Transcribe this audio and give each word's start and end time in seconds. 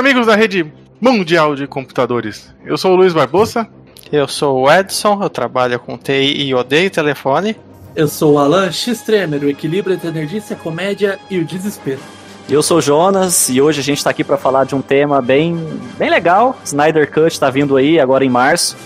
amigos 0.00 0.26
da 0.26 0.34
rede 0.34 0.64
mundial 0.98 1.54
de 1.54 1.66
computadores. 1.66 2.54
Eu 2.64 2.78
sou 2.78 2.92
o 2.92 2.96
Luiz 2.96 3.12
Barbosa. 3.12 3.68
Eu 4.10 4.26
sou 4.26 4.62
o 4.62 4.72
Edson, 4.72 5.22
eu 5.22 5.28
trabalho 5.28 5.78
com 5.78 5.98
TI 5.98 6.46
e 6.46 6.54
odeio 6.54 6.90
telefone. 6.90 7.54
Eu 7.94 8.08
sou 8.08 8.32
o 8.32 8.38
Alan 8.38 8.72
X-Tremer, 8.72 9.44
o 9.44 9.50
equilíbrio 9.50 9.94
entre 9.94 10.08
a 10.08 10.10
nerdice, 10.10 10.54
a 10.54 10.56
comédia 10.56 11.18
e 11.28 11.38
o 11.38 11.44
desespero. 11.44 12.00
Eu 12.48 12.62
sou 12.62 12.78
o 12.78 12.80
Jonas 12.80 13.50
e 13.50 13.60
hoje 13.60 13.80
a 13.80 13.82
gente 13.82 13.98
está 13.98 14.08
aqui 14.08 14.24
para 14.24 14.38
falar 14.38 14.64
de 14.64 14.74
um 14.74 14.80
tema 14.80 15.20
bem, 15.20 15.54
bem 15.98 16.08
legal. 16.08 16.58
Snyder 16.64 17.12
Cut 17.12 17.26
está 17.26 17.50
vindo 17.50 17.76
aí 17.76 18.00
agora 18.00 18.24
em 18.24 18.30
março. 18.30 18.78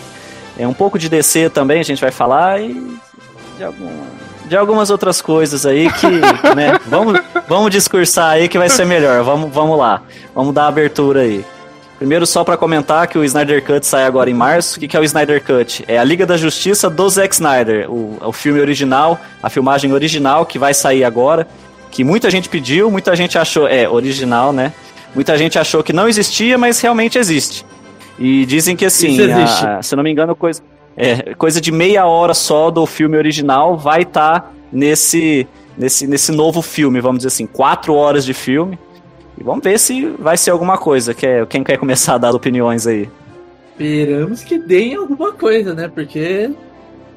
É 0.59 0.66
um 0.66 0.74
pouco 0.74 0.98
de 0.98 1.09
DC 1.09 1.48
também 1.48 1.78
a 1.78 1.84
gente 1.84 2.01
vai 2.01 2.10
falar 2.10 2.60
e 2.60 2.74
de, 3.56 3.62
alguma, 3.62 3.92
de 4.54 4.58
algumas 4.58 4.88
outras 4.88 5.20
coisas 5.20 5.66
aí 5.66 5.90
que, 5.92 6.06
né, 6.54 6.78
vamos, 6.86 7.20
vamos 7.48 7.72
discursar 7.72 8.30
aí 8.30 8.48
que 8.48 8.56
vai 8.56 8.68
ser 8.68 8.84
melhor. 8.86 9.24
Vamos, 9.24 9.52
vamos 9.52 9.76
lá, 9.76 10.00
vamos 10.32 10.54
dar 10.54 10.68
abertura 10.68 11.22
aí. 11.22 11.45
Primeiro, 11.98 12.24
só 12.24 12.45
para 12.45 12.56
comentar 12.56 13.06
que 13.09 13.18
o 13.18 13.24
Snyder 13.24 13.64
Cut 13.64 13.84
sai 13.84 14.04
agora 14.04 14.30
em 14.30 14.34
março. 14.34 14.76
O 14.76 14.80
que, 14.80 14.86
que 14.86 14.96
é 14.96 15.00
o 15.00 15.02
Snyder 15.02 15.42
Cut? 15.42 15.84
É 15.88 15.98
a 15.98 16.04
Liga 16.04 16.24
da 16.24 16.36
Justiça 16.36 16.88
do 16.88 17.09
Zack 17.09 17.34
Snyder, 17.34 17.90
o, 17.90 18.16
o 18.20 18.32
filme 18.32 18.60
original, 18.60 19.18
a 19.42 19.50
filmagem 19.50 19.92
original 19.92 20.46
que 20.46 20.59
vai 20.59 20.73
sair 20.73 21.02
agora. 21.02 21.48
Que 21.90 22.04
muita 22.04 22.30
gente 22.30 22.48
pediu, 22.48 22.90
muita 22.90 23.16
gente 23.16 23.36
achou. 23.36 23.66
É, 23.66 23.88
original, 23.88 24.52
né? 24.52 24.73
Muita 25.14 25.36
gente 25.36 25.59
achou 25.59 25.82
que 25.82 25.92
não 25.92 26.09
existia, 26.09 26.57
mas 26.59 26.80
realmente 26.80 27.18
existe. 27.18 27.64
E 28.18 28.46
dizem 28.46 28.76
que 28.76 28.84
assim, 28.84 29.16
a, 29.32 29.82
se 29.82 29.96
não 29.96 30.02
me 30.02 30.10
engano, 30.10 30.36
coisa, 30.36 30.62
é, 30.96 31.34
coisa 31.34 31.60
de 31.60 31.73
meia 31.73 32.06
hora 32.06 32.34
só 32.34 32.70
do 32.70 32.87
filme 32.87 33.16
original 33.16 33.76
vai 33.76 34.02
estar 34.02 34.40
tá 34.40 34.50
nesse, 34.70 35.46
nesse, 35.76 36.06
nesse 36.06 36.32
novo 36.32 36.62
filme, 36.62 37.01
vamos 37.01 37.18
dizer 37.18 37.28
assim, 37.28 37.46
quatro 37.46 37.95
horas 37.95 38.24
de 38.24 38.34
filme. 38.34 38.78
E 39.36 39.42
vamos 39.42 39.64
ver 39.64 39.78
se 39.78 40.06
vai 40.18 40.36
ser 40.36 40.51
alguma 40.51 40.78
coisa. 40.78 41.12
Quer, 41.12 41.46
quem 41.46 41.64
quer 41.64 41.76
começar 41.76 42.14
a 42.14 42.18
dar 42.18 42.34
opiniões 42.34 42.86
aí? 42.86 43.09
Esperamos 43.73 44.45
que 44.45 44.59
deem 44.59 44.95
alguma 44.95 45.32
coisa, 45.32 45.74
né? 45.74 45.90
Porque 45.92 46.51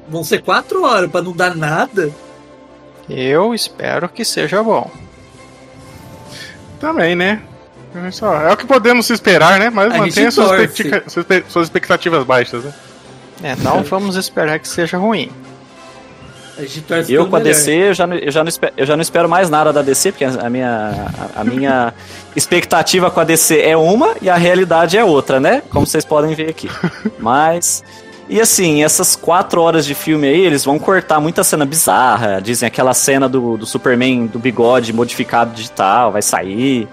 vão 0.08 0.24
ser 0.24 0.42
quatro 0.42 0.82
horas 0.82 1.08
para 1.08 1.22
não 1.22 1.32
dar 1.32 1.54
nada. 1.54 2.10
Eu 3.08 3.54
espero 3.54 4.08
que 4.08 4.24
seja 4.24 4.62
bom. 4.62 4.90
Também, 6.80 7.14
né? 7.14 7.40
É 8.48 8.52
o 8.52 8.56
que 8.56 8.66
podemos 8.66 9.08
esperar, 9.08 9.58
né? 9.58 9.70
Mas 9.70 9.96
mantenha 9.96 10.30
suas, 10.30 10.70
suas 11.48 11.66
expectativas 11.66 12.24
baixas, 12.24 12.64
né? 12.64 12.74
É, 13.42 13.54
não 13.56 13.82
vamos 13.82 14.16
esperar 14.16 14.58
que 14.58 14.68
seja 14.68 14.98
ruim. 14.98 15.30
Eu 17.08 17.28
com 17.28 17.36
a 17.36 17.38
DC, 17.38 17.70
eu 17.70 17.94
já, 17.94 18.04
não, 18.04 18.16
eu, 18.16 18.32
já 18.32 18.42
não 18.42 18.48
espero, 18.48 18.72
eu 18.76 18.84
já 18.84 18.96
não 18.96 19.02
espero 19.02 19.28
mais 19.28 19.48
nada 19.48 19.72
da 19.72 19.80
DC, 19.80 20.10
porque 20.10 20.24
a 20.24 20.50
minha, 20.50 21.12
a, 21.36 21.40
a 21.40 21.44
minha 21.44 21.94
expectativa 22.34 23.12
com 23.12 23.20
a 23.20 23.24
DC 23.24 23.60
é 23.60 23.76
uma 23.76 24.16
e 24.20 24.28
a 24.28 24.34
realidade 24.34 24.98
é 24.98 25.04
outra, 25.04 25.38
né? 25.38 25.62
Como 25.70 25.86
vocês 25.86 26.04
podem 26.04 26.34
ver 26.34 26.50
aqui. 26.50 26.68
Mas. 27.18 27.84
E 28.28 28.42
assim, 28.42 28.84
essas 28.84 29.16
quatro 29.16 29.62
horas 29.62 29.86
de 29.86 29.94
filme 29.94 30.28
aí, 30.28 30.40
eles 30.40 30.62
vão 30.62 30.78
cortar 30.78 31.18
muita 31.18 31.42
cena 31.42 31.64
bizarra. 31.64 32.42
Dizem 32.42 32.66
aquela 32.66 32.92
cena 32.92 33.26
do, 33.26 33.56
do 33.56 33.64
Superman 33.64 34.26
do 34.26 34.38
bigode 34.38 34.92
modificado 34.92 35.54
digital, 35.54 36.12
vai 36.12 36.20
sair. 36.20 36.86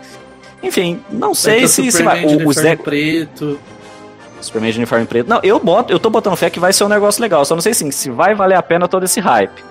Enfim, 0.63 1.01
não 1.09 1.33
sei 1.33 1.67
se, 1.67 1.91
se 1.91 2.03
vai. 2.03 2.23
O, 2.23 2.47
o 2.47 2.53
Zé... 2.53 2.75
preto. 2.75 3.59
Superman 4.45 4.71
de 4.71 4.77
uniforme 4.77 5.05
preto. 5.05 5.29
Não, 5.29 5.39
eu 5.43 5.59
boto, 5.59 5.91
eu 5.91 5.99
tô 5.99 6.09
botando 6.09 6.35
fé 6.35 6.49
que 6.49 6.59
vai 6.59 6.71
ser 6.71 6.83
um 6.83 6.89
negócio 6.89 7.21
legal. 7.21 7.43
Só 7.45 7.55
não 7.55 7.61
sei 7.61 7.71
assim, 7.71 7.91
se 7.91 8.09
vai 8.09 8.33
valer 8.33 8.55
a 8.55 8.63
pena 8.63 8.87
todo 8.87 9.03
esse 9.03 9.19
hype. 9.19 9.63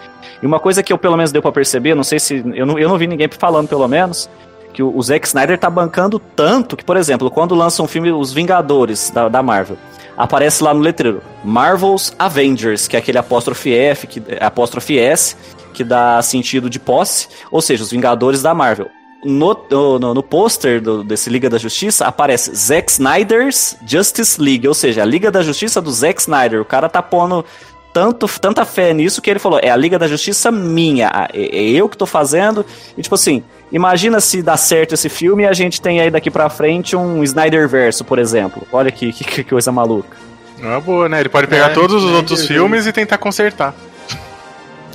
E 0.43 0.47
uma 0.47 0.59
coisa 0.59 0.83
que 0.83 0.93
eu 0.93 0.99
pelo 0.99 1.17
menos 1.17 1.33
deu 1.33 1.41
para 1.41 1.53
perceber, 1.53 1.95
não 1.95 2.05
sei 2.05 2.19
se. 2.19 2.45
Eu 2.55 2.67
não, 2.67 2.79
eu 2.79 2.89
não 2.89 2.99
vi 2.99 3.07
ninguém 3.07 3.29
falando, 3.29 3.69
pelo 3.69 3.87
menos, 3.89 4.29
que 4.73 4.83
o, 4.83 4.95
o 4.95 5.03
Zack 5.03 5.27
Snyder 5.27 5.59
tá 5.59 5.71
bancando 5.71 6.19
tanto 6.19 6.77
que, 6.77 6.85
por 6.85 6.97
exemplo, 6.97 7.31
quando 7.31 7.55
lança 7.55 7.83
um 7.83 7.87
filme 7.87 8.11
Os 8.11 8.33
Vingadores 8.33 9.11
da, 9.11 9.29
da 9.29 9.43
Marvel, 9.43 9.77
aparece 10.17 10.63
lá 10.63 10.75
no 10.75 10.81
letreiro 10.81 11.23
Marvel's 11.45 12.15
Avengers, 12.19 12.89
que 12.89 12.97
é 12.97 12.99
aquele 12.99 13.19
apóstrofe 13.19 13.73
F, 13.73 14.07
que, 14.07 14.23
apóstrofe 14.41 14.99
S, 14.99 15.37
que 15.73 15.85
dá 15.85 16.21
sentido 16.23 16.69
de 16.69 16.79
posse, 16.79 17.29
ou 17.51 17.63
seja, 17.63 17.83
os 17.83 17.91
Vingadores 17.91 18.43
da 18.43 18.55
Marvel 18.55 18.89
no, 19.25 19.57
no, 19.99 20.15
no 20.15 20.23
pôster 20.23 20.81
desse 21.05 21.31
Liga 21.31 21.49
da 21.49 21.59
Justiça 21.59 22.07
aparece 22.07 22.55
Zack 22.55 22.91
Snyder's 22.91 23.77
Justice 23.87 24.41
League, 24.41 24.69
ou 24.69 24.75
seja, 24.75 25.03
a 25.03 25.05
Liga 25.05 25.31
da 25.31 25.43
Justiça 25.43 25.81
do 25.81 25.91
Zack 25.91 26.21
Snyder. 26.21 26.61
O 26.61 26.65
cara 26.65 26.89
tá 26.89 27.03
pondo 27.03 27.45
tanto, 27.93 28.27
tanta 28.41 28.65
fé 28.65 28.93
nisso 28.93 29.23
que 29.23 29.31
ele 29.31 29.39
falou: 29.39 29.61
é 29.63 29.71
a 29.71 29.77
Liga 29.77 29.99
da 29.99 30.07
Justiça 30.07 30.51
minha, 30.51 31.11
é, 31.33 31.41
é 31.41 31.71
eu 31.71 31.89
que 31.89 31.97
tô 31.97 32.05
fazendo. 32.05 32.67
E 32.99 33.03
tipo 33.03 33.15
assim, 33.15 33.43
imagina 33.73 34.21
se 34.21 34.43
dá 34.43 34.57
certo 34.57 34.95
esse 34.95 35.09
filme 35.09 35.45
e 35.45 35.47
a 35.47 35.53
gente 35.53 35.81
tem 35.81 36.01
aí 36.01 36.11
daqui 36.11 36.31
pra 36.31 36.51
frente 36.51 36.95
um 36.95 37.23
Snyder 37.23 37.69
Verso, 37.69 38.05
por 38.05 38.19
exemplo. 38.19 38.67
Olha 38.73 38.91
que, 38.91 39.13
que, 39.13 39.25
que 39.25 39.45
coisa 39.45 39.73
maluca. 39.73 40.17
É 40.63 40.81
boa, 40.81 41.09
né? 41.09 41.21
Ele 41.21 41.29
pode 41.29 41.47
pegar 41.47 41.71
é, 41.71 41.75
todos 41.75 42.03
os 42.03 42.11
outros 42.11 42.47
filmes 42.47 42.87
e 42.87 42.93
tentar 42.93 43.19
consertar. 43.19 43.75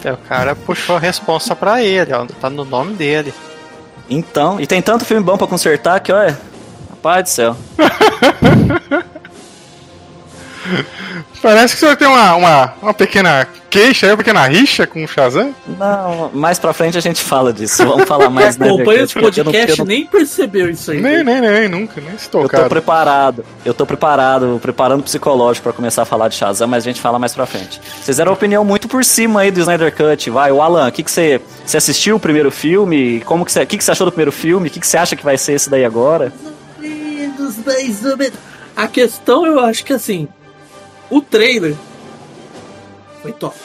É, 0.03 0.12
o 0.12 0.18
cara 0.18 0.56
puxou 0.56 0.95
a 0.95 1.00
responsa 1.00 1.56
pra 1.56 1.84
ele, 1.84 2.13
ó, 2.13 2.25
tá 2.25 2.50
no 2.50 2.63
nome 2.63 2.94
dele. 2.94 3.34
Então, 4.09 4.59
e 4.59 4.65
tem 4.65 4.81
tanto 4.81 5.05
filme 5.05 5.23
bom 5.23 5.37
para 5.37 5.47
consertar 5.47 5.99
que, 5.99 6.11
olha, 6.11 6.37
rapaz 6.89 7.23
do 7.23 7.29
céu. 7.29 7.55
Parece 11.41 11.75
que 11.75 11.79
você 11.79 11.95
tem 11.95 12.07
uma, 12.07 12.35
uma, 12.35 12.73
uma 12.81 12.93
pequena 12.93 13.47
queixa, 13.69 14.07
uma 14.07 14.17
pequena 14.17 14.45
rixa 14.45 14.85
com 14.85 15.03
o 15.03 15.07
Shazam? 15.07 15.55
Não, 15.77 16.29
mais 16.33 16.59
pra 16.59 16.73
frente 16.73 16.97
a 16.97 17.01
gente 17.01 17.21
fala 17.21 17.53
disso. 17.53 17.85
Vamos 17.85 18.07
falar 18.07 18.29
mais, 18.29 18.57
né? 18.59 18.67
Acompanha 18.67 19.03
esse 19.03 19.13
podcast, 19.13 19.69
eu 19.69 19.77
não, 19.77 19.83
eu 19.83 19.85
nem 19.85 20.05
percebeu 20.05 20.69
isso 20.69 20.91
aí. 20.91 20.99
Nem, 20.99 21.23
nem, 21.23 21.39
nem, 21.39 21.69
nunca, 21.69 22.01
nem 22.01 22.17
se 22.17 22.29
tocado. 22.29 22.63
Eu 22.63 22.63
tô 22.63 22.69
preparado, 22.69 23.45
eu 23.63 23.73
tô 23.73 23.85
preparado, 23.85 24.59
preparando 24.61 24.99
o 24.99 25.03
psicológico 25.03 25.63
para 25.63 25.73
começar 25.73 26.01
a 26.01 26.05
falar 26.05 26.27
de 26.27 26.35
Shazam, 26.35 26.67
mas 26.67 26.83
a 26.83 26.89
gente 26.89 26.99
fala 26.99 27.17
mais 27.17 27.33
pra 27.33 27.45
frente. 27.45 27.79
Vocês 28.01 28.17
deram 28.17 28.33
opinião 28.33 28.65
muito 28.65 28.87
por 28.87 29.05
cima 29.05 29.41
aí 29.41 29.51
do 29.51 29.61
Snyder 29.61 29.95
Cut, 29.95 30.29
vai. 30.29 30.51
O 30.51 30.61
Alan, 30.61 30.89
o 30.89 30.91
que 30.91 31.03
que 31.03 31.11
você, 31.11 31.39
você 31.65 31.77
assistiu 31.77 32.17
o 32.17 32.19
primeiro 32.19 32.51
filme? 32.51 33.21
Como 33.21 33.45
que 33.45 33.51
você, 33.51 33.63
o 33.63 33.67
que 33.67 33.77
que 33.77 33.83
você 33.83 33.91
achou 33.91 34.05
do 34.05 34.11
primeiro 34.11 34.31
filme? 34.31 34.67
O 34.67 34.71
que 34.71 34.79
que 34.79 34.87
você 34.87 34.97
acha 34.97 35.15
que 35.15 35.23
vai 35.23 35.37
ser 35.37 35.53
esse 35.53 35.69
daí 35.69 35.85
agora? 35.85 36.33
A 38.75 38.87
questão, 38.87 39.45
eu 39.45 39.59
acho 39.59 39.83
que 39.83 39.93
assim, 39.93 40.27
o 41.09 41.21
trailer 41.21 41.75
foi 43.21 43.31
top. 43.33 43.57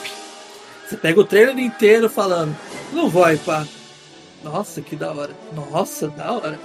Você 0.87 0.97
pega 0.97 1.19
o 1.19 1.25
trailer 1.25 1.57
inteiro 1.57 2.09
falando, 2.09 2.55
não 2.93 3.09
vai, 3.09 3.37
pá. 3.37 3.65
Nossa, 4.43 4.81
que 4.81 4.95
da 4.95 5.11
hora. 5.11 5.31
Nossa, 5.53 6.07
da 6.09 6.31
hora. 6.31 6.59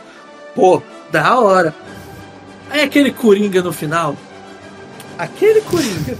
Pô, 0.54 0.82
da 1.10 1.41
hora. 1.41 1.74
Aí 2.68 2.82
aquele 2.82 3.10
Coringa 3.10 3.62
no 3.62 3.72
final. 3.72 4.14
Aquele 5.16 5.62
Coringa. 5.62 6.18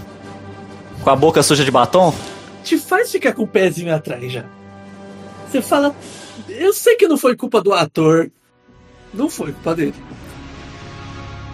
Com 1.03 1.11
a 1.11 1.17
boca 1.17 1.43
suja 1.43 1.65
de 1.65 1.71
batom? 1.71 2.15
Te 2.65 2.79
faz 2.79 3.11
ficar 3.13 3.35
com 3.35 3.43
o 3.43 3.47
pezinho 3.47 3.95
atrás 3.95 4.33
já. 4.33 4.45
Você 5.49 5.61
fala. 5.61 5.95
Eu 6.49 6.73
sei 6.73 6.97
que 6.97 7.07
não 7.07 7.19
foi 7.19 7.37
culpa 7.37 7.61
do 7.61 7.73
ator. 7.73 8.31
Não 9.13 9.29
foi 9.29 9.53
culpa 9.53 9.75
dele. 9.75 9.95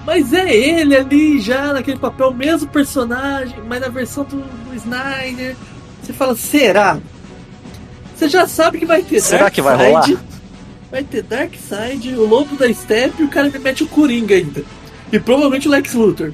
Mas 0.07 0.33
é 0.33 0.55
ele 0.55 0.97
ali 0.97 1.41
já 1.41 1.73
naquele 1.73 1.99
papel, 1.99 2.33
mesmo 2.33 2.69
personagem, 2.69 3.61
mas 3.67 3.81
na 3.81 3.89
versão 3.89 4.23
do, 4.23 4.37
do 4.37 4.75
Snyder. 4.77 5.57
Você 6.01 6.13
fala, 6.13 6.37
será? 6.37 7.01
Você 8.15 8.29
já 8.29 8.47
sabe 8.47 8.79
que 8.79 8.87
vai 8.87 9.03
ter 9.03 9.21
Será 9.21 9.43
Dark 9.43 9.55
que 9.55 9.61
vai 9.61 9.77
Side, 9.77 9.91
rolar? 9.91 10.25
Vai 10.93 11.03
ter 11.03 11.23
Dark 11.25 11.55
Side, 11.55 12.15
o 12.15 12.25
Lobo 12.25 12.55
da 12.55 12.73
Steppe 12.73 13.23
e 13.23 13.25
o 13.25 13.29
cara 13.29 13.51
me 13.51 13.59
mete 13.59 13.83
o 13.83 13.89
Coringa 13.89 14.37
ainda. 14.37 14.65
E 15.13 15.19
provavelmente 15.19 15.67
o 15.67 15.71
Lex 15.73 15.93
Luthor. 15.93 16.33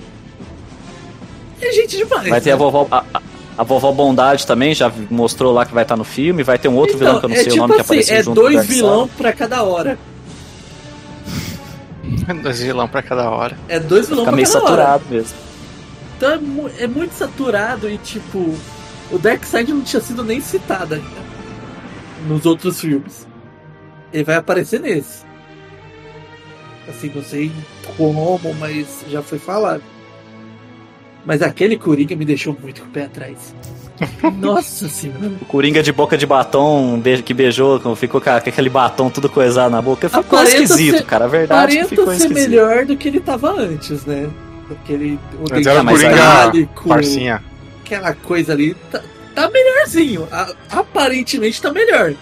É 1.60 1.72
gente 1.72 1.96
demais. 1.96 2.28
Vai 2.28 2.40
ter 2.42 2.50
né? 2.50 2.54
a 2.54 2.56
vovó. 2.56 2.86
A, 2.90 3.04
a, 3.14 3.22
a, 3.56 3.62
vovó 3.62 3.90
Bondade 3.90 4.46
também 4.46 4.74
já 4.74 4.92
mostrou 5.10 5.52
lá 5.52 5.64
que 5.64 5.72
vai 5.72 5.84
estar 5.84 5.96
no 5.96 6.04
filme. 6.04 6.42
Vai 6.42 6.58
ter 6.58 6.68
um 6.68 6.76
outro 6.76 6.96
então, 6.96 7.06
vilão 7.06 7.20
que 7.20 7.24
eu 7.24 7.28
não 7.30 7.36
é 7.36 7.38
sei 7.38 7.52
tipo 7.52 7.56
o 7.56 7.68
nome 7.68 7.80
assim, 7.80 7.94
que 7.94 8.00
apareceu 8.02 8.32
É 8.32 8.34
dois 8.34 8.66
vilão 8.66 9.08
pra 9.08 9.32
cada 9.32 9.62
hora. 9.62 9.98
dois 12.42 12.60
vilão 12.60 12.88
pra 12.88 13.02
cada 13.02 13.30
hora. 13.30 13.56
É 13.68 13.78
dois 13.80 14.08
vilão 14.08 14.24
Fica 14.24 14.32
pra 14.32 14.36
meio 14.36 14.48
cada 14.48 14.60
saturado 14.60 15.04
hora. 15.04 15.14
mesmo. 15.14 15.38
Então 16.16 16.70
é, 16.78 16.84
é 16.84 16.86
muito 16.86 17.12
saturado 17.12 17.88
e 17.88 17.98
tipo. 17.98 18.54
O 19.10 19.18
Darkseid 19.18 19.72
não 19.72 19.82
tinha 19.82 20.00
sido 20.00 20.24
nem 20.24 20.40
citado 20.40 20.94
ainda 20.94 21.22
nos 22.26 22.46
outros 22.46 22.80
filmes. 22.80 23.26
Ele 24.12 24.24
vai 24.24 24.36
aparecer 24.36 24.80
nesse. 24.80 25.24
Assim, 26.88 27.10
não 27.14 27.22
sei 27.22 27.52
como, 27.96 28.54
mas 28.54 29.04
já 29.08 29.22
foi 29.22 29.38
falado. 29.38 29.82
Mas 31.24 31.40
aquele 31.42 31.78
Coringa 31.78 32.16
me 32.16 32.24
deixou 32.24 32.56
muito 32.60 32.82
com 32.82 32.88
o 32.88 32.90
pé 32.90 33.04
atrás. 33.04 33.54
Nossa 34.38 34.88
senhora. 34.88 35.32
O 35.40 35.44
Coringa 35.44 35.82
de 35.82 35.92
boca 35.92 36.16
de 36.18 36.26
batom 36.26 37.00
que 37.24 37.32
beijou, 37.34 37.80
ficou 37.96 38.20
com 38.20 38.30
aquele 38.30 38.68
batom 38.68 39.10
tudo 39.10 39.28
coisado 39.28 39.70
na 39.70 39.80
boca. 39.82 40.08
Ficou 40.08 40.38
Aparenta 40.38 40.62
esquisito, 40.62 40.98
ser, 40.98 41.04
cara. 41.04 41.24
A 41.24 41.28
verdade 41.28 41.78
é 41.78 41.82
que 41.82 41.88
ficou 41.90 42.06
ser 42.06 42.14
esquisito. 42.16 42.34
melhor 42.50 42.84
do 42.86 42.96
que 42.96 43.08
ele 43.08 43.20
tava 43.20 43.52
antes, 43.52 44.04
né? 44.04 44.28
Aquele, 44.70 45.18
o 45.38 45.68
era 45.68 45.82
mas 45.82 46.00
Coringa 46.00 46.52
parcinha. 46.88 47.42
aquela 47.84 48.14
coisa 48.14 48.52
ali 48.52 48.74
tá, 48.90 49.02
tá 49.34 49.50
melhorzinho. 49.50 50.26
A- 50.32 50.52
aparentemente 50.70 51.60
tá 51.60 51.70
melhor. 51.70 52.14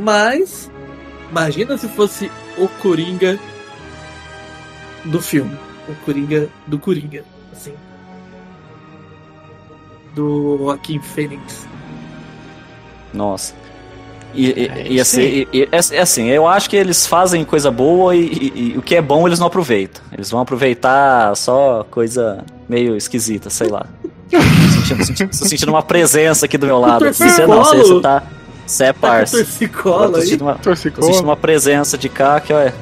Mas 0.00 0.70
imagina 1.30 1.76
se 1.78 1.86
fosse 1.88 2.30
o 2.58 2.66
Coringa 2.68 3.38
do 5.04 5.20
filme. 5.20 5.56
O 5.88 5.94
Coringa 6.04 6.48
do 6.66 6.78
Coringa, 6.80 7.22
assim. 7.52 7.72
Do 10.16 10.56
Joaquim 10.58 10.98
Fênix. 10.98 11.68
Nossa. 13.14 13.54
E, 14.34 14.50
e, 14.50 14.94
ia 14.94 15.04
ser, 15.04 15.46
e, 15.52 15.68
é, 15.70 15.96
é 15.96 16.00
assim, 16.00 16.28
eu 16.28 16.46
acho 16.46 16.68
que 16.68 16.76
eles 16.76 17.06
fazem 17.06 17.44
coisa 17.44 17.70
boa 17.70 18.16
e, 18.16 18.72
e, 18.74 18.78
o 18.78 18.82
que 18.82 18.96
é 18.96 19.02
bom 19.02 19.26
eles 19.26 19.38
não 19.38 19.46
aproveitam. 19.46 20.02
Eles 20.12 20.30
vão 20.30 20.40
aproveitar 20.40 21.36
só 21.36 21.86
coisa 21.90 22.44
meio 22.68 22.96
esquisita, 22.96 23.48
sei 23.50 23.68
lá. 23.68 23.86
Tô 24.30 25.04
sentindo, 25.04 25.32
sentindo 25.32 25.68
uma 25.70 25.82
presença 25.82 26.46
aqui 26.46 26.58
do 26.58 26.66
meu 26.66 26.80
lado. 26.80 27.04
Você 27.06 27.46
não, 27.46 27.62
você, 27.62 27.76
você 27.76 28.00
tá. 28.00 28.22
Você 28.66 28.84
é 28.84 28.92
parça. 28.92 29.36
Torcicola 29.36 30.18
tô 30.18 30.20
sentindo, 30.20 30.44
uma, 30.44 30.54
tô 30.56 30.74
sentindo 30.74 31.22
uma 31.22 31.36
presença 31.36 31.96
de 31.96 32.08
cá 32.08 32.40
que, 32.40 32.52
olha. 32.52 32.74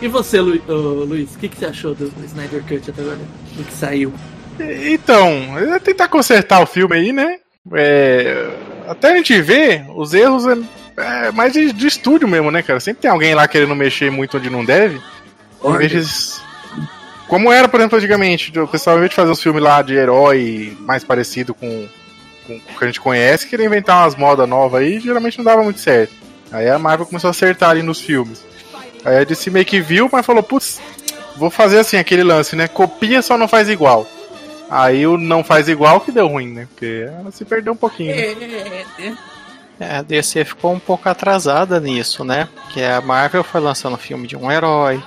E 0.00 0.08
você, 0.08 0.40
Lu, 0.40 0.56
uh, 0.68 1.04
Luiz, 1.04 1.34
o 1.34 1.38
que, 1.38 1.48
que 1.48 1.58
você 1.58 1.66
achou 1.66 1.94
do 1.94 2.10
Snyder 2.24 2.62
Cut 2.62 2.90
até 2.90 3.02
agora? 3.02 3.18
Do 3.56 3.64
que 3.64 3.72
saiu? 3.72 4.12
Então, 4.58 5.58
eu 5.58 5.80
tentar 5.80 6.08
consertar 6.08 6.62
o 6.62 6.66
filme 6.66 6.96
aí, 6.96 7.12
né? 7.12 7.38
É, 7.74 8.48
até 8.88 9.12
a 9.12 9.16
gente 9.16 9.40
ver 9.40 9.84
os 9.94 10.14
erros 10.14 10.44
é, 10.96 11.30
mais 11.32 11.52
de, 11.52 11.72
de, 11.72 11.86
estúdio 11.86 12.28
mesmo, 12.28 12.50
né, 12.50 12.62
cara? 12.62 12.80
Sempre 12.80 13.02
tem 13.02 13.10
alguém 13.10 13.34
lá 13.34 13.46
querendo 13.46 13.74
mexer 13.74 14.10
muito 14.10 14.36
onde 14.38 14.48
não 14.48 14.64
deve. 14.64 15.00
Em 15.64 15.76
vez 15.76 15.90
de, 15.90 16.46
como 17.28 17.52
era, 17.52 17.68
por 17.68 17.80
exemplo, 17.80 17.98
antigamente, 17.98 18.56
o 18.58 18.68
pessoal, 18.68 18.94
ao 18.94 18.98
invés 18.98 19.10
de 19.10 19.16
fazer 19.16 19.30
um 19.30 19.36
filme 19.36 19.60
lá 19.60 19.82
de 19.82 19.94
herói 19.94 20.76
mais 20.80 21.02
parecido 21.02 21.54
com, 21.54 21.88
com 22.46 22.54
o 22.54 22.78
que 22.78 22.84
a 22.84 22.86
gente 22.86 23.00
conhece, 23.00 23.48
queria 23.48 23.66
inventar 23.66 24.02
umas 24.02 24.14
modas 24.14 24.48
novas 24.48 24.80
aí, 24.80 25.00
geralmente 25.00 25.38
não 25.38 25.44
dava 25.44 25.62
muito 25.62 25.80
certo. 25.80 26.12
Aí 26.52 26.68
a 26.68 26.78
Marvel 26.78 27.06
começou 27.06 27.28
a 27.28 27.32
acertar 27.32 27.70
ali 27.70 27.82
nos 27.82 28.00
filmes. 28.00 28.44
Aí 29.04 29.18
a 29.18 29.24
DC 29.24 29.50
meio 29.50 29.66
que 29.66 29.80
viu, 29.80 30.08
mas 30.10 30.24
falou, 30.24 30.42
putz, 30.42 30.80
vou 31.36 31.50
fazer 31.50 31.80
assim, 31.80 31.96
aquele 31.96 32.22
lance, 32.22 32.54
né? 32.54 32.68
Copia, 32.68 33.20
só 33.22 33.36
não 33.36 33.48
faz 33.48 33.68
igual. 33.68 34.06
Aí 34.68 35.06
o 35.06 35.16
não 35.16 35.44
faz 35.44 35.68
igual 35.68 36.00
que 36.00 36.10
deu 36.10 36.26
ruim, 36.26 36.48
né? 36.52 36.68
Porque 36.70 37.06
ela 37.06 37.30
se 37.30 37.44
perdeu 37.44 37.72
um 37.72 37.76
pouquinho. 37.76 38.14
Né? 38.14 38.22
É, 38.22 39.14
é, 39.80 39.86
é. 39.88 39.96
a 39.96 40.02
DC 40.02 40.44
ficou 40.44 40.72
um 40.72 40.78
pouco 40.78 41.08
atrasada 41.08 41.78
nisso, 41.78 42.24
né? 42.24 42.48
Que 42.72 42.82
a 42.82 43.00
Marvel 43.00 43.44
foi 43.44 43.60
lançando 43.60 43.96
filme 43.96 44.26
de 44.26 44.36
um 44.36 44.50
herói, 44.50 45.02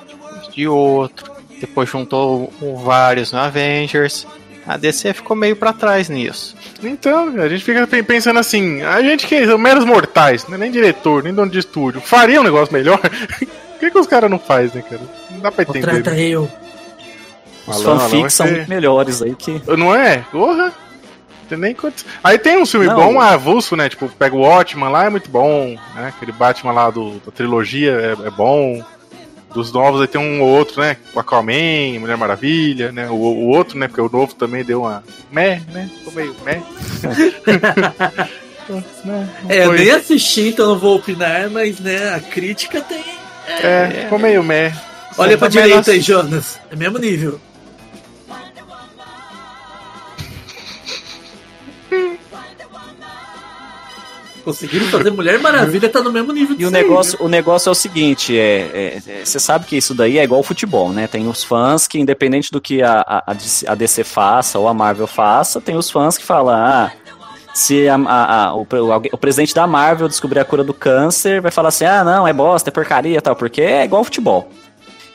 de 0.53 0.67
outro, 0.67 1.31
depois 1.59 1.89
juntou 1.89 2.51
vários 2.83 3.31
no 3.31 3.39
Avengers. 3.39 4.25
A 4.65 4.77
DC 4.77 5.13
ficou 5.13 5.35
meio 5.35 5.55
para 5.55 5.73
trás 5.73 6.09
nisso. 6.09 6.55
Então, 6.83 7.29
a 7.41 7.49
gente 7.49 7.63
fica 7.63 7.87
pensando 8.03 8.39
assim, 8.39 8.81
a 8.83 9.01
gente 9.01 9.25
que 9.25 9.35
é 9.35 9.57
meros 9.57 9.83
mortais, 9.83 10.47
né? 10.47 10.57
nem 10.57 10.71
diretor, 10.71 11.23
nem 11.23 11.33
dono 11.33 11.51
de 11.51 11.59
estúdio, 11.59 11.99
faria 11.99 12.39
um 12.39 12.43
negócio 12.43 12.73
melhor? 12.73 12.99
Por 13.01 13.79
que, 13.79 13.91
que 13.91 13.97
os 13.97 14.07
caras 14.07 14.29
não 14.29 14.37
fazem, 14.37 14.81
né, 14.81 14.87
cara? 14.87 15.01
Não 15.31 15.39
dá 15.39 15.51
pra 15.51 15.63
entender. 15.63 15.81
Trata 15.81 16.11
né? 16.11 16.21
eu. 16.21 16.49
Os 17.69 17.81
fanfics 17.81 18.33
são 18.33 18.47
muito 18.47 18.69
melhores 18.69 19.21
aí 19.21 19.35
que. 19.35 19.61
Não 19.77 19.95
é? 19.95 20.25
Porra! 20.31 20.73
Tem 21.49 21.57
nem 21.57 21.73
quanto... 21.73 22.05
Aí 22.23 22.37
tem 22.37 22.61
um 22.61 22.65
filme 22.65 22.85
não, 22.85 22.95
bom, 22.95 23.19
avulso, 23.19 23.75
né? 23.75 23.89
Tipo, 23.89 24.07
pega 24.07 24.35
o 24.35 24.41
Watchman 24.41 24.89
lá, 24.89 25.05
é 25.05 25.09
muito 25.09 25.31
bom, 25.31 25.75
né? 25.95 26.13
Aquele 26.15 26.31
Batman 26.31 26.71
lá 26.71 26.91
do, 26.91 27.13
da 27.25 27.31
trilogia 27.31 27.91
é, 27.91 28.27
é 28.27 28.29
bom. 28.29 28.83
Dos 29.53 29.71
novos 29.71 29.99
aí 29.99 30.07
tem 30.07 30.21
um 30.21 30.43
ou 30.43 30.47
outro, 30.47 30.79
né? 30.79 30.95
O 31.11 31.19
Aquaman, 31.19 31.99
Mulher 31.99 32.17
Maravilha, 32.17 32.91
né? 32.91 33.09
O, 33.09 33.15
o 33.15 33.47
outro, 33.47 33.79
né? 33.79 33.87
Porque 33.87 33.99
o 33.99 34.09
novo 34.09 34.35
também 34.35 34.63
deu 34.63 34.81
uma. 34.81 35.03
Meh, 35.31 35.59
né? 35.73 35.89
Ficou 35.97 36.13
meio 36.13 36.35
meh. 36.45 36.61
é, 39.49 39.65
eu 39.65 39.73
nem 39.73 39.89
assisti, 39.89 40.49
então 40.49 40.67
não 40.67 40.77
vou 40.77 40.97
opinar, 40.97 41.49
mas 41.49 41.79
né, 41.79 42.13
a 42.13 42.19
crítica 42.19 42.79
tem. 42.79 43.03
É, 43.47 43.63
é 43.63 44.01
ficou 44.03 44.19
meio 44.19 44.43
meh. 44.43 44.71
Olha 45.17 45.35
pra 45.35 45.47
direita 45.47 45.89
aí, 45.89 45.99
Jonas. 45.99 46.59
É 46.71 46.75
mesmo 46.75 46.99
nível. 46.99 47.41
Conseguiram 54.49 54.87
fazer 54.87 55.11
Mulher 55.11 55.39
Maravilha 55.39 55.87
tá 55.87 56.01
no 56.01 56.11
mesmo 56.11 56.33
nível 56.33 56.55
E 56.57 56.65
o 56.65 56.71
negócio, 56.71 57.17
aí, 57.19 57.21
né? 57.21 57.25
o 57.27 57.29
negócio 57.29 57.69
é 57.69 57.71
o 57.71 57.75
seguinte, 57.75 58.35
é, 58.35 58.41
é, 58.73 59.01
é, 59.05 59.23
você 59.23 59.39
sabe 59.39 59.65
que 59.65 59.77
isso 59.77 59.93
daí 59.93 60.17
é 60.17 60.23
igual 60.23 60.41
futebol, 60.41 60.91
né? 60.91 61.05
Tem 61.05 61.27
os 61.27 61.43
fãs 61.43 61.87
que, 61.87 61.99
independente 61.99 62.51
do 62.51 62.59
que 62.59 62.81
a, 62.81 62.99
a, 63.07 63.35
a 63.67 63.75
DC 63.75 64.03
faça 64.03 64.57
ou 64.57 64.67
a 64.67 64.73
Marvel 64.73 65.05
faça, 65.05 65.61
tem 65.61 65.75
os 65.75 65.91
fãs 65.91 66.17
que 66.17 66.25
falam, 66.25 66.55
ah, 66.55 66.91
se 67.53 67.87
a, 67.87 67.95
a, 67.95 68.55
o, 68.55 68.65
o, 69.11 69.17
presidente 69.19 69.53
da 69.53 69.67
Marvel 69.67 70.07
descobrir 70.07 70.39
a 70.39 70.45
cura 70.45 70.63
do 70.63 70.73
câncer, 70.73 71.41
vai 71.41 71.51
falar 71.51 71.69
assim, 71.69 71.85
ah, 71.85 72.03
não, 72.03 72.27
é 72.27 72.33
bosta, 72.33 72.71
é 72.71 72.73
porcaria 72.73 73.21
tal, 73.21 73.35
porque 73.35 73.61
é 73.61 73.83
igual 73.83 74.03
futebol. 74.03 74.49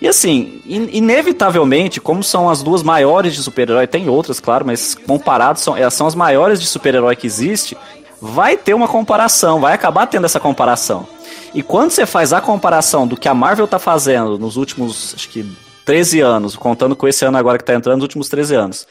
E 0.00 0.06
assim, 0.06 0.60
in 0.66 0.88
inevitavelmente, 0.92 2.00
como 2.00 2.22
são 2.22 2.48
as 2.48 2.62
duas 2.62 2.82
maiores 2.82 3.34
de 3.34 3.42
super-herói, 3.42 3.86
tem 3.86 4.08
outras, 4.08 4.38
claro, 4.38 4.64
mas 4.64 4.94
comparados, 4.94 5.62
são, 5.62 5.76
elas 5.76 5.94
são 5.94 6.06
as 6.06 6.14
maiores 6.14 6.60
de 6.60 6.66
super-herói 6.66 7.16
que 7.16 7.26
existe, 7.26 7.76
vai 8.24 8.56
ter 8.56 8.72
uma 8.72 8.88
comparação, 8.88 9.60
vai 9.60 9.74
acabar 9.74 10.06
tendo 10.06 10.24
essa 10.24 10.40
comparação. 10.40 11.06
E 11.52 11.62
quando 11.62 11.90
você 11.90 12.06
faz 12.06 12.32
a 12.32 12.40
comparação 12.40 13.06
do 13.06 13.16
que 13.16 13.28
a 13.28 13.34
Marvel 13.34 13.68
tá 13.68 13.78
fazendo 13.78 14.38
nos 14.38 14.56
últimos, 14.56 15.14
acho 15.14 15.28
que 15.28 15.46
13 15.84 16.20
anos, 16.20 16.56
contando 16.56 16.96
com 16.96 17.06
esse 17.06 17.24
ano 17.24 17.36
agora 17.36 17.58
que 17.58 17.64
tá 17.64 17.74
entrando, 17.74 17.96
nos 17.96 18.04
últimos 18.04 18.28
13 18.30 18.54
anos, 18.54 18.86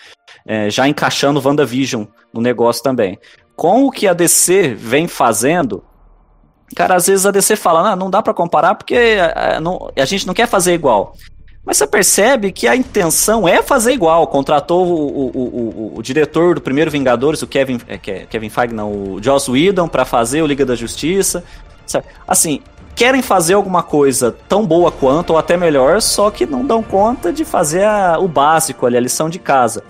é, 0.46 0.70
já 0.70 0.88
encaixando 0.88 1.42
WandaVision 1.44 2.06
no 2.32 2.42
negócio 2.42 2.84
também, 2.84 3.18
com 3.56 3.86
o 3.86 3.92
que 3.92 4.08
a 4.08 4.14
DC 4.14 4.76
vem 4.76 5.08
fazendo, 5.08 5.84
cara, 6.76 6.96
às 6.96 7.08
vezes 7.08 7.26
a 7.26 7.32
DC 7.32 7.56
fala, 7.56 7.90
não, 7.90 7.96
não 7.96 8.10
dá 8.12 8.22
para 8.22 8.34
comparar 8.34 8.76
porque 8.76 8.96
a, 8.96 9.58
a, 9.58 9.60
não, 9.60 9.90
a 9.98 10.06
gente 10.06 10.28
não 10.28 10.34
quer 10.34 10.48
fazer 10.48 10.74
igual. 10.74 11.16
Mas 11.66 11.78
você 11.78 11.88
percebe 11.88 12.52
que 12.52 12.68
a 12.68 12.76
intenção 12.76 13.48
é 13.48 13.62
fazer 13.64 13.94
igual. 13.94 14.28
Contratou 14.28 14.86
o, 14.86 15.30
o, 15.30 15.94
o, 15.94 15.94
o 15.98 16.04
diretor 16.04 16.56
do 16.56 16.62
primeiro 16.62 16.92
Vingadores, 16.92 17.42
o 17.42 17.48
Kevin, 17.48 17.80
é, 17.88 17.98
Kevin 17.98 18.50
Feige, 18.50 18.74
não, 18.74 18.92
o 18.92 19.24
Joss 19.24 19.50
Whedon, 19.50 19.88
para 19.88 20.04
fazer 20.04 20.42
o 20.42 20.46
Liga 20.46 20.66
da 20.66 20.76
Justiça. 20.76 21.44
Assim, 22.28 22.62
querem 22.96 23.22
fazer 23.22 23.54
alguma 23.54 23.82
coisa 23.82 24.36
tão 24.48 24.66
boa 24.66 24.92
quanto, 24.92 25.32
ou 25.32 25.38
até 25.38 25.56
melhor, 25.56 26.02
só 26.02 26.30
que 26.30 26.46
não 26.46 26.66
dão 26.66 26.84
conta 26.84 27.32
de 27.32 27.46
fazer 27.46 27.86
a, 27.86 28.20
o 28.20 28.28
básico 28.28 28.86
ali, 28.86 28.98
a 28.98 29.00
lição 29.02 29.30
de 29.30 29.40
casa. 29.40 29.84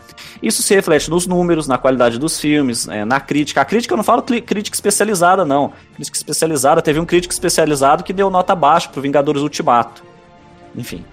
Isso 0.43 0.61
se 0.61 0.75
reflete 0.75 1.09
nos 1.09 1.25
números, 1.25 1.67
na 1.67 1.77
qualidade 1.77 2.19
dos 2.19 2.39
filmes, 2.39 2.87
é, 2.87 3.03
na 3.03 3.19
crítica. 3.19 3.61
A 3.61 3.65
crítica 3.65 3.93
eu 3.93 3.97
não 3.97 4.03
falo 4.03 4.21
crítica 4.21 4.75
especializada, 4.75 5.43
não. 5.43 5.71
Crítica 5.95 6.17
especializada, 6.17 6.83
teve 6.83 6.99
um 6.99 7.05
crítico 7.05 7.33
especializado 7.33 8.03
que 8.03 8.13
deu 8.13 8.29
nota 8.29 8.53
baixa 8.53 8.89
pro 8.89 9.01
Vingadores 9.01 9.41
Ultimato. 9.41 10.03
Enfim. 10.75 11.03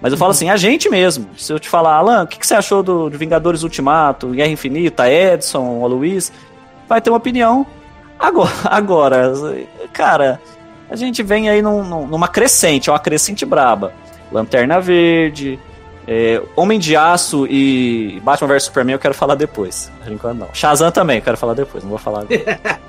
Mas 0.00 0.12
eu 0.12 0.18
falo 0.18 0.30
assim, 0.30 0.48
a 0.48 0.56
gente 0.56 0.88
mesmo. 0.88 1.28
Se 1.36 1.52
eu 1.52 1.58
te 1.58 1.68
falar, 1.68 1.96
Alan, 1.96 2.22
o 2.24 2.26
que, 2.26 2.38
que, 2.38 2.46
você 2.46 2.54
achou 2.54 2.82
do, 2.82 3.10
do, 3.10 3.18
Vingadores 3.18 3.62
Ultimato, 3.62 4.28
Guerra 4.28 4.50
Infinita, 4.50 5.10
Edson, 5.10 5.80
o 5.80 5.86
Luiz, 5.86 6.32
vai 6.88 7.00
ter 7.00 7.10
uma 7.10 7.16
opinião. 7.16 7.66
Agora, 8.18 8.52
agora 8.64 9.32
cara, 9.92 10.40
a 10.90 10.96
gente 10.96 11.22
vem 11.22 11.48
aí 11.48 11.60
num, 11.60 12.06
numa 12.06 12.28
crescente, 12.28 12.90
uma 12.90 12.98
crescente 12.98 13.44
braba. 13.44 13.92
Lanterna 14.30 14.80
Verde, 14.80 15.58
é, 16.06 16.40
Homem 16.54 16.78
de 16.78 16.96
Aço 16.96 17.46
e 17.46 18.20
Batman 18.22 18.48
vs 18.48 18.64
Superman 18.64 18.94
eu 18.94 18.98
quero 18.98 19.14
falar 19.14 19.34
depois. 19.34 19.90
Por 20.02 20.12
enquanto 20.12 20.38
não. 20.38 20.48
Shazam 20.52 20.90
também 20.90 21.16
eu 21.16 21.22
quero 21.22 21.36
falar 21.36 21.54
depois, 21.54 21.82
não 21.82 21.90
vou 21.90 21.98
falar 21.98 22.20
agora. 22.20 22.60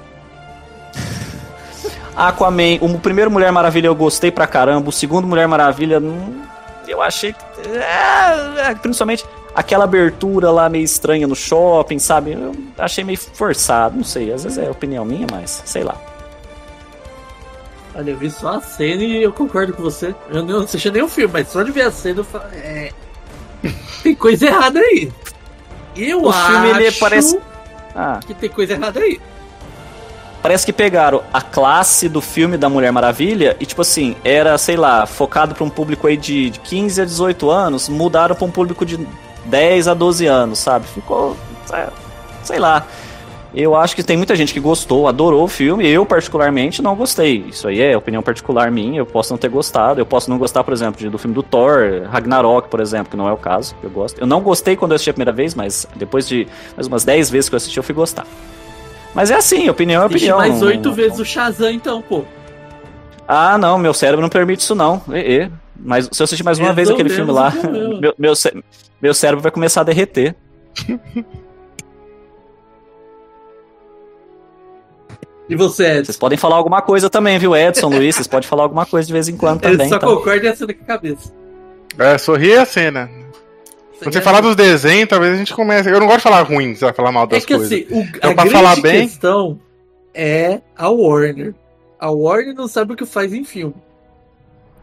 Aquaman, 2.15 2.77
o 2.81 2.99
primeiro 2.99 3.31
Mulher 3.31 3.51
Maravilha 3.51 3.87
eu 3.87 3.95
gostei 3.95 4.29
pra 4.29 4.45
caramba, 4.45 4.89
o 4.89 4.91
segundo 4.91 5.25
Mulher 5.25 5.47
Maravilha. 5.47 5.99
Hum, 5.99 6.41
eu 6.91 7.01
achei. 7.01 7.35
É, 7.65 8.69
é, 8.69 8.75
principalmente 8.75 9.25
aquela 9.55 9.83
abertura 9.83 10.51
lá 10.51 10.69
meio 10.69 10.83
estranha 10.83 11.27
no 11.27 11.35
shopping, 11.35 11.99
sabe? 11.99 12.33
Eu 12.33 12.53
achei 12.77 13.03
meio 13.03 13.17
forçado, 13.17 13.97
não 13.97 14.03
sei. 14.03 14.31
Às 14.31 14.43
vezes 14.43 14.57
é 14.57 14.69
opinião 14.69 15.05
minha, 15.05 15.27
mas 15.31 15.61
sei 15.65 15.83
lá. 15.83 15.95
Olha, 17.95 18.11
eu 18.11 18.17
vi 18.17 18.29
só 18.29 18.55
a 18.55 18.61
cena 18.61 19.03
e 19.03 19.23
eu 19.23 19.33
concordo 19.33 19.73
com 19.73 19.81
você. 19.83 20.15
Eu 20.29 20.43
não 20.43 20.61
assisti 20.61 20.89
nem 20.89 21.01
o 21.01 21.09
filme, 21.09 21.33
mas 21.33 21.49
só 21.49 21.63
de 21.63 21.71
ver 21.71 21.81
a 21.83 21.91
cena 21.91 22.19
eu 22.19 22.23
falo. 22.23 22.45
É... 22.53 22.91
tem 24.03 24.15
coisa 24.15 24.47
errada 24.47 24.79
aí. 24.79 25.11
Eu 25.95 26.23
o 26.23 26.29
acho 26.29 26.51
filme 26.51 26.69
ele 26.69 26.91
parece. 26.93 27.39
Ah. 27.95 28.19
Que 28.25 28.33
tem 28.33 28.49
coisa 28.49 28.73
errada 28.73 28.99
aí. 28.99 29.19
Parece 30.41 30.65
que 30.65 30.71
pegaram 30.71 31.21
a 31.33 31.41
classe 31.41 32.07
do 32.07 32.21
filme 32.21 32.57
da 32.57 32.69
Mulher 32.69 32.91
Maravilha 32.91 33.57
e, 33.59 33.65
tipo 33.65 33.81
assim, 33.81 34.15
era, 34.23 34.57
sei 34.57 34.77
lá, 34.77 35.05
focado 35.05 35.53
para 35.53 35.63
um 35.63 35.69
público 35.69 36.07
aí 36.07 36.15
de 36.15 36.51
15 36.63 37.01
a 37.01 37.05
18 37.05 37.49
anos, 37.49 37.89
mudaram 37.89 38.35
para 38.35 38.45
um 38.45 38.51
público 38.51 38.85
de 38.85 39.05
10 39.45 39.89
a 39.89 39.93
12 39.93 40.25
anos, 40.27 40.59
sabe? 40.59 40.87
Ficou. 40.87 41.35
É, 41.73 41.87
sei 42.43 42.57
lá. 42.57 42.85
Eu 43.53 43.75
acho 43.75 43.95
que 43.95 44.03
tem 44.03 44.15
muita 44.15 44.35
gente 44.35 44.53
que 44.53 44.59
gostou, 44.59 45.07
adorou 45.07 45.43
o 45.43 45.47
filme. 45.47 45.85
Eu, 45.87 46.05
particularmente, 46.05 46.83
não 46.83 46.95
gostei. 46.95 47.45
Isso 47.49 47.67
aí 47.67 47.81
é 47.81 47.97
opinião 47.97 48.21
particular 48.21 48.71
minha. 48.71 48.99
Eu 48.99 49.07
posso 49.07 49.33
não 49.33 49.39
ter 49.39 49.49
gostado. 49.49 49.99
Eu 49.99 50.05
posso 50.05 50.29
não 50.29 50.37
gostar, 50.37 50.63
por 50.63 50.71
exemplo, 50.71 51.09
do 51.09 51.17
filme 51.17 51.33
do 51.33 51.41
Thor, 51.41 52.03
Ragnarok, 52.11 52.69
por 52.69 52.79
exemplo, 52.79 53.09
que 53.09 53.17
não 53.17 53.27
é 53.27 53.33
o 53.33 53.37
caso. 53.37 53.75
Eu 53.81 53.89
gosto. 53.89 54.19
Eu 54.21 54.27
não 54.27 54.39
gostei 54.41 54.75
quando 54.75 54.91
eu 54.91 54.95
assisti 54.95 55.09
a 55.09 55.13
primeira 55.13 55.31
vez, 55.31 55.55
mas 55.55 55.87
depois 55.95 56.27
de 56.27 56.47
mais 56.77 56.85
umas 56.85 57.03
10 57.03 57.31
vezes 57.31 57.49
que 57.49 57.55
eu 57.55 57.57
assisti, 57.57 57.77
eu 57.77 57.83
fui 57.83 57.95
gostar. 57.95 58.27
Mas 59.13 59.31
é 59.31 59.35
assim, 59.35 59.69
opinião 59.69 60.03
é 60.03 60.05
opinião. 60.05 60.37
Mais 60.37 60.61
oito 60.61 60.93
vezes 60.93 61.19
o 61.19 61.25
Shazam, 61.25 61.71
então, 61.71 62.01
pô. 62.01 62.23
Ah, 63.27 63.57
não, 63.57 63.77
meu 63.77 63.93
cérebro 63.93 64.21
não 64.21 64.29
permite 64.29 64.61
isso, 64.61 64.75
não. 64.75 65.01
E, 65.09 65.43
e. 65.43 65.51
Mas 65.75 66.09
se 66.11 66.21
eu 66.21 66.25
assistir 66.25 66.43
mais 66.43 66.59
uma 66.59 66.73
vez 66.73 66.89
aquele 66.89 67.09
filme 67.09 67.31
lá, 67.31 67.51
meu, 68.01 68.13
meu, 68.17 68.33
meu 69.01 69.13
cérebro 69.13 69.41
vai 69.41 69.51
começar 69.51 69.81
a 69.81 69.83
derreter. 69.85 70.35
E 75.49 75.55
você, 75.55 75.85
Edson? 75.85 76.05
Vocês 76.05 76.17
podem 76.17 76.37
falar 76.37 76.57
alguma 76.57 76.81
coisa 76.81 77.09
também, 77.09 77.39
viu, 77.39 77.55
Edson, 77.55 77.89
Luiz? 77.89 78.15
Vocês 78.15 78.27
podem 78.27 78.47
falar 78.47 78.63
alguma 78.63 78.85
coisa 78.85 79.07
de 79.07 79.13
vez 79.13 79.27
em 79.27 79.35
quando 79.35 79.61
também. 79.61 79.87
Ele 79.87 79.89
só 79.89 79.97
tá? 79.97 80.05
concorda 80.05 80.45
e 80.45 80.47
acena 80.47 80.73
com 80.73 80.83
a 80.83 80.85
cabeça. 80.85 81.33
É, 81.97 82.17
sorri 82.19 82.55
a 82.55 82.65
cena. 82.65 83.09
Quando 83.99 84.13
você 84.13 84.21
falar 84.21 84.41
dos 84.41 84.55
desenhos, 84.55 85.09
talvez 85.09 85.33
a 85.33 85.37
gente 85.37 85.53
comece. 85.53 85.89
Eu 85.89 85.99
não 85.99 86.07
gosto 86.07 86.19
de 86.19 86.23
falar 86.23 86.41
ruim, 86.41 86.73
você 86.73 86.85
vai 86.85 86.93
falar 86.93 87.11
mal 87.11 87.27
das 87.27 87.43
é 87.43 87.45
que, 87.45 87.55
coisas. 87.55 87.71
Assim, 87.71 87.85
o, 87.89 88.01
então, 88.01 88.31
a 88.31 88.33
pra 88.33 88.43
grande 88.43 88.51
falar 88.51 88.81
bem. 88.81 89.07
questão 89.07 89.59
é 90.13 90.61
a 90.77 90.89
Warner. 90.89 91.53
A 91.99 92.09
Warner 92.09 92.55
não 92.55 92.67
sabe 92.67 92.93
o 92.93 92.95
que 92.95 93.05
faz 93.05 93.33
em 93.33 93.43
filme. 93.43 93.75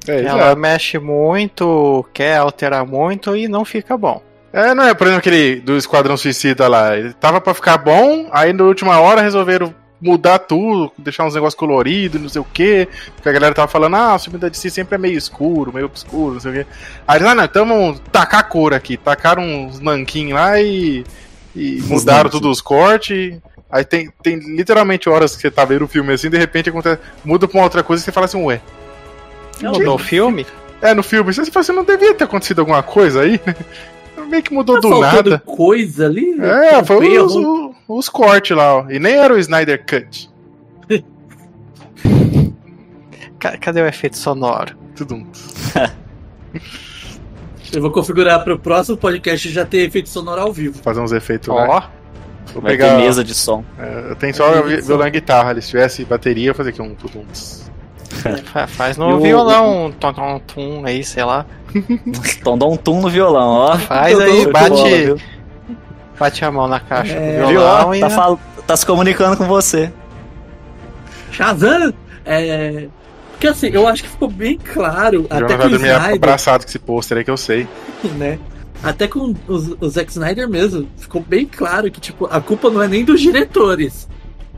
É, 0.06 0.22
ela 0.22 0.54
mexe 0.54 0.98
muito, 0.98 2.04
quer 2.12 2.36
alterar 2.36 2.86
muito 2.86 3.34
e 3.36 3.48
não 3.48 3.64
fica 3.64 3.96
bom. 3.96 4.22
É, 4.52 4.74
não 4.74 4.84
é, 4.84 4.94
por 4.94 5.06
exemplo, 5.06 5.20
aquele 5.20 5.60
do 5.60 5.76
Esquadrão 5.76 6.16
Suicida 6.16 6.68
lá. 6.68 6.96
Ele 6.96 7.12
tava 7.14 7.40
pra 7.40 7.54
ficar 7.54 7.76
bom, 7.78 8.28
aí 8.30 8.52
na 8.52 8.64
última 8.64 9.00
hora 9.00 9.20
resolveram 9.20 9.74
mudar 10.00 10.38
tudo, 10.38 10.92
deixar 10.98 11.24
uns 11.24 11.34
negócios 11.34 11.58
coloridos, 11.58 12.20
não 12.20 12.28
sei 12.28 12.40
o 12.40 12.44
que. 12.44 12.88
Porque 13.14 13.28
a 13.28 13.32
galera 13.32 13.54
tava 13.54 13.68
falando, 13.68 13.96
ah, 13.96 14.14
o 14.14 14.18
filme 14.18 14.38
da 14.38 14.48
DC 14.48 14.70
sempre 14.70 14.94
é 14.94 14.98
meio 14.98 15.16
escuro, 15.16 15.72
meio 15.72 15.86
obscuro, 15.86 16.34
não 16.34 16.40
sei 16.40 16.50
o 16.50 16.54
que. 16.54 16.66
Aí 17.06 17.18
eles, 17.18 17.28
ah, 17.28 17.34
não, 17.34 17.44
então 17.44 17.66
vamos 17.66 18.00
tacar 18.12 18.40
a 18.40 18.44
cor 18.44 18.74
aqui. 18.74 18.96
Tacaram 18.96 19.42
uns 19.42 19.80
nanquim 19.80 20.32
lá 20.32 20.60
e, 20.60 21.04
e 21.54 21.82
mudaram 21.86 22.30
tudo 22.30 22.50
os 22.50 22.60
cortes. 22.60 23.38
Aí 23.70 23.84
tem, 23.84 24.10
tem 24.22 24.38
literalmente 24.38 25.08
horas 25.08 25.34
que 25.34 25.42
você 25.42 25.50
tá 25.50 25.64
vendo 25.64 25.84
o 25.84 25.88
filme 25.88 26.12
assim, 26.12 26.30
de 26.30 26.38
repente 26.38 26.70
acontece, 26.70 27.00
muda 27.24 27.48
pra 27.48 27.58
uma 27.58 27.64
outra 27.64 27.82
coisa 27.82 28.02
e 28.02 28.04
você 28.04 28.12
fala 28.12 28.26
assim, 28.26 28.42
ué. 28.42 28.60
Mudou 29.60 29.94
o 29.94 29.98
filme? 29.98 30.46
É, 30.80 30.94
no 30.94 31.02
filme. 31.02 31.32
Você 31.32 31.50
fala 31.50 31.62
assim, 31.62 31.72
não 31.72 31.84
devia 31.84 32.14
ter 32.14 32.24
acontecido 32.24 32.60
alguma 32.60 32.82
coisa 32.82 33.22
aí, 33.22 33.40
né? 33.44 33.56
Meio 34.28 34.42
que 34.42 34.52
mudou 34.52 34.80
tá 34.80 34.88
do 34.88 35.00
nada. 35.00 35.38
coisa 35.44 36.06
ali? 36.06 36.36
É, 36.40 36.82
foi 36.84 37.18
os, 37.18 37.34
os, 37.88 38.08
cortes 38.08 38.56
lá, 38.56 38.76
ó. 38.76 38.90
E 38.90 38.98
nem 38.98 39.14
era 39.14 39.34
o 39.34 39.38
Snyder 39.38 39.84
Cut. 39.84 40.30
Cadê 43.60 43.82
o 43.82 43.86
efeito 43.86 44.16
sonoro? 44.16 44.76
Tudo. 44.94 45.26
Eu 47.72 47.82
vou 47.82 47.90
configurar 47.90 48.42
para 48.44 48.54
o 48.54 48.58
próximo 48.58 48.96
podcast 48.96 49.50
já 49.50 49.64
ter 49.64 49.78
efeito 49.78 50.08
sonoro 50.08 50.40
ao 50.40 50.52
vivo. 50.52 50.80
Fazer 50.82 51.00
uns 51.00 51.12
efeitos 51.12 51.48
Ó. 51.48 51.54
lá. 51.54 51.90
Vou 52.52 52.62
Vai 52.62 52.72
pegar 52.72 52.96
mesa 52.96 53.24
de 53.24 53.34
som. 53.34 53.64
É, 53.78 54.10
eu 54.10 54.16
tenho 54.16 54.34
só 54.34 54.62
violão 54.62 55.06
e 55.06 55.10
guitarra. 55.10 55.60
Se 55.60 55.68
tivesse 55.68 56.04
bateria, 56.04 56.50
eu 56.50 56.54
fazer 56.54 56.70
aqui 56.70 56.80
um 56.80 56.94
tudum. 56.94 57.24
Faz 58.68 58.96
no 58.96 59.20
violão, 59.20 59.86
um 59.86 59.92
tom, 59.92 60.12
tom, 60.12 60.40
tom 60.46 60.82
aí, 60.86 61.04
sei 61.04 61.24
lá. 61.24 61.44
Tom, 62.42 62.56
dá 62.56 62.66
um 62.66 62.76
tum 62.76 63.00
no 63.00 63.10
violão, 63.10 63.48
ó. 63.48 63.76
Faz 63.76 64.18
aí, 64.18 64.50
bate. 64.50 65.16
Bate 66.18 66.44
a 66.44 66.50
mão 66.50 66.66
na 66.66 66.80
caixa 66.80 67.14
é, 67.14 67.40
do 67.40 67.48
violão 67.48 67.90
viu, 67.90 68.00
tá, 68.00 68.10
fal... 68.10 68.40
tá 68.66 68.76
se 68.76 68.86
comunicando 68.86 69.36
com 69.36 69.44
você. 69.44 69.92
Shazam! 71.30 71.92
É. 72.24 72.88
Porque 73.32 73.48
assim, 73.48 73.68
eu 73.68 73.86
acho 73.86 74.02
que 74.02 74.08
ficou 74.08 74.30
bem 74.30 74.58
claro. 74.58 75.22
O 75.22 75.26
até 75.26 75.56
vai 75.56 75.68
dormir 75.68 75.88
Snyder, 75.88 76.14
abraçado 76.14 76.64
com 76.64 76.68
esse 76.70 76.78
pôster 76.78 77.18
aí 77.18 77.24
que 77.24 77.30
eu 77.30 77.36
sei. 77.36 77.68
né? 78.16 78.38
Até 78.82 79.06
com 79.08 79.34
o 79.48 79.88
Zack 79.88 80.10
Snyder 80.10 80.48
mesmo, 80.48 80.88
ficou 80.96 81.20
bem 81.20 81.46
claro 81.46 81.90
que, 81.90 82.00
tipo, 82.00 82.26
a 82.26 82.40
culpa 82.40 82.70
não 82.70 82.82
é 82.82 82.88
nem 82.88 83.04
dos 83.04 83.20
diretores. 83.20 84.08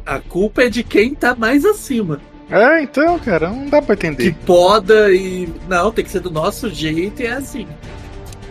A 0.05 0.19
culpa 0.19 0.63
é 0.63 0.69
de 0.69 0.83
quem 0.83 1.15
tá 1.15 1.35
mais 1.35 1.65
acima. 1.65 2.21
É, 2.51 2.83
então, 2.83 3.19
cara, 3.19 3.51
não 3.51 3.67
dá 3.67 3.83
pra 3.83 3.95
entender. 3.95 4.25
Que 4.25 4.33
poda 4.33 5.13
e. 5.13 5.49
Não, 5.69 5.93
tem 5.93 6.05
que 6.05 6.11
ser 6.11 6.21
do 6.21 6.31
nosso 6.31 6.71
jeito 6.71 7.21
e 7.21 7.27
é 7.27 7.33
assim. 7.33 7.67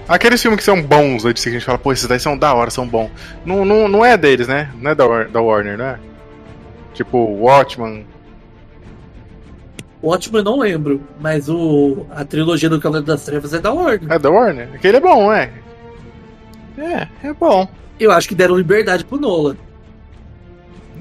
Aqueles 0.08 0.42
filmes 0.42 0.60
que 0.60 0.64
são 0.64 0.82
bons, 0.82 1.26
aí 1.26 1.34
que 1.34 1.50
a 1.50 1.52
gente 1.52 1.66
fala, 1.66 1.78
pô, 1.78 1.92
esses 1.92 2.08
daí 2.08 2.20
são 2.20 2.38
da 2.38 2.54
hora, 2.54 2.72
são 2.72 2.88
bons. 2.88 3.12
Não, 3.46 3.66
não, 3.66 3.88
não 3.88 4.06
é 4.06 4.16
deles, 4.16 4.48
né? 4.48 4.72
Não 4.80 4.92
é 4.92 4.96
da, 4.96 5.24
da 5.24 5.42
Warner, 5.42 5.78
né? 5.78 6.00
Tipo, 6.94 7.18
Watchman. 7.18 8.06
Watchman 10.02 10.40
eu 10.40 10.46
não 10.46 10.60
lembro, 10.60 11.02
mas 11.20 11.50
o, 11.50 12.06
a 12.12 12.24
trilogia 12.24 12.70
do 12.70 12.80
Cavaleiro 12.80 13.06
das 13.06 13.26
Trevas 13.26 13.54
é 13.54 13.60
da 13.60 13.74
Warner. 13.74 14.12
É 14.12 14.18
da 14.18 14.30
Warner? 14.30 14.70
Aquele 14.74 14.98
é 14.98 15.02
bom, 15.02 15.32
é? 15.34 15.52
É, 16.78 17.08
é 17.24 17.34
bom. 17.34 17.68
Eu 18.00 18.12
acho 18.12 18.30
que 18.30 18.36
deram 18.36 18.56
liberdade 18.56 19.04
pro 19.04 19.20
Nolan. 19.20 19.58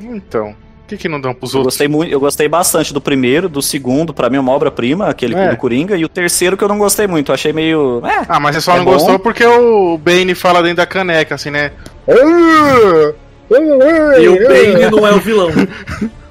Então. 0.00 0.56
Por 0.86 0.90
que, 0.90 0.98
que 0.98 1.08
não 1.08 1.20
dão 1.20 1.34
pros 1.34 1.52
eu 1.52 1.58
outros? 1.58 1.74
Gostei 1.74 1.88
muito, 1.88 2.12
eu 2.12 2.20
gostei 2.20 2.48
bastante 2.48 2.94
do 2.94 3.00
primeiro, 3.00 3.48
do 3.48 3.60
segundo, 3.60 4.14
pra 4.14 4.30
mim 4.30 4.36
é 4.36 4.40
uma 4.40 4.52
obra-prima, 4.52 5.08
aquele 5.08 5.34
é. 5.34 5.50
do 5.50 5.56
Coringa, 5.56 5.96
e 5.96 6.04
o 6.04 6.08
terceiro 6.08 6.56
que 6.56 6.62
eu 6.62 6.68
não 6.68 6.78
gostei 6.78 7.08
muito, 7.08 7.32
eu 7.32 7.34
achei 7.34 7.52
meio. 7.52 8.00
É, 8.06 8.24
ah, 8.28 8.38
mas 8.38 8.54
você 8.54 8.60
só 8.60 8.74
é 8.74 8.78
não 8.78 8.84
bom. 8.84 8.92
gostou 8.92 9.18
porque 9.18 9.44
o 9.44 9.98
Bane 9.98 10.32
fala 10.36 10.62
dentro 10.62 10.76
da 10.76 10.86
caneca, 10.86 11.34
assim, 11.34 11.50
né? 11.50 11.72
E 13.48 14.28
o 14.28 14.48
Bane 14.48 14.90
não 14.90 15.06
é 15.06 15.12
o 15.12 15.20
vilão. 15.20 15.50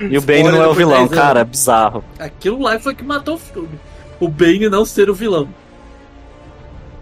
E 0.00 0.18
o 0.18 0.20
Bane 0.20 0.44
não 0.44 0.62
é 0.62 0.66
o 0.66 0.74
vilão, 0.74 1.06
cara, 1.06 1.40
é 1.40 1.44
bizarro. 1.44 2.04
Aquilo 2.18 2.60
lá 2.60 2.78
foi 2.80 2.94
que 2.94 3.04
matou 3.04 3.36
o 3.36 3.38
filme. 3.38 3.78
O 4.18 4.28
Bane 4.28 4.68
não 4.68 4.84
ser 4.84 5.08
o 5.08 5.14
vilão. 5.14 5.48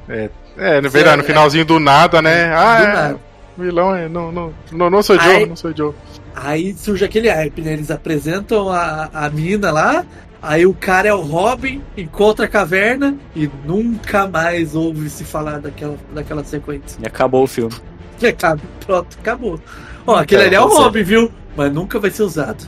É, 0.09 0.29
é 0.59 0.81
no, 0.81 0.91
verdade, 0.91 1.17
no 1.17 1.25
finalzinho 1.25 1.65
do 1.65 1.81
nada, 1.81 2.21
né? 2.21 2.53
Ah, 2.55 2.77
do 2.77 2.83
é, 2.83 2.93
nada. 2.93 3.21
Vilão 3.57 3.95
é. 3.95 4.09
Não, 4.09 4.33
não, 4.33 4.53
não, 4.71 4.91
não 4.91 5.03
sou 5.03 5.19
Joe, 5.19 5.47
não 5.47 5.57
sou 5.57 5.77
Joe. 5.77 5.95
Aí 6.35 6.75
surge 6.75 7.05
aquele 7.05 7.29
hype, 7.29 7.61
né? 7.61 7.73
Eles 7.73 7.91
apresentam 7.91 8.69
a, 8.71 9.11
a 9.13 9.29
mina 9.31 9.71
lá, 9.71 10.05
aí 10.41 10.67
o 10.67 10.75
cara 10.75 11.09
é 11.09 11.15
o 11.15 11.21
Robin, 11.21 11.83
encontra 11.97 12.47
a 12.47 12.49
caverna 12.49 13.17
e 13.37 13.51
nunca 13.65 14.27
mais 14.27 14.75
ouve 14.75 15.09
se 15.11 15.25
falar 15.25 15.61
daquela, 15.61 15.97
daquela 16.15 16.45
sequência. 16.45 16.99
E 17.03 17.07
acabou 17.07 17.45
o 17.45 17.47
filme. 17.47 17.75
E 18.21 18.29
acaba, 18.29 18.61
pronto, 18.87 19.19
acabou. 19.21 19.61
Ó, 20.07 20.15
aquele 20.15 20.45
ali 20.45 20.55
é 20.55 20.61
o 20.61 20.69
Robin, 20.69 21.03
viu? 21.03 21.33
Mas 21.57 21.73
nunca 21.73 21.99
vai 21.99 22.09
ser 22.09 22.23
usado. 22.23 22.65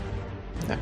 É. 0.69 0.77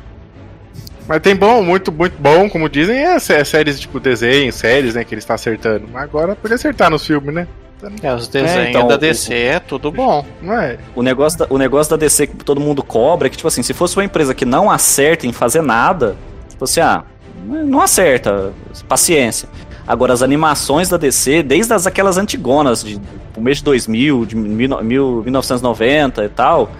Mas 1.07 1.21
tem 1.21 1.35
bom, 1.35 1.61
muito, 1.61 1.91
muito 1.91 2.19
bom, 2.19 2.49
como 2.49 2.67
dizem, 2.67 2.97
é, 2.97 3.19
séries 3.19 3.79
tipo 3.79 3.99
desenho, 3.99 4.51
séries, 4.51 4.95
né, 4.95 5.03
que 5.03 5.13
ele 5.13 5.19
está 5.19 5.35
acertando. 5.35 5.87
Mas 5.93 6.01
agora 6.01 6.35
pode 6.35 6.55
acertar 6.55 6.89
nos 6.89 7.05
filmes, 7.05 7.47
né? 7.89 7.95
É, 8.01 8.13
os 8.13 8.27
desenhos 8.27 8.67
é, 8.67 8.69
então, 8.69 8.87
da 8.87 8.97
DC 8.97 9.33
o, 9.33 9.35
é 9.35 9.59
tudo 9.59 9.91
bom. 9.91 10.25
Não 10.41 10.53
é? 10.53 10.77
O 10.95 11.01
negócio, 11.01 11.39
da, 11.39 11.47
o 11.49 11.57
negócio 11.57 11.91
da 11.91 11.97
DC 11.97 12.27
que 12.27 12.45
todo 12.45 12.59
mundo 12.59 12.83
cobra 12.83 13.27
é 13.27 13.29
que, 13.29 13.37
tipo 13.37 13.47
assim, 13.47 13.63
se 13.63 13.73
fosse 13.73 13.97
uma 13.97 14.03
empresa 14.03 14.33
que 14.33 14.45
não 14.45 14.69
acerta 14.69 15.27
em 15.27 15.31
fazer 15.31 15.61
nada, 15.61 16.15
tipo 16.49 16.63
assim, 16.63 16.79
ah, 16.79 17.03
não 17.45 17.81
acerta, 17.81 18.53
paciência. 18.87 19.49
Agora, 19.85 20.13
as 20.13 20.21
animações 20.21 20.87
da 20.87 20.95
DC, 20.95 21.43
desde 21.43 21.73
as, 21.73 21.85
aquelas 21.85 22.17
antigonas, 22.17 22.83
de, 22.83 22.97
do 22.97 23.41
mês 23.41 23.57
de 23.57 23.65
2000, 23.65 24.25
de 24.25 24.35
mil, 24.35 24.81
mil, 24.81 25.21
1990 25.23 26.23
e 26.23 26.29
tal, 26.29 26.71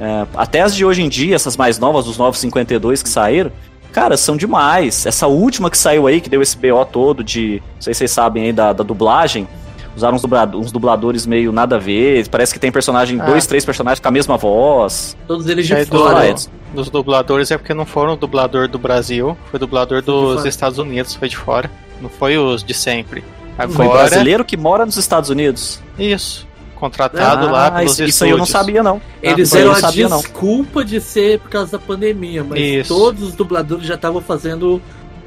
é, 0.00 0.26
até 0.36 0.60
as 0.60 0.74
de 0.74 0.84
hoje 0.84 1.02
em 1.02 1.08
dia, 1.08 1.34
essas 1.34 1.56
mais 1.56 1.78
novas, 1.78 2.06
os 2.06 2.16
952 2.16 3.02
que 3.02 3.08
saíram, 3.08 3.50
cara, 3.90 4.16
são 4.16 4.36
demais. 4.36 5.06
Essa 5.06 5.26
última 5.26 5.70
que 5.70 5.78
saiu 5.78 6.06
aí, 6.06 6.20
que 6.20 6.30
deu 6.30 6.40
esse 6.40 6.56
BO 6.56 6.84
todo 6.84 7.24
de, 7.24 7.62
não 7.74 7.82
sei 7.82 7.94
se 7.94 7.98
vocês 7.98 8.10
sabem 8.12 8.44
aí, 8.44 8.52
da, 8.52 8.72
da 8.72 8.84
dublagem, 8.84 9.48
usaram 9.96 10.16
uns, 10.16 10.22
dubladores, 10.22 10.66
uns 10.66 10.72
dubladores 10.72 11.26
meio 11.26 11.50
nada 11.50 11.76
a 11.76 11.78
ver. 11.78 12.28
Parece 12.28 12.52
que 12.52 12.60
tem 12.60 12.70
personagem, 12.70 13.20
ah. 13.20 13.24
dois, 13.24 13.46
três 13.46 13.64
personagens 13.64 13.98
com 13.98 14.08
a 14.08 14.10
mesma 14.10 14.36
voz. 14.36 15.16
Todos 15.26 15.48
eles 15.48 15.66
de 15.66 15.74
é, 15.74 15.84
fora. 15.84 16.34
Do, 16.34 16.50
dos 16.74 16.90
dubladores 16.90 17.50
é 17.50 17.58
porque 17.58 17.74
não 17.74 17.86
foram 17.86 18.12
o 18.12 18.16
dublador 18.16 18.68
do 18.68 18.78
Brasil, 18.78 19.36
foi 19.50 19.58
dublador 19.58 20.02
dos 20.02 20.44
Estados 20.44 20.78
Unidos, 20.78 21.14
foi 21.14 21.28
de 21.28 21.36
fora. 21.36 21.70
Não 22.00 22.10
foi 22.10 22.36
os 22.36 22.62
de 22.62 22.74
sempre. 22.74 23.24
Agora... 23.58 23.74
Foi 23.74 23.88
brasileiro 23.88 24.44
que 24.44 24.56
mora 24.56 24.84
nos 24.84 24.96
Estados 24.96 25.30
Unidos. 25.30 25.80
Isso. 25.98 26.46
Contratado 26.74 27.46
ah, 27.46 27.50
lá 27.50 27.70
pelos 27.70 27.98
isso, 27.98 28.26
eu 28.26 28.36
não 28.36 28.44
sabia, 28.44 28.82
não. 28.82 29.00
Eles 29.22 29.50
deram 29.50 29.72
a 29.72 29.80
desculpa 29.90 30.80
não. 30.80 30.86
de 30.86 31.00
ser 31.00 31.40
por 31.40 31.48
causa 31.48 31.72
da 31.72 31.78
pandemia, 31.78 32.44
mas 32.44 32.60
isso. 32.60 32.94
todos 32.94 33.22
os 33.22 33.34
dubladores 33.34 33.86
já 33.86 33.94
estavam 33.94 34.20
fazendo 34.20 34.80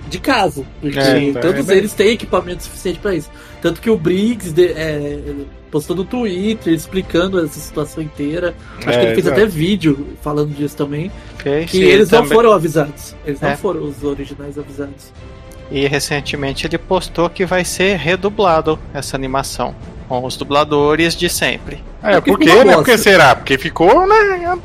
de 0.09 0.19
casa. 0.19 0.65
Porque 0.81 0.99
é, 0.99 1.33
todos 1.33 1.69
é 1.69 1.77
eles 1.77 1.93
têm 1.93 2.09
equipamento 2.09 2.63
suficiente 2.63 2.99
para 2.99 3.15
isso. 3.15 3.29
Tanto 3.61 3.79
que 3.81 3.89
o 3.89 3.97
Briggs 3.97 4.51
de, 4.51 4.67
é, 4.67 5.19
postou 5.69 5.95
no 5.95 6.03
Twitter 6.03 6.73
explicando 6.73 7.39
essa 7.39 7.59
situação 7.59 8.03
inteira. 8.03 8.55
Acho 8.79 8.89
é, 8.89 8.91
que 8.91 8.99
ele 8.99 9.13
fez 9.15 9.25
exato. 9.25 9.41
até 9.41 9.45
vídeo 9.45 10.07
falando 10.21 10.53
disso 10.53 10.75
também. 10.75 11.11
Okay, 11.39 11.65
que 11.65 11.77
sim, 11.77 11.83
eles 11.83 12.09
não 12.09 12.19
também. 12.19 12.33
foram 12.33 12.51
avisados. 12.51 13.15
Eles 13.25 13.39
não 13.39 13.49
é. 13.49 13.55
foram 13.55 13.83
os 13.83 14.03
originais 14.03 14.57
avisados. 14.57 15.11
E 15.71 15.87
recentemente 15.87 16.65
ele 16.65 16.77
postou 16.77 17.29
que 17.29 17.45
vai 17.45 17.63
ser 17.63 17.97
redublado 17.97 18.79
essa 18.93 19.15
animação 19.15 19.75
com 20.07 20.25
os 20.25 20.35
dubladores 20.35 21.15
de 21.15 21.29
sempre. 21.29 21.83
É, 22.01 22.19
por 22.19 22.39
quê, 22.39 22.63
né? 22.63 22.73
Porque 22.73 22.97
será? 22.97 23.35
Porque 23.35 23.57
ficou, 23.57 24.07
né? 24.07 24.57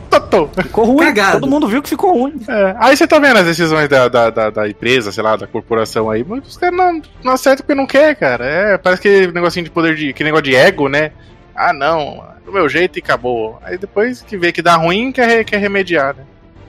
Ficou 0.63 0.85
ruim. 0.85 1.07
Cagado. 1.07 1.41
Todo 1.41 1.51
mundo 1.51 1.69
viu 1.69 1.83
que 1.83 1.89
ficou 1.89 2.13
ruim. 2.13 2.41
É. 2.49 2.75
Aí 2.79 2.97
você 2.97 3.07
tá 3.07 3.19
vendo 3.19 3.39
as 3.39 3.45
decisões 3.45 3.89
da, 3.89 4.09
da, 4.09 4.31
da, 4.31 4.51
da, 4.51 4.69
empresa, 4.69 5.13
sei 5.13 5.23
lá, 5.23 5.37
da 5.37 5.47
corporação 5.47 6.09
aí, 6.09 6.25
mas 6.27 6.47
os 6.47 6.57
caras 6.57 6.77
não, 6.77 7.03
não 7.23 7.33
acertam 7.33 7.67
porque 7.67 7.75
não 7.75 7.87
quer, 7.87 8.15
cara. 8.17 8.45
É, 8.47 8.79
parece 8.79 9.03
que 9.03 9.27
negocinho 9.33 9.65
de 9.65 9.71
poder 9.71 9.95
de. 9.97 10.13
que 10.13 10.25
negócio 10.25 10.45
de 10.45 10.55
ego, 10.55 10.89
né? 10.89 11.13
Ah, 11.55 11.73
não, 11.73 12.25
do 12.45 12.53
meu 12.53 12.69
jeito 12.69 12.99
e 12.99 13.03
acabou. 13.03 13.59
Aí 13.63 13.77
depois 13.77 14.23
que 14.23 14.37
vê 14.37 14.51
que 14.51 14.63
dá 14.63 14.77
ruim, 14.77 15.13
quer, 15.13 15.45
quer 15.45 15.59
remediar, 15.59 16.17
né? 16.17 16.23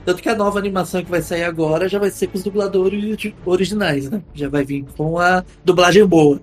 Tanto 0.05 0.21
que 0.21 0.29
a 0.29 0.35
nova 0.35 0.59
animação 0.59 1.03
que 1.03 1.09
vai 1.09 1.21
sair 1.21 1.43
agora 1.43 1.89
já 1.89 1.97
vai 1.97 2.11
ser 2.11 2.27
com 2.27 2.37
os 2.37 2.43
dubladores 2.43 3.33
originais, 3.45 4.09
né? 4.09 4.21
Já 4.33 4.47
vai 4.47 4.63
vir 4.63 4.85
com 4.95 5.17
a 5.19 5.43
dublagem 5.63 6.05
boa. 6.05 6.39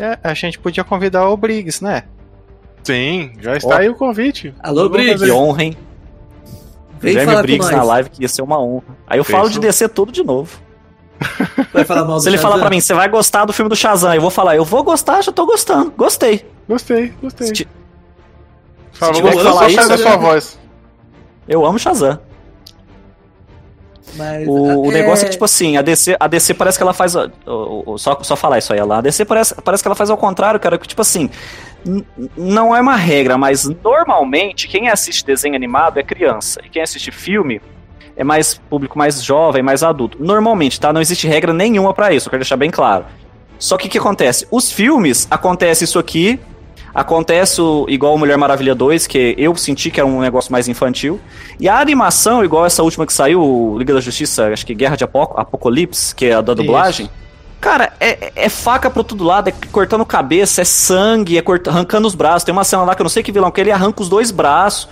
É, 0.00 0.18
a 0.22 0.32
gente 0.34 0.58
podia 0.58 0.82
convidar 0.82 1.28
o 1.28 1.36
Briggs, 1.36 1.82
né? 1.84 2.04
Sim, 2.82 3.32
já 3.40 3.56
está 3.56 3.74
Ó. 3.74 3.78
aí 3.78 3.88
o 3.88 3.94
convite. 3.94 4.54
Alô, 4.60 4.84
Vamos 4.84 4.92
Briggs? 4.96 5.24
Que 5.24 5.30
honra, 5.30 5.64
hein? 5.64 5.76
Vem 6.98 7.24
falar 7.26 7.42
Briggs 7.42 7.68
com 7.70 7.76
na 7.76 7.82
live, 7.82 8.08
que 8.10 8.22
ia 8.22 8.28
ser 8.28 8.42
uma 8.42 8.58
honra. 8.58 8.84
Aí 9.06 9.18
eu 9.18 9.24
Fez 9.24 9.36
falo 9.38 9.50
de 9.50 9.58
descer 9.60 9.88
tudo 9.90 10.10
de 10.10 10.22
novo. 10.24 10.58
Vai 11.72 11.84
falar 11.84 12.04
mal 12.04 12.16
do 12.16 12.22
Se 12.22 12.28
ele 12.28 12.38
falar 12.38 12.54
Shazam? 12.54 12.60
pra 12.66 12.70
mim, 12.74 12.80
você 12.80 12.92
vai 12.94 13.08
gostar 13.08 13.44
do 13.46 13.52
filme 13.52 13.68
do 13.70 13.76
Shazam, 13.76 14.14
eu 14.14 14.20
vou 14.20 14.30
falar, 14.30 14.54
eu 14.56 14.64
vou 14.66 14.82
gostar, 14.82 15.22
já 15.22 15.32
tô 15.32 15.46
gostando. 15.46 15.90
Gostei. 15.96 16.44
Gostei, 16.68 17.12
gostei. 17.22 17.46
Se 17.48 17.52
ti- 17.52 17.68
Fala, 18.92 19.14
se 19.14 19.20
tiver 19.22 19.34
que 19.36 19.42
falar 19.42 19.68
isso, 19.70 19.80
a 19.92 19.96
sua 19.98 20.16
voz. 20.16 20.58
Eu 21.48 21.64
amo 21.66 21.78
Shazam. 21.78 22.18
Mas, 24.16 24.46
O, 24.48 24.82
o 24.82 24.90
é, 24.90 24.94
negócio 24.94 25.24
é 25.24 25.26
que, 25.26 25.32
tipo 25.32 25.44
assim, 25.44 25.76
a 25.76 25.82
DC, 25.82 26.16
a 26.18 26.26
DC 26.26 26.54
parece 26.54 26.78
que 26.78 26.82
ela 26.82 26.94
faz. 26.94 27.14
ó, 27.16 27.28
Só, 27.96 28.18
só 28.22 28.36
falar 28.36 28.58
isso 28.58 28.72
aí 28.72 28.80
lá. 28.80 28.98
A 28.98 29.00
DC 29.00 29.24
parece, 29.24 29.54
parece 29.62 29.82
que 29.82 29.88
ela 29.88 29.94
faz 29.94 30.10
ao 30.10 30.16
contrário, 30.16 30.58
cara. 30.58 30.78
Que, 30.78 30.88
tipo 30.88 31.02
assim, 31.02 31.30
não 32.36 32.74
é 32.74 32.80
uma 32.80 32.96
regra, 32.96 33.38
mas 33.38 33.68
normalmente 33.82 34.68
quem 34.68 34.88
assiste 34.88 35.24
desenho 35.24 35.54
animado 35.54 35.98
é 35.98 36.02
criança. 36.02 36.60
E 36.64 36.68
quem 36.68 36.82
assiste 36.82 37.10
filme 37.10 37.60
é 38.16 38.24
mais 38.24 38.54
público 38.70 38.98
mais 38.98 39.22
jovem, 39.22 39.62
mais 39.62 39.82
adulto. 39.82 40.16
Normalmente, 40.20 40.80
tá? 40.80 40.92
Não 40.92 41.00
existe 41.00 41.26
regra 41.26 41.52
nenhuma 41.52 41.92
pra 41.92 42.12
isso, 42.12 42.28
eu 42.28 42.30
quero 42.30 42.42
deixar 42.42 42.56
bem 42.56 42.70
claro. 42.70 43.04
Só 43.58 43.76
que 43.76 43.86
o 43.86 43.90
que 43.90 43.98
acontece? 43.98 44.46
Os 44.50 44.70
filmes, 44.72 45.26
acontece 45.30 45.84
isso 45.84 45.98
aqui. 45.98 46.40
Acontece 46.98 47.60
o, 47.60 47.84
igual 47.90 48.14
o 48.14 48.18
Mulher 48.18 48.38
Maravilha 48.38 48.74
2, 48.74 49.06
que 49.06 49.34
eu 49.36 49.54
senti 49.54 49.90
que 49.90 50.00
era 50.00 50.06
um 50.08 50.18
negócio 50.20 50.50
mais 50.50 50.66
infantil. 50.66 51.20
E 51.60 51.68
a 51.68 51.78
animação, 51.78 52.42
igual 52.42 52.64
essa 52.64 52.82
última 52.82 53.04
que 53.04 53.12
saiu, 53.12 53.76
Liga 53.78 53.92
da 53.92 54.00
Justiça, 54.00 54.48
acho 54.48 54.64
que 54.64 54.74
Guerra 54.74 54.96
de 54.96 55.04
Apo- 55.04 55.34
Apocalipse, 55.36 56.14
que 56.14 56.24
é 56.24 56.32
a 56.32 56.40
da 56.40 56.54
dublagem. 56.54 57.10
Cara, 57.60 57.92
é, 58.00 58.32
é 58.34 58.48
faca 58.48 58.88
pra 58.88 59.02
todo 59.04 59.22
lado, 59.24 59.48
é 59.48 59.52
cortando 59.70 60.06
cabeça, 60.06 60.62
é 60.62 60.64
sangue, 60.64 61.36
é 61.36 61.42
corta- 61.42 61.68
arrancando 61.70 62.06
os 62.08 62.14
braços. 62.14 62.44
Tem 62.44 62.52
uma 62.52 62.64
cena 62.64 62.82
lá 62.82 62.94
que 62.94 63.02
eu 63.02 63.04
não 63.04 63.10
sei 63.10 63.22
que 63.22 63.30
vilão, 63.30 63.50
que 63.50 63.60
ele 63.60 63.70
arranca 63.70 64.00
os 64.00 64.08
dois 64.08 64.30
braços. 64.30 64.88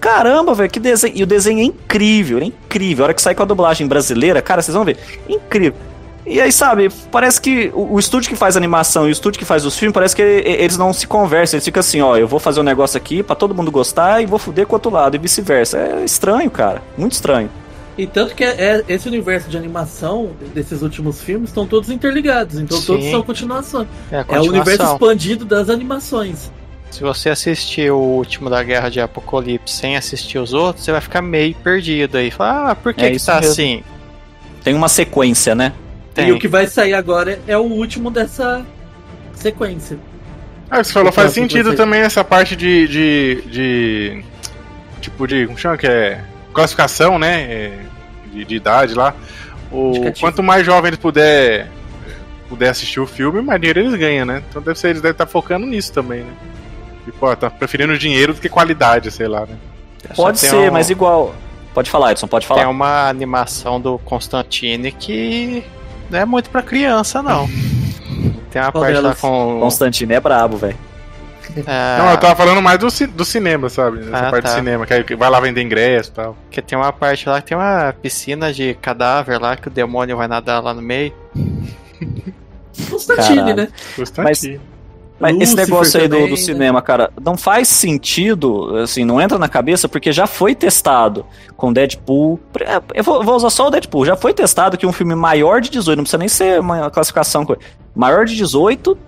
Caramba, 0.00 0.54
velho, 0.54 0.68
que 0.70 0.80
desenho. 0.80 1.14
E 1.16 1.22
o 1.22 1.26
desenho 1.26 1.60
é 1.60 1.62
incrível, 1.64 2.38
é 2.38 2.44
incrível. 2.44 3.04
A 3.04 3.06
hora 3.06 3.14
que 3.14 3.22
sai 3.22 3.34
com 3.34 3.42
a 3.44 3.46
dublagem 3.46 3.86
brasileira, 3.86 4.42
cara, 4.42 4.60
vocês 4.60 4.74
vão 4.74 4.84
ver. 4.84 4.98
Incrível. 5.28 5.78
E 6.26 6.40
aí, 6.40 6.50
sabe, 6.50 6.88
parece 7.12 7.38
que 7.40 7.70
o, 7.74 7.94
o 7.94 7.98
estúdio 7.98 8.30
que 8.30 8.36
faz 8.36 8.56
animação 8.56 9.06
e 9.06 9.10
o 9.10 9.12
estúdio 9.12 9.38
que 9.38 9.44
faz 9.44 9.66
os 9.66 9.76
filmes, 9.78 9.92
parece 9.92 10.16
que 10.16 10.22
eles 10.22 10.78
não 10.78 10.92
se 10.92 11.06
conversam. 11.06 11.56
Eles 11.58 11.64
ficam 11.64 11.80
assim, 11.80 12.00
ó, 12.00 12.16
eu 12.16 12.26
vou 12.26 12.40
fazer 12.40 12.60
um 12.60 12.64
negócio 12.64 12.96
aqui 12.96 13.22
pra 13.22 13.36
todo 13.36 13.54
mundo 13.54 13.70
gostar 13.70 14.22
e 14.22 14.26
vou 14.26 14.38
fuder 14.38 14.66
com 14.66 14.72
o 14.72 14.76
outro 14.76 14.90
lado, 14.90 15.16
e 15.16 15.18
vice-versa. 15.18 15.76
É 15.78 16.04
estranho, 16.04 16.50
cara. 16.50 16.82
Muito 16.96 17.12
estranho. 17.12 17.50
E 17.96 18.06
tanto 18.06 18.34
que 18.34 18.42
é, 18.42 18.48
é- 18.78 18.84
esse 18.88 19.06
universo 19.06 19.48
de 19.50 19.56
animação 19.56 20.30
desses 20.54 20.82
últimos 20.82 21.20
filmes 21.20 21.50
estão 21.50 21.66
todos 21.66 21.90
interligados, 21.90 22.58
então 22.58 22.78
Sim. 22.78 22.86
todos 22.86 23.10
são 23.10 23.22
continuação. 23.22 23.86
É, 24.10 24.16
a 24.16 24.20
É 24.20 24.40
o 24.40 24.44
universo 24.44 24.70
continuação. 24.78 24.94
expandido 24.94 25.44
das 25.44 25.68
animações. 25.68 26.50
Se 26.90 27.02
você 27.02 27.28
assistir 27.28 27.90
o 27.92 27.98
último 27.98 28.48
da 28.48 28.62
Guerra 28.62 28.88
de 28.88 29.00
Apocalipse 29.00 29.76
sem 29.76 29.96
assistir 29.96 30.38
os 30.38 30.52
outros, 30.54 30.84
você 30.84 30.90
vai 30.92 31.00
ficar 31.00 31.20
meio 31.22 31.54
perdido 31.56 32.16
aí. 32.16 32.30
Fala, 32.30 32.70
ah, 32.70 32.74
por 32.74 32.94
que, 32.94 33.04
É 33.04 33.10
que 33.10 33.24
tá 33.24 33.34
mesmo. 33.36 33.50
assim? 33.52 33.82
Tem 34.64 34.74
uma 34.74 34.88
sequência, 34.88 35.54
né? 35.54 35.72
Tem. 36.14 36.28
E 36.28 36.32
o 36.32 36.38
que 36.38 36.46
vai 36.48 36.66
sair 36.66 36.94
agora 36.94 37.40
é 37.46 37.56
o 37.58 37.62
último 37.62 38.10
dessa 38.10 38.64
sequência. 39.34 39.98
Ah, 40.70 40.82
você 40.82 40.92
falou, 40.92 41.12
faz 41.12 41.26
faço 41.28 41.40
com 41.40 41.48
sentido 41.48 41.70
você. 41.70 41.76
também 41.76 42.00
essa 42.00 42.22
parte 42.24 42.54
de, 42.56 42.88
de, 42.88 43.42
de. 43.50 44.24
Tipo 45.00 45.26
de. 45.26 45.46
Como 45.46 45.58
chama 45.58 45.76
que 45.76 45.86
é? 45.86 46.20
Classificação, 46.52 47.18
né? 47.18 47.42
É, 47.42 47.78
De, 48.32 48.44
de 48.44 48.54
idade 48.56 48.94
lá. 48.94 49.14
O, 49.72 50.12
quanto 50.20 50.42
mais 50.42 50.64
jovem 50.64 50.88
eles 50.90 51.00
puder, 51.00 51.68
puder 52.48 52.68
assistir 52.70 53.00
o 53.00 53.06
filme, 53.06 53.42
mais 53.42 53.60
dinheiro 53.60 53.80
eles 53.80 53.94
ganham, 53.94 54.24
né? 54.24 54.42
Então 54.48 54.62
deve 54.62 54.78
ser, 54.78 54.88
eles 54.90 55.02
devem 55.02 55.12
estar 55.12 55.26
focando 55.26 55.66
nisso 55.66 55.92
também, 55.92 56.20
né? 56.20 56.32
Tipo, 57.04 57.26
ó, 57.26 57.34
tá 57.34 57.50
preferindo 57.50 57.98
dinheiro 57.98 58.32
do 58.34 58.40
que 58.40 58.48
qualidade, 58.48 59.10
sei 59.10 59.26
lá, 59.26 59.40
né? 59.40 59.56
Só 60.14 60.24
Pode 60.24 60.40
tem 60.40 60.50
ser, 60.50 60.70
um- 60.70 60.72
mas 60.72 60.90
igual. 60.90 61.34
Pode 61.74 61.90
falar, 61.90 62.12
Edson, 62.12 62.28
pode 62.28 62.46
Tem 62.46 62.56
falar. 62.56 62.68
uma 62.68 63.08
animação 63.08 63.80
do 63.80 63.98
Constantine 63.98 64.92
que 64.92 65.64
não 66.10 66.18
é 66.18 66.24
muito 66.24 66.50
pra 66.50 66.62
criança, 66.62 67.22
não. 67.22 67.48
Tem 68.50 68.62
uma 68.62 68.72
parte 68.72 68.98
lá 69.00 69.14
com. 69.14 69.58
Constantino 69.60 70.12
é 70.12 70.20
brabo, 70.20 70.56
velho. 70.56 70.76
é, 71.66 71.98
Não, 71.98 72.10
eu 72.10 72.16
tava 72.18 72.34
falando 72.36 72.62
mais 72.62 72.78
do, 72.78 72.90
ci- 72.90 73.06
do 73.06 73.24
cinema, 73.24 73.68
sabe? 73.68 74.00
Essa 74.00 74.16
Ah, 74.28 74.30
parte 74.30 74.44
tá. 74.44 74.50
do 74.52 74.54
cinema, 74.56 74.86
que 74.86 74.94
aí 74.94 75.04
vai 75.16 75.28
lá 75.30 75.40
vender 75.40 75.60
ingresso 75.62 76.10
e 76.10 76.12
tal. 76.14 76.36
Que 76.50 76.62
tem 76.62 76.76
uma 76.78 76.92
parte 76.92 77.28
lá 77.28 77.40
que 77.40 77.48
tem 77.48 77.56
uma 77.56 77.94
piscina 78.00 78.52
de 78.52 78.74
cadáver 78.74 79.38
lá 79.40 79.56
que 79.56 79.68
o 79.68 79.70
demônio 79.70 80.16
vai 80.16 80.26
nadar 80.28 80.62
lá 80.62 80.72
no 80.72 80.80
meio. 80.82 81.12
Constantine, 82.90 83.36
Caralho. 83.36 83.56
né? 83.56 83.68
Constantino. 83.96 84.60
Mas 84.60 84.73
esse 85.22 85.32
Lúcifer 85.32 85.56
negócio 85.56 86.00
aí 86.00 86.08
do, 86.08 86.12
também, 86.16 86.28
do 86.28 86.30
né? 86.32 86.36
cinema, 86.36 86.82
cara, 86.82 87.10
não 87.22 87.36
faz 87.36 87.68
sentido, 87.68 88.76
assim, 88.78 89.04
não 89.04 89.20
entra 89.20 89.38
na 89.38 89.48
cabeça, 89.48 89.88
porque 89.88 90.12
já 90.12 90.26
foi 90.26 90.54
testado 90.54 91.24
com 91.56 91.72
Deadpool. 91.72 92.40
É, 92.60 92.80
Eu 92.94 93.04
vou, 93.04 93.22
vou 93.22 93.36
usar 93.36 93.50
só 93.50 93.68
o 93.68 93.70
Deadpool. 93.70 94.04
Já 94.04 94.16
foi 94.16 94.34
testado 94.34 94.76
que 94.76 94.86
um 94.86 94.92
filme 94.92 95.14
maior 95.14 95.60
de 95.60 95.70
18, 95.70 95.96
não 95.96 96.04
precisa 96.04 96.18
nem 96.18 96.28
ser 96.28 96.60
uma 96.60 96.90
classificação. 96.90 97.46
Maior 97.94 98.26
de 98.26 98.34
18 98.36 98.98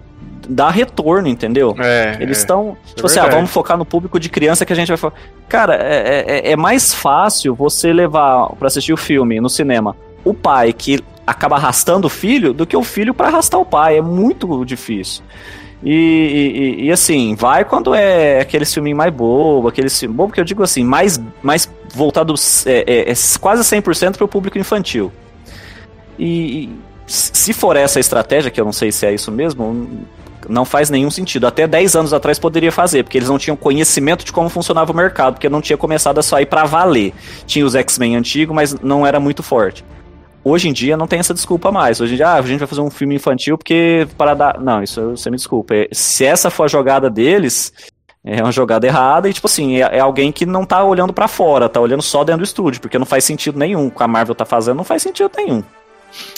dá 0.49 0.71
retorno, 0.71 1.27
entendeu? 1.27 1.75
É, 1.79 2.17
Eles 2.21 2.39
é. 2.39 2.41
estão. 2.41 2.77
é 2.91 2.95
tipo 2.95 3.07
assim, 3.07 3.19
ah, 3.19 3.27
vamos 3.29 3.51
focar 3.51 3.77
no 3.77 3.85
público 3.85 4.21
de 4.21 4.29
criança 4.29 4.65
que 4.65 4.73
a 4.73 4.77
gente 4.77 4.89
vai 4.89 4.97
falar. 4.97 5.15
Cara, 5.49 5.75
é, 5.75 6.25
é- 6.29 6.53
é 6.53 6.57
mais 6.57 6.95
fácil 6.95 7.53
você 7.55 7.93
levar 7.93 8.51
pra 8.51 8.69
assistir 8.69 8.93
o 8.93 8.97
filme 8.97 9.41
no 9.41 9.49
cinema 9.51 9.97
o 10.25 10.33
pai 10.33 10.73
que 10.73 11.01
acaba 11.27 11.57
arrastando 11.57 12.07
o 12.07 12.11
filho 12.11 12.53
do 12.53 12.65
que 12.65 12.77
o 12.77 12.83
filho 12.85 13.13
pra 13.13 13.27
arrastar 13.29 13.61
o 13.61 13.65
pai. 13.65 13.99
É 13.99 14.01
muito 14.01 14.65
difícil. 14.65 15.25
E, 15.83 15.91
e- 16.81 16.85
e- 16.87 16.93
assim, 16.93 17.35
vai 17.35 17.65
quando 17.65 17.95
é 17.95 18.41
aquele 18.41 18.65
filme 18.65 18.95
mais 18.95 19.13
bobo, 19.13 19.69
aquele 19.69 19.91
filme 19.91 20.15
bobo 20.15 20.33
que 20.33 20.41
eu 20.41 20.45
digo 20.45 20.63
assim, 20.63 20.83
mais, 20.83 21.21
mais 21.43 21.71
voltado 21.95 22.35
é, 22.65 22.85
é- 22.87 23.11
é 23.11 23.15
quase 23.41 23.63
100% 23.63 24.17
para 24.17 24.25
o 24.25 24.29
público 24.29 24.59
infantil. 24.59 25.13
E, 26.19 26.65
e 26.65 26.71
se 27.07 27.53
for 27.53 27.77
essa 27.77 28.01
estratégia, 28.01 28.51
que 28.51 28.61
eu 28.61 28.65
não 28.65 28.73
sei 28.73 28.91
se 28.91 29.07
é 29.07 29.13
isso 29.15 29.31
mesmo, 29.31 29.87
não 30.49 30.65
faz 30.65 30.91
nenhum 30.91 31.11
sentido. 31.11 31.47
Até 31.47 31.67
10 31.67 31.95
anos 31.95 32.13
atrás 32.13 32.39
poderia 32.39 32.73
fazer, 32.73 33.03
porque 33.03 33.19
eles 33.19 33.29
não 33.29 33.39
tinham 33.39 33.57
conhecimento 33.57 34.25
de 34.25 34.33
como 34.33 34.49
funcionava 34.49 34.93
o 34.93 34.97
mercado, 34.97 35.35
porque 35.35 35.49
não 35.49 35.61
tinha 35.61 35.77
começado 35.77 36.19
a 36.19 36.23
sair 36.23 36.47
para 36.47 36.65
valer. 36.65 37.13
Tinha 37.47 37.65
os 37.67 37.75
X-Men 37.75 38.17
antigos, 38.17 38.55
mas 38.55 38.75
não 38.81 39.07
era 39.07 39.21
muito 39.21 39.43
forte. 39.43 39.85
Hoje 40.49 40.69
em 40.69 40.73
dia 40.73 40.97
não 40.97 41.07
tem 41.09 41.19
essa 41.19 41.35
desculpa 41.35 41.73
mais. 41.73 42.01
Hoje 42.01 42.13
em 42.15 42.17
dia, 42.17 42.29
ah, 42.29 42.35
a 42.35 42.43
gente 42.43 42.59
vai 42.61 42.69
fazer 42.69 42.81
um 42.81 42.91
filme 42.91 43.17
infantil 43.17 43.59
porque 43.59 44.07
para 44.17 44.33
dar. 44.35 44.61
Não, 44.61 44.81
isso 44.83 45.11
você 45.17 45.29
me 45.31 45.37
desculpa. 45.37 45.75
É, 45.75 45.89
Se 45.91 46.25
essa 46.25 46.51
for 46.51 46.65
a 46.65 46.69
jogada 46.69 47.11
deles, 47.11 47.73
é 48.25 48.41
uma 48.43 48.53
jogada 48.53 48.87
errada 48.87 49.29
e, 49.29 49.33
tipo 49.33 49.49
assim, 49.49 49.77
é, 49.83 49.97
é 49.97 49.99
alguém 50.01 50.31
que 50.31 50.47
não 50.47 50.65
tá 50.65 50.85
olhando 50.85 51.13
para 51.13 51.27
fora, 51.27 51.69
tá 51.69 51.81
olhando 51.81 52.03
só 52.03 52.23
dentro 52.23 52.43
do 52.43 52.45
estúdio, 52.45 52.81
porque 52.81 52.97
não 52.99 53.07
faz 53.07 53.25
sentido 53.25 53.59
nenhum. 53.59 53.89
O 53.89 53.91
que 53.91 54.03
a 54.03 54.07
Marvel 54.07 54.35
tá 54.37 54.45
fazendo 54.45 54.77
não 54.77 54.85
faz 54.85 55.03
sentido 55.03 55.31
nenhum. 55.37 55.65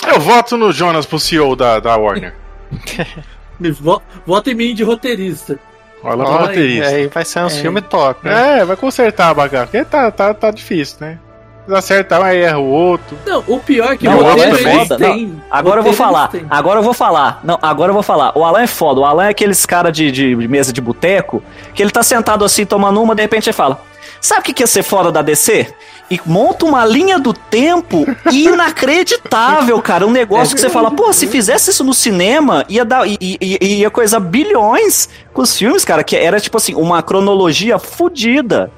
Eu 0.06 0.18
voto 0.20 0.56
no 0.56 0.72
Jonas 0.72 1.04
pro 1.04 1.18
CEO 1.20 1.54
da, 1.54 1.78
da 1.78 1.94
Warner. 1.96 2.34
Me 3.60 3.70
vo- 3.70 4.00
Vota 4.26 4.50
em 4.50 4.54
mim 4.54 4.74
de 4.74 4.84
roteirista. 4.84 5.58
Olha 6.02 6.24
pra 6.24 6.36
roteirista. 6.46 6.86
aí 6.88 7.06
vai 7.08 7.24
ser 7.24 7.40
uns 7.40 7.56
É. 7.58 7.60
filmes 7.60 7.84
top, 7.90 8.24
né? 8.26 8.60
É, 8.60 8.64
vai 8.64 8.76
consertar 8.76 9.28
a 9.30 9.34
bagaça. 9.34 9.66
Porque 9.66 9.84
tá, 9.84 10.10
tá, 10.10 10.32
tá 10.32 10.50
difícil, 10.50 10.96
né? 11.00 11.18
Eles 11.68 11.78
acertam, 11.78 12.20
um, 12.20 12.24
aí 12.24 12.40
erra 12.40 12.58
o 12.58 12.64
outro. 12.66 13.18
Não, 13.26 13.44
o 13.46 13.60
pior 13.60 13.92
é 13.92 13.96
que 13.98 14.06
Não, 14.08 14.20
o 14.22 14.26
Alan 14.26 14.42
é 14.42 14.48
eles 14.48 14.62
foda, 14.62 14.96
têm. 14.96 15.42
Agora 15.50 15.80
eu 15.80 15.84
vou 15.84 15.92
falar. 15.92 16.30
Agora 16.48 16.78
eu 16.80 16.82
vou 16.82 16.94
falar. 16.94 17.40
Não, 17.44 17.58
agora 17.60 17.90
eu 17.90 17.94
vou 17.94 18.02
falar. 18.02 18.32
O 18.34 18.42
Alan 18.44 18.62
é 18.62 18.66
foda. 18.66 19.00
O 19.00 19.04
Alan 19.04 19.26
é 19.26 19.28
aqueles 19.28 19.66
cara 19.66 19.92
de, 19.92 20.10
de 20.10 20.34
mesa 20.48 20.72
de 20.72 20.80
boteco 20.80 21.42
que 21.74 21.82
ele 21.82 21.90
tá 21.90 22.02
sentado 22.02 22.42
assim 22.42 22.64
tomando 22.64 23.02
uma, 23.02 23.14
de 23.14 23.20
repente 23.20 23.48
ele 23.50 23.54
fala: 23.54 23.82
Sabe 24.20 24.40
o 24.40 24.44
que 24.44 24.52
que 24.54 24.62
ia 24.62 24.66
ser 24.66 24.82
foda 24.82 25.12
da 25.12 25.20
DC? 25.20 25.66
E 26.10 26.18
monta 26.24 26.64
uma 26.64 26.86
linha 26.86 27.18
do 27.18 27.34
tempo 27.34 28.06
inacreditável, 28.32 29.80
cara. 29.82 30.06
Um 30.06 30.10
negócio 30.10 30.54
que 30.54 30.60
você 30.60 30.70
fala, 30.70 30.90
pô, 30.90 31.12
se 31.12 31.26
fizesse 31.26 31.70
isso 31.70 31.84
no 31.84 31.92
cinema, 31.92 32.64
ia 32.68 32.82
dar. 32.84 33.06
i- 33.06 33.18
i- 33.20 33.38
i- 33.40 33.74
ia 33.80 33.90
coisa 33.90 34.18
bilhões 34.18 35.08
com 35.34 35.42
os 35.42 35.56
filmes, 35.56 35.84
cara. 35.84 36.02
Que 36.02 36.16
era 36.16 36.40
tipo 36.40 36.56
assim, 36.56 36.74
uma 36.74 37.02
cronologia 37.02 37.78
fodida. 37.78 38.70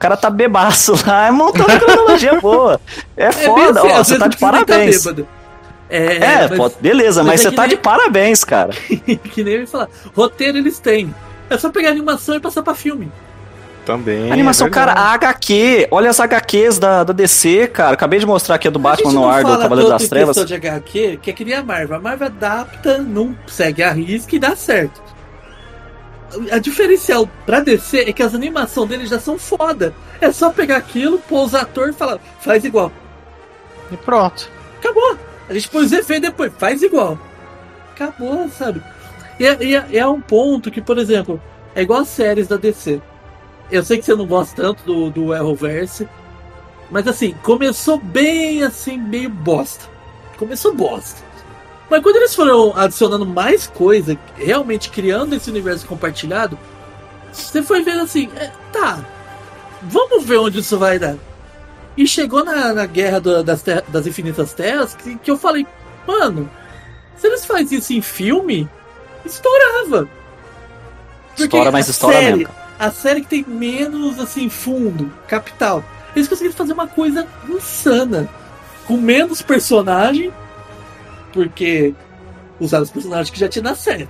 O 0.00 0.02
cara 0.02 0.16
tá 0.16 0.30
bebaço 0.30 0.94
lá, 1.06 1.30
montando 1.30 1.78
cronologia 1.78 2.40
boa. 2.40 2.80
É 3.14 3.26
É 3.26 3.32
foda, 3.32 3.80
assim, 3.80 3.88
ó, 3.92 3.96
você 4.02 4.18
tá 4.18 4.28
de 4.28 4.36
precisa 4.38 4.52
nem 4.52 4.60
tá 4.64 4.66
parabéns. 4.66 5.04
bêbado. 5.04 5.28
É, 5.90 6.16
É, 6.16 6.48
mas 6.48 6.56
pô, 6.56 6.72
beleza, 6.80 7.22
mas, 7.22 7.32
mas 7.32 7.40
é 7.40 7.50
você 7.50 7.54
tá 7.54 7.62
nem- 7.62 7.70
de 7.70 7.76
parabéns, 7.76 8.42
cara. 8.42 8.70
que 9.34 9.44
nem 9.44 9.54
eu 9.56 9.60
ia 9.60 9.66
falar. 9.66 9.88
Roteiro 10.16 10.56
eles 10.56 10.78
têm. 10.78 11.14
É 11.50 11.58
só 11.58 11.68
pegar 11.68 11.90
animação 11.90 12.34
e 12.34 12.40
passar 12.40 12.62
pra 12.62 12.74
filme. 12.74 13.12
Também. 13.84 14.32
Animação, 14.32 14.68
é 14.68 14.70
cara, 14.70 14.92
a 14.92 15.12
HQ, 15.12 15.88
olha 15.90 16.08
as 16.08 16.18
HQs 16.18 16.78
da, 16.78 17.04
da 17.04 17.12
DC, 17.12 17.66
cara. 17.66 17.92
Acabei 17.92 18.18
de 18.20 18.24
mostrar 18.24 18.54
aqui 18.54 18.68
a 18.68 18.70
do 18.70 18.78
a 18.78 18.82
Batman 18.82 19.12
no 19.12 19.28
ar, 19.28 19.44
do 19.44 19.58
Cavaleiro 19.58 19.90
das 19.90 20.08
Trevas. 20.08 20.34
de 20.46 20.54
HQ, 20.54 21.18
que 21.20 21.28
é 21.30 21.32
que 21.34 21.44
nem 21.44 21.54
a 21.56 21.62
Marvel. 21.62 21.96
A 21.98 22.00
Marvel 22.00 22.26
adapta, 22.28 22.96
não 22.96 23.36
segue 23.46 23.82
a 23.82 23.90
risca 23.92 24.34
e 24.34 24.38
dá 24.38 24.56
certo. 24.56 25.02
A 26.52 26.58
diferencial 26.58 27.28
pra 27.44 27.60
DC 27.60 28.00
é 28.08 28.12
que 28.12 28.22
as 28.22 28.34
animações 28.34 28.88
deles 28.88 29.08
já 29.10 29.18
são 29.18 29.38
foda. 29.38 29.94
É 30.20 30.30
só 30.30 30.50
pegar 30.50 30.76
aquilo, 30.76 31.18
pôr 31.18 31.44
os 31.44 31.54
atores 31.54 31.94
e 31.94 31.98
falar, 31.98 32.18
faz 32.40 32.64
igual. 32.64 32.92
E 33.90 33.96
pronto. 33.96 34.48
Acabou. 34.78 35.18
A 35.48 35.54
gente 35.54 35.68
põe 35.68 35.84
os 35.84 35.92
efeitos 35.92 36.30
depois, 36.30 36.52
faz 36.56 36.82
igual. 36.82 37.18
Acabou, 37.92 38.48
sabe? 38.50 38.80
E 39.38 39.46
é, 39.46 39.58
e 39.64 39.74
é- 39.74 39.86
é 39.98 40.06
um 40.06 40.20
ponto 40.20 40.70
que, 40.70 40.80
por 40.80 40.98
exemplo, 40.98 41.40
é 41.74 41.82
igual 41.82 42.00
as 42.00 42.08
séries 42.08 42.46
da 42.46 42.56
DC. 42.56 43.00
Eu 43.70 43.82
sei 43.82 43.98
que 43.98 44.04
você 44.04 44.14
não 44.14 44.26
gosta 44.26 44.54
tanto 44.62 44.84
do, 44.84 45.10
do 45.10 45.32
Arrowverse, 45.32 46.08
mas 46.90 47.06
assim, 47.06 47.34
começou 47.42 47.98
bem 47.98 48.62
assim, 48.62 48.96
meio 48.98 49.30
bosta. 49.30 49.86
Começou 50.36 50.74
bosta. 50.74 51.20
Mas 51.90 52.02
quando 52.02 52.16
eles 52.16 52.34
foram 52.34 52.72
adicionando 52.76 53.26
mais 53.26 53.66
coisa, 53.66 54.16
realmente 54.36 54.90
criando 54.90 55.34
esse 55.34 55.50
universo 55.50 55.86
compartilhado, 55.86 56.56
você 57.32 57.62
foi 57.62 57.82
vendo 57.82 58.02
assim, 58.02 58.30
é, 58.36 58.50
tá, 58.72 59.00
vamos 59.82 60.24
ver 60.24 60.38
onde 60.38 60.60
isso 60.60 60.78
vai 60.78 60.98
dar. 60.98 61.16
E 61.96 62.06
chegou 62.06 62.44
na, 62.44 62.72
na 62.72 62.86
guerra 62.86 63.20
do- 63.20 63.42
das, 63.42 63.62
Terra- 63.62 63.84
das 63.88 64.06
Infinitas 64.06 64.52
Terras 64.52 64.94
que, 64.94 65.16
que 65.16 65.30
eu 65.30 65.36
falei, 65.36 65.66
mano, 66.06 66.48
se 67.16 67.26
eles 67.26 67.44
fazem 67.44 67.78
isso 67.78 67.92
em 67.92 68.00
filme, 68.00 68.68
estourava. 69.24 70.08
Porque 71.30 71.42
Estoura, 71.44 71.72
mas 71.72 71.88
estoura 71.88 72.16
série, 72.16 72.36
mesmo. 72.38 72.54
A 72.78 72.90
série 72.90 73.20
que 73.22 73.26
tem 73.28 73.44
menos, 73.46 74.18
assim, 74.18 74.48
fundo, 74.48 75.12
capital. 75.28 75.82
Eles 76.14 76.28
conseguiram 76.28 76.56
fazer 76.56 76.72
uma 76.72 76.86
coisa 76.86 77.26
insana. 77.48 78.28
Com 78.86 78.96
menos 78.96 79.42
personagem, 79.42 80.32
porque 81.32 81.94
usaram 82.58 82.84
os 82.84 82.90
personagens 82.90 83.30
que 83.30 83.38
já 83.38 83.48
tinha 83.48 83.62
na 83.62 83.74
série. 83.74 84.08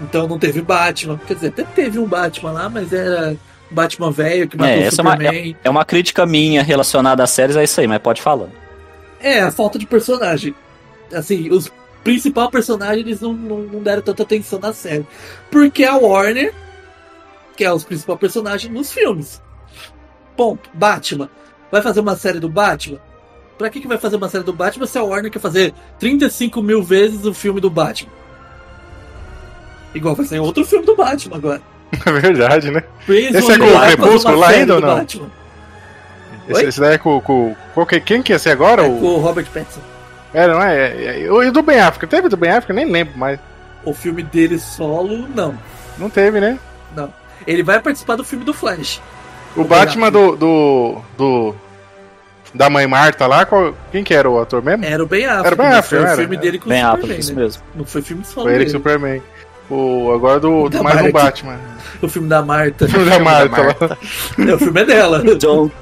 Então 0.00 0.26
não 0.28 0.38
teve 0.38 0.60
Batman. 0.62 1.18
Quer 1.26 1.34
dizer, 1.34 1.48
até 1.48 1.62
teve 1.64 1.98
um 1.98 2.06
Batman 2.06 2.52
lá, 2.52 2.68
mas 2.68 2.92
era 2.92 3.36
um 3.70 3.74
Batman 3.74 4.10
velho 4.10 4.48
que 4.48 4.56
matou 4.56 4.74
É, 4.74 4.78
o 4.78 4.82
essa 4.82 5.00
é 5.00 5.02
uma, 5.02 5.10
Superman. 5.12 5.56
é, 5.62 5.68
é 5.68 5.70
uma 5.70 5.84
crítica 5.84 6.24
minha 6.26 6.62
relacionada 6.62 7.22
às 7.22 7.30
séries, 7.30 7.56
é 7.56 7.64
isso 7.64 7.80
aí, 7.80 7.86
mas 7.86 7.98
pode 7.98 8.22
falar. 8.22 8.48
É, 9.20 9.40
a 9.40 9.50
falta 9.50 9.78
de 9.78 9.86
personagem. 9.86 10.54
Assim, 11.12 11.50
os 11.50 11.70
principais 12.04 12.50
personagens 12.50 13.04
eles 13.04 13.20
não, 13.20 13.32
não, 13.32 13.58
não 13.58 13.82
deram 13.82 14.02
tanta 14.02 14.22
atenção 14.22 14.58
na 14.58 14.72
série. 14.72 15.06
Porque 15.50 15.84
a 15.84 15.96
Warner 15.96 16.54
quer 17.56 17.72
os 17.72 17.84
principais 17.84 18.18
personagens 18.20 18.72
nos 18.72 18.92
filmes. 18.92 19.42
Ponto. 20.36 20.70
Batman. 20.72 21.28
Vai 21.72 21.82
fazer 21.82 21.98
uma 22.00 22.14
série 22.16 22.38
do 22.38 22.48
Batman? 22.48 23.00
Pra 23.58 23.68
que, 23.68 23.80
que 23.80 23.88
vai 23.88 23.98
fazer 23.98 24.16
uma 24.16 24.28
série 24.28 24.44
do 24.44 24.52
Batman 24.52 24.86
se 24.86 24.96
a 24.98 25.02
Warner 25.02 25.30
quer 25.30 25.40
fazer 25.40 25.74
35 25.98 26.62
mil 26.62 26.80
vezes 26.82 27.24
o 27.26 27.34
filme 27.34 27.60
do 27.60 27.68
Batman? 27.68 28.10
Igual 29.94 30.14
vai 30.14 30.26
ser 30.26 30.38
outro 30.38 30.64
filme 30.64 30.86
do 30.86 30.94
Batman 30.96 31.36
agora. 31.36 31.60
É 32.06 32.12
verdade, 32.12 32.70
né? 32.70 32.82
Esse 33.08 33.50
é 33.52 33.58
com 33.58 33.64
o 33.64 33.80
Crepúsculo 33.80 34.36
lá 34.38 34.48
ainda 34.48 34.74
ou 34.74 34.80
não? 34.80 34.96
Batman. 34.98 35.26
Esse, 36.48 36.64
esse 36.66 36.80
daí 36.80 36.94
é 36.94 36.98
com. 36.98 37.20
com 37.20 37.86
que- 37.86 38.00
quem 38.00 38.22
que 38.22 38.32
ia 38.32 38.38
ser 38.38 38.50
agora? 38.50 38.84
É 38.86 38.88
o, 38.88 38.98
com 38.98 39.06
o 39.06 39.18
Robert 39.18 39.46
Pattinson. 39.46 39.80
é, 40.34 40.46
não 40.46 40.62
é? 40.62 40.76
é, 40.76 41.22
é 41.24 41.32
o 41.32 41.42
e 41.42 41.50
do 41.50 41.62
Ben 41.62 41.80
África. 41.80 42.06
Teve 42.06 42.28
do 42.28 42.36
Ben 42.36 42.50
África? 42.52 42.72
Nem 42.74 42.90
lembro 42.90 43.18
mais. 43.18 43.40
O 43.84 43.94
filme 43.94 44.22
dele 44.22 44.58
solo, 44.58 45.26
não. 45.34 45.58
Não 45.98 46.08
teve, 46.10 46.40
né? 46.40 46.58
Não. 46.94 47.12
Ele 47.46 47.62
vai 47.62 47.80
participar 47.80 48.16
do 48.16 48.24
filme 48.24 48.44
do 48.44 48.52
Flash. 48.52 49.00
O 49.56 49.62
O 49.62 49.64
Batman 49.64 50.10
do, 50.10 50.36
do. 50.36 50.98
do. 51.16 51.54
Da 52.54 52.70
mãe 52.70 52.86
Marta 52.86 53.26
lá, 53.26 53.44
qual- 53.44 53.74
quem 53.92 54.02
que 54.02 54.14
era 54.14 54.28
o 54.28 54.40
ator 54.40 54.62
mesmo? 54.62 54.84
Era 54.84 55.02
o 55.02 55.06
Ben 55.06 55.26
Affleck. 55.26 55.46
Era 55.46 55.54
o 55.54 55.58
Ben 55.58 55.66
mas 55.68 55.78
Affleck, 55.78 56.02
Foi 56.02 56.12
era? 56.12 56.14
o 56.14 56.20
filme 56.22 56.36
dele 56.38 56.58
com 56.58 56.68
Bem 56.68 56.82
o 56.82 56.86
Affleck, 56.86 57.00
Superman, 57.02 57.20
isso 57.20 57.34
né? 57.34 57.42
mesmo. 57.42 57.62
Não 57.74 57.84
foi 57.84 58.02
filme 58.02 58.24
solo 58.24 58.44
Foi 58.46 58.52
ele 58.54 58.58
dele. 58.60 58.70
Superman. 58.70 59.22
O, 59.70 60.12
agora 60.14 60.40
do, 60.40 60.62
do 60.68 60.70
Da 60.78 60.82
mais 60.82 60.96
um 60.96 61.02
Marta. 61.02 61.18
Batman. 61.18 61.58
O 62.00 62.08
filme 62.08 62.28
da 62.28 62.40
Marta. 62.42 62.84
O 62.84 63.04
da 63.10 63.18
Marta 63.18 63.60
lá. 63.62 63.96
É, 64.48 64.54
o 64.54 64.58
filme 64.58 64.80
é 64.80 64.84
dela. 64.84 65.18
Don't, 65.36 65.74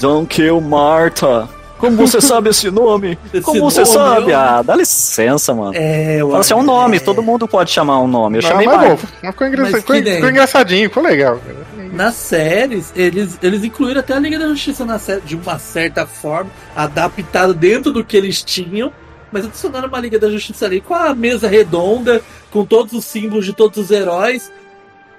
don't 0.00 0.26
kill 0.26 0.60
Martha. 0.60 1.48
Como 1.78 1.94
você 1.94 2.22
sabe 2.22 2.48
esse 2.48 2.70
nome? 2.70 3.18
Esse 3.34 3.42
Como 3.42 3.60
você 3.70 3.80
nome, 3.82 3.92
sabe? 3.92 4.30
eu- 4.32 4.38
Ah, 4.38 4.62
dá 4.62 4.74
licença, 4.74 5.52
mano. 5.54 5.72
É, 5.74 6.20
Fala 6.20 6.38
assim, 6.40 6.54
é 6.54 6.56
um 6.56 6.62
nome, 6.62 6.96
é. 6.96 7.00
todo 7.00 7.22
mundo 7.22 7.46
pode 7.46 7.70
chamar 7.70 8.00
um 8.00 8.08
nome. 8.08 8.38
Eu 8.38 8.42
Não, 8.42 8.48
chamei 8.50 8.66
mas, 8.66 8.76
Martha. 8.76 9.06
bom, 9.22 9.22
mas 9.22 9.72
nem- 10.02 10.14
ficou 10.14 10.30
engraçadinho, 10.30 10.88
ficou 10.88 11.02
legal. 11.02 11.38
cara. 11.38 11.56
Nas 11.92 12.14
séries, 12.14 12.92
eles, 12.96 13.38
eles 13.42 13.64
incluíram 13.64 14.00
até 14.00 14.14
a 14.14 14.18
Liga 14.18 14.38
da 14.38 14.48
Justiça 14.48 14.84
na 14.84 14.98
série, 14.98 15.20
de 15.22 15.36
uma 15.36 15.58
certa 15.58 16.06
forma, 16.06 16.50
adaptado 16.74 17.52
dentro 17.54 17.92
do 17.92 18.04
que 18.04 18.16
eles 18.16 18.42
tinham, 18.42 18.92
mas 19.32 19.44
adicionaram 19.44 19.88
uma 19.88 19.98
Liga 20.00 20.18
da 20.18 20.30
Justiça 20.30 20.66
ali 20.66 20.80
com 20.80 20.94
a 20.94 21.14
mesa 21.14 21.48
redonda, 21.48 22.22
com 22.50 22.64
todos 22.64 22.92
os 22.92 23.04
símbolos 23.04 23.44
de 23.44 23.52
todos 23.52 23.78
os 23.78 23.90
heróis. 23.90 24.52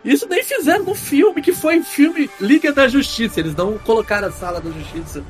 Isso 0.06 0.28
nem 0.30 0.44
fizeram 0.44 0.86
no 0.86 0.96
filme, 0.96 1.42
que 1.42 1.52
foi 1.54 1.82
filme 1.84 2.30
Liga 2.40 2.72
da 2.72 2.88
Justiça. 2.88 3.40
Eles 3.40 3.56
não 3.56 3.78
colocaram 3.80 4.28
a 4.28 4.32
Sala 4.32 4.62
da 4.62 4.70
Justiça. 4.72 5.24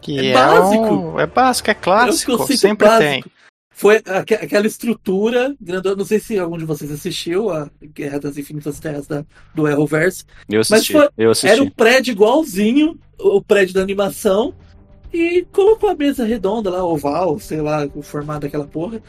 Que 0.00 0.18
É 0.18 0.30
é, 0.30 0.32
básico. 0.34 0.84
um- 0.84 1.20
é 1.20 1.26
básico, 1.26 1.68
é 1.70 1.72
É 1.72 1.76
um 1.76 1.80
clássico. 1.82 2.36
conceito 2.38 2.60
sempre 2.60 2.88
básico. 2.88 3.10
tem. 3.10 3.24
Foi 3.72 4.02
aque- 4.06 4.34
aquela 4.34 4.66
estrutura 4.66 5.54
grandona. 5.60 5.96
Não 5.96 6.04
sei 6.04 6.18
se 6.18 6.38
algum 6.38 6.58
de 6.58 6.64
vocês 6.64 6.90
assistiu 6.90 7.50
a 7.50 7.70
Guerra 7.94 8.18
das 8.20 8.36
Infinitas 8.36 8.78
Terras 8.80 9.06
da, 9.06 9.24
do 9.54 9.66
Arrowverse. 9.66 10.24
Eu 10.48 10.60
assisti, 10.60 10.92
foi- 10.92 11.08
eu 11.16 11.30
assisti. 11.30 11.48
Era 11.48 11.62
um 11.62 11.70
prédio 11.70 12.12
igualzinho, 12.12 12.98
o 13.18 13.40
prédio 13.40 13.74
da 13.74 13.80
animação, 13.80 14.54
e 15.12 15.46
colocou 15.52 15.88
a 15.88 15.94
mesa 15.94 16.24
redonda 16.24 16.70
lá, 16.70 16.84
oval, 16.84 17.38
sei 17.38 17.60
lá, 17.60 17.88
o 17.94 18.02
formato 18.02 18.40
daquela 18.40 18.66
porra, 18.66 19.00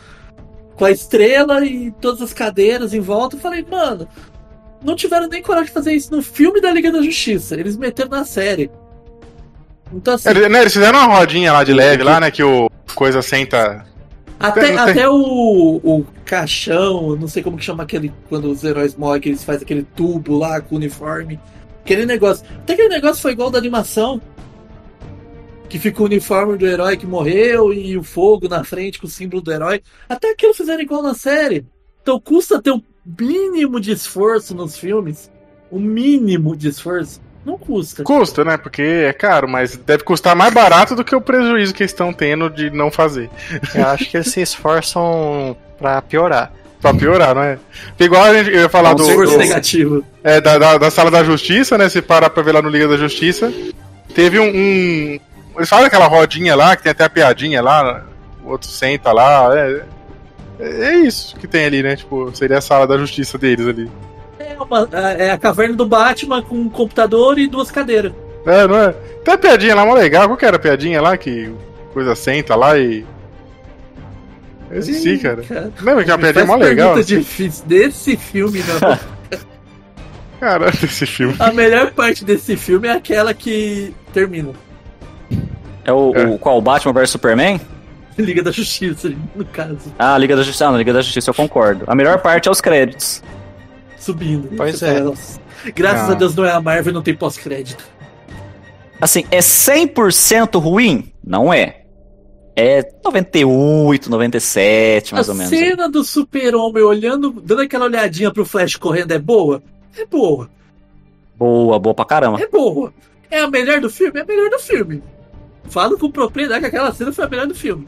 com 0.75 0.85
a 0.85 0.91
estrela 0.91 1.65
e 1.65 1.91
todas 1.99 2.21
as 2.21 2.31
cadeiras 2.33 2.93
em 2.93 2.99
volta. 3.01 3.35
Eu 3.35 3.39
falei, 3.41 3.65
mano, 3.69 4.07
não 4.83 4.95
tiveram 4.95 5.27
nem 5.27 5.41
coragem 5.41 5.67
de 5.67 5.73
fazer 5.73 5.93
isso 5.93 6.11
no 6.15 6.21
filme 6.21 6.61
da 6.61 6.71
Liga 6.71 6.91
da 6.91 7.01
Justiça. 7.01 7.55
Eles 7.59 7.75
meteram 7.75 8.09
na 8.09 8.23
série. 8.23 8.71
Então, 9.93 10.13
assim, 10.13 10.29
Eles, 10.29 10.49
né, 10.49 10.61
eles 10.61 10.73
fizeram 10.73 10.99
uma 10.99 11.17
rodinha 11.17 11.51
lá 11.51 11.63
de 11.63 11.73
leve 11.73 12.03
lá, 12.03 12.19
né? 12.19 12.31
Que 12.31 12.41
o 12.43 12.69
coisa 12.95 13.21
senta. 13.21 13.85
Até, 14.41 14.75
até 14.75 15.09
o, 15.09 15.79
o 15.83 16.05
caixão, 16.25 17.15
não 17.15 17.27
sei 17.27 17.43
como 17.43 17.57
que 17.57 17.63
chama 17.63 17.83
aquele, 17.83 18.11
quando 18.27 18.51
os 18.51 18.63
heróis 18.63 18.95
morrem, 18.95 19.21
que 19.21 19.29
eles 19.29 19.43
fazem 19.43 19.63
aquele 19.63 19.83
tubo 19.83 20.37
lá 20.37 20.59
com 20.61 20.75
o 20.75 20.77
uniforme. 20.77 21.39
Aquele 21.83 22.05
negócio. 22.05 22.45
Até 22.59 22.73
aquele 22.73 22.89
negócio 22.89 23.21
foi 23.21 23.31
igual 23.31 23.49
da 23.49 23.57
animação. 23.57 24.21
Que 25.67 25.79
fica 25.79 26.01
o 26.01 26.05
uniforme 26.05 26.57
do 26.57 26.67
herói 26.67 26.97
que 26.97 27.05
morreu 27.05 27.73
e 27.73 27.97
o 27.97 28.03
fogo 28.03 28.47
na 28.47 28.63
frente 28.63 28.99
com 28.99 29.07
o 29.07 29.09
símbolo 29.09 29.41
do 29.41 29.51
herói. 29.51 29.81
Até 30.07 30.31
aquilo 30.31 30.53
fizeram 30.53 30.81
igual 30.81 31.01
na 31.01 31.13
série. 31.13 31.65
Então 32.01 32.19
custa 32.19 32.61
ter 32.61 32.71
um 32.71 32.81
mínimo 33.05 33.79
de 33.79 33.91
esforço 33.91 34.53
nos 34.53 34.77
filmes. 34.77 35.31
Um 35.71 35.79
mínimo 35.79 36.55
de 36.55 36.67
esforço. 36.67 37.21
Não 37.45 37.57
custa. 37.57 38.03
Custa, 38.03 38.43
né? 38.45 38.55
Porque 38.57 38.81
é 38.81 39.13
caro, 39.13 39.47
mas 39.47 39.75
deve 39.75 40.03
custar 40.03 40.35
mais 40.35 40.53
barato 40.53 40.95
do 40.95 41.03
que 41.03 41.15
o 41.15 41.21
prejuízo 41.21 41.73
que 41.73 41.81
eles 41.83 41.91
estão 41.91 42.13
tendo 42.13 42.49
de 42.49 42.69
não 42.69 42.91
fazer. 42.91 43.29
Eu 43.73 43.87
acho 43.87 44.09
que 44.09 44.17
eles 44.17 44.27
se 44.31 44.41
esforçam 44.41 45.55
pra 45.79 46.01
piorar. 46.01 46.51
Pra 46.79 46.93
piorar, 46.93 47.35
não 47.35 47.43
é? 47.43 47.57
Porque 47.89 48.03
igual 48.05 48.23
a 48.23 48.33
gente 48.33 48.49
eu 48.55 48.61
ia 48.61 48.69
falar 48.69 48.93
do, 48.93 49.03
esforço 49.07 49.33
do- 49.33 49.39
negativo. 49.39 50.03
é, 50.23 50.41
da, 50.41 50.57
da, 50.57 50.77
da 50.79 50.89
sala 50.91 51.11
da 51.11 51.23
justiça, 51.23 51.77
né? 51.77 51.87
Se 51.89 52.01
parar 52.01 52.29
pra 52.29 52.41
ver 52.43 52.53
lá 52.53 52.61
no 52.61 52.69
Liga 52.69 52.87
da 52.87 52.97
Justiça. 52.97 53.51
Teve 54.15 54.39
um. 54.39 54.47
um 54.49 55.19
eles 55.57 55.69
falam 55.69 55.85
aquela 55.85 56.07
rodinha 56.07 56.55
lá, 56.55 56.75
que 56.75 56.83
tem 56.83 56.91
até 56.91 57.03
a 57.03 57.09
piadinha 57.09 57.61
lá, 57.61 58.03
o 58.43 58.49
outro 58.49 58.67
senta 58.67 59.11
lá. 59.11 59.49
É, 59.55 59.83
é 60.59 60.95
isso 60.95 61.35
que 61.37 61.47
tem 61.47 61.65
ali, 61.65 61.83
né? 61.83 61.95
Tipo, 61.95 62.31
seria 62.35 62.57
a 62.57 62.61
sala 62.61 62.87
da 62.87 62.97
justiça 62.97 63.37
deles 63.37 63.67
ali. 63.67 63.89
É, 64.61 64.65
uma- 64.65 64.89
é 65.23 65.31
a 65.31 65.37
caverna 65.37 65.75
do 65.75 65.85
Batman 65.85 66.41
com 66.41 66.55
um 66.55 66.69
computador 66.69 67.37
e 67.39 67.47
duas 67.47 67.69
cadeiras. 67.71 68.13
É, 68.45 68.67
não 68.67 68.75
é? 68.77 68.91
Tem 69.23 69.33
a 69.33 69.37
piadinha 69.37 69.75
lá, 69.75 69.85
mó 69.85 69.93
legal. 69.93 70.27
Qual 70.27 70.37
que 70.37 70.45
era 70.45 70.55
a 70.57 70.59
piadinha 70.59 71.01
lá 71.01 71.15
que 71.17 71.53
coisa 71.93 72.15
senta 72.15 72.55
lá 72.55 72.77
e. 72.77 73.05
Eu 74.69 74.79
esqueci, 74.79 75.17
cara. 75.19 75.43
Lembra 75.81 76.03
que 76.03 76.09
é 76.11 76.13
uma 76.13 76.19
piadinha 76.19 76.45
Faz 76.45 76.47
mó 76.47 76.55
legal? 76.55 76.93
pergunta 76.93 77.05
difícil 77.07 77.65
desse 77.65 78.15
filme, 78.17 78.63
não. 78.63 78.97
Caralho, 80.39 80.73
esse 80.83 81.05
filme. 81.05 81.35
A 81.39 81.51
melhor 81.51 81.91
parte 81.91 82.25
desse 82.25 82.55
filme 82.57 82.87
é 82.87 82.93
aquela 82.93 83.33
que 83.33 83.93
termina. 84.13 84.49
É 85.85 85.91
o, 85.93 86.13
É. 86.15 86.25
o 86.25 86.37
qual? 86.39 86.57
O 86.57 86.61
Batman 86.61 86.93
vs 86.93 87.09
Superman? 87.11 87.59
Liga 88.17 88.41
da 88.43 88.51
Justiça, 88.51 89.11
no 89.35 89.45
caso. 89.45 89.93
Ah, 89.97 90.17
Liga 90.17 90.35
da 90.35 90.43
Justiça. 90.43 90.67
Ah, 90.67 90.71
na 90.71 90.77
Liga 90.77 90.93
da 90.93 91.01
Justiça 91.01 91.29
eu 91.29 91.33
concordo. 91.33 91.83
A 91.87 91.95
melhor 91.95 92.19
parte 92.19 92.47
é 92.47 92.51
os 92.51 92.59
créditos. 92.61 93.23
Subindo. 94.01 94.49
Pois 94.57 94.81
é. 94.81 94.95
fala, 94.95 95.05
"Nossa, 95.11 95.39
Graças 95.75 96.07
Não. 96.07 96.15
a 96.15 96.17
Deus 96.17 96.35
não 96.35 96.43
é 96.45 96.51
a 96.51 96.59
Marvel 96.59 96.91
e 96.91 96.93
não 96.93 97.01
tem 97.03 97.13
pós-crédito. 97.15 97.83
Assim, 98.99 99.25
é 99.31 99.39
100% 99.39 100.59
ruim? 100.59 101.11
Não 101.23 101.53
é. 101.53 101.77
É 102.55 102.81
98, 103.05 104.09
97, 104.09 105.13
mais 105.13 105.29
a 105.29 105.31
ou 105.31 105.37
menos. 105.37 105.49
cena 105.51 105.87
do 105.89 106.03
super-homem 106.03 106.83
olhando, 106.83 107.31
dando 107.31 107.61
aquela 107.61 107.85
olhadinha 107.85 108.31
pro 108.31 108.43
Flash 108.45 108.75
correndo 108.75 109.11
é 109.11 109.19
boa? 109.19 109.61
É 109.97 110.05
boa. 110.05 110.49
Boa, 111.37 111.79
boa 111.79 111.93
pra 111.95 112.05
caramba. 112.05 112.41
É 112.41 112.47
boa. 112.47 112.93
É 113.29 113.39
a 113.39 113.47
melhor 113.47 113.79
do 113.79 113.89
filme? 113.89 114.19
É 114.19 114.23
a 114.23 114.25
melhor 114.25 114.49
do 114.49 114.59
filme. 114.59 115.01
Falo 115.69 115.97
com 115.97 116.11
propriedade 116.11 116.59
que 116.61 116.65
aquela 116.67 116.93
cena 116.93 117.13
foi 117.13 117.25
a 117.25 117.29
melhor 117.29 117.47
do 117.47 117.55
filme. 117.55 117.85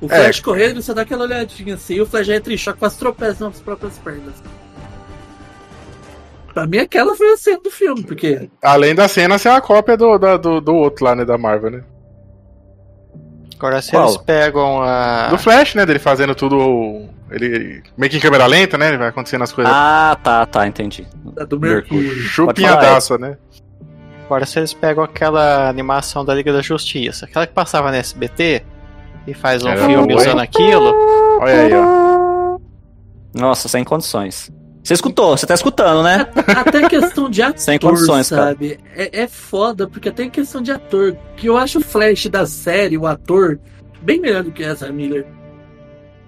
O 0.00 0.06
É. 0.06 0.08
Flash 0.08 0.40
correndo, 0.40 0.82
você 0.82 0.92
dá 0.92 1.02
aquela 1.02 1.24
olhadinha 1.24 1.74
assim, 1.76 1.94
e 1.94 2.00
o 2.00 2.06
Flash 2.06 2.26
já 2.26 2.36
entra 2.36 2.52
em 2.52 2.56
choque, 2.58 2.78
quase 2.78 2.98
tropeça 2.98 3.44
nas 3.44 3.60
próprias 3.60 3.96
pernas. 3.98 4.34
Pra 6.54 6.66
mim, 6.66 6.78
aquela 6.78 7.14
foi 7.16 7.32
a 7.32 7.36
cena 7.36 7.60
do 7.60 7.70
filme, 7.70 8.04
porque. 8.04 8.48
Além 8.62 8.94
da 8.94 9.08
cena 9.08 9.36
ser 9.38 9.48
a 9.48 9.60
cópia 9.60 9.96
do, 9.96 10.16
da- 10.16 10.36
do, 10.36 10.60
do 10.60 10.74
outro 10.74 11.04
lá, 11.04 11.14
né? 11.16 11.24
Da 11.24 11.36
Marvel, 11.36 11.70
né? 11.72 11.84
Agora 13.58 13.80
se 13.82 13.90
Qual? 13.90 14.04
eles 14.04 14.16
pegam 14.18 14.82
a. 14.82 15.28
Do 15.28 15.38
Flash, 15.38 15.74
né? 15.74 15.84
Dele 15.84 15.98
fazendo 15.98 16.34
tudo. 16.34 17.08
Ele, 17.30 17.46
ele- 17.46 17.82
meio 17.96 18.10
que 18.10 18.18
em 18.18 18.20
câmera 18.20 18.46
lenta, 18.46 18.76
né? 18.78 18.96
Vai 18.96 19.08
acontecendo 19.08 19.42
as 19.42 19.52
coisas. 19.52 19.72
Ah, 19.74 20.16
tá, 20.22 20.46
tá, 20.46 20.66
entendi. 20.66 21.06
A 21.38 21.44
do 21.44 21.58
Mercúrio. 21.58 22.14
Chupinhadaça, 22.14 23.18
né? 23.18 23.36
Agora 24.26 24.46
se 24.46 24.58
eles 24.58 24.72
pegam 24.72 25.02
aquela 25.04 25.68
animação 25.68 26.24
da 26.24 26.34
Liga 26.34 26.52
da 26.52 26.62
Justiça, 26.62 27.26
aquela 27.26 27.46
que 27.46 27.52
passava 27.52 27.90
no 27.90 27.96
SBT 27.96 28.62
e 29.26 29.34
faz 29.34 29.62
um 29.62 29.68
Era 29.68 29.86
filme 29.86 30.14
usando 30.14 30.38
hein? 30.38 30.42
aquilo. 30.44 30.92
Olha 31.40 31.60
aí, 31.60 31.72
ó. 31.74 32.58
Nossa, 33.34 33.68
sem 33.68 33.84
condições. 33.84 34.50
Você 34.84 34.92
escutou, 34.92 35.34
você 35.34 35.46
tá 35.46 35.54
escutando, 35.54 36.02
né? 36.02 36.28
Até 36.54 36.86
questão 36.86 37.30
de 37.30 37.40
ator, 37.40 37.58
Sem 37.58 37.78
condições, 37.78 38.28
cara. 38.28 38.48
sabe? 38.48 38.78
É, 38.94 39.22
é 39.22 39.26
foda, 39.26 39.88
porque 39.88 40.10
até 40.10 40.28
questão 40.28 40.60
de 40.60 40.70
ator, 40.70 41.16
que 41.36 41.46
eu 41.48 41.56
acho 41.56 41.78
o 41.78 41.80
Flash 41.80 42.26
da 42.26 42.44
série, 42.44 42.98
o 42.98 43.06
ator, 43.06 43.58
bem 44.02 44.20
melhor 44.20 44.42
do 44.42 44.52
que 44.52 44.62
essa 44.62 44.92
Miller. 44.92 45.26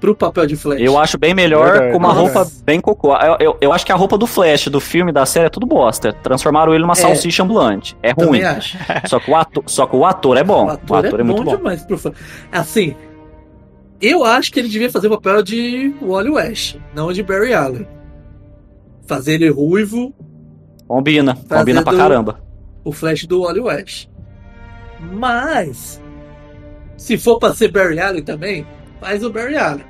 Pro 0.01 0.15
papel 0.15 0.47
de 0.47 0.57
Flash. 0.57 0.81
Eu 0.81 0.99
acho 0.99 1.19
bem 1.19 1.35
melhor 1.35 1.73
Verdade, 1.73 1.93
com 1.93 1.99
uma 1.99 2.15
verdade. 2.15 2.35
roupa 2.35 2.51
bem 2.65 2.81
cocô. 2.81 3.15
Eu, 3.17 3.37
eu, 3.41 3.59
eu 3.61 3.73
acho 3.73 3.85
que 3.85 3.93
a 3.93 3.95
roupa 3.95 4.17
do 4.17 4.27
Flash, 4.27 4.69
do 4.69 4.81
filme, 4.81 5.13
da 5.13 5.27
série, 5.27 5.47
é 5.47 5.51
tudo 5.51 5.67
bosta. 5.67 6.13
Transformaram 6.23 6.73
ele 6.73 6.83
numa 6.83 6.95
salsicha 6.95 7.43
ambulante. 7.43 7.97
É 8.03 8.13
ruim. 8.13 8.41
Só 9.07 9.19
que, 9.21 9.31
o 9.31 9.37
ator, 9.37 9.65
só 9.67 9.87
que 9.87 9.97
o 9.97 10.05
ator 10.05 10.37
é 10.37 10.45
bom. 10.45 10.67
O 10.67 10.71
ator, 10.71 11.05
é, 11.05 11.11
bom 11.11 11.25
muito 11.25 11.45
bom. 11.45 11.57
demais 11.57 11.83
pro 11.85 11.99
fã. 11.99 12.13
Assim, 12.53 12.95
eu 14.01 14.25
acho 14.25 14.53
que 14.53 14.61
ele 14.61 14.69
devia 14.69 14.91
fazer 14.91 15.09
o 15.09 15.11
papel 15.11 15.43
de 15.43 15.95
Wally 16.03 16.31
West, 16.31 16.77
não 16.95 17.13
de 17.13 17.23
Barry 17.23 17.55
Allen. 17.55 17.87
Fazer 19.07 19.35
ele 19.35 19.49
ruivo, 19.49 20.15
Combina, 20.87 21.37
combina 21.49 21.83
pra 21.83 21.97
caramba. 21.97 22.41
o 22.85 22.93
Flash 22.93 23.27
do 23.27 23.43
Wally 23.43 23.61
West. 23.61 24.09
Mas, 25.13 26.01
se 26.97 27.19
for 27.19 27.39
pra 27.39 27.55
ser 27.55 27.71
Barry 27.71 28.01
Allen 28.01 28.23
também, 28.23 28.67
faz 29.01 29.23
o 29.25 29.31
Barry 29.31 29.57
Allen. 29.57 29.85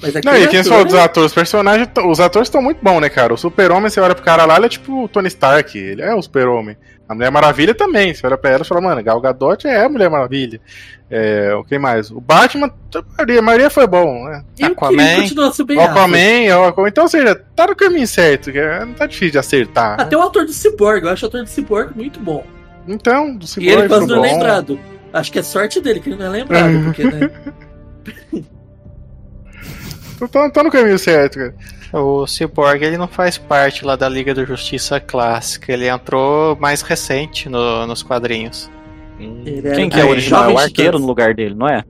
Mas 0.00 0.14
Não, 0.24 0.36
e 0.36 0.48
quem 0.48 0.60
ator, 0.60 0.70
falou 0.70 0.84
dos 0.84 0.94
atores, 0.94 1.30
os 1.30 1.34
personagens, 1.34 1.88
os 2.06 2.18
atores 2.20 2.48
estão 2.48 2.62
muito 2.62 2.82
bons, 2.82 3.00
né, 3.00 3.08
cara? 3.08 3.34
O 3.34 3.36
Super-Homem, 3.36 3.88
você 3.88 4.00
olha 4.00 4.14
pro 4.14 4.24
cara 4.24 4.44
lá, 4.44 4.56
ele 4.56 4.66
é 4.66 4.68
tipo 4.68 5.04
o 5.04 5.08
Tony 5.08 5.28
Stark, 5.28 5.78
ele 5.78 6.02
é 6.02 6.14
o 6.14 6.22
Super-Homem. 6.22 6.76
A 7.08 7.14
Mulher 7.14 7.30
Maravilha 7.30 7.74
também, 7.74 8.14
você 8.14 8.26
olha 8.26 8.38
pra 8.38 8.50
ela 8.50 8.62
e 8.62 8.66
fala, 8.66 8.80
mano, 8.80 9.02
Gal 9.02 9.20
Gadot 9.20 9.66
é 9.66 9.84
a 9.84 9.88
Mulher 9.88 10.08
Maravilha. 10.08 10.60
É, 11.10 11.54
o 11.54 11.62
que 11.62 11.78
mais? 11.78 12.10
O 12.10 12.20
Batman, 12.20 12.68
a 12.94 13.02
maioria, 13.18 13.38
a 13.38 13.42
maioria 13.42 13.70
foi 13.70 13.86
bom, 13.86 14.24
né? 14.24 14.42
E 14.58 14.64
Aquaman. 14.64 14.96
bem. 14.96 15.78
Aquaman, 15.78 16.68
Aquaman, 16.68 16.88
então, 16.88 17.04
ou 17.04 17.08
seja, 17.10 17.34
tá 17.54 17.66
no 17.66 17.76
caminho 17.76 18.06
certo, 18.06 18.48
é- 18.50 18.84
não 18.84 18.94
tá 18.94 19.06
difícil 19.06 19.32
de 19.32 19.38
acertar. 19.38 19.98
né? 19.98 20.04
Até 20.04 20.16
o 20.16 20.22
ator 20.22 20.46
do 20.46 20.52
Cyborg, 20.52 21.04
eu 21.04 21.10
acho 21.10 21.26
o 21.26 21.28
ator 21.28 21.42
do 21.42 21.48
Cyborg 21.50 21.94
muito 21.94 22.18
bom. 22.18 22.44
Então, 22.88 23.36
do 23.36 23.44
e 23.44 23.48
Cyborg 23.48 23.78
ele 23.80 23.88
quase 23.88 24.06
não 24.06 24.24
é 24.24 24.32
lembrado. 24.32 24.80
Acho 25.12 25.30
que 25.30 25.38
é 25.38 25.42
sorte 25.42 25.80
dele 25.82 26.00
que 26.00 26.08
ele 26.08 26.16
não 26.16 26.26
é 26.26 26.30
lembrado, 26.30 26.72
porque, 26.84 27.04
né? 27.04 27.30
Então, 30.14 30.28
tá, 30.28 30.50
tá 30.50 30.62
no 30.62 30.70
caminho 30.70 30.98
certo, 30.98 31.38
cara. 31.38 31.54
O 31.92 32.26
Cyborg 32.26 32.82
ele 32.82 32.96
não 32.96 33.06
faz 33.08 33.36
parte 33.36 33.84
lá 33.84 33.96
da 33.96 34.08
Liga 34.08 34.34
da 34.34 34.44
Justiça 34.44 34.98
clássica, 34.98 35.72
ele 35.72 35.88
entrou 35.88 36.56
mais 36.56 36.80
recente 36.80 37.48
no- 37.48 37.86
nos 37.86 38.02
quadrinhos. 38.02 38.70
Ele 39.20 39.70
Quem 39.74 39.88
que 39.90 40.00
é 40.00 40.04
o 40.04 40.08
original? 40.08 40.50
É 40.50 40.52
o 40.54 40.58
arqueiro 40.58 40.98
no 40.98 41.06
lugar 41.06 41.34
dele, 41.34 41.54
não 41.54 41.68
é? 41.68 41.84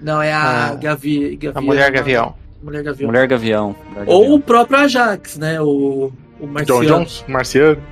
Não, 0.00 0.22
é 0.22 0.32
a 0.32 0.68
Ah, 0.70 0.74
Gavi, 0.74 1.36
Gavião. 1.36 1.52
A 1.56 1.60
Mulher 1.60 1.90
Gavião. 1.90 2.34
Mulher 2.62 2.82
Gavião. 2.82 3.06
Mulher 3.10 3.26
Gavião. 3.26 3.76
Mulher 3.90 4.04
Ou 4.06 4.34
o 4.34 4.40
próprio 4.40 4.78
Ajax, 4.78 5.36
né? 5.38 5.60
O, 5.60 6.12
o 6.40 6.46
John 6.46 6.52
Marciano. 6.52 6.84
Jones, 6.86 7.24
Marciano. 7.28 7.82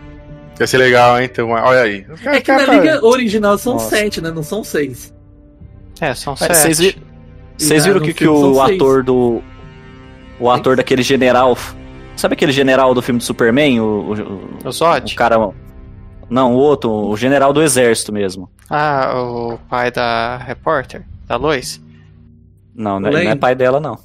Ia 0.61 0.67
ser 0.67 0.79
legal, 0.79 1.19
hein? 1.19 1.29
Então, 1.31 1.51
olha 1.51 1.81
aí. 1.81 2.07
É 2.27 2.41
que 2.41 2.53
na 2.53 2.59
Cara, 2.65 2.75
liga 2.75 3.05
original 3.05 3.59
são 3.59 3.75
Nossa. 3.75 3.89
sete, 3.97 4.21
né? 4.21 4.31
Não 4.31 4.43
são 4.43 4.63
seis. 4.63 5.13
É, 6.01 6.15
são 6.15 6.35
Mas 6.39 6.57
sete. 6.57 6.75
Vocês 6.75 6.79
vi- 6.79 6.97
vocês 7.59 7.85
viram 7.85 8.01
no 8.01 8.07
que, 8.07 8.15
que 8.15 8.27
o 8.29 8.55
são 8.55 8.67
seis. 8.67 8.77
ator 8.81 9.03
do. 9.03 9.43
O 10.43 10.51
ator 10.51 10.77
daquele 10.77 11.03
general. 11.03 11.57
Sabe 12.17 12.35
aquele 12.35 12.53
general 12.53 12.93
do 12.95 13.01
filme 13.01 13.19
do 13.19 13.25
Superman? 13.25 13.81
O, 13.81 13.85
o, 13.85 14.13
O 14.65 14.69
o 14.69 14.73
Zod? 14.73 15.15
cara. 15.15 15.37
Não, 16.29 16.55
o 16.55 16.57
outro, 16.57 16.91
o 16.91 17.17
general 17.17 17.53
do 17.53 17.63
exército 17.63 18.13
mesmo. 18.13 18.51
Ah, 18.69 19.13
o 19.15 19.59
pai 19.69 19.91
da 19.91 20.39
repórter, 20.39 21.05
da 21.27 21.37
Lois. 21.37 21.81
Não, 22.75 22.99
não 22.99 23.09
é, 23.11 23.25
não 23.25 23.31
é 23.33 23.37
pai 23.37 23.55
dela, 23.55 23.79
não. 23.79 23.99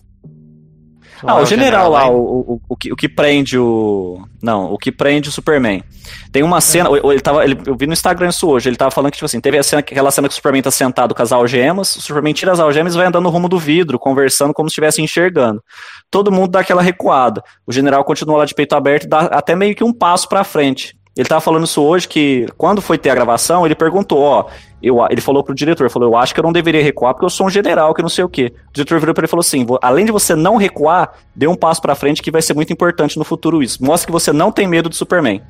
Ah, 1.26 1.40
é 1.40 1.42
o 1.42 1.46
general 1.46 1.90
lá, 1.90 2.04
Lane? 2.04 2.16
o, 2.16 2.20
o, 2.20 2.62
o, 2.70 2.76
que, 2.78 2.92
o 2.94 2.96
que 2.96 3.08
prende 3.10 3.58
o. 3.58 4.22
Não, 4.42 4.72
o 4.72 4.78
que 4.78 4.92
prende 4.92 5.30
o 5.30 5.32
Superman. 5.32 5.84
Tem 6.32 6.44
uma 6.44 6.62
cena. 6.62 6.90
o- 6.90 7.12
Ele 7.12 7.22
tava, 7.22 7.44
ele, 7.44 7.58
eu 7.66 7.76
vi 7.76 7.88
no 7.88 7.94
Instagram 7.94 8.30
isso 8.30 8.48
hoje. 8.48 8.70
Ele 8.70 8.76
tava 8.76 8.92
falando 8.92 9.12
que, 9.12 9.18
tipo 9.18 9.26
assim, 9.26 9.40
teve 9.42 9.58
a 9.58 9.64
cena, 9.64 9.80
aquela 9.80 10.12
cena 10.12 10.28
que 10.28 10.34
o 10.34 10.36
Superman 10.36 10.62
tá 10.62 10.72
sentado 10.72 11.16
com 11.16 11.22
as 11.22 11.32
algemas. 11.32 11.96
O 11.96 12.02
Superman 12.02 12.34
tira 12.34 12.52
as 12.52 12.60
algemas 12.60 12.94
e 12.94 12.98
vai 12.98 13.08
andando 13.08 13.24
no 13.24 13.30
rumo 13.30 13.48
do 13.50 13.58
vidro, 13.60 13.98
conversando 14.00 14.54
como 14.54 14.70
se 14.70 14.74
estivesse 14.74 15.02
enxergando. 15.02 15.62
Todo 16.12 16.32
mundo 16.32 16.52
dá 16.52 16.60
aquela 16.60 16.82
recuada. 16.82 17.42
O 17.66 17.72
general 17.72 18.04
continua 18.04 18.38
lá 18.40 18.46
de 18.46 18.54
peito 18.54 18.74
aberto 18.76 19.06
e 19.06 19.10
dá 19.10 19.20
até 19.22 19.56
meio 19.56 19.76
que 19.76 19.84
um 19.84 19.94
passo 19.94 20.28
pra 20.28 20.44
frente. 20.44 20.97
Ele 21.18 21.28
tava 21.28 21.42
falando 21.42 21.64
isso 21.66 21.82
hoje 21.82 22.08
que, 22.08 22.46
quando 22.58 22.80
foi 22.82 22.98
ter 22.98 23.10
a 23.10 23.16
gravação, 23.16 23.66
ele 23.66 23.74
perguntou, 23.74 24.20
ó, 24.22 24.46
eu, 24.84 24.98
ele 25.10 25.20
falou 25.20 25.44
pro 25.44 25.56
diretor, 25.56 25.90
falou, 25.90 26.10
eu 26.10 26.16
acho 26.16 26.32
que 26.34 26.40
eu 26.40 26.44
não 26.44 26.52
deveria 26.54 26.84
recuar 26.84 27.14
porque 27.16 27.26
eu 27.26 27.30
sou 27.32 27.48
um 27.48 27.50
general, 27.50 27.94
que 27.96 28.04
não 28.04 28.10
sei 28.10 28.24
o 28.24 28.30
quê. 28.30 28.54
O 28.70 28.74
diretor 28.74 29.00
virou 29.00 29.16
pra 29.16 29.22
ele 29.22 29.28
e 29.28 29.30
falou 29.30 29.42
assim, 29.42 29.66
"Vo- 29.66 29.80
além 29.82 30.06
de 30.06 30.12
você 30.12 30.36
não 30.36 30.58
recuar, 30.58 31.12
dê 31.36 31.48
um 31.48 31.56
passo 31.56 31.82
pra 31.82 31.96
frente 31.96 32.22
que 32.22 32.30
vai 32.30 32.42
ser 32.44 32.54
muito 32.54 32.72
importante 32.72 33.18
no 33.18 33.24
futuro 33.26 33.64
isso. 33.64 33.84
Mostra 33.84 34.06
que 34.06 34.12
você 34.12 34.32
não 34.32 34.52
tem 34.52 34.68
medo 34.68 34.90
do 34.90 34.96
Superman. 34.96 35.42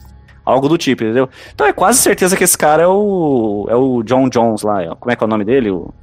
Algo 0.45 0.69
do 0.69 0.77
tipo, 0.77 1.03
entendeu? 1.03 1.27
Então 1.53 1.67
é 1.67 1.73
quase 1.73 1.99
certeza 1.99 2.37
que 2.37 2.43
esse 2.45 2.57
cara 2.57 2.83
é 2.83 2.87
o, 2.87 3.65
é 3.69 3.75
o 3.75 4.01
John 4.03 4.29
Jones 4.29 4.61
lá, 4.61 4.81
ó. 4.91 4.95
como 4.95 5.11
é 5.11 5.15
que 5.17 5.21
é 5.21 5.27
o 5.27 5.29
nome 5.29 5.43
dele? 5.43 5.69
O, 5.69 5.93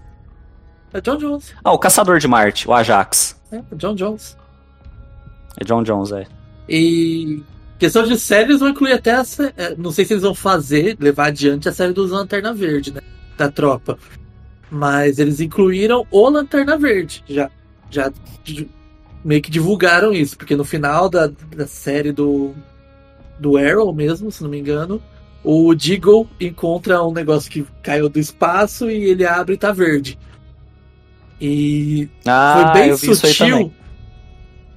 É 0.93 1.01
John 1.01 1.17
Jones. 1.17 1.55
ah, 1.65 1.73
o 1.73 1.79
Caçador 1.79 2.19
de 2.19 2.29
Marte, 2.29 2.69
o 2.69 2.75
Ajax. 2.75 3.41
É, 3.51 3.63
o 3.73 3.77
John 3.77 3.95
Jones. 3.95 4.37
É 5.59 5.65
John 5.65 5.83
Jones, 5.83 6.13
é. 6.13 6.27
E 6.69 7.43
questão 7.79 8.05
de 8.05 8.19
série, 8.19 8.45
eles 8.51 8.61
vão 8.61 8.69
incluir 8.71 8.93
até 8.93 9.13
a 9.13 9.25
sé- 9.25 9.53
é, 9.57 9.75
Não 9.77 9.91
sei 9.93 10.05
se 10.05 10.13
eles 10.15 10.23
vão 10.23 10.35
fazer, 10.35 10.97
levar 11.01 11.27
adiante 11.27 11.69
a 11.69 11.73
série 11.73 11.93
dos 11.93 12.11
Lanterna 12.11 12.53
Verde, 12.55 12.93
né? 12.93 13.01
Da 13.37 13.51
tropa. 13.51 13.99
Mas 14.71 15.19
eles 15.19 15.41
incluíram 15.41 16.07
o 16.11 16.29
Lanterna 16.29 16.77
Verde. 16.79 17.23
Já, 17.29 17.51
já 17.91 18.13
meio 19.25 19.41
que 19.43 19.51
divulgaram 19.51 20.13
isso, 20.13 20.37
porque 20.37 20.57
no 20.57 20.65
final 20.65 21.09
da, 21.09 21.27
da 21.57 21.67
série 21.67 22.13
do, 22.13 22.55
do 23.39 23.57
Arrow 23.57 23.93
mesmo, 23.95 24.31
se 24.31 24.43
não 24.43 24.51
me 24.51 24.59
engano, 24.59 25.01
o 25.43 25.75
Deagle 25.75 26.29
encontra 26.41 27.03
um 27.03 27.13
negócio 27.13 27.51
que 27.51 27.67
caiu 27.83 28.09
do 28.09 28.19
espaço 28.19 28.91
e 28.91 29.05
ele 29.05 29.25
abre 29.27 29.55
e 29.55 29.59
tá 29.59 29.73
verde. 29.73 30.19
E 31.41 32.09
Ah, 32.27 32.55
foi 32.73 32.81
bem 32.83 32.97
sutil 32.97 33.73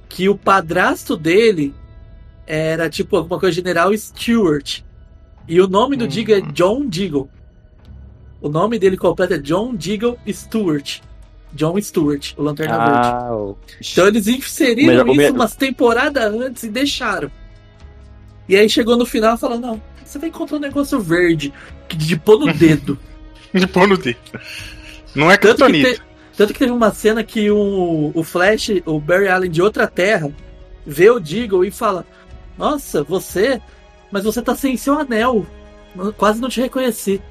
que 0.08 0.28
o 0.28 0.36
padrasto 0.36 1.16
dele 1.16 1.74
era 2.50 2.88
tipo 2.88 3.16
alguma 3.16 3.38
coisa 3.38 3.54
General 3.54 3.94
Stewart. 3.96 4.80
E 5.46 5.60
o 5.60 5.68
nome 5.68 5.96
do 5.96 6.04
Hum. 6.06 6.08
Deagle 6.08 6.34
é 6.34 6.40
John 6.52 6.86
Deagle. 6.86 7.28
O 8.40 8.48
nome 8.48 8.78
dele 8.78 8.96
completo 8.96 9.34
é 9.34 9.38
John 9.38 9.74
Deagle 9.74 10.18
Stewart. 10.28 11.00
John 11.52 11.80
Stewart, 11.80 12.32
o 12.36 12.42
Lanterna 12.42 12.76
Verde. 12.78 13.08
Ah, 13.08 13.34
o... 13.34 13.58
Então 13.80 14.06
eles 14.06 14.26
inseriram 14.28 14.86
melhor- 14.88 15.06
isso 15.08 15.16
melhor- 15.16 15.32
umas 15.34 15.54
temporadas 15.56 16.32
antes 16.34 16.62
e 16.62 16.68
deixaram. 16.68 17.30
E 18.48 18.56
aí 18.56 18.68
chegou 18.68 18.96
no 18.96 19.04
final 19.06 19.34
e 19.34 19.38
falou: 19.38 19.58
Não, 19.58 19.80
você 20.04 20.18
vai 20.18 20.28
encontrar 20.28 20.56
um 20.58 20.60
negócio 20.60 21.00
verde 21.00 21.52
de 21.88 22.16
pôr 22.18 22.38
no 22.38 22.52
dedo. 22.54 22.98
De 23.52 23.66
pôr 23.66 23.86
no 23.88 23.96
dedo. 23.96 24.18
Não 25.14 25.30
é 25.30 25.36
Tanto 25.38 25.64
que, 25.66 25.82
te- 25.94 26.02
tanto 26.36 26.52
que 26.52 26.58
teve 26.58 26.70
uma 26.72 26.92
cena 26.92 27.24
que 27.24 27.50
o, 27.50 28.12
o 28.14 28.22
Flash, 28.22 28.70
o 28.84 29.00
Barry 29.00 29.28
Allen 29.28 29.50
de 29.50 29.62
outra 29.62 29.86
terra, 29.86 30.30
vê 30.86 31.08
o 31.10 31.18
Deagle 31.18 31.64
e 31.64 31.70
fala: 31.70 32.06
Nossa, 32.58 33.04
você, 33.04 33.62
mas 34.10 34.24
você 34.24 34.42
tá 34.42 34.54
sem 34.54 34.76
seu 34.76 34.98
anel. 34.98 35.46
Quase 36.16 36.40
não 36.40 36.48
te 36.48 36.60
reconheci. 36.60 37.22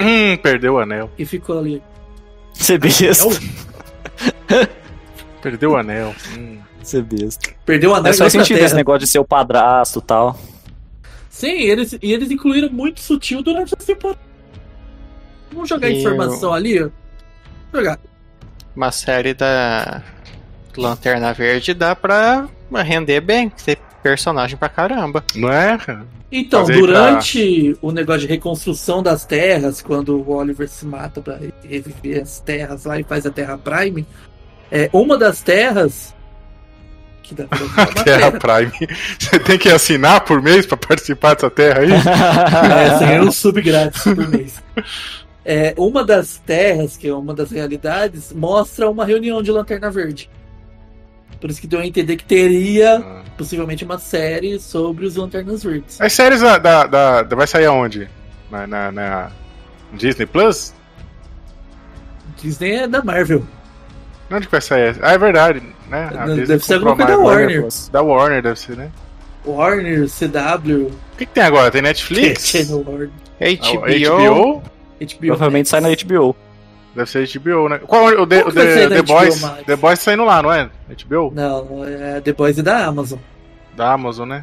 Hum, 0.00 0.36
perdeu 0.42 0.74
o 0.74 0.78
anel. 0.78 1.10
E 1.16 1.24
ficou 1.24 1.58
ali. 1.58 1.82
Você 2.52 2.76
besta. 2.76 3.24
Anel? 3.24 4.68
Perdeu 5.40 5.70
o 5.70 5.76
anel. 5.76 6.14
Hum. 6.36 6.58
Você 6.82 7.00
besta. 7.00 7.50
Perdeu 7.64 7.90
o 7.90 7.94
anel 7.94 8.12
faz 8.12 8.20
outra 8.20 8.44
sentido 8.44 8.64
esse 8.64 8.74
negócio 8.74 9.00
de 9.00 9.06
ser 9.06 9.18
o 9.18 9.24
padrasto 9.24 9.98
e 10.00 10.02
tal. 10.02 10.38
Sim, 11.28 11.60
eles, 11.60 11.92
e 12.02 12.12
eles 12.12 12.30
incluíram 12.30 12.70
muito 12.70 13.00
sutil 13.00 13.42
durante 13.42 13.72
a 13.72 13.76
temporada. 13.76 14.20
Vamos 15.52 15.68
jogar 15.68 15.88
E 15.88 16.00
informação 16.00 16.52
ali, 16.52 16.82
ó. 16.82 16.90
Jogar. 17.72 17.98
Uma 18.74 18.92
série 18.92 19.32
da 19.32 20.02
Lanterna 20.76 21.32
Verde 21.32 21.72
dá 21.72 21.94
pra 21.94 22.48
render 22.84 23.20
bem, 23.20 23.48
ter 23.48 23.78
personagem 24.02 24.56
pra 24.56 24.68
caramba. 24.68 25.24
Não 25.34 25.52
é, 25.52 25.78
cara? 25.78 26.06
Então, 26.32 26.60
Fazer 26.60 26.78
durante 26.78 27.76
o 27.82 27.90
negócio 27.90 28.22
de 28.22 28.26
reconstrução 28.28 29.02
das 29.02 29.24
terras, 29.24 29.82
quando 29.82 30.16
o 30.16 30.32
Oliver 30.32 30.68
se 30.68 30.86
mata 30.86 31.20
pra 31.20 31.38
reviver 31.62 32.22
as 32.22 32.38
terras 32.40 32.84
lá 32.84 33.00
e 33.00 33.02
faz 33.02 33.26
a 33.26 33.30
Terra 33.30 33.58
Prime, 33.58 34.06
é, 34.70 34.88
uma 34.92 35.18
das 35.18 35.42
terras 35.42 36.14
que 37.22 37.42
é 37.42 37.46
uma 37.54 38.04
Terra 38.04 38.32
terra. 38.32 38.32
Prime. 38.32 38.88
Você 39.18 39.38
tem 39.38 39.58
que 39.58 39.68
assinar 39.68 40.20
por 40.22 40.42
mês 40.42 40.66
pra 40.66 40.76
participar 40.76 41.34
dessa 41.34 41.50
terra 41.50 41.80
aí? 41.80 41.90
É, 42.70 42.98
você 42.98 43.04
ganha 43.06 43.22
um 43.22 43.32
sub 43.32 43.60
grátis 43.62 44.02
por 44.02 44.28
mês. 44.28 44.62
É, 45.44 45.74
uma 45.76 46.04
das 46.04 46.38
terras, 46.38 46.96
que 46.96 47.08
é 47.08 47.14
uma 47.14 47.34
das 47.34 47.50
realidades, 47.50 48.32
mostra 48.32 48.88
uma 48.90 49.04
reunião 49.04 49.42
de 49.42 49.50
Lanterna 49.50 49.90
Verde. 49.90 50.30
Por 51.40 51.48
isso 51.50 51.60
que 51.60 51.66
deu 51.66 51.80
a 51.80 51.86
entender 51.86 52.16
que 52.16 52.24
teria 52.24 52.98
Ah. 52.98 53.22
possivelmente 53.38 53.84
uma 53.84 53.98
série 53.98 54.58
sobre 54.60 55.06
os 55.06 55.16
Lanternas 55.16 55.62
Verdes. 55.62 56.00
As 56.00 56.12
séries 56.12 56.40
da, 56.42 56.58
da, 56.58 56.86
da- 56.86 57.22
da- 57.22 57.36
vai 57.36 57.46
sair 57.46 57.64
aonde? 57.66 58.08
Na, 58.50 58.66
na, 58.66 58.92
na 58.92 59.30
Disney 59.94 60.26
Plus? 60.26 60.74
Disney 62.40 62.72
é 62.76 62.88
da 62.88 63.02
Marvel. 63.02 63.42
Onde 64.30 64.46
que 64.46 64.52
vai 64.52 64.60
sair? 64.60 64.96
Ah, 65.02 65.12
é 65.12 65.18
verdade, 65.18 65.62
né? 65.88 66.10
A 66.16 66.26
Deve 66.26 66.40
Disney 66.42 66.58
ser 66.60 66.74
alguma 66.74 66.96
coisa 66.96 67.12
da. 67.12 67.18
Warner. 67.18 67.68
Da 67.90 68.02
Warner, 68.02 68.42
deve 68.42 68.58
ser, 68.60 68.76
né? 68.76 68.90
Warner, 69.44 70.06
CW, 70.08 70.86
O 70.88 71.16
que, 71.16 71.24
que 71.26 71.32
tem 71.32 71.42
agora? 71.42 71.70
Tem 71.70 71.80
Netflix? 71.82 72.52
HBO, 72.68 72.84
HBO? 73.40 74.62
HBO. 75.00 75.26
Provavelmente 75.26 75.68
sai 75.68 75.80
na 75.80 75.88
HBO. 75.88 76.36
Deve 77.00 77.10
ser 77.10 77.38
HBO, 77.40 77.68
né? 77.68 77.78
Qual 77.78 78.04
o 78.06 78.26
The, 78.26 78.40
Qual 78.42 78.48
o 78.48 78.52
The, 78.52 78.88
The 78.88 79.02
Boys? 79.02 79.40
Max? 79.40 79.64
The 79.64 79.76
Boys 79.76 79.98
tá 79.98 80.04
saindo 80.04 80.24
lá, 80.24 80.42
não 80.42 80.52
é? 80.52 80.68
HBO? 81.06 81.32
Não, 81.34 81.84
é 81.86 82.20
The 82.20 82.32
Boys 82.32 82.58
e 82.58 82.62
da 82.62 82.84
Amazon. 82.86 83.18
Da 83.74 83.92
Amazon, 83.92 84.28
né? 84.28 84.42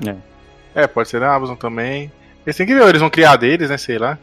É. 0.73 0.87
pode 0.87 1.09
ser 1.09 1.19
da 1.19 1.33
Amazon 1.35 1.55
também. 1.55 2.11
Eles 2.45 2.55
têm 2.57 2.65
que 2.65 2.73
ver, 2.73 2.87
eles 2.87 3.01
vão 3.01 3.09
criar 3.09 3.35
deles, 3.35 3.69
né? 3.69 3.77
Sei 3.77 3.97
lá. 3.99 4.17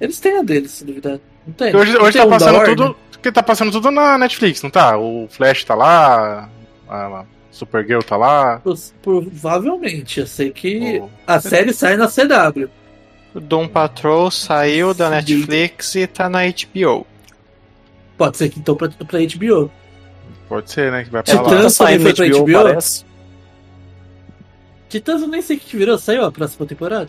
Eles 0.00 0.18
têm 0.18 0.38
a 0.38 0.42
deles, 0.42 0.70
se 0.72 0.84
duvidar. 0.84 1.18
Não 1.46 1.52
tem. 1.54 1.70
Porque 1.72 1.76
hoje 1.76 1.92
Não 1.98 2.02
hoje 2.04 2.12
tem 2.12 2.22
tá 2.22 2.26
um 2.26 2.30
passando 2.30 2.64
tudo. 2.64 2.96
Porque 3.12 3.30
tá 3.32 3.42
passando 3.42 3.70
tudo 3.70 3.90
na 3.90 4.16
Netflix, 4.18 4.62
não 4.62 4.70
tá? 4.70 4.96
O 4.96 5.28
Flash 5.30 5.62
tá 5.64 5.74
lá, 5.74 6.48
a 6.88 7.24
Supergirl 7.50 8.00
tá 8.00 8.16
lá. 8.16 8.60
Provavelmente. 9.02 10.20
Eu 10.20 10.26
sei 10.26 10.50
que 10.50 10.98
o- 11.00 11.10
a 11.26 11.38
série 11.40 11.72
sai 11.72 11.96
na 11.96 12.08
CW. 12.08 12.68
o 13.34 13.40
Doom 13.40 13.68
Patrol 13.68 14.30
saiu 14.30 14.92
da. 14.94 15.10
Netflix 15.10 15.94
e 15.94 16.06
tá 16.06 16.28
na 16.28 16.40
HBO. 16.46 17.06
Pode 18.20 18.36
ser 18.36 18.50
que 18.50 18.60
então 18.60 18.76
pra, 18.76 18.86
pra 18.90 19.18
HBO. 19.18 19.70
Pode 20.46 20.70
ser, 20.70 20.92
né? 20.92 21.04
Que 21.04 21.10
vai 21.10 21.22
pra 21.22 21.32
Titãs 21.32 21.46
lá. 21.46 21.56
também 21.56 21.70
saindo 21.70 22.02
foi 22.02 22.12
pra 22.12 22.38
HBO? 22.38 22.52
parece. 22.52 23.04
Titãs 24.90 25.22
eu 25.22 25.28
nem 25.28 25.40
sei 25.40 25.56
o 25.56 25.60
que 25.60 25.74
virou. 25.74 25.96
Saiu 25.96 26.22
a 26.26 26.30
próxima 26.30 26.66
temporada? 26.66 27.08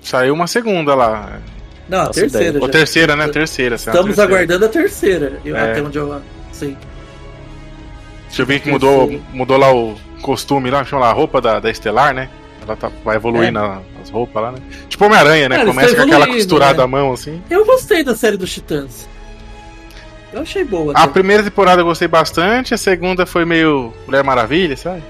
Saiu 0.00 0.34
uma 0.34 0.48
segunda 0.48 0.96
lá. 0.96 1.38
Não, 1.88 2.00
a 2.00 2.06
Faço 2.06 2.18
terceira. 2.18 2.58
Ou 2.60 2.68
terceira, 2.68 3.14
né? 3.14 3.28
Terceira. 3.28 3.76
Estamos 3.76 4.02
terceira. 4.16 4.22
aguardando 4.28 4.64
a 4.64 4.68
terceira. 4.68 5.40
Eu, 5.44 5.56
É. 5.56 5.70
Até 5.70 5.80
onde 5.80 5.96
eu 5.96 6.20
sei. 6.50 6.76
Deixa 8.26 8.42
eu 8.42 8.46
ver 8.46 8.58
que 8.58 8.68
mudou, 8.68 9.08
mudou 9.32 9.56
lá 9.56 9.72
o 9.72 9.94
costume 10.22 10.68
lá, 10.68 10.84
chama 10.84 11.02
lá 11.02 11.10
a 11.10 11.12
roupa 11.12 11.40
da, 11.40 11.60
da 11.60 11.70
Estelar, 11.70 12.12
né? 12.12 12.28
Ela 12.62 12.74
tá, 12.74 12.90
vai 13.04 13.14
evoluindo 13.14 13.60
É. 13.60 13.78
as 14.02 14.10
roupas 14.10 14.42
lá, 14.42 14.50
né? 14.50 14.58
Tipo 14.88 15.04
Homem-Aranha, 15.04 15.48
né? 15.48 15.56
Cara, 15.56 15.68
Começa 15.68 15.94
tão 15.94 16.08
com 16.08 16.10
aquela 16.14 16.26
costurada 16.26 16.78
né? 16.78 16.82
à 16.82 16.86
mão, 16.88 17.12
assim. 17.12 17.40
Eu 17.48 17.64
gostei 17.64 18.02
da 18.02 18.16
série 18.16 18.36
dos 18.36 18.50
Titãs. 18.52 19.08
Eu 20.32 20.42
achei 20.42 20.64
boa. 20.64 20.92
A 20.96 21.02
até. 21.04 21.12
primeira 21.12 21.42
temporada 21.42 21.80
eu 21.82 21.86
gostei 21.86 22.08
bastante, 22.08 22.72
a 22.74 22.78
segunda 22.78 23.26
foi 23.26 23.44
meio 23.44 23.92
Mulher 24.06 24.24
Maravilha, 24.24 24.76
sabe? 24.76 25.02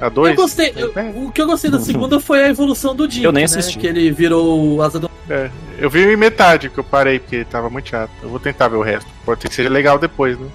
A 0.00 0.06
Eu 0.06 0.10
dois. 0.10 0.36
gostei. 0.36 0.72
eu- 0.76 0.92
o 1.24 1.30
que 1.32 1.40
eu 1.40 1.46
gostei 1.46 1.70
da 1.70 1.78
segunda 1.78 2.20
foi 2.20 2.42
a 2.44 2.48
evolução 2.48 2.94
do 2.94 3.06
Dick, 3.08 3.24
Eu 3.24 3.32
nem 3.32 3.42
né? 3.42 3.44
assisti. 3.46 3.78
Que 3.78 3.86
ele 3.86 4.10
virou 4.10 4.74
o 4.76 4.82
asa 4.82 4.98
do. 4.98 5.10
é. 5.30 5.50
Eu 5.78 5.88
vi 5.90 6.16
metade 6.16 6.68
que 6.70 6.78
eu 6.78 6.84
parei, 6.84 7.18
porque 7.18 7.44
tava 7.44 7.68
muito 7.70 7.88
chato. 7.90 8.10
Eu 8.22 8.28
vou 8.30 8.38
tentar 8.40 8.68
ver 8.68 8.76
o 8.76 8.82
resto. 8.82 9.08
Pode 9.24 9.42
ser 9.42 9.48
que 9.48 9.54
seja 9.54 9.68
legal 9.68 9.98
depois, 9.98 10.38
né? 10.38 10.46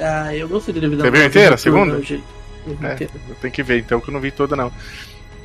Ah, 0.00 0.34
eu 0.34 0.48
gostei 0.48 0.74
dele 0.74 0.88
Você 0.96 1.10
viu 1.10 1.24
inteira, 1.24 1.54
a 1.54 1.58
segunda? 1.58 1.94
Eu 1.94 2.20
É. 2.82 2.96
Eu 3.28 3.34
tenho 3.40 3.52
que 3.52 3.62
ver, 3.62 3.78
então, 3.78 4.00
que 4.00 4.08
eu 4.08 4.12
não 4.12 4.20
vi 4.20 4.30
toda, 4.30 4.56
não. 4.56 4.72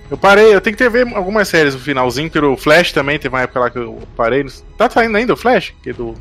Eu 0.09 0.17
parei, 0.17 0.55
eu 0.55 0.61
tenho 0.61 0.75
que 0.75 0.83
ter 0.83 0.89
ver 0.89 1.07
algumas 1.15 1.47
séries 1.47 1.75
no 1.75 1.79
finalzinho, 1.81 2.31
pelo 2.31 2.55
Flash 2.57 2.91
também, 2.91 3.19
teve 3.19 3.35
uma 3.35 3.41
época 3.41 3.59
lá 3.59 3.69
que 3.69 3.77
eu 3.77 3.99
parei. 4.15 4.43
Tá 4.77 4.89
saindo 4.89 5.15
ainda 5.17 5.33
o 5.33 5.37
Flash? 5.37 5.73
Que 5.83 5.91
é 5.91 5.93
do. 5.93 6.15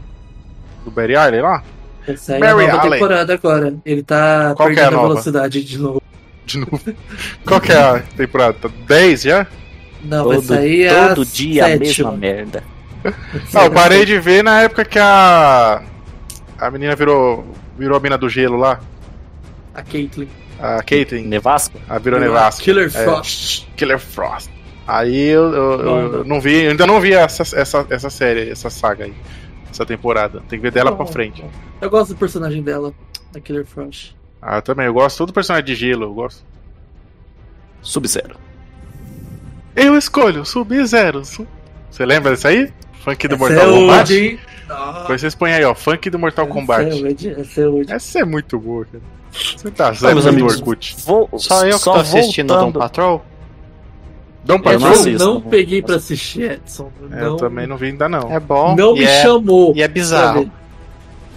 Do 0.84 0.90
Barry 0.90 1.16
Allen 1.16 1.40
lá? 1.42 1.62
Essa 2.06 2.34
aí 2.34 2.42
é 2.42 2.46
a 2.46 2.54
nova 2.54 2.72
Allen. 2.80 2.90
temporada 2.92 3.34
agora. 3.34 3.74
Ele 3.84 4.02
tá 4.02 4.54
Qual 4.56 4.68
que 4.70 4.78
é 4.78 4.82
a 4.84 4.88
perdendo 4.88 5.08
velocidade 5.08 5.64
de 5.64 5.78
novo. 5.78 6.02
De 6.46 6.58
novo. 6.58 6.80
Qual 7.44 7.60
que 7.60 7.72
é 7.72 7.76
a 7.78 7.98
temporada? 8.16 8.54
Tá 8.54 8.70
10 8.86 9.22
já? 9.22 9.46
Não, 10.02 10.26
vai 10.28 10.36
Todo, 10.36 10.46
sair 10.46 10.88
a 10.88 11.08
todo 11.14 11.26
dia 11.26 11.66
a 11.66 11.76
mesma 11.76 12.12
merda. 12.12 12.62
Não, 13.52 13.64
eu 13.64 13.70
parei 13.70 14.04
de 14.04 14.18
ver 14.18 14.42
na 14.42 14.60
época 14.62 14.84
que 14.84 14.98
a. 14.98 15.82
A 16.58 16.70
menina 16.70 16.94
virou. 16.96 17.44
Virou 17.78 17.96
a 17.96 18.00
mina 18.00 18.16
do 18.18 18.28
gelo 18.28 18.56
lá. 18.56 18.80
A 19.74 19.82
Caitlyn. 19.82 20.28
A 20.60 20.82
Caitlyn. 20.82 21.24
Nevasca? 21.26 21.78
A 21.88 21.98
virou 21.98 22.18
nevasca. 22.18 22.62
Killer 22.62 22.86
É. 22.86 23.04
Frost. 23.04 23.66
Killer 23.76 23.98
Frost. 23.98 24.50
Aí 24.86 25.28
eu, 25.28 25.52
eu- 25.52 26.12
eu 26.14 26.24
não 26.24 26.40
vi, 26.40 26.64
eu 26.64 26.70
ainda 26.70 26.86
não 26.86 26.98
vi 27.00 27.12
essa, 27.12 27.42
essa, 27.56 27.86
essa 27.90 28.08
série, 28.10 28.50
essa 28.50 28.70
saga 28.70 29.04
aí. 29.04 29.14
Essa 29.70 29.84
temporada. 29.86 30.40
Tem 30.48 30.58
que 30.58 30.62
ver 30.62 30.72
dela 30.72 30.90
Bom, 30.90 30.98
pra 30.98 31.06
frente. 31.06 31.44
Eu 31.80 31.90
gosto 31.90 32.14
do 32.14 32.16
personagem 32.18 32.62
dela, 32.62 32.92
da 33.32 33.40
Killer 33.40 33.64
Frost. 33.66 34.12
Ah, 34.40 34.56
eu 34.56 34.62
também. 34.62 34.86
Eu 34.86 34.94
gosto 34.94 35.18
todo 35.18 35.32
personagem 35.32 35.66
de 35.66 35.74
gelo, 35.74 36.04
eu 36.04 36.14
gosto. 36.14 36.44
Sub-Zero. 37.82 38.36
Eu 39.76 39.96
escolho 39.96 40.44
Sub-Zero. 40.44 41.24
Su- 41.24 41.46
Você 41.90 42.04
lembra 42.04 42.34
disso 42.34 42.48
aí? 42.48 42.72
Funk 43.04 43.28
do 43.28 43.34
Essa 43.36 43.44
Mortal 43.44 43.68
é 43.70 43.72
Kombat? 43.78 44.12
hoje, 44.12 44.40
Depois 45.00 45.20
vocês 45.20 45.34
põem 45.34 45.52
aí, 45.54 45.64
ó. 45.64 45.74
Funk 45.74 46.10
do 46.10 46.18
Mortal 46.18 46.46
Kombat. 46.48 46.88
Essa 46.88 46.98
é 46.98 47.02
hoje, 47.08 47.28
essa 47.40 47.60
é 47.60 47.68
hoje. 47.68 47.92
Essa 47.92 48.18
é 48.20 48.24
muito 48.24 48.58
boa, 48.58 48.84
cara. 48.84 49.02
Você 49.30 49.70
tá 49.70 49.86
meus 49.86 49.98
zero 50.00 50.20
do 50.22 50.28
amigos. 50.28 50.56
Orkut. 50.56 50.96
Vou, 51.04 51.28
Só 51.38 51.64
eu 51.66 51.78
que 51.78 51.84
tô 51.84 51.92
assistindo 51.92 52.48
Patrol? 52.48 52.72
Dom 52.72 53.22
Eu 53.22 53.37
não 54.46 54.60
Patrol? 54.60 54.80
Eu 54.88 54.92
assisto. 54.92 55.24
não 55.24 55.40
peguei 55.40 55.82
pra 55.82 55.96
assistir, 55.96 56.50
Edson. 56.52 56.90
É, 57.10 57.22
eu 57.22 57.30
Não- 57.30 57.36
também 57.36 57.66
não 57.66 57.76
vi 57.76 57.86
ainda 57.86 58.08
não. 58.08 58.30
É 58.32 58.40
bom. 58.40 58.74
Não 58.76 58.96
e 58.96 59.00
me 59.00 59.04
é, 59.04 59.22
chamou. 59.22 59.72
E 59.76 59.82
é 59.82 59.88
bizarro. 59.88 60.40
sabe? 60.44 60.52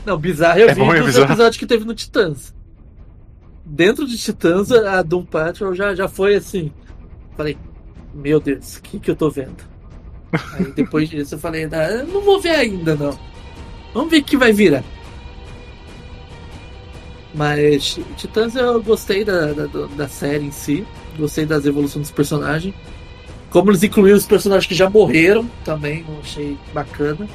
Não, 0.05 0.17
bizarro 0.17 0.59
eu 0.59 0.69
É 0.69 0.73
vi 0.73 0.79
bom 0.79 0.93
e 0.93 0.97
dos 0.97 1.05
bizarro. 1.07 1.25
episódios 1.25 1.57
que 1.57 1.65
teve 1.65 1.83
no 1.85 1.93
Titãs. 1.93 2.53
Dentro 3.65 4.05
de 4.07 4.17
Titãs, 4.17 4.71
a 4.71 5.01
Doom 5.01 5.23
Patrol 5.25 5.73
já, 5.75 5.93
já 5.93 6.07
foi 6.07 6.35
assim. 6.35 6.71
Falei, 7.37 7.57
meu 8.13 8.39
Deus, 8.39 8.77
o 8.77 8.81
que, 8.81 8.99
que 8.99 9.11
eu 9.11 9.15
tô 9.15 9.29
vendo? 9.29 9.63
Aí 10.53 10.65
depois 10.73 11.07
disso 11.09 11.35
eu 11.35 11.39
falei, 11.39 11.67
"Ah, 11.71 11.89
eu 11.91 12.07
não 12.07 12.21
vou 12.21 12.39
ver 12.39 12.49
ainda 12.55 12.95
não. 12.95 13.17
Vamos 13.93 14.09
ver 14.09 14.19
o 14.19 14.23
que 14.23 14.37
vai 14.37 14.51
virar. 14.53 14.83
Mas 17.33 17.99
Titãs 18.17 18.55
eu 18.55 18.81
gostei 18.81 19.23
da, 19.23 19.53
da, 19.53 19.65
da 19.95 20.07
série 20.07 20.45
em 20.45 20.51
si. 20.51 20.85
Gostei 21.17 21.45
das 21.45 21.65
evoluções 21.65 22.07
dos 22.07 22.11
personagens. 22.11 22.73
Como 23.51 23.69
eles 23.69 23.83
incluíram 23.83 24.17
os 24.17 24.25
personagens 24.25 24.65
que 24.65 24.73
já 24.73 24.89
morreram 24.89 25.45
também, 25.63 26.05
eu 26.07 26.19
achei 26.21 26.57
bacana. 26.73 27.27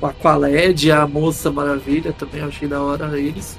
O 0.00 0.06
Aqualed, 0.06 0.92
a 0.92 1.06
Moça 1.06 1.50
Maravilha 1.50 2.12
também, 2.12 2.40
eu 2.40 2.48
achei 2.48 2.68
da 2.68 2.80
hora 2.80 3.18
eles. 3.18 3.58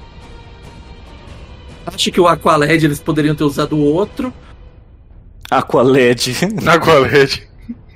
Acho 1.86 2.10
que 2.10 2.20
o 2.20 2.26
Aqualed 2.26 2.84
eles 2.84 3.00
poderiam 3.00 3.34
ter 3.34 3.44
usado 3.44 3.76
o 3.76 3.84
outro. 3.84 4.32
Aqualed. 5.50 6.36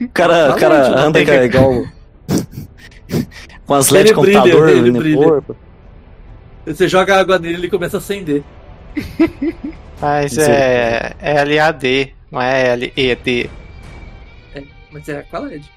O 0.00 0.08
cara, 0.08 0.48
Aqualed, 0.52 0.60
cara 0.60 1.00
anda 1.00 1.12
tem 1.12 1.24
que 1.24 1.30
é 1.30 1.44
igual. 1.44 1.84
Com 3.64 3.74
as 3.74 3.88
LED 3.90 4.10
Ele 4.10 4.20
brilha, 4.20 4.40
computador 4.40 4.68
ele 4.68 4.90
no 4.90 4.98
brilha. 4.98 5.16
corpo. 5.24 5.56
Você 6.66 6.88
joga 6.88 7.18
água 7.18 7.38
nele 7.38 7.54
e 7.54 7.56
ele 7.60 7.70
começa 7.70 7.96
a 7.96 7.98
acender. 7.98 8.42
Mas 10.00 10.36
é, 10.36 11.14
é 11.20 11.44
LAD, 11.44 12.12
não 12.30 12.42
é 12.42 12.76
LED. 12.76 13.50
Mas 14.94 15.08
é 15.08 15.18
Aqualed. 15.18 15.68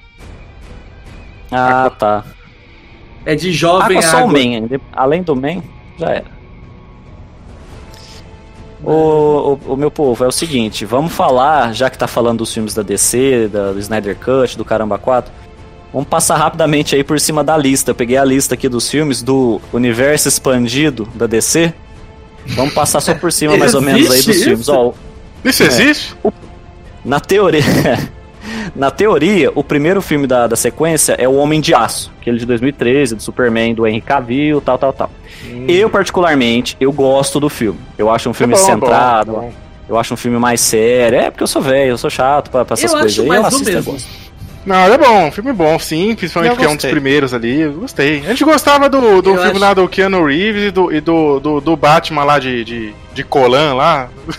Ah, 1.52 1.90
tá. 1.98 2.24
É 3.26 3.36
de 3.36 3.52
jovem 3.52 3.98
Água 3.98 4.10
só 4.10 4.18
o 4.18 4.20
água. 4.22 4.32
main. 4.34 4.68
de- 4.68 4.80
Além 4.94 5.22
do 5.24 5.36
main, 5.36 5.62
já 5.98 6.10
era. 6.12 6.38
O, 8.84 8.92
o, 8.92 9.74
o 9.74 9.76
meu 9.76 9.90
povo, 9.90 10.24
é 10.24 10.28
o 10.28 10.32
seguinte, 10.32 10.86
vamos 10.86 11.12
falar, 11.12 11.74
já 11.74 11.90
que 11.90 11.98
tá 11.98 12.08
falando 12.08 12.38
dos 12.40 12.54
filmes 12.54 12.76
da 12.76 12.84
DC, 12.84 13.50
da, 13.52 13.72
do 13.72 13.80
Snyder 13.80 14.16
Cut, 14.16 14.56
do 14.56 14.64
Caramba 14.64 15.00
4, 15.00 15.34
vamos 15.92 16.08
passar 16.08 16.38
rapidamente 16.38 16.96
aí 16.96 17.04
por 17.04 17.20
cima 17.20 17.44
da 17.44 17.58
lista. 17.58 17.90
Eu 17.92 17.96
peguei 17.96 18.18
a 18.18 18.24
lista 18.24 18.54
aqui 18.54 18.70
dos 18.70 18.88
filmes 18.90 19.24
do 19.24 19.60
universo 19.74 20.28
expandido 20.28 21.08
da 21.16 21.26
DC. 21.26 21.74
Vamos 22.50 22.74
passar 22.74 23.02
só 23.02 23.16
por 23.16 23.32
cima 23.32 23.58
mais 23.58 23.74
ou 23.74 23.82
menos 23.82 24.02
aí 24.12 24.18
dos 24.20 24.28
Existe 24.28 24.44
filmes. 24.44 24.62
isso? 24.62 24.74
Ó, 24.74 24.94
Isso 25.44 25.64
existe? 25.64 26.16
na 27.04 27.20
teoria, 27.20 27.62
na 28.76 28.92
teoria, 28.92 29.52
o 29.56 29.64
primeiro 29.64 30.02
filme 30.02 30.28
da, 30.28 30.48
da 30.48 30.56
sequência 30.56 31.14
é 31.14 31.28
O 31.28 31.36
Homem 31.36 31.60
de 31.62 31.74
Aço, 31.74 32.12
aquele 32.20 32.38
de 32.38 32.46
2013, 32.46 33.16
do 33.16 33.22
Superman, 33.24 33.74
do 33.74 33.86
Henry 33.88 34.02
Cavill, 34.02 34.62
tal, 34.62 34.78
tal, 34.78 34.94
tal. 34.94 35.12
Eu, 35.68 35.90
particularmente, 35.90 36.76
eu 36.80 36.92
gosto 36.92 37.40
do 37.40 37.50
filme. 37.50 37.80
Eu 37.98 38.10
acho 38.10 38.30
um 38.30 38.34
filme 38.34 38.54
É 38.54 38.58
bom, 38.58 38.64
centrado, 38.64 39.32
bom, 39.32 39.40
bom. 39.42 39.54
eu 39.90 39.98
acho 40.00 40.14
um 40.14 40.18
filme 40.18 40.38
mais 40.40 40.62
sério. 40.62 41.18
É 41.20 41.30
porque 41.32 41.44
eu 41.44 41.48
sou 41.48 41.62
velho, 41.62 41.92
eu 41.92 41.98
sou 41.98 42.10
chato 42.10 42.50
pra, 42.50 42.66
pra 42.66 42.74
essas 42.74 42.92
Eu 42.92 43.00
coisas 43.00 43.12
acho 43.14 43.22
aí. 43.22 43.28
mais 43.28 43.42
eu 43.42 43.48
assisto, 43.48 43.66
mesmo. 43.74 43.92
gosto. 43.94 44.28
Não, 44.66 44.84
ele 44.84 44.96
é 44.96 44.98
bom, 44.98 45.28
um 45.28 45.32
filme 45.32 45.54
bom, 45.54 45.80
sim, 45.80 46.14
principalmente 46.14 46.50
Eu 46.52 46.56
porque 46.58 46.68
é 46.70 46.74
um 46.74 46.76
dos 46.76 46.86
primeiros 46.86 47.34
ali. 47.34 47.62
Eu 47.62 47.72
gostei. 47.74 48.20
A 48.26 48.30
gente 48.30 48.44
gostava 48.44 48.90
do, 48.90 49.22
do 49.22 49.30
Eu 49.30 49.36
filme 49.36 49.52
acho- 49.52 49.60
lá 49.60 49.74
do 49.74 49.88
Keanu 49.88 50.26
Reeves 50.26 50.64
e 50.64 50.72
do, 50.72 50.92
e 50.92 51.00
do, 51.00 51.40
do, 51.40 51.62
do 51.62 51.76
Batman 51.78 52.26
lá 52.26 52.38
de, 52.38 52.66
de, 52.66 52.94
de 53.14 53.24
Colan 53.24 53.74
lá. 53.76 54.10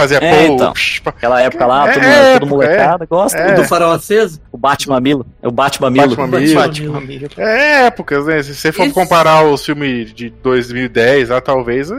fazia 0.00 0.18
É, 0.18 0.46
pô, 0.46 0.54
então. 0.54 0.72
psh. 0.72 1.02
Aquela 1.04 1.40
época 1.42 1.66
lá, 1.66 1.88
É, 1.88 1.92
todo, 1.92 2.04
é, 2.04 2.38
todo 2.38 2.48
molecada, 2.48 3.06
gosta. 3.06 3.38
é. 3.38 3.52
O 3.52 3.56
do 3.56 3.64
farol 3.64 3.92
aceso? 3.92 4.40
O 4.52 4.58
Bate-Mamilo. 4.58 5.26
É 5.42 5.48
o 5.48 5.50
Bate-Mamilo. 5.50 6.16
Bate-Mamilo. 6.16 6.54
Batman, 6.54 6.98
amigo. 6.98 7.26
É 7.36 7.86
épocas, 7.86 8.26
né? 8.26 8.42
Se 8.42 8.54
você 8.54 8.72
for 8.72 8.84
Esse- 8.84 8.94
comparar 8.94 9.44
os 9.44 9.64
filmes 9.64 10.12
de 10.12 10.30
2010, 10.30 11.28
lá 11.28 11.40
talvez 11.40 11.90
eh, 11.90 11.96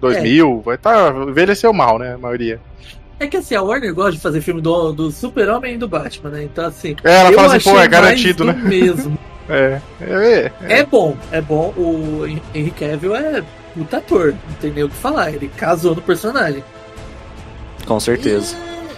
2000, 0.00 0.60
vai 0.64 0.76
tá 0.78 1.12
envelheceu 1.28 1.72
mal, 1.72 1.98
né? 1.98 2.14
A 2.14 2.18
maioria. 2.18 2.60
É 3.20 3.26
que 3.26 3.36
assim, 3.36 3.54
a 3.54 3.62
Warner 3.62 3.94
gosta 3.94 4.12
de 4.12 4.20
fazer 4.20 4.40
filme 4.40 4.60
do, 4.60 4.92
do 4.92 5.10
Super-Homem 5.12 5.74
e 5.74 5.78
do 5.78 5.86
Batman, 5.86 6.30
né? 6.30 6.42
Então 6.44 6.66
assim. 6.66 6.96
É, 7.04 7.20
ela 7.20 7.32
fala 7.32 7.54
assim, 7.56 7.70
pô, 7.70 7.78
é 7.80 7.86
garantido, 7.88 8.44
né? 8.44 8.52
mesmo. 8.54 9.16
É, 9.48 9.80
é, 10.00 10.52
é. 10.68 10.78
É 10.80 10.84
bom, 10.84 11.16
é 11.32 11.40
bom. 11.40 11.74
O 11.76 12.24
Henry 12.54 12.70
Cavill 12.70 13.14
é 13.16 13.42
puta 13.74 13.96
ator, 13.98 14.28
não 14.48 14.54
tem 14.60 14.70
nem 14.70 14.84
o 14.84 14.88
que 14.88 14.94
falar. 14.94 15.30
Ele 15.32 15.50
casou 15.56 15.96
no 15.96 16.00
personagem. 16.00 16.62
Com 17.86 17.98
certeza. 18.00 18.56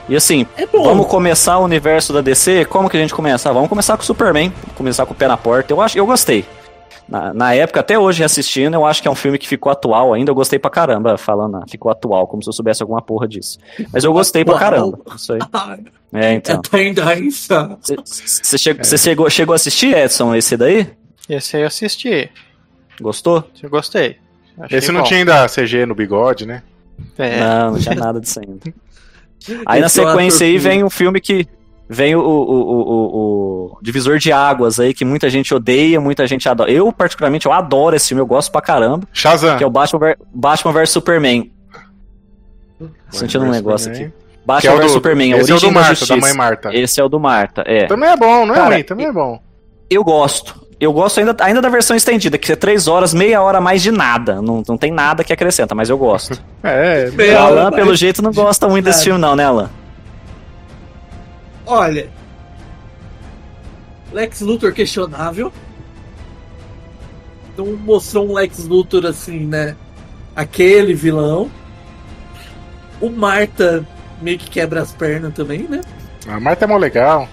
E 0.09 0.15
assim, 0.15 0.47
É 0.57 0.67
vamos 0.67 1.07
começar 1.07 1.59
o 1.59 1.65
universo 1.65 2.13
da 2.13 2.21
DC? 2.21 2.67
Como 2.67 2.91
que 2.91 2.97
a 2.97 3.01
gente 3.01 3.15
começa? 3.15 3.49
Ah, 3.49 3.53
Vamos 3.53 3.69
começar 3.69 3.97
com 3.97 4.03
o 4.03 4.07
Superman. 4.07 4.53
Começar 4.75 5.07
com 5.07 5.13
o 5.13 5.17
pé 5.17 5.27
na 5.27 5.37
porta. 5.37 5.73
Eu 5.73 5.81
acho, 5.81 5.97
eu 5.97 6.05
gostei. 6.05 6.45
Na, 7.09 7.35
na 7.35 7.55
época, 7.55 7.81
até 7.81 7.99
hoje 7.99 8.25
assistindo, 8.25 8.75
eu 8.75 8.85
acho 8.87 9.01
que 9.03 9.09
é 9.09 9.11
um 9.11 9.15
filme 9.15 9.39
que 9.39 9.47
ficou 9.49 9.71
atual 9.71 10.13
ainda. 10.15 10.31
Eu 10.31 10.35
gostei 10.35 10.59
pra 10.59 10.71
caramba, 10.71 11.17
falando, 11.19 11.57
ah, 11.57 11.65
ficou 11.69 11.91
atual, 11.91 12.27
como 12.27 12.43
se 12.43 12.49
eu 12.49 12.53
soubesse 12.53 12.83
alguma 12.83 13.01
porra 13.03 13.29
disso. 13.29 13.59
Mas 13.93 14.05
eu 14.05 14.13
gostei 14.13 14.45
pra 14.45 14.59
caramba. 14.59 14.99
Isso 15.15 15.33
aí. 15.33 15.39
É, 16.17 16.33
então. 16.33 16.63
Você 18.23 18.57
chegou, 18.57 18.85
cê 18.85 18.97
chegou, 18.97 19.29
chegou 19.29 19.53
a 19.53 19.57
assistir, 19.57 19.97
Edson, 19.97 20.33
esse 20.33 20.57
daí? 20.57 20.87
Esse 21.29 21.57
aí 21.57 21.63
eu 21.65 21.67
assisti. 21.67 22.31
Gostou? 23.01 23.43
Eu 23.61 23.69
gostei. 23.69 24.19
Achei 24.57 24.79
Esse 24.79 24.93
não 24.93 25.01
bom. 25.01 25.07
tinha 25.09 25.19
ainda 25.19 25.49
CG 25.49 25.85
no 25.85 25.93
bigode, 25.93 26.47
né? 26.47 26.63
É, 27.19 27.41
Não, 27.41 27.73
não 27.73 27.79
tinha 27.79 27.95
nada 27.95 28.21
disso 28.21 28.41
ainda. 28.41 28.61
Aí 29.67 29.81
na 29.81 29.87
é 29.87 29.89
sequência 29.91 30.47
aí 30.47 30.57
vem 30.59 30.83
um 30.83 30.89
filme 30.91 31.21
que. 31.21 31.47
Vem 31.87 32.17
o, 32.17 32.21
o, 32.21 32.25
o, 32.25 32.81
o- 32.81 33.67
o 33.75 33.79
Divisor 33.83 34.17
de 34.17 34.33
Águas 34.33 34.81
aí, 34.81 34.95
que 34.95 35.05
muita 35.05 35.29
gente 35.29 35.53
odeia, 35.55 36.01
muita 36.01 36.27
gente 36.27 36.49
adora. 36.49 36.71
Eu, 36.73 36.91
particularmente, 36.91 37.45
eu 37.45 37.53
adoro 37.53 37.95
esse 37.95 38.09
filme, 38.09 38.23
eu 38.23 38.27
gosto 38.27 38.51
pra 38.51 38.63
caramba. 38.63 39.07
Shazam. 39.13 39.59
Que 39.59 39.63
é 39.65 39.67
o 39.67 39.71
Batman, 39.71 40.15
Batman 40.33 40.73
vs 40.73 40.89
Superman. 40.91 41.53
Sentindo 43.11 43.45
um 43.45 43.51
negócio 43.51 43.91
aqui. 43.93 44.05
É 44.05 44.13
Batman 44.47 44.75
o 44.75 44.79
vs 44.79 44.93
Superman, 44.93 45.35
a 45.35 45.39
esse 45.39 45.51
é 45.51 45.55
o 45.55 45.57
origem 45.57 45.71
do 45.71 45.75
Marta, 45.75 46.07
da 46.07 46.17
mãe 46.17 46.33
Marta. 46.35 46.71
Esse 46.75 47.01
é 47.01 47.05
o 47.05 47.09
do 47.09 47.21
Marta, 47.21 47.63
é. 47.67 47.85
Também 47.87 48.09
é 48.11 48.17
bom, 48.17 48.47
não 48.47 48.55
é 48.55 48.59
Cara, 48.59 48.75
ruim, 48.77 48.83
também 48.85 49.07
é 49.07 49.13
bom. 49.13 49.39
Eu 49.91 50.03
gosto. 50.03 50.64
Eu 50.85 50.93
gosto 50.93 51.19
ainda, 51.19 51.35
ainda 51.41 51.63
da 51.63 51.69
versão 51.71 51.97
estendida, 51.97 52.37
que 52.37 52.53
é 52.53 52.57
três 52.57 52.87
horas, 52.87 53.15
meia 53.15 53.43
hora 53.43 53.57
a 53.57 53.61
mais 53.61 53.83
de 53.83 53.91
nada. 53.91 54.43
Não, 54.43 54.63
não 54.69 54.77
tem 54.77 54.93
nada 54.93 55.25
que 55.25 55.33
acrescenta, 55.33 55.75
mas 55.75 55.89
eu 55.89 55.97
gosto. 55.99 56.41
É, 56.67 57.11
Bem, 57.11 57.35
o 57.35 57.39
Alan, 57.39 57.63
mais 57.65 57.75
pelo 57.75 57.95
jeito, 57.95 58.23
não 58.23 58.33
gosta 58.33 58.67
muito 58.67 58.87
desse 58.87 59.05
filme, 59.05 59.21
não, 59.21 59.37
né, 59.37 59.45
Alan? 59.45 59.71
Olha. 61.67 62.09
Lex 64.11 64.41
Luthor 64.41 64.73
questionável. 64.73 65.53
Não 67.55 67.67
mostrou 67.77 68.27
um 68.27 68.33
Lex 68.33 68.65
Luthor 68.65 69.05
assim, 69.05 69.41
né? 69.41 69.77
Aquele 70.35 70.95
vilão. 70.95 71.51
O 72.99 73.11
Marta 73.11 73.87
meio 74.23 74.39
que 74.39 74.49
quebra 74.49 74.81
as 74.81 74.93
pernas 74.93 75.35
também, 75.35 75.65
né? 75.69 75.83
a 76.27 76.41
Marta 76.41 76.65
é 76.65 76.69
mó 76.69 76.79
legal. 76.79 77.29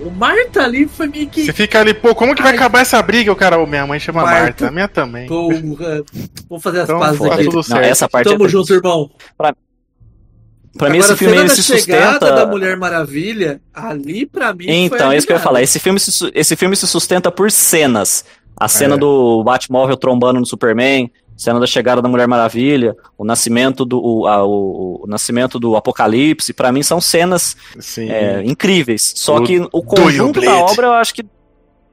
O 0.00 0.10
Marta 0.10 0.62
ali 0.62 0.86
foi 0.86 1.08
meio 1.08 1.28
que. 1.28 1.44
Você 1.44 1.52
fica 1.52 1.80
ali, 1.80 1.92
pô, 1.92 2.14
como 2.14 2.34
que 2.34 2.42
vai 2.42 2.52
Ai. 2.52 2.56
acabar 2.56 2.80
essa 2.80 3.00
briga? 3.02 3.32
O 3.32 3.36
cara, 3.36 3.58
ô, 3.58 3.66
minha 3.66 3.86
mãe 3.86 3.98
chama 3.98 4.22
Marta. 4.22 4.40
Marta, 4.42 4.68
a 4.68 4.70
minha 4.70 4.88
também. 4.88 5.26
Porra, 5.26 5.56
vamos 6.48 6.62
fazer 6.62 6.80
as 6.80 6.84
Então, 6.88 6.98
pazes 7.00 7.20
aqui. 7.22 7.44
tudo 7.44 7.56
Não, 7.56 7.62
certo. 7.62 7.84
essa 7.84 8.08
parte 8.08 8.28
Tamo 8.30 8.46
é 8.46 8.48
junto, 8.48 8.72
irmão. 8.72 9.10
Pra 9.36 10.90
mim, 10.90 10.98
Agora, 10.98 11.12
esse 11.12 11.16
filme 11.16 11.36
ele 11.36 11.48
se 11.48 11.62
sustenta. 11.62 12.18
da 12.32 12.46
Mulher 12.46 12.76
Maravilha, 12.76 13.60
ali 13.74 14.24
pra 14.26 14.54
mim. 14.54 14.66
Então, 14.68 15.06
foi 15.06 15.14
é 15.14 15.18
isso 15.18 15.26
que 15.26 15.32
eu 15.32 15.36
ia 15.36 15.42
falar. 15.42 15.62
Esse 15.62 15.80
filme, 15.80 15.98
se, 15.98 16.30
esse 16.34 16.54
filme 16.54 16.76
se 16.76 16.86
sustenta 16.86 17.32
por 17.32 17.50
cenas. 17.50 18.24
A 18.56 18.68
cena 18.68 18.94
É. 18.94 18.98
do 18.98 19.42
Batmóvel 19.42 19.96
trombando 19.96 20.38
no 20.38 20.46
Superman, 20.46 21.10
cena 21.38 21.58
da 21.60 21.66
chegada 21.66 22.02
da 22.02 22.08
Mulher 22.08 22.26
Maravilha, 22.28 22.94
o 23.16 23.24
nascimento 23.24 23.84
do, 23.86 23.98
o, 23.98 24.26
a- 24.26 24.44
o- 24.44 25.04
o 25.04 25.06
nascimento 25.06 25.58
do 25.58 25.76
Apocalipse, 25.76 26.52
pra 26.52 26.70
mim 26.72 26.82
são 26.82 27.00
cenas 27.00 27.56
Sim. 27.78 28.10
é, 28.10 28.42
incríveis. 28.44 29.12
Só 29.16 29.36
O 29.36 29.42
que 29.44 29.58
o 29.72 29.82
conjunto 29.82 30.40
da 30.40 30.56
obra 30.56 30.88
eu 30.88 30.92
acho 30.92 31.14
que. 31.14 31.24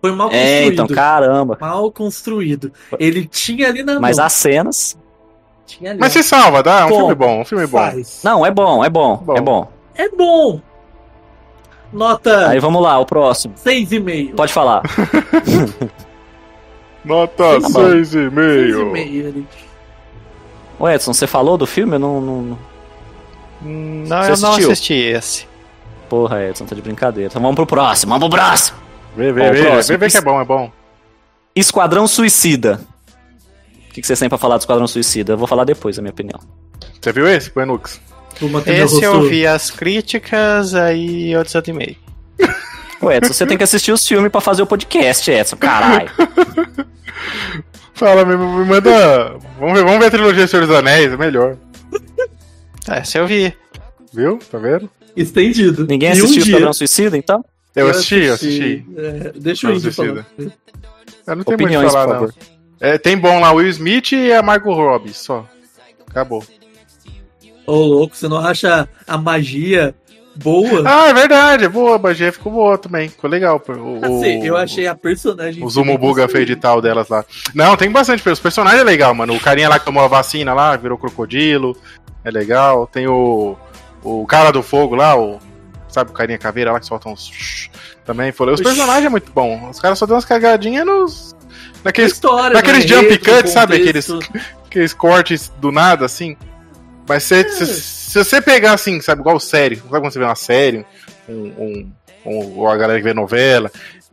Foi 0.01 0.11
mal 0.11 0.29
construído. 0.29 0.49
É, 0.51 0.65
então, 0.65 0.87
caramba. 0.87 1.57
Mal 1.61 1.91
construído. 1.91 2.71
Ele 2.99 3.25
tinha 3.25 3.69
ali 3.69 3.81
na 3.83 3.99
Mas 3.99 4.17
mão. 4.17 4.25
as 4.25 4.33
cenas. 4.33 4.97
Tinha 5.65 5.91
ali, 5.91 5.99
Mas 5.99 6.13
se 6.13 6.21
salva, 6.21 6.61
dá? 6.61 6.81
É 6.81 6.85
um 6.85 6.89
Bom, 6.89 6.95
filme 6.97 7.15
bom, 7.15 7.41
um 7.41 7.45
filme 7.45 7.65
bom. 7.67 7.77
Faz. 7.79 8.19
Não, 8.23 8.45
é 8.45 8.51
bom, 8.51 8.83
é 8.85 8.89
bom, 8.89 9.17
Bom. 9.17 9.35
é 9.35 9.41
bom. 9.41 9.67
É 9.95 10.09
bom. 10.09 10.61
Nota 11.93 12.49
Aí 12.49 12.59
vamos 12.59 12.81
lá, 12.83 12.99
o 12.99 13.05
próximo. 13.05 13.53
6,5. 13.55 14.35
Pode 14.35 14.51
falar. 14.53 14.81
Nota 17.05 17.61
Tá 17.61 17.69
bom. 17.69 17.79
6,5. 17.81 18.31
6,5 18.31 19.27
ali. 19.27 19.47
Ô 20.79 20.89
Edson, 20.89 21.13
você 21.13 21.25
falou 21.27 21.57
do 21.57 21.65
filme? 21.65 21.95
Eu 21.95 21.99
não. 21.99 22.21
não- 22.21 22.41
não- 22.41 22.59
Não, 23.61 24.23
Você 24.23 24.31
eu 24.31 24.37
não 24.37 24.53
assisti 24.55 24.93
esse. 24.93 25.47
Porra, 26.09 26.43
Edson, 26.43 26.65
tá 26.65 26.75
de 26.75 26.81
brincadeira. 26.81 27.29
Então 27.29 27.41
vamos 27.41 27.55
pro 27.55 27.65
próximo, 27.65 28.11
vamos 28.13 28.29
pro 28.29 28.37
próximo. 28.37 28.77
Vê, 29.15 29.31
vê, 29.31 29.51
vê, 29.51 29.61
próximo. 29.63 29.97
vê, 29.97 30.05
vê 30.05 30.11
que 30.11 30.17
é 30.17 30.21
bom, 30.21 30.41
é 30.41 30.45
bom. 30.45 30.71
Esquadrão 31.55 32.05
Suicida. 32.07 32.81
O 33.89 33.93
que, 33.93 34.01
que 34.01 34.07
vocês 34.07 34.19
têm 34.19 34.27
pra 34.27 34.37
falar 34.37 34.57
do 34.57 34.59
Esquadrão 34.59 34.85
Suicida? 34.87 35.33
Eu 35.33 35.37
vou 35.37 35.47
falar 35.47 35.63
depois, 35.63 35.97
a 35.97 36.01
minha 36.01 36.11
opinião. 36.11 36.39
Você 37.01 37.13
viu 37.13 37.27
esse, 37.27 37.49
meu 37.55 37.63
Esse 38.83 39.01
eu 39.05 39.21
vi 39.29 39.47
as 39.47 39.71
críticas, 39.71 40.75
aí 40.75 41.31
eu 41.31 41.41
desanimei. 41.43 41.97
Ô, 43.01 43.11
Edson, 43.11 43.33
você 43.33 43.45
tem 43.45 43.57
que 43.57 43.63
assistir 43.63 43.91
os 43.91 44.07
filmes 44.07 44.31
pra 44.31 44.41
fazer 44.41 44.61
o 44.61 44.67
podcast, 44.67 45.29
Edson. 45.29 45.57
Caralho. 45.57 46.09
Fala, 47.93 48.25
me, 48.25 48.35
me 48.35 48.65
manda. 48.65 49.37
Vamos 49.59 49.73
ver, 49.79 49.85
vamos 49.85 49.99
ver 49.99 50.05
a 50.07 50.11
trilogia 50.11 50.47
Senhor 50.47 50.67
dos 50.67 50.75
Anéis, 50.75 51.11
é 51.13 51.17
melhor. 51.17 51.57
Esse 53.01 53.17
eu 53.17 53.25
vi. 53.25 53.53
Viu? 54.13 54.37
Tá 54.51 54.57
vendo? 54.57 54.89
Estendido. 55.15 55.87
Ninguém 55.87 56.09
E 56.09 56.21
um 56.21 56.25
assistiu 56.25 56.43
o 56.43 56.45
Esquadrão 56.47 56.73
Suicida, 56.73 57.17
então? 57.17 57.43
Eu 57.75 57.89
assisti, 57.89 58.15
eu 58.15 58.33
assisti. 58.33 58.85
É, 58.97 59.31
deixa 59.35 59.69
Índio 59.71 59.91
suicida. 59.91 60.25
falar. 60.37 60.51
Eu 61.27 61.35
não 61.35 61.43
tenho 61.43 61.55
Opiniões, 61.55 61.81
muito 61.83 61.91
falar, 61.93 62.05
por 62.05 62.13
não. 62.13 62.19
favor. 62.27 62.33
É, 62.79 62.97
tem 62.97 63.17
bom 63.17 63.39
lá, 63.39 63.51
o 63.51 63.55
Will 63.55 63.69
Smith 63.69 64.11
e 64.11 64.31
a 64.33 64.41
Margot 64.41 64.73
Robbie, 64.73 65.13
só. 65.13 65.47
Acabou. 66.09 66.43
Ô, 67.65 67.75
louco, 67.77 68.15
você 68.15 68.27
não 68.27 68.37
acha 68.37 68.87
a 69.07 69.17
magia 69.17 69.95
boa? 70.35 70.83
Ah, 70.85 71.09
é 71.09 71.13
verdade, 71.13 71.65
é 71.65 71.69
boa, 71.69 71.95
a 71.95 71.99
magia 71.99 72.31
ficou 72.31 72.51
boa 72.51 72.77
também. 72.77 73.09
Ficou 73.09 73.29
legal. 73.29 73.61
O, 73.67 74.05
assim, 74.05 74.45
eu 74.45 74.55
achei 74.55 74.87
a 74.87 74.95
personagem. 74.95 75.63
O 75.63 75.69
Zumubuga 75.69 76.27
fez 76.27 76.45
de 76.45 76.55
tal 76.55 76.81
delas 76.81 77.09
lá. 77.09 77.23
Não, 77.53 77.75
tem 77.75 77.91
bastante. 77.91 78.27
Os 78.27 78.39
personagens 78.39 78.81
é 78.81 78.83
legal, 78.83 79.13
mano. 79.13 79.35
O 79.35 79.39
carinha 79.39 79.69
lá 79.69 79.79
que 79.79 79.85
tomou 79.85 80.03
a 80.03 80.07
vacina 80.07 80.53
lá, 80.53 80.75
virou 80.75 80.97
crocodilo. 80.97 81.77
É 82.23 82.31
legal. 82.31 82.87
Tem 82.87 83.07
o. 83.07 83.55
O 84.03 84.25
cara 84.27 84.51
do 84.51 84.61
fogo 84.61 84.95
lá, 84.95 85.17
o. 85.17 85.39
Sabe 85.87 86.11
o 86.11 86.13
carinha 86.13 86.37
caveira 86.37 86.71
lá 86.71 86.79
que 86.79 86.85
solta 86.85 87.09
uns. 87.09 87.69
Também 88.05 88.31
foi. 88.31 88.47
Os 88.47 88.59
Oxi. 88.59 88.63
personagens 88.63 89.05
é 89.05 89.09
muito 89.09 89.31
bom. 89.31 89.69
Os 89.69 89.79
caras 89.79 89.97
só 89.97 90.05
dão 90.05 90.15
umas 90.15 90.25
cagadinhas 90.25 90.85
nos. 90.85 91.35
Naqueles, 91.83 92.13
história, 92.13 92.53
naqueles 92.53 92.83
no 92.83 92.89
jump 92.89 93.17
cuts, 93.19 93.51
sabe? 93.51 93.77
contexto. 93.79 94.19
aqueles 94.65 94.93
cortes 94.93 95.51
do 95.59 95.71
nada, 95.71 96.05
assim. 96.05 96.35
Mas 97.07 97.23
se, 97.23 97.35
É. 97.35 97.47
se, 97.49 97.65
se 97.67 98.17
você 98.23 98.41
pegar 98.41 98.73
assim, 98.73 98.99
sabe, 99.01 99.21
igual 99.21 99.39
série, 99.39 99.75
sabe 99.77 99.89
quando 99.89 100.11
você 100.11 100.19
vê 100.19 100.25
uma 100.25 100.35
série, 100.35 100.85
um, 101.29 101.33
um, 101.33 101.91
um- 102.25 102.57
ou 102.57 102.67
a 102.69 102.75
galera 102.77 102.99
que 102.99 103.03
vê 103.05 103.13
novela, 103.13 103.71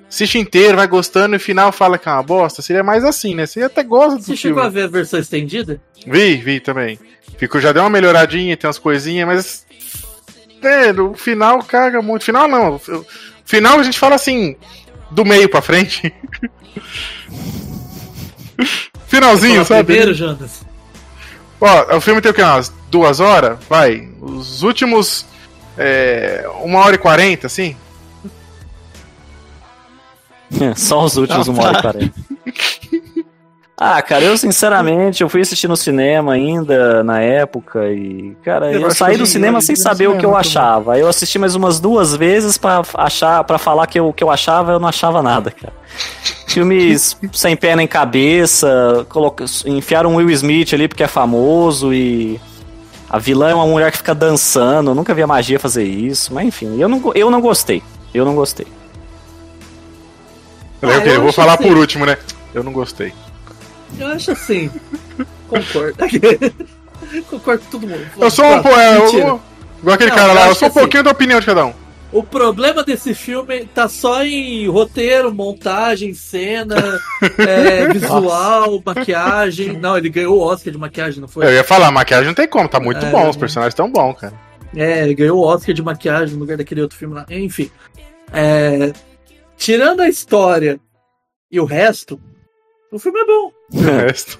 assiste 0.08 0.38
inteiro, 0.38 0.76
vai 0.76 0.86
gostando 0.86 1.34
e 1.34 1.38
no 1.38 1.40
final 1.40 1.72
fala 1.72 1.96
que 1.98 2.08
é 2.08 2.12
uma 2.12 2.22
bosta, 2.22 2.60
seria 2.60 2.82
mais 2.84 3.02
assim, 3.04 3.34
né? 3.34 3.46
Você 3.46 3.62
até 3.62 3.82
gosta 3.82 4.16
do 4.16 4.20
Você 4.22 4.36
filme. 4.36 4.38
chegou 4.38 4.62
a 4.62 4.68
ver 4.68 4.82
a 4.84 4.88
versão 4.88 5.18
estendida? 5.18 5.80
Vi, 6.06 6.36
vi 6.36 6.60
também. 6.60 6.98
Ficou, 7.38 7.60
já 7.60 7.72
deu 7.72 7.82
uma 7.82 7.90
melhoradinha, 7.90 8.56
tem 8.56 8.68
umas 8.68 8.78
coisinhas, 8.78 9.26
mas. 9.26 9.66
É, 10.62 10.92
no 10.92 11.14
final 11.14 11.60
caga 11.64 12.00
muito. 12.02 12.24
Final 12.24 12.46
não. 12.46 12.76
O 12.76 12.80
final 13.44 13.80
a 13.80 13.82
gente 13.82 13.98
fala 13.98 14.14
assim, 14.16 14.54
do 15.10 15.24
meio 15.24 15.48
pra 15.48 15.62
frente. 15.62 16.12
Finalzinho, 19.06 19.64
sabe? 19.64 19.84
Primeiro, 19.84 20.14
Jonas. 20.14 20.62
Ó, 21.64 21.96
o 21.96 22.00
filme 22.00 22.20
tem 22.20 22.32
o 22.32 22.34
quê? 22.34 22.42
Umas 22.42 22.72
duas 22.90 23.20
horas? 23.20 23.56
Vai. 23.68 24.08
Os 24.20 24.62
últimos. 24.64 25.24
É, 25.78 26.44
uma 26.62 26.80
hora 26.80 26.96
e 26.96 26.98
quarenta, 26.98 27.46
assim? 27.46 27.76
Só 30.76 31.04
os 31.04 31.16
últimos 31.16 31.46
Não, 31.46 31.54
uma 31.54 31.62
hora 31.62 31.72
e 31.78 31.82
tá. 31.82 31.82
quarenta. 31.92 32.14
Ah, 33.76 34.00
cara, 34.00 34.22
eu 34.24 34.36
sinceramente, 34.36 35.22
eu 35.22 35.28
fui 35.28 35.40
assistir 35.40 35.66
no 35.66 35.76
cinema 35.76 36.34
ainda 36.34 37.02
na 37.02 37.20
época 37.20 37.90
e, 37.90 38.36
cara, 38.44 38.70
Eu 38.70 38.82
eu, 38.82 38.90
saí 38.92 39.16
do 39.16 39.26
cinema 39.26 39.60
sem 39.60 39.74
saber 39.74 40.06
o 40.06 40.10
que 40.12 40.18
eu 40.18 40.20
cinema 40.20 40.38
achava. 40.38 40.98
Eu 40.98 41.08
assisti 41.08 41.38
mais 41.38 41.54
umas 41.56 41.80
duas 41.80 42.14
vezes 42.14 42.56
pra 42.56 42.82
achar, 42.94 43.42
para 43.42 43.58
falar 43.58 43.86
que 43.88 44.00
o 44.00 44.12
que 44.12 44.22
eu 44.22 44.30
achava, 44.30 44.72
eu 44.72 44.78
não 44.78 44.86
achava 44.88 45.20
nada, 45.22 45.50
cara. 45.50 45.72
Filmes 46.46 47.16
sem 47.32 47.56
pé 47.56 47.74
nem 47.74 47.88
cabeça, 47.88 49.04
coloca, 49.08 49.44
enfiaram 49.66 50.12
um 50.12 50.16
Will 50.16 50.30
Smith 50.30 50.72
ali 50.74 50.86
porque 50.86 51.02
é 51.02 51.08
famoso 51.08 51.92
e 51.92 52.38
A 53.08 53.18
vilã 53.18 53.50
é 53.50 53.54
uma 53.54 53.66
mulher 53.66 53.90
que 53.90 53.96
fica 53.98 54.14
dançando, 54.14 54.90
eu 54.90 54.94
nunca 54.94 55.12
vi 55.14 55.22
a 55.22 55.26
magia 55.26 55.58
fazer 55.58 55.84
isso, 55.84 56.32
mas 56.32 56.46
enfim, 56.46 56.78
eu 56.78 56.88
não, 56.88 57.02
eu 57.14 57.30
não 57.30 57.40
gostei. 57.40 57.82
Eu 58.14 58.24
não 58.24 58.34
gostei. 58.34 58.66
Ah, 60.82 60.98
Ok, 60.98 61.10
eu 61.10 61.14
eu 61.14 61.22
vou 61.22 61.32
falar 61.32 61.54
assim. 61.54 61.68
por 61.68 61.76
último, 61.78 62.04
né? 62.06 62.16
Eu 62.54 62.62
não 62.62 62.72
gostei. 62.72 63.12
Eu 63.98 64.06
acho 64.08 64.32
assim. 64.32 64.70
Concordo. 65.48 65.96
Concordo 67.28 67.64
com 67.64 67.70
todo 67.70 67.86
mundo. 67.86 68.06
Eu 68.18 68.30
sou 68.30 68.44
um. 68.46 68.62
Pô, 68.62 68.68
é, 68.70 68.96
eu- 68.96 69.40
igual 69.80 69.94
aquele 69.94 70.10
Não, 70.10 70.16
cara 70.16 70.32
lá, 70.32 70.48
eu 70.48 70.54
sou 70.54 70.68
um 70.68 70.70
assim- 70.70 70.80
pouquinho 70.80 71.02
da 71.02 71.10
opinião 71.10 71.40
de 71.40 71.46
cada 71.46 71.66
um. 71.66 71.74
O 72.12 72.22
problema 72.22 72.84
desse 72.84 73.14
filme 73.14 73.64
tá 73.74 73.88
só 73.88 74.22
em 74.22 74.68
roteiro, 74.68 75.32
montagem, 75.34 76.12
cena, 76.12 76.76
é, 77.38 77.88
visual, 77.88 78.82
maquiagem. 78.84 79.78
Não, 79.78 79.96
ele 79.96 80.10
ganhou 80.10 80.36
o 80.38 80.40
Oscar 80.42 80.70
de 80.72 80.78
maquiagem, 80.78 81.20
não 81.22 81.28
foi? 81.28 81.46
Eu 81.46 81.52
ia 81.52 81.64
falar, 81.64 81.90
maquiagem 81.90 82.26
não 82.26 82.34
tem 82.34 82.46
como, 82.46 82.68
tá 82.68 82.78
muito 82.78 83.04
É. 83.06 83.10
bom, 83.10 83.30
os 83.30 83.36
personagens 83.36 83.74
tão 83.74 83.90
bons, 83.90 84.14
cara. 84.18 84.34
É, 84.76 85.04
ele 85.04 85.14
ganhou 85.14 85.38
o 85.38 85.42
Oscar 85.46 85.74
de 85.74 85.82
maquiagem 85.82 86.34
no 86.34 86.40
lugar 86.40 86.58
daquele 86.58 86.82
outro 86.82 86.98
filme 86.98 87.14
lá. 87.14 87.24
Enfim. 87.30 87.70
É, 88.30 88.92
tirando 89.56 90.00
a 90.00 90.08
história 90.08 90.78
e 91.50 91.58
o 91.60 91.64
resto, 91.64 92.20
o 92.92 92.98
filme 92.98 93.18
é 93.20 93.24
bom. 93.24 93.50
O 93.74 93.80
resto. 93.80 94.38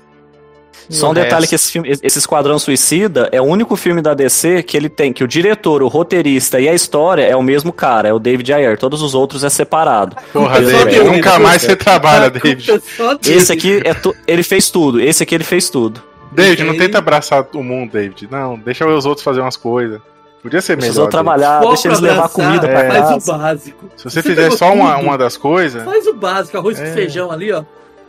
Só 0.91 1.11
um 1.11 1.15
detalhe 1.15 1.47
que 1.47 1.55
esse, 1.55 1.71
filme, 1.73 1.91
esse 2.03 2.19
Esquadrão 2.19 2.59
Suicida 2.59 3.29
é 3.31 3.41
o 3.41 3.45
único 3.45 3.77
filme 3.77 4.03
da 4.03 4.15
DC 4.15 4.63
que 4.65 4.77
ele 4.77 4.89
tem, 4.89 5.13
que 5.13 5.23
o 5.23 5.29
diretor, 5.29 5.81
o 5.83 5.87
roteirista 5.89 6.59
e 6.61 6.69
a 6.69 6.75
história 6.75 7.23
é 7.25 7.37
o 7.37 7.43
mesmo 7.43 7.73
cara, 7.73 8.09
é 8.09 8.13
o 8.13 8.19
David 8.19 8.53
Ayer. 8.53 8.77
Todos 8.77 9.01
os 9.01 9.15
outros 9.15 9.45
é 9.45 9.49
separado. 9.49 10.17
Porra, 10.33 10.59
é 10.59 10.61
David, 10.61 10.85
dele, 10.87 11.05
nunca 11.05 11.39
mais 11.39 11.63
você 11.63 11.77
trabalha, 11.77 12.31
culpa 12.31 12.47
David. 12.49 12.71
é. 12.73 13.33
Esse 13.33 13.53
aqui, 13.53 13.81
é 13.85 13.95
tu- 13.95 14.15
ele 14.27 14.43
fez 14.43 14.71
tudo. 14.71 15.01
Esse 15.01 15.23
aqui 15.23 15.35
ele 15.37 15.45
fez 15.45 15.71
tudo. 15.71 16.03
David, 16.33 16.65
não 16.65 16.77
tenta 16.77 16.99
abraçar 16.99 17.47
o 17.55 17.63
mundo, 17.63 17.93
David. 17.93 18.29
Não, 18.31 18.59
deixa 18.59 18.85
os 18.87 19.07
outros 19.07 19.23
fazer 19.25 19.41
umas 19.41 19.57
coisas. 19.57 20.01
Podia 20.43 20.61
ser 20.61 20.73
melhor. 20.73 20.81
Precisou 20.87 21.05
David. 21.05 21.11
trabalhar, 21.13 21.61
Pô, 21.63 21.69
deixa 21.69 21.89
eles 21.89 22.01
pra 22.01 22.09
levar 22.09 22.25
abraçar, 22.25 22.45
comida 22.47 22.69
pra 22.69 22.81
é. 22.83 22.89
Faz 22.89 23.01
o 23.03 23.09
casa. 23.15 23.39
básico. 23.39 23.87
Se 23.97 24.05
você 24.05 24.21
Você 24.23 24.29
fizer 24.29 24.51
só 24.51 24.73
uma, 24.73 24.97
uma 24.97 25.17
das 25.17 25.37
coisas. 25.37 25.85
Faz 25.85 26.07
o 26.09 26.15
básico, 26.15 26.59
arroz 26.59 26.81
É. 26.81 26.87
com 26.89 26.93
feijão 26.93 27.31
ali, 27.31 27.53
ó. 27.53 27.63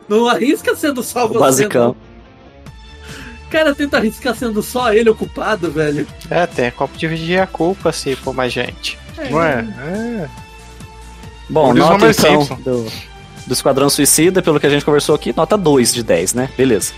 Não 0.07 0.27
arrisca 0.27 0.75
sendo 0.75 1.01
só 1.03 1.25
O 1.25 1.29
você. 1.29 1.39
basicão. 1.39 1.87
não. 1.87 2.13
Cara, 3.49 3.75
tenta 3.75 3.97
arriscar 3.97 4.35
sendo 4.35 4.63
só 4.63 4.91
ele 4.93 5.09
o 5.11 5.15
culpado, 5.15 5.71
velho. 5.71 6.07
É, 6.29 6.47
tem 6.47 6.71
como 6.71 6.91
dividir 6.97 7.39
a 7.39 7.45
culpa 7.45 7.91
se 7.91 8.15
for 8.15 8.33
mais 8.33 8.51
gente. 8.51 8.97
Não 9.29 9.43
é? 9.43 9.59
É. 9.59 10.29
Bom, 11.49 11.69
o 11.69 11.73
nota 11.75 12.09
então 12.09 12.41
Simpson. 12.41 12.55
do, 12.61 12.91
do 13.45 13.53
Esquadrão 13.53 13.89
Suicida, 13.91 14.41
pelo 14.41 14.59
que 14.59 14.65
a 14.65 14.69
gente 14.69 14.83
conversou 14.83 15.13
aqui, 15.13 15.31
nota 15.37 15.55
2 15.55 15.93
de 15.93 16.01
10, 16.01 16.33
né? 16.33 16.49
Beleza. 16.57 16.93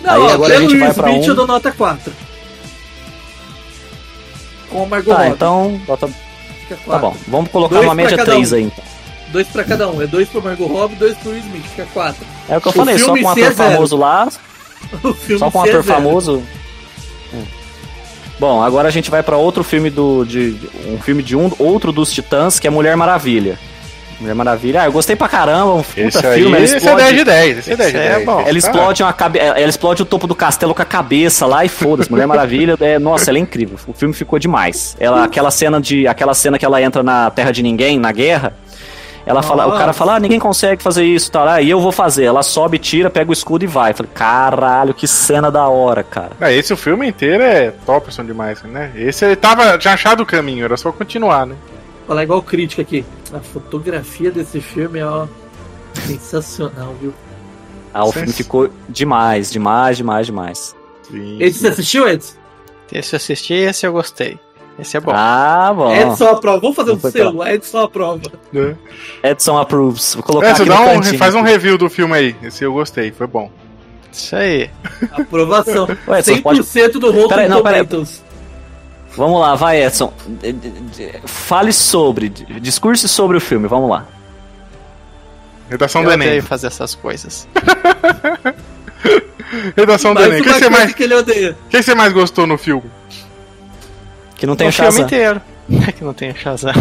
Não, 0.00 0.12
Aí 0.14 0.20
ó, 0.20 0.28
agora 0.34 0.56
a 0.56 0.60
gente 0.60 0.76
vai 0.76 0.88
Will 0.88 0.94
pra 0.94 1.08
Smith 1.10 1.24
um. 1.24 1.28
eu 1.28 1.34
dou 1.36 1.46
nota 1.46 1.70
4. 1.70 2.12
Com 4.70 4.82
o 4.82 4.88
Margot 4.88 5.10
Tá, 5.14 5.18
Robbie. 5.22 5.30
então, 5.34 5.80
nota, 5.86 6.08
tá 6.08 6.76
4. 6.84 7.00
bom. 7.00 7.16
Vamos 7.28 7.50
colocar 7.52 7.76
Dois 7.76 7.86
uma 7.86 7.94
média 7.94 8.16
cada 8.16 8.32
3 8.32 8.52
um. 8.52 8.56
aí, 8.56 8.62
então. 8.64 8.84
Dois 9.30 9.46
pra 9.48 9.62
cada 9.64 9.88
um. 9.88 10.02
É 10.02 10.06
dois 10.08 10.28
pro 10.28 10.42
Margot 10.42 10.66
Robbie, 10.66 10.96
dois 10.96 11.16
pro 11.18 11.30
Will 11.30 11.38
Smith. 11.40 11.64
Fica 11.66 11.86
4. 11.94 12.26
É 12.48 12.56
o 12.56 12.60
que 12.60 12.68
eu 12.68 12.72
O 12.72 12.74
falei, 12.74 12.98
só 12.98 13.04
filme 13.06 13.22
com 13.22 13.28
um 13.28 13.30
ator 13.32 13.52
famoso 13.52 13.96
lá, 13.96 14.28
O 15.02 15.14
filme 15.14 15.38
só 15.38 15.50
com 15.50 15.58
um 15.58 15.62
ator 15.62 15.72
zero. 15.82 15.84
famoso. 15.84 16.42
Hum. 17.32 17.42
Bom, 18.38 18.62
agora 18.62 18.88
a 18.88 18.90
gente 18.90 19.10
vai 19.10 19.22
pra 19.22 19.36
outro 19.36 19.62
filme 19.64 19.90
do. 19.90 20.24
De, 20.24 20.56
um 20.88 20.98
filme 21.00 21.22
de 21.22 21.36
um 21.36 21.50
outro 21.58 21.92
dos 21.92 22.12
Titãs, 22.12 22.58
que 22.58 22.66
é 22.66 22.70
Mulher 22.70 22.96
Maravilha. 22.96 23.58
Mulher 24.20 24.34
Maravilha. 24.34 24.82
Ah, 24.82 24.84
eu 24.86 24.92
gostei 24.92 25.16
pra 25.16 25.28
caramba, 25.28 25.74
um 25.74 25.82
puta 25.82 26.00
Esse 26.00 26.26
aí, 26.26 26.40
filme. 26.40 26.54
ela 26.56 26.64
esse 26.64 26.74
é 26.74 26.76
explode- 26.78 27.02
10 27.02 27.16
de 27.16 27.24
10. 27.24 27.58
Esse 27.58 27.72
é 27.72 27.76
10 27.76 27.92
de 27.92 27.98
Esse 27.98 28.06
é 28.06 28.12
10. 28.14 28.24
bom. 28.26 28.40
Ela 28.40 28.44
Tá. 28.44 28.50
explode, 28.52 29.02
uma 29.02 29.12
cabe... 29.12 29.38
ela 29.40 29.60
explode 29.68 30.02
o 30.02 30.04
topo 30.04 30.26
do 30.26 30.34
castelo 30.36 30.72
com 30.74 30.82
a 30.82 30.84
cabeça 30.84 31.46
lá 31.46 31.64
e 31.64 31.68
foda-se. 31.68 32.10
Mulher 32.10 32.26
Maravilha, 32.26 32.76
é... 32.80 32.98
nossa, 32.98 33.30
ela 33.30 33.38
é 33.38 33.40
incrível. 33.40 33.76
O 33.88 33.92
filme 33.92 34.14
ficou 34.14 34.38
demais. 34.38 34.96
Ela, 35.00 35.24
aquela 35.24 35.50
cena 35.50 35.80
de, 35.80 36.06
aquela 36.06 36.32
cena 36.32 36.58
que 36.58 36.64
ela 36.64 36.80
entra 36.80 37.02
na 37.02 37.28
Terra 37.30 37.50
de 37.50 37.62
Ninguém, 37.62 37.98
na 37.98 38.12
guerra. 38.12 38.54
Ela 39.26 39.42
fala, 39.42 39.66
o 39.66 39.72
cara 39.72 39.92
fala, 39.94 40.16
ah, 40.16 40.20
ninguém 40.20 40.38
consegue 40.38 40.82
fazer 40.82 41.04
isso, 41.04 41.30
tal, 41.30 41.48
ah, 41.48 41.60
e 41.62 41.70
eu 41.70 41.80
vou 41.80 41.90
fazer. 41.90 42.24
Ela 42.24 42.42
sobe, 42.42 42.78
tira, 42.78 43.08
pega 43.08 43.30
o 43.30 43.32
escudo 43.32 43.64
e 43.64 43.66
vai. 43.66 43.92
Eu 43.92 43.96
falei, 43.96 44.12
caralho, 44.14 44.92
que 44.92 45.08
cena 45.08 45.50
da 45.50 45.66
hora, 45.66 46.02
cara. 46.02 46.32
Ah, 46.40 46.52
esse 46.52 46.72
o 46.72 46.76
filme 46.76 47.08
inteiro 47.08 47.42
é 47.42 47.70
Topperson 47.86 48.24
demais, 48.24 48.62
né? 48.64 48.92
Esse 48.94 49.24
ele 49.24 49.36
tava, 49.36 49.78
tinha 49.78 49.94
achado 49.94 50.22
o 50.22 50.26
caminho, 50.26 50.64
era 50.64 50.76
só 50.76 50.92
continuar, 50.92 51.46
né? 51.46 51.56
Falar 52.06 52.22
igual 52.22 52.42
crítica 52.42 52.82
aqui. 52.82 53.04
A 53.32 53.40
fotografia 53.40 54.30
desse 54.30 54.60
filme 54.60 54.98
é, 54.98 55.06
ó, 55.06 55.26
sensacional, 56.06 56.94
viu? 57.00 57.14
Ah, 57.94 58.04
o 58.04 58.08
Sim. 58.08 58.12
filme 58.12 58.32
ficou 58.32 58.70
demais, 58.88 59.50
demais, 59.50 59.96
demais, 59.96 60.26
demais. 60.26 60.76
Sim. 61.02 61.38
Esse 61.40 61.60
você 61.60 61.68
assistiu, 61.68 62.08
Edson? 62.08 62.34
Esse 62.92 63.14
eu 63.14 63.16
assisti, 63.16 63.54
esse 63.54 63.86
eu 63.86 63.92
gostei. 63.92 64.38
Esse 64.78 64.96
é 64.96 65.00
bom. 65.00 65.12
Ah, 65.14 65.72
bom. 65.74 65.94
Edson 65.94 66.28
aprova. 66.28 66.60
Vamos 66.60 66.76
fazer 66.76 66.90
um 66.90 66.94
Não 66.94 67.00
foi 67.00 67.10
selo. 67.12 67.46
Edson 67.46 67.78
aprova. 67.78 68.20
né? 68.52 68.76
Edson 69.22 69.56
approves. 69.56 70.14
Vou 70.14 70.22
colocar 70.24 70.48
É, 70.48 70.50
aqui 70.50 70.64
dá 70.64 70.80
um, 70.80 70.84
cantinho. 70.94 71.18
faz 71.18 71.34
um 71.34 71.42
review 71.42 71.78
do 71.78 71.88
filme 71.88 72.12
aí. 72.14 72.36
Esse 72.42 72.64
eu 72.64 72.72
gostei, 72.72 73.12
foi 73.12 73.26
bom. 73.28 73.50
Isso 74.12 74.34
aí. 74.34 74.68
Aprovação. 75.12 75.86
Ué, 76.08 76.18
Edson, 76.18 76.32
100% 76.34 76.42
pode- 76.42 76.98
do 76.98 77.12
Rotten 77.12 77.28
Peraí, 77.28 77.48
não, 77.48 77.62
peraí. 77.62 77.86
Tomatoes. 77.86 78.22
Vamos 79.16 79.40
lá, 79.40 79.54
vai, 79.54 79.84
Edson. 79.84 80.12
Fale 81.24 81.72
sobre, 81.72 82.28
discurse 82.28 83.08
sobre 83.08 83.36
o 83.36 83.40
filme, 83.40 83.68
vamos 83.68 83.88
lá. 83.88 84.06
Redação 85.70 86.02
eu 86.02 86.08
do 86.08 86.12
Enem. 86.14 86.28
odeio 86.28 86.42
fazer 86.42 86.66
essas 86.66 86.96
coisas. 86.96 87.46
Redação 89.76 90.14
do 90.14 90.22
Enem. 90.22 90.40
O 90.40 90.42
que, 90.42 90.48
uma 90.50 90.58
você 90.58 90.68
mais, 90.68 90.94
que 90.94 91.02
ele 91.04 91.14
odeia. 91.14 91.56
o 91.66 91.68
que 91.68 91.82
você 91.82 91.94
mais 91.94 92.12
gostou 92.12 92.46
no 92.46 92.58
filme? 92.58 92.90
Que 94.36 94.46
não 94.46 94.56
tem 94.56 94.66
o 94.66 94.70
o 94.70 94.72
filme 94.72 94.90
Shazam. 94.90 95.06
inteiro. 95.06 95.42
É 95.88 95.92
que 95.92 96.04
não 96.04 96.12
tem 96.14 96.30
o 96.30 96.36
Shazam. 96.36 96.72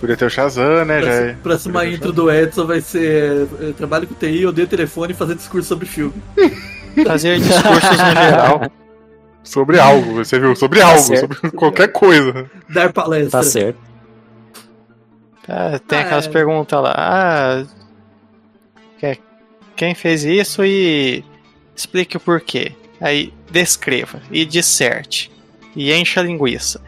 Podia 0.00 0.16
ter 0.16 0.26
o 0.26 0.30
Shazam, 0.30 0.84
né? 0.84 0.98
É. 0.98 1.02
Próxima, 1.02 1.36
próxima 1.42 1.86
intro 1.86 2.12
do 2.12 2.30
Edson 2.30 2.66
vai 2.66 2.80
ser 2.80 3.48
é, 3.60 3.72
trabalho 3.72 4.06
com 4.06 4.14
TI, 4.14 4.44
odeio 4.46 4.68
telefone 4.68 5.12
e 5.12 5.16
fazer 5.16 5.34
discurso 5.36 5.68
sobre 5.68 5.86
filme. 5.86 6.14
Fazer 7.06 7.38
discursos 7.38 7.90
no 7.90 7.96
geral. 7.96 8.70
Sobre 9.44 9.78
algo, 9.78 10.14
você 10.14 10.40
viu? 10.40 10.56
Sobre 10.56 10.80
Tá 10.80 10.86
algo, 10.88 10.98
certo. 11.02 11.20
sobre 11.36 11.50
qualquer 11.52 11.92
coisa. 11.92 12.50
Dar 12.68 12.92
palestra. 12.92 13.30
Tá 13.38 13.42
certo. 13.44 13.78
Ah, 15.48 15.78
tem 15.86 15.98
Ah, 15.98 16.02
aquelas 16.02 16.26
é. 16.26 16.30
perguntas 16.30 16.82
lá. 16.82 16.94
Ah, 16.96 17.64
que- 18.98 19.18
quem 19.76 19.94
fez 19.94 20.24
isso 20.24 20.64
e 20.64 21.22
explique 21.76 22.16
o 22.16 22.20
porquê. 22.20 22.72
Aí 23.00 23.32
descreva 23.50 24.20
e 24.32 24.44
disserte. 24.44 25.30
E 25.76 25.92
encha 25.92 26.20
a 26.20 26.24
linguiça. 26.24 26.80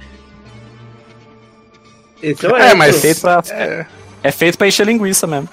Esse 2.22 2.46
é 2.46 2.70
É, 2.70 2.74
mas- 2.74 2.96
É 2.96 3.00
feito 3.00 3.20
pra, 3.20 3.42
é 4.22 4.32
feito 4.32 4.58
pra 4.58 4.66
encher 4.66 4.86
linguiça 4.86 5.26
mesmo. 5.26 5.48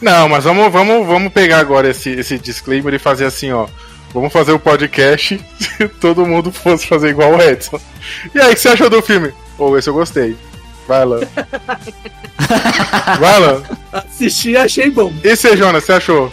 Não, 0.00 0.28
mas 0.28 0.44
vamos, 0.44 0.72
vamos, 0.72 1.06
vamos 1.06 1.32
pegar 1.32 1.58
agora 1.58 1.90
esse, 1.90 2.10
esse 2.10 2.38
disclaimer 2.38 2.94
e 2.94 2.98
fazer 3.00 3.24
assim, 3.24 3.50
ó. 3.50 3.66
Vamos 4.14 4.32
fazer 4.32 4.52
o 4.52 4.58
podcast 4.58 5.44
se 5.58 5.88
todo 5.88 6.24
mundo 6.24 6.52
fosse 6.52 6.86
fazer 6.86 7.08
igual 7.08 7.34
o 7.34 7.42
Edson. 7.42 7.80
E 8.34 8.40
aí, 8.40 8.52
o 8.52 8.54
que 8.54 8.60
você 8.60 8.68
achou 8.68 8.88
do 8.88 9.02
filme? 9.02 9.32
Ô, 9.58 9.76
esse 9.76 9.90
eu 9.90 9.94
gostei. 9.94 10.36
Vai 10.86 11.04
lá. 11.04 11.18
Vai 13.20 13.40
lá. 13.40 13.62
Assisti 13.92 14.50
e 14.52 14.56
achei 14.56 14.90
bom. 14.90 15.12
E 15.22 15.36
você, 15.36 15.56
Jonas, 15.56 15.84
você 15.84 15.92
achou? 15.92 16.32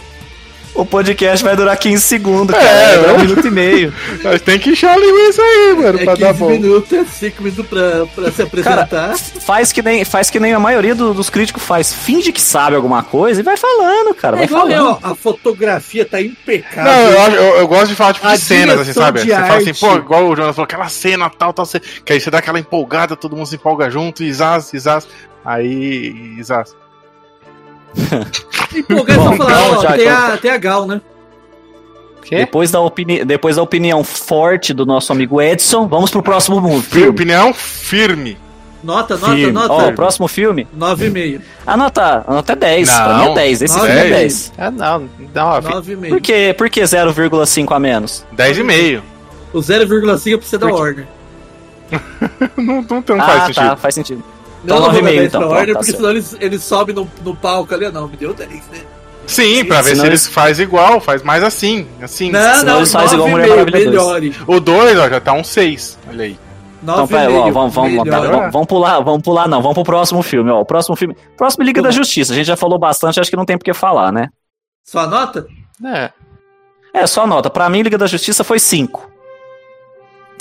O 0.76 0.84
podcast 0.84 1.42
vai 1.44 1.56
durar 1.56 1.76
15 1.76 2.02
segundos, 2.02 2.54
É, 2.54 2.60
cara. 2.60 2.98
vai 3.00 3.06
né? 3.06 3.12
um 3.14 3.18
minuto 3.20 3.46
e 3.46 3.50
meio. 3.50 3.94
Mas 4.22 4.42
tem 4.42 4.58
que 4.58 4.70
encher 4.70 4.88
a 4.90 4.96
linguiça 4.96 5.40
aí, 5.42 5.74
mano, 5.74 5.98
É 6.00 6.04
pra 6.04 6.12
15 6.14 6.20
dar 6.20 6.32
bom. 6.34 6.48
minutos, 6.50 6.92
é 6.92 7.04
5 7.04 7.42
minutos 7.42 7.66
pra, 7.66 8.06
pra 8.14 8.30
se 8.30 8.42
apresentar. 8.42 9.16
Faz 9.16 9.72
que 9.72 9.80
nem, 9.82 10.04
faz 10.04 10.28
que 10.28 10.38
nem 10.38 10.52
a 10.52 10.58
maioria 10.60 10.94
do- 10.94 11.14
dos 11.14 11.30
críticos 11.30 11.62
faz. 11.62 11.92
Finge 11.92 12.30
que 12.30 12.40
sabe 12.40 12.76
alguma 12.76 13.02
coisa 13.02 13.40
e 13.40 13.42
vai 13.42 13.56
falando, 13.56 14.14
cara. 14.14 14.36
é 14.36 14.40
vai 14.40 14.48
falando. 14.48 14.98
ó, 15.02 15.10
a 15.10 15.14
fotografia 15.14 16.04
tá 16.04 16.20
impecável. 16.20 16.92
Não, 16.92 17.00
eu, 17.10 17.32
eu- 17.42 17.56
eu 17.56 17.68
gosto 17.68 17.88
de 17.88 17.94
falar 17.94 18.12
tipo 18.12 18.26
A 18.26 18.34
de 18.36 18.42
cenas, 18.42 18.80
assim, 18.80 18.92
sabe? 18.92 19.20
Você 19.20 19.30
fala 19.30 19.56
assim, 19.56 19.68
arte. 19.70 19.80
pô, 19.80 19.96
igual 19.96 20.26
o 20.28 20.36
Jonas 20.36 20.54
falou, 20.54 20.64
aquela 20.66 20.88
cena 20.88 21.30
tal, 21.30 21.52
tal, 21.52 21.66
que 22.04 22.12
aí 22.12 22.20
você 22.20 22.30
dá 22.30 22.38
aquela 22.38 22.58
empolgada, 22.58 23.16
todo 23.16 23.34
mundo 23.34 23.46
se 23.46 23.54
empolga 23.56 23.90
junto, 23.90 24.22
e 24.22 24.32
zaz, 24.32 24.72
e 24.74 24.78
zaz. 24.78 25.06
Aí, 25.44 26.36
e 27.98 28.02
zaz. 28.04 28.44
Empolgação 28.74 29.30
Bom, 29.30 29.36
falar, 29.36 29.70
ó, 29.70 29.82
já- 29.82 29.92
tem, 29.92 30.08
a, 30.08 30.36
tem 30.36 30.50
a 30.50 30.58
Gal, 30.58 30.86
né? 30.86 31.00
Quê? 32.22 32.38
Depois 32.38 32.70
da, 32.72 32.80
opini 32.80 33.24
depois 33.24 33.54
da 33.56 33.62
opinião 33.62 34.02
forte 34.02 34.74
do 34.74 34.84
nosso 34.84 35.12
amigo 35.12 35.40
Edson, 35.40 35.86
vamos 35.86 36.10
pro 36.10 36.22
próximo 36.22 36.60
mundo. 36.60 36.82
Filme. 36.82 37.08
Opinião 37.08 37.54
firme. 37.54 38.36
Nota, 38.82 39.16
nota, 39.16 39.34
Filme. 39.34 39.58
Ó, 39.58 39.68
nota. 39.68 39.88
o 39.88 39.92
próximo 39.94 40.28
filme. 40.28 40.66
9,5. 40.76 41.40
Anota, 41.66 42.24
anota 42.26 42.54
10. 42.54 42.88
pra 42.88 43.08
Não. 43.08 43.24
mim 43.24 43.30
é 43.30 43.34
10. 43.34 43.62
Esse 43.62 43.76
Nove 43.76 43.86
filme 43.88 44.02
é 44.02 44.06
e 44.06 44.10
10. 44.10 44.52
Ah, 44.58 44.70
não. 44.70 45.08
Nove. 45.34 45.68
9,5. 45.68 46.08
Por 46.08 46.20
que, 46.20 46.54
por 46.54 46.70
que 46.70 46.82
0,5 46.82 47.72
a 47.74 47.78
menos? 47.78 48.24
10,5. 48.36 49.02
O 49.52 49.58
0,5 49.58 50.34
é 50.34 50.36
pra 50.36 50.46
você 50.46 50.58
dar? 50.58 50.72
Warner. 50.72 51.06
não, 52.56 52.82
não, 52.82 53.04
não 53.08 53.20
ah, 53.20 53.24
faz 53.24 53.38
tá, 53.38 53.46
sentido. 53.46 53.76
faz 53.76 53.94
sentido. 53.94 54.24
Não, 54.66 54.76
Então, 54.76 54.80
não 54.86 54.92
vou 54.92 55.02
dar 55.02 55.08
9,5 55.08 55.14
10 55.16 55.24
então, 55.26 55.40
pronto, 55.40 55.52
Warner, 55.54 55.74
tá 55.74 55.78
porque 55.80 55.90
certo. 55.92 55.96
senão 55.98 56.10
eles, 56.10 56.36
eles 56.40 56.62
sobem 56.62 56.94
no, 56.94 57.10
no 57.24 57.36
palco 57.36 57.74
ali. 57.74 57.90
Não, 57.90 58.08
me 58.08 58.16
deu 58.16 58.34
10, 58.34 58.50
né? 58.50 58.60
Sim, 59.26 59.64
pra 59.64 59.82
ver 59.82 59.90
Senão 59.90 60.02
se 60.02 60.08
eles- 60.08 60.22
eles 60.22 60.34
faz 60.34 60.60
igual, 60.60 61.00
faz 61.00 61.22
mais 61.22 61.42
assim, 61.42 61.86
assim. 62.00 62.30
Não, 62.30 62.40
senão 62.40 62.64
não, 62.64 62.76
eles 62.78 62.92
fazem 62.92 63.14
igual 63.14 63.28
9,5, 63.30 63.32
Mulher 63.32 63.48
Maravilha. 63.96 64.34
O 64.46 64.60
2, 64.60 64.98
ó, 64.98 65.08
já 65.08 65.20
tá 65.20 65.32
um 65.32 65.42
6. 65.44 65.98
Olha 66.08 66.24
aí. 66.24 66.38
Então, 66.82 67.08
pera, 67.08 67.32
ó, 67.32 67.50
vamos, 67.50 67.74
vamos, 67.74 68.04
tá, 68.08 68.20
vamos, 68.20 68.52
vamos 68.52 68.66
pular, 68.68 69.00
vamos 69.00 69.22
pular, 69.22 69.48
não, 69.48 69.60
vamos 69.60 69.74
pro 69.74 69.82
próximo 69.82 70.22
filme, 70.22 70.50
ó. 70.52 70.60
O 70.60 70.64
próximo 70.64 70.94
filme. 70.94 71.16
Próximo 71.36 71.64
Liga 71.64 71.82
da 71.82 71.88
Vamos. 71.88 71.96
Justiça. 71.96 72.32
A 72.32 72.36
gente 72.36 72.46
já 72.46 72.56
falou 72.56 72.78
bastante, 72.78 73.18
acho 73.18 73.28
que 73.30 73.36
não 73.36 73.44
tem 73.44 73.58
por 73.58 73.64
que 73.64 73.74
falar, 73.74 74.12
né? 74.12 74.28
Sua 74.84 75.06
nota? 75.08 75.46
É. 75.84 76.10
É, 76.94 77.06
só 77.08 77.26
nota. 77.26 77.50
Pra 77.50 77.68
mim, 77.68 77.82
Liga 77.82 77.98
da 77.98 78.06
Justiça 78.06 78.44
foi 78.44 78.60
5. 78.60 79.10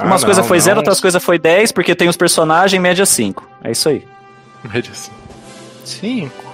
Umas 0.02 0.22
Ah, 0.22 0.26
coisas 0.26 0.44
não, 0.44 0.48
foi 0.48 0.60
0, 0.60 0.76
não. 0.76 0.82
outras 0.82 1.00
coisas 1.02 1.24
foi 1.24 1.40
10, 1.40 1.72
porque 1.72 1.96
tem 1.96 2.08
os 2.10 2.18
personagens, 2.18 2.80
média 2.80 3.06
5. 3.06 3.48
É 3.64 3.72
isso 3.72 3.90
aí. 3.90 4.06
Média 4.74 4.92
assim. 4.92 5.12
Cinco. 5.84 6.46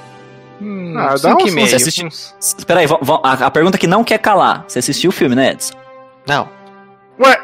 Hum, 0.62 0.93
Ah, 0.97 1.16
dá 1.22 1.36
uns- 1.36 1.51
e 1.51 1.55
meio. 1.55 1.68
você 1.68 1.76
assistiu? 1.78 2.07
Espera 2.07 2.82
aí, 2.82 2.88
vamos- 2.88 3.07
vamos- 3.07 3.22
a, 3.24 3.47
a 3.47 3.51
pergunta 3.51 3.78
que 3.78 3.88
não 3.88 4.03
quer 4.03 4.20
calar. 4.20 4.66
Você 4.68 4.80
assistiu 4.80 5.09
o 5.09 5.14
filme, 5.14 5.36
né, 5.36 5.51
Edson? 5.51 5.74
Não. 6.28 6.47
Ué, 7.20 7.38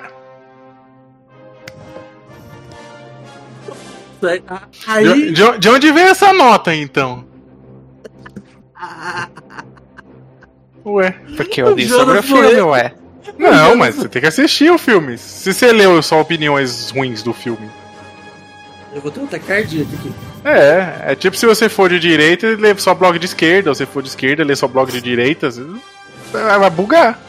Aí. 4.87 5.03
de, 5.05 5.31
de- 5.31 5.57
de 5.59 5.69
onde 5.69 5.91
veio 5.91 6.07
essa 6.09 6.33
nota 6.33 6.73
então? 6.75 7.25
Ué. 10.85 11.11
Porque 11.35 11.61
eu 11.61 11.75
li 11.75 11.85
O 11.85 11.89
sobre 11.89 12.17
o 12.19 12.23
filme, 12.23 12.61
ué. 12.61 12.93
Não, 13.37 13.75
mas 13.75 13.95
você 13.95 14.07
tem 14.09 14.21
que 14.21 14.27
assistir 14.27 14.71
o 14.71 14.77
filme. 14.77 15.17
Se 15.17 15.53
você 15.53 15.71
leu 15.71 16.01
só 16.01 16.19
opiniões 16.21 16.89
ruins 16.91 17.21
do 17.21 17.33
filme. 17.33 17.69
Eu 18.97 19.01
vou 19.01 19.11
ter 19.11 19.19
um 19.19 19.27
cardíaco 19.27 19.91
aqui. 19.93 20.11
É, 20.43 21.11
é 21.11 21.15
tipo 21.15 21.37
se 21.37 21.45
você 21.45 21.69
for 21.69 21.87
de 21.87 21.99
direita 21.99 22.47
e 22.47 22.55
ler 22.55 22.79
só 22.79 22.95
blog 22.95 23.19
de 23.19 23.27
esquerda, 23.27 23.69
ou 23.69 23.75
se 23.75 23.85
for 23.85 24.01
de 24.01 24.09
esquerda 24.09 24.41
e 24.41 24.45
ler 24.45 24.57
só 24.57 24.67
blog 24.67 24.91
de 24.91 24.99
direita, 24.99 25.51
você- 25.51 25.63
vai 26.31 26.67
bugar. 26.71 27.19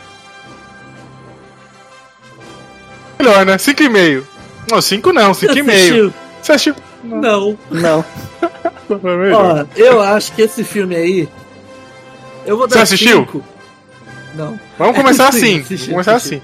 Melhor, 3.18 3.44
né? 3.44 3.58
5,5. 3.58 4.24
Não, 4.70 4.80
5 4.80 5.12
não, 5.12 5.34
5,5. 5.34 5.70
Assistiu? 5.70 6.14
Você 6.42 6.52
assistiu? 6.52 6.74
Não. 7.04 7.58
Não. 7.70 8.02
Ó, 9.34 9.66
eu 9.76 10.00
acho 10.00 10.32
que 10.32 10.40
esse 10.40 10.64
filme 10.64 10.96
aí. 10.96 11.28
Eu 12.46 12.56
vou 12.56 12.66
dar 12.66 12.76
Você 12.76 12.82
assistiu? 12.94 13.18
cinco. 13.18 13.44
Não. 14.34 14.58
Vamos 14.78 14.96
começar 14.96 15.30
Sim, 15.32 15.38
assim. 15.38 15.60
assisti, 15.60 15.90
Vamos 15.90 16.06
começar 16.06 16.14
assisti. 16.16 16.36
assim. 16.36 16.42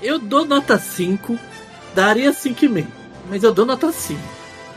Eu 0.00 0.20
dou 0.20 0.44
nota 0.44 0.78
5, 0.78 1.36
daria 1.96 2.32
5,5. 2.32 2.86
Mas 3.30 3.42
eu 3.42 3.54
dou 3.54 3.64
nota 3.64 3.90
5. 3.92 4.20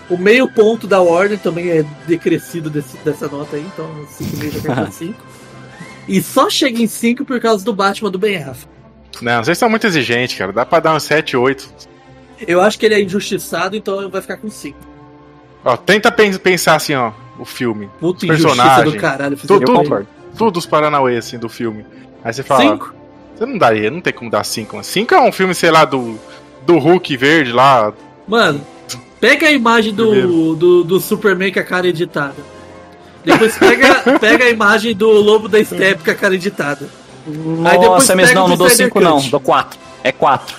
O 0.09 0.17
meio 0.17 0.47
ponto 0.49 0.85
da 0.87 1.01
Warner 1.01 1.39
também 1.39 1.69
é 1.69 1.85
decrescido 2.07 2.69
desse- 2.69 2.97
dessa 2.97 3.27
nota 3.27 3.55
aí, 3.55 3.65
então 3.73 3.89
5,5 4.19 4.51
já 4.51 4.61
cai 4.61 4.75
pra 4.83 4.91
5. 4.91 5.15
E 6.07 6.21
só 6.21 6.49
chega 6.49 6.81
em 6.81 6.87
5 6.87 7.25
por 7.25 7.39
causa 7.39 7.63
do 7.65 7.73
Batman 7.73 8.11
do 8.11 8.19
Ben 8.19 8.37
Affleck. 8.37 8.67
Não, 9.21 9.43
vocês 9.43 9.57
são 9.57 9.69
muito 9.69 9.87
exigentes, 9.87 10.37
cara. 10.37 10.51
Dá 10.51 10.65
pra 10.65 10.79
dar 10.79 10.93
uns 10.95 11.03
7, 11.03 11.35
8. 11.37 11.67
Eu 12.45 12.61
acho 12.61 12.77
que 12.77 12.85
ele 12.85 12.95
é 12.95 13.01
injustiçado, 13.01 13.75
então 13.75 14.09
vai 14.09 14.21
ficar 14.21 14.37
com 14.37 14.49
5. 14.49 14.77
Ó, 15.63 15.77
tenta 15.77 16.11
pen- 16.11 16.37
pensar 16.37 16.75
assim, 16.75 16.93
ó, 16.93 17.11
o 17.39 17.45
filme. 17.45 17.89
Puta 17.99 18.27
personagens. 18.27 18.91
do 18.93 18.99
caralho. 18.99 19.37
Tu- 19.37 19.53
Eu 19.53 19.59
tu- 19.61 19.73
concordo. 19.73 20.07
Tudo 20.37 20.57
os 20.57 20.65
Paranauê, 20.65 21.15
assim, 21.17 21.37
do 21.37 21.47
filme. 21.47 21.85
Aí 22.23 22.33
você 22.33 22.43
fala, 22.43 22.61
5? 22.61 22.93
você 23.35 23.45
não 23.45 23.57
daria, 23.57 23.89
não 23.89 24.01
tem 24.01 24.11
como 24.11 24.29
dar 24.29 24.43
5. 24.43 24.83
5 24.83 25.13
é 25.15 25.21
um 25.21 25.31
filme, 25.31 25.55
sei 25.55 25.71
lá, 25.71 25.85
do, 25.85 26.19
do 26.65 26.77
Hulk 26.77 27.15
verde 27.15 27.51
lá. 27.53 27.93
Mano, 28.28 28.61
pega 29.19 29.47
a 29.47 29.51
imagem 29.51 29.93
do, 29.93 30.55
do, 30.55 30.84
do 30.84 30.99
Superman 30.99 31.51
com 31.51 31.59
a 31.59 31.63
cara 31.63 31.88
editada. 31.88 32.36
Depois 33.24 33.57
pega, 33.57 33.95
pega 34.19 34.45
a 34.45 34.49
imagem 34.49 34.95
do 34.95 35.09
Lobo 35.09 35.47
da 35.47 35.63
Steppe 35.63 36.03
com 36.03 36.11
a 36.11 36.15
cara 36.15 36.36
editada. 36.36 36.88
Aí 37.26 37.34
depois 37.34 37.89
Nossa, 37.89 38.15
mesmo 38.15 38.30
pega 38.30 38.39
não, 38.39 38.45
do 38.45 38.49
não 38.51 38.57
dou 38.57 38.67
Snyder 38.67 38.88
5 38.88 38.99
não, 38.99 39.30
dou 39.30 39.39
4. 39.39 39.80
É 40.03 40.11
4. 40.11 40.55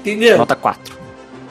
Entendeu? 0.00 0.38
Nota 0.38 0.54
4. 0.54 0.94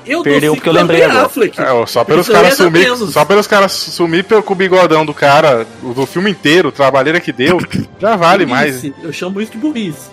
Eu 0.06 0.22
Perdeu 0.22 0.54
porque 0.54 0.68
eu 0.68 0.74
lembrei 0.74 1.02
agora. 1.04 1.26
Affleck. 1.26 1.60
É, 1.62 1.72
ó, 1.72 1.86
só 1.86 2.04
pelos 2.04 2.28
caras 2.28 2.54
é 2.54 2.56
sumir. 2.56 2.84
menos. 2.84 3.14
Só 3.14 3.24
pelos 3.24 3.48
caras 3.48 3.72
sumir 3.72 4.26
pelo- 4.26 4.44
com 4.44 4.52
o 4.54 4.56
bigodão 4.56 5.06
do 5.06 5.14
cara, 5.14 5.66
o 5.82 5.94
do 5.94 6.06
filme 6.06 6.30
inteiro, 6.30 6.70
o 6.70 6.72
trabalheira 6.74 7.22
que 7.22 7.32
deu, 7.32 7.58
já 8.00 8.16
vale 8.18 8.46
mais. 8.46 8.82
Burrice. 8.82 8.94
Eu 9.02 9.14
chamo 9.14 9.42
isso 9.42 9.54
de 9.54 9.58
burrice. 9.58 10.10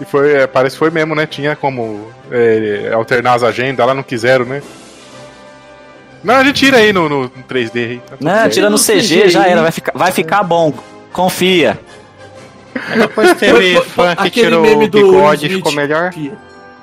E 0.00 0.04
foi, 0.04 0.32
é, 0.32 0.46
parece 0.46 0.74
que 0.76 0.78
foi 0.78 0.90
mesmo, 0.90 1.14
né? 1.14 1.26
Tinha 1.26 1.56
como 1.56 2.10
é, 2.30 2.90
alternar 2.92 3.34
as 3.34 3.42
agendas, 3.42 3.84
lá 3.86 3.94
não 3.94 4.02
quiseram, 4.02 4.44
né? 4.44 4.62
Não, 6.22 6.34
a 6.34 6.44
gente 6.44 6.56
tira 6.56 6.78
aí 6.78 6.92
no, 6.92 7.08
no 7.08 7.28
3D 7.48 7.76
aí. 7.76 8.02
Tá 8.08 8.16
Não, 8.20 8.32
certo. 8.32 8.52
tira 8.54 8.70
no 8.70 8.76
CG, 8.78 9.00
CG, 9.22 9.28
já 9.28 9.46
era, 9.46 9.62
vai 9.62 9.70
ficar, 9.72 9.92
vai 9.94 10.12
ficar 10.12 10.42
bom. 10.42 10.72
Confia. 11.12 11.78
Depois 12.96 13.34
teve 13.34 13.80
fã 13.82 14.14
que 14.16 14.30
tirou 14.30 14.62
meme 14.62 14.84
o 14.86 14.88
bigode 14.88 15.46
e 15.46 15.50
ficou 15.50 15.72
melhor. 15.72 16.10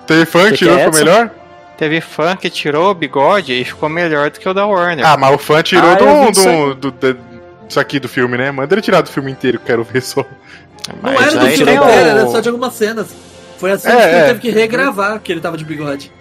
Teve 0.07 0.25
fã 0.25 0.49
Que 0.51 0.57
tirou, 0.57 0.77
é 0.77 0.85
ficou 0.85 0.99
melhor? 0.99 1.29
Teve 1.77 2.01
fã 2.01 2.35
que 2.35 2.49
tirou 2.49 2.91
o 2.91 2.93
bigode 2.93 3.53
e 3.53 3.63
ficou 3.65 3.89
melhor 3.89 4.29
do 4.29 4.39
que 4.39 4.47
o 4.47 4.53
da 4.53 4.65
Warner. 4.65 5.05
Ah, 5.05 5.17
mas 5.17 5.33
o 5.35 5.37
fã 5.37 5.61
tirou 5.61 5.89
Ah, 5.91 5.95
do, 5.95 6.75
do, 6.75 6.75
do, 6.75 6.91
do- 6.91 7.17
disso 7.67 7.79
aqui 7.79 7.99
do 7.99 8.07
filme, 8.07 8.37
né? 8.37 8.51
Manda 8.51 8.73
ele 8.73 8.81
tirar 8.81 9.01
do 9.01 9.09
filme 9.09 9.31
inteiro, 9.31 9.59
quero 9.65 9.83
ver 9.83 10.01
só. 10.01 10.23
Não 11.01 11.13
Mas 11.13 11.21
era 11.33 11.39
do 11.39 11.47
filme 11.47 11.71
inteiro, 11.73 11.83
o- 11.83 11.89
era 11.89 12.27
só 12.27 12.39
de 12.39 12.49
algumas 12.49 12.73
cenas. 12.73 13.07
Foi 13.57 13.71
a 13.71 13.77
cena 13.77 13.95
É, 13.95 13.97
que 14.01 14.07
ele 14.09 14.17
é. 14.17 14.25
teve 14.27 14.39
que 14.39 14.49
regravar, 14.51 15.19
que 15.19 15.31
ele 15.31 15.41
tava 15.41 15.57
de 15.57 15.63
bigode. 15.65 16.11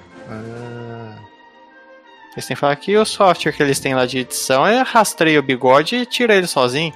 Eles 2.33 2.47
têm 2.47 2.57
que 2.57 2.61
falar 2.61 2.75
que 2.77 2.97
o 2.97 3.05
software 3.05 3.53
que 3.53 3.63
eles 3.63 3.79
têm 3.79 3.95
lá 3.95 4.07
de 4.07 4.19
edição 4.19 4.67
é 4.67 4.83
rastreia 4.83 5.39
o 5.39 5.43
bigode 5.43 5.95
e 5.97 6.07
tira 6.07 6.35
ele 6.35 6.47
sozinho. 6.49 6.93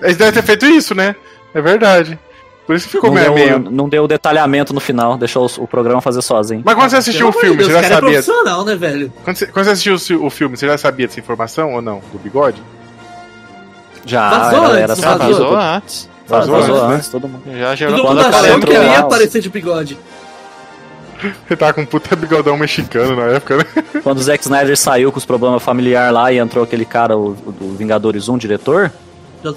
Eles 0.00 0.16
devem 0.16 0.32
ter 0.32 0.42
feito 0.42 0.64
isso, 0.64 0.94
né? 0.94 1.14
É 1.54 1.60
verdade. 1.60 2.18
Por 2.66 2.74
isso 2.76 2.86
que 2.86 2.92
ficou 2.92 3.10
Não 3.10 3.14
meio. 3.16 3.34
deu, 3.34 3.58
meio- 3.60 3.70
não 3.70 3.88
deu 3.88 4.06
detalhamento 4.08 4.72
no 4.72 4.80
final, 4.80 5.16
deixou 5.18 5.46
o, 5.58 5.64
o 5.64 5.66
programa 5.68 6.00
fazer 6.00 6.22
sozinho. 6.22 6.62
Mas 6.64 6.74
quando 6.74 6.90
você 6.90 6.96
assistiu 6.96 7.28
o 7.28 7.32
Pelo 7.32 7.40
amor 7.40 7.56
filme, 7.56 7.56
de 7.58 7.64
você 7.64 7.72
Deus, 7.72 7.82
já 7.82 7.88
o 7.88 7.92
é 7.92 7.94
sabia. 7.94 8.22
profissional, 8.22 8.64
né, 8.64 8.76
velho? 8.76 9.12
Quando 9.24 9.36
você, 9.36 9.46
quando 9.46 9.64
você 9.66 9.70
assistiu 9.72 9.94
o, 9.94 9.98
fi- 9.98 10.14
o 10.16 10.30
filme, 10.30 10.56
você 10.56 10.66
já 10.66 10.78
sabia 10.78 11.06
dessa 11.06 11.20
informação 11.20 11.74
ou 11.74 11.82
não? 11.82 12.00
Do 12.12 12.18
bigode? 12.18 12.62
Já, 14.06 14.30
Vazou 14.30 14.74
era, 14.74 14.92
antes, 14.92 15.02
era 15.04 15.16
vazou 15.16 15.56
antes. 15.56 16.08
Vazou 16.28 16.54
Vazou 16.60 16.74
antes, 16.76 16.88
né? 16.88 16.94
antes, 16.96 17.08
todo 17.08 17.28
mundo. 17.28 17.42
Já 17.58 17.74
gerou 17.74 17.96
Todo 17.96 18.08
mundo 18.08 18.20
a 18.20 18.24
cara 18.30 18.36
achando 18.48 18.66
que 18.66 18.72
ele 18.72 18.84
ia 18.84 18.90
lá, 18.92 18.98
aparecer 18.98 19.40
de 19.40 19.48
bigode. 19.48 19.98
Ele 21.22 21.56
tava 21.56 21.72
com 21.72 21.80
um 21.80 21.86
puta 21.86 22.14
bigodão 22.14 22.56
mexicano 22.56 23.16
na 23.16 23.22
época, 23.32 23.56
né? 23.56 23.64
Quando 24.04 24.18
o 24.18 24.22
Zack 24.22 24.44
Snyder 24.44 24.76
saiu 24.76 25.10
com 25.10 25.18
os 25.18 25.24
problemas 25.24 25.60
familiares 25.62 26.12
lá 26.14 26.30
e 26.32 26.38
entrou 26.38 26.62
aquele 26.62 26.84
cara, 26.84 27.16
o, 27.16 27.30
o 27.44 27.52
do 27.52 27.76
Vingadores 27.76 28.28
1, 28.28 28.38
diretor, 28.38 28.92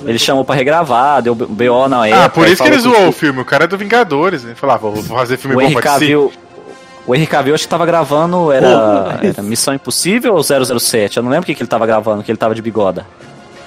ele 0.06 0.18
chamou 0.18 0.44
pra 0.44 0.56
regravar, 0.56 1.22
deu 1.22 1.36
BO 1.36 1.88
na 1.88 2.08
época. 2.08 2.26
ah, 2.26 2.30
por 2.30 2.48
isso 2.48 2.64
que 2.64 2.70
ele 2.70 2.80
zoou 2.80 3.10
o 3.10 3.12
filme. 3.12 3.42
O 3.42 3.46
cara 3.46 3.66
é 3.66 3.68
do 3.68 3.78
Vingadores. 3.78 4.44
Ele 4.44 4.56
falava, 4.56 4.90
vou 4.90 5.04
fazer 5.04 5.38
filme 5.38 5.56
O 5.56 5.60
bom 5.60 5.64
Henry 5.66 5.74
pra 5.74 5.82
si. 5.84 5.88
Cavill, 5.90 6.32
o 7.06 7.14
Henry 7.16 7.28
Cavill 7.28 7.54
acho 7.54 7.64
que 7.66 7.70
tava 7.70 7.86
gravando, 7.86 8.52
era, 8.52 8.68
Porra, 8.68 9.20
mas- 9.22 9.34
era 9.38 9.44
Missão 9.44 9.74
Impossível 9.76 10.34
ou 10.34 10.44
007? 10.44 11.18
Eu 11.18 11.24
não 11.24 11.30
lembro 11.30 11.44
o 11.44 11.46
que, 11.46 11.54
que 11.54 11.62
ele 11.62 11.70
tava 11.70 11.86
gravando, 11.86 12.24
que 12.24 12.32
ele 12.32 12.38
tava 12.40 12.56
de 12.56 12.62
bigoda. 12.64 13.06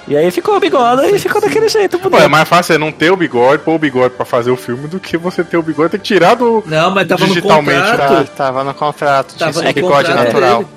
E 0.07 0.15
aí 0.15 0.29
ficou 0.29 0.59
bigoda 0.59 1.07
e 1.09 1.17
ficou 1.17 1.41
daquele 1.41 1.67
jeito. 1.67 1.97
Pô, 1.97 2.15
é 2.17 2.27
mais 2.27 2.47
fácil 2.47 2.75
é 2.75 2.77
não 2.77 2.91
ter 2.91 3.11
o 3.11 3.17
bigode, 3.17 3.63
pôr 3.63 3.73
o 3.75 3.79
bigode 3.79 4.13
pra 4.13 4.23
fazer 4.25 4.51
o 4.51 4.55
filme, 4.55 4.87
do 4.87 4.99
que 4.99 5.17
você 5.17 5.43
ter 5.43 5.57
o 5.57 5.63
bigode. 5.63 5.89
Tem 5.91 5.99
que 5.99 6.05
tirar 6.05 6.35
do. 6.35 6.63
Não, 6.67 6.91
mas 6.91 7.07
tava 7.07 7.21
no 7.25 7.33
Digitalmente, 7.33 7.89
contrato. 7.89 8.25
Tá, 8.27 8.43
tava 8.45 8.63
no 8.63 8.73
contrato, 8.75 9.27
tinha 9.35 9.51
Tava 9.51 9.51
esse 9.51 9.67
no 9.67 9.73
bigode 9.73 10.07
contrato 10.09 10.25
natural. 10.25 10.57
dele. 10.59 10.69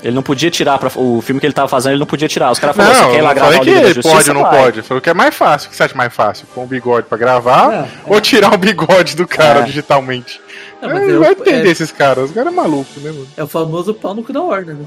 Ele 0.00 0.14
não 0.14 0.22
podia 0.22 0.48
tirar 0.48 0.78
pra, 0.78 0.88
o 0.94 1.20
filme 1.20 1.40
que 1.40 1.46
ele 1.46 1.52
tava 1.52 1.66
fazendo, 1.66 1.90
ele 1.94 1.98
não 1.98 2.06
podia 2.06 2.28
tirar. 2.28 2.52
Os 2.52 2.60
caras 2.60 2.76
falaram, 2.76 2.94
Não, 2.94 3.04
você 3.06 3.10
quer 3.10 3.16
ir 3.16 3.18
eu 3.18 3.24
lá 3.24 3.34
gravar 3.34 3.52
falei 3.56 3.60
o 3.60 3.76
que 3.80 3.86
Justiça? 3.94 4.08
pode 4.14 4.28
ou 4.28 4.34
não 4.36 4.42
Vai. 4.42 4.62
pode. 4.62 4.82
Falou 4.82 5.00
que 5.00 5.10
é 5.10 5.14
mais 5.14 5.34
fácil. 5.34 5.66
O 5.66 5.70
que 5.70 5.76
você 5.76 5.82
acha 5.82 5.94
mais 5.96 6.14
fácil? 6.14 6.46
Pôr 6.54 6.60
um 6.62 6.66
bigode 6.68 7.06
pra 7.08 7.18
gravar 7.18 7.72
É, 7.74 7.88
ou 8.06 8.20
tirar 8.20 8.54
o 8.54 8.56
bigode 8.56 9.16
do 9.16 9.26
cara 9.26 9.58
É. 9.58 9.62
digitalmente? 9.64 10.40
Não, 10.80 10.88
É, 10.90 11.10
é, 11.10 11.18
vai 11.18 11.30
o, 11.30 11.32
entender 11.32 11.66
é, 11.66 11.70
esses 11.72 11.90
caras. 11.90 12.26
Os 12.26 12.30
caras 12.30 12.52
é 12.52 12.54
maluco, 12.56 12.88
né, 13.00 13.10
mano? 13.10 13.26
é 13.36 13.42
o 13.42 13.48
famoso 13.48 13.92
pau 13.92 14.14
no 14.14 14.22
cu 14.22 14.32
da 14.32 14.40
Warner, 14.40 14.76
né? 14.76 14.84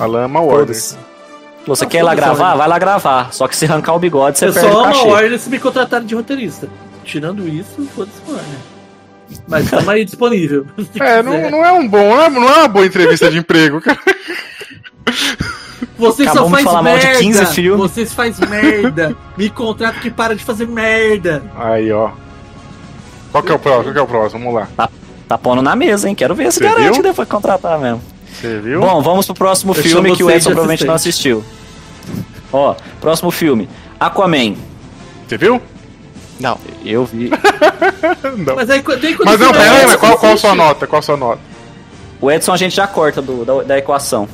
A 0.00 0.06
lama 0.06 0.40
Warner. 0.40 0.58
Foda-se. 0.66 0.96
Você 1.66 1.84
Ah, 1.84 1.88
quer 1.88 1.98
ir 1.98 2.02
lá 2.02 2.14
gravar? 2.14 2.54
Vai 2.56 2.68
lá 2.68 2.78
gravar. 2.78 3.32
Só 3.32 3.48
que 3.48 3.56
se 3.56 3.64
arrancar 3.64 3.94
o 3.94 3.98
bigode, 3.98 4.38
você 4.38 4.48
eu 4.48 4.52
perde 4.52 4.68
só 4.70 4.74
o 4.74 4.78
amo 4.80 4.88
a 4.88 4.92
cachê. 4.92 5.08
Warner 5.08 5.38
se 5.38 5.50
me 5.50 5.58
contratarem 5.58 6.06
de 6.06 6.14
roteirista. 6.14 6.68
Tirando 7.04 7.46
isso, 7.48 7.86
foda-se 7.94 8.20
Warner. 8.30 8.58
Mas 9.48 9.64
estamos 9.64 9.88
aí 9.88 10.04
disponível. 10.04 10.66
É, 11.00 11.22
não, 11.22 11.50
não 11.50 11.64
é 11.64 11.72
um 11.72 11.88
bom, 11.88 11.98
não 12.14 12.22
é, 12.22 12.30
não 12.30 12.48
é 12.48 12.58
uma 12.58 12.68
boa 12.68 12.86
entrevista 12.86 13.30
de 13.30 13.38
emprego, 13.38 13.80
cara. 13.80 13.98
Vocês 15.98 16.28
só 16.28 16.40
Acabamos 16.40 16.58
de 16.58 16.64
faz 16.64 16.64
falar 16.64 16.82
mal 16.82 16.98
de 16.98 17.04
merda. 17.06 17.18
15 17.20 17.46
filmes. 17.46 17.80
Vocês 17.90 18.12
faz 18.12 18.38
merda. 18.40 19.16
Me 19.36 19.48
contrata 19.48 20.00
que 20.00 20.10
para 20.10 20.34
de 20.34 20.44
fazer 20.44 20.66
merda. 20.66 21.42
Aí, 21.56 21.90
ó. 21.92 22.10
Qual 23.32 23.42
que 23.42 23.52
é 23.52 23.54
o 23.54 23.58
próximo? 23.58 23.84
Qual 23.84 23.92
que 23.94 23.98
é 23.98 24.02
o 24.02 24.06
próximo? 24.06 24.44
Vamos 24.52 24.68
lá. 24.76 24.88
Tá 25.28 25.38
pondo 25.38 25.62
na 25.62 25.74
mesa, 25.74 26.08
hein? 26.08 26.14
Quero 26.14 26.34
ver 26.34 26.52
se 26.52 26.58
Você 26.58 26.64
garante 26.64 26.92
viu? 26.94 27.02
depois 27.02 27.28
contratar 27.28 27.78
mesmo. 27.78 28.02
Você 28.40 28.58
viu? 28.60 28.80
Bom, 28.80 29.02
vamos 29.02 29.26
pro 29.26 29.34
próximo 29.34 29.72
Eu 29.76 29.82
filme 29.82 30.14
que 30.16 30.22
o 30.24 30.30
Edson 30.30 30.50
provavelmente 30.50 30.84
não 30.84 30.94
assistiu. 30.94 31.44
Ó, 32.52 32.74
próximo 33.00 33.30
filme. 33.30 33.68
Aquaman. 33.98 34.54
Você 35.26 35.36
viu? 35.38 35.60
Não. 36.38 36.58
Eu 36.84 37.04
vi. 37.04 37.30
Não. 38.36 38.56
Mas 38.56 38.68
aí 38.68 38.82
quando 38.82 39.00
Mas 39.24 39.40
não, 39.40 39.52
pera 39.52 39.70
aí, 39.70 39.86
mas 39.86 39.96
qual, 39.96 40.18
qual 40.18 40.32
a 40.32 40.36
sua 40.36 40.54
nota? 40.54 40.86
Qual 40.86 40.98
a 40.98 41.02
sua 41.02 41.16
nota? 41.16 41.40
O 42.20 42.30
Edson 42.30 42.52
a 42.52 42.56
gente 42.56 42.74
já 42.74 42.86
corta 42.86 43.22
do- 43.22 43.44
da, 43.44 43.62
da 43.62 43.78
equação. 43.78 44.28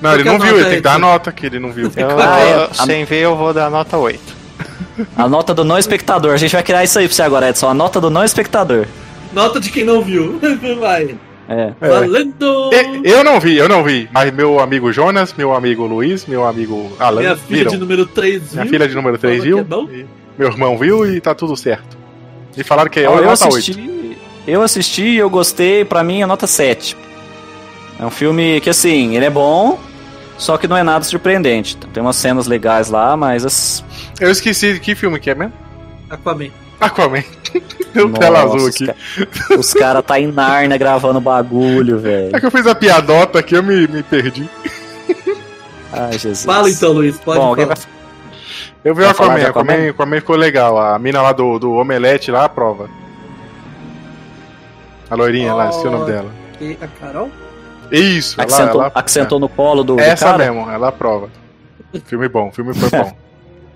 Não, 0.00 0.14
ele 0.14 0.24
não 0.24 0.34
é 0.34 0.36
a 0.36 0.38
viu, 0.38 0.56
ele 0.56 0.64
tem 0.64 0.74
que 0.76 0.80
dar 0.80 0.94
aí? 0.94 1.00
nota 1.00 1.30
que 1.32 1.46
ele 1.46 1.58
não 1.58 1.70
viu. 1.72 1.90
Eu, 1.94 2.18
Ah, 2.20 2.40
é. 2.40 2.74
sem 2.86 3.04
ver, 3.04 3.20
eu 3.24 3.36
vou 3.36 3.52
dar 3.52 3.70
nota 3.70 3.96
8. 3.96 4.20
A 5.16 5.28
nota 5.28 5.54
do 5.54 5.64
não 5.64 5.78
espectador. 5.78 6.32
A 6.32 6.36
gente 6.36 6.52
vai 6.52 6.62
criar 6.62 6.84
isso 6.84 6.98
aí 6.98 7.06
pra 7.06 7.14
você 7.14 7.22
agora, 7.22 7.48
Edson. 7.50 7.68
A 7.68 7.74
nota 7.74 8.00
do 8.00 8.10
não 8.10 8.24
espectador. 8.24 8.86
Nota 9.32 9.60
de 9.60 9.70
quem 9.70 9.84
não 9.84 10.00
viu. 10.02 10.40
Vai. 10.80 11.16
É. 11.48 11.72
É. 11.80 11.88
Valendo! 11.88 12.70
E- 12.72 13.08
Eu 13.10 13.24
não 13.24 13.40
vi, 13.40 13.56
eu 13.56 13.68
não 13.68 13.82
vi. 13.82 14.08
Mas 14.12 14.32
meu 14.32 14.60
amigo 14.60 14.92
Jonas, 14.92 15.32
meu 15.36 15.54
amigo 15.54 15.86
Luiz, 15.86 16.26
meu 16.26 16.44
amigo 16.46 16.92
Alan 17.00 17.20
Minha 17.20 17.36
filha 17.36 17.58
viram. 17.58 17.70
de 17.72 17.76
número 17.78 18.06
3 18.06 18.52
Minha 18.52 18.64
viu? 18.64 18.72
filha 18.72 18.88
de 18.88 18.94
número 18.94 19.16
3 19.18 19.42
Falou 19.42 19.64
viu. 19.86 19.98
é 20.00 20.04
meu 20.38 20.48
irmão 20.48 20.76
viu 20.78 21.10
e 21.10 21.20
tá 21.20 21.34
tudo 21.34 21.56
certo. 21.56 21.96
E 22.56 22.62
falaram 22.62 22.90
que 22.90 23.00
é 23.00 23.06
eu 23.06 23.10
nota 23.24 23.44
8. 23.46 23.46
assisti, 23.46 24.16
eu 24.46 24.62
assisti 24.62 25.02
e 25.02 25.16
eu 25.16 25.30
gostei, 25.30 25.84
pra 25.84 26.04
mim 26.04 26.22
é 26.22 26.26
nota 26.26 26.46
7. 26.46 26.96
É 27.98 28.04
um 28.04 28.10
filme 28.10 28.60
que 28.60 28.68
assim, 28.70 29.16
ele 29.16 29.24
é 29.24 29.30
bom, 29.30 29.78
só 30.36 30.56
que 30.58 30.68
não 30.68 30.76
é 30.76 30.82
nada 30.82 31.04
surpreendente. 31.04 31.76
Tem 31.92 32.00
umas 32.02 32.16
cenas 32.16 32.46
legais 32.46 32.88
lá, 32.90 33.16
mas 33.16 33.44
as... 33.44 33.82
Eu 34.20 34.30
esqueci 34.30 34.78
que 34.78 34.94
filme 34.94 35.18
que 35.18 35.30
é 35.30 35.34
mesmo? 35.34 35.52
Aquaman. 36.10 36.50
Aquaman. 36.80 37.22
Deu 37.94 38.08
Nossa, 38.08 38.20
tela 38.20 38.42
azul 38.42 38.56
os 38.56 38.66
aqui. 38.68 38.86
Os 39.58 39.72
caras 39.74 40.04
tá 40.04 40.20
em 40.20 40.26
Narnia 40.30 40.76
gravando 40.78 41.20
bagulho, 41.20 41.98
velho. 41.98 42.36
É 42.36 42.40
que 42.40 42.46
eu 42.46 42.50
fiz 42.50 42.66
a 42.66 42.74
piadota 42.74 43.38
aqui, 43.40 43.54
eu 43.56 43.62
me, 43.62 43.86
me 43.88 44.02
perdi. 44.02 44.48
Ai, 45.92 46.12
Jesus. 46.12 46.44
Fala 46.44 46.70
então, 46.70 46.92
Luiz. 46.92 47.16
Pode 47.18 47.38
Bom, 47.40 47.54
falar. 47.56 47.66
vai... 47.66 47.76
Eu 48.84 48.94
vi 48.94 49.02
o 49.02 49.08
Aquaman, 49.08 49.42
Aquaman, 49.46 49.88
Aquaman? 49.90 50.16
Ficou 50.20 50.36
legal. 50.36 50.78
A 50.78 50.98
mina 50.98 51.20
lá 51.22 51.32
do, 51.32 51.58
do 51.58 51.72
Omelete 51.72 52.30
lá, 52.30 52.44
a 52.44 52.48
prova. 52.48 52.88
A 55.10 55.14
loirinha 55.14 55.54
lá, 55.54 55.70
esqueci 55.70 55.88
o 55.88 55.90
nome 55.90 56.02
Oh. 56.04 56.06
dela. 56.06 56.30
E 56.60 56.78
a 56.80 56.86
Carol? 56.86 57.30
Isso, 57.90 58.38
A 58.40 58.44
que 58.44 58.52
ela, 58.52 58.70
ela- 58.70 58.92
a 58.94 59.02
que 59.02 59.10
sentou 59.10 59.40
no 59.40 59.48
colo 59.48 59.82
do, 59.82 59.96
do 59.96 60.00
Essa 60.02 60.26
cara. 60.26 60.38
mesmo, 60.38 60.70
ela 60.70 60.88
aprova. 60.88 61.30
Filme 62.04 62.28
bom, 62.28 62.52
filme 62.52 62.74
foi 62.74 62.90
bom. 62.90 63.16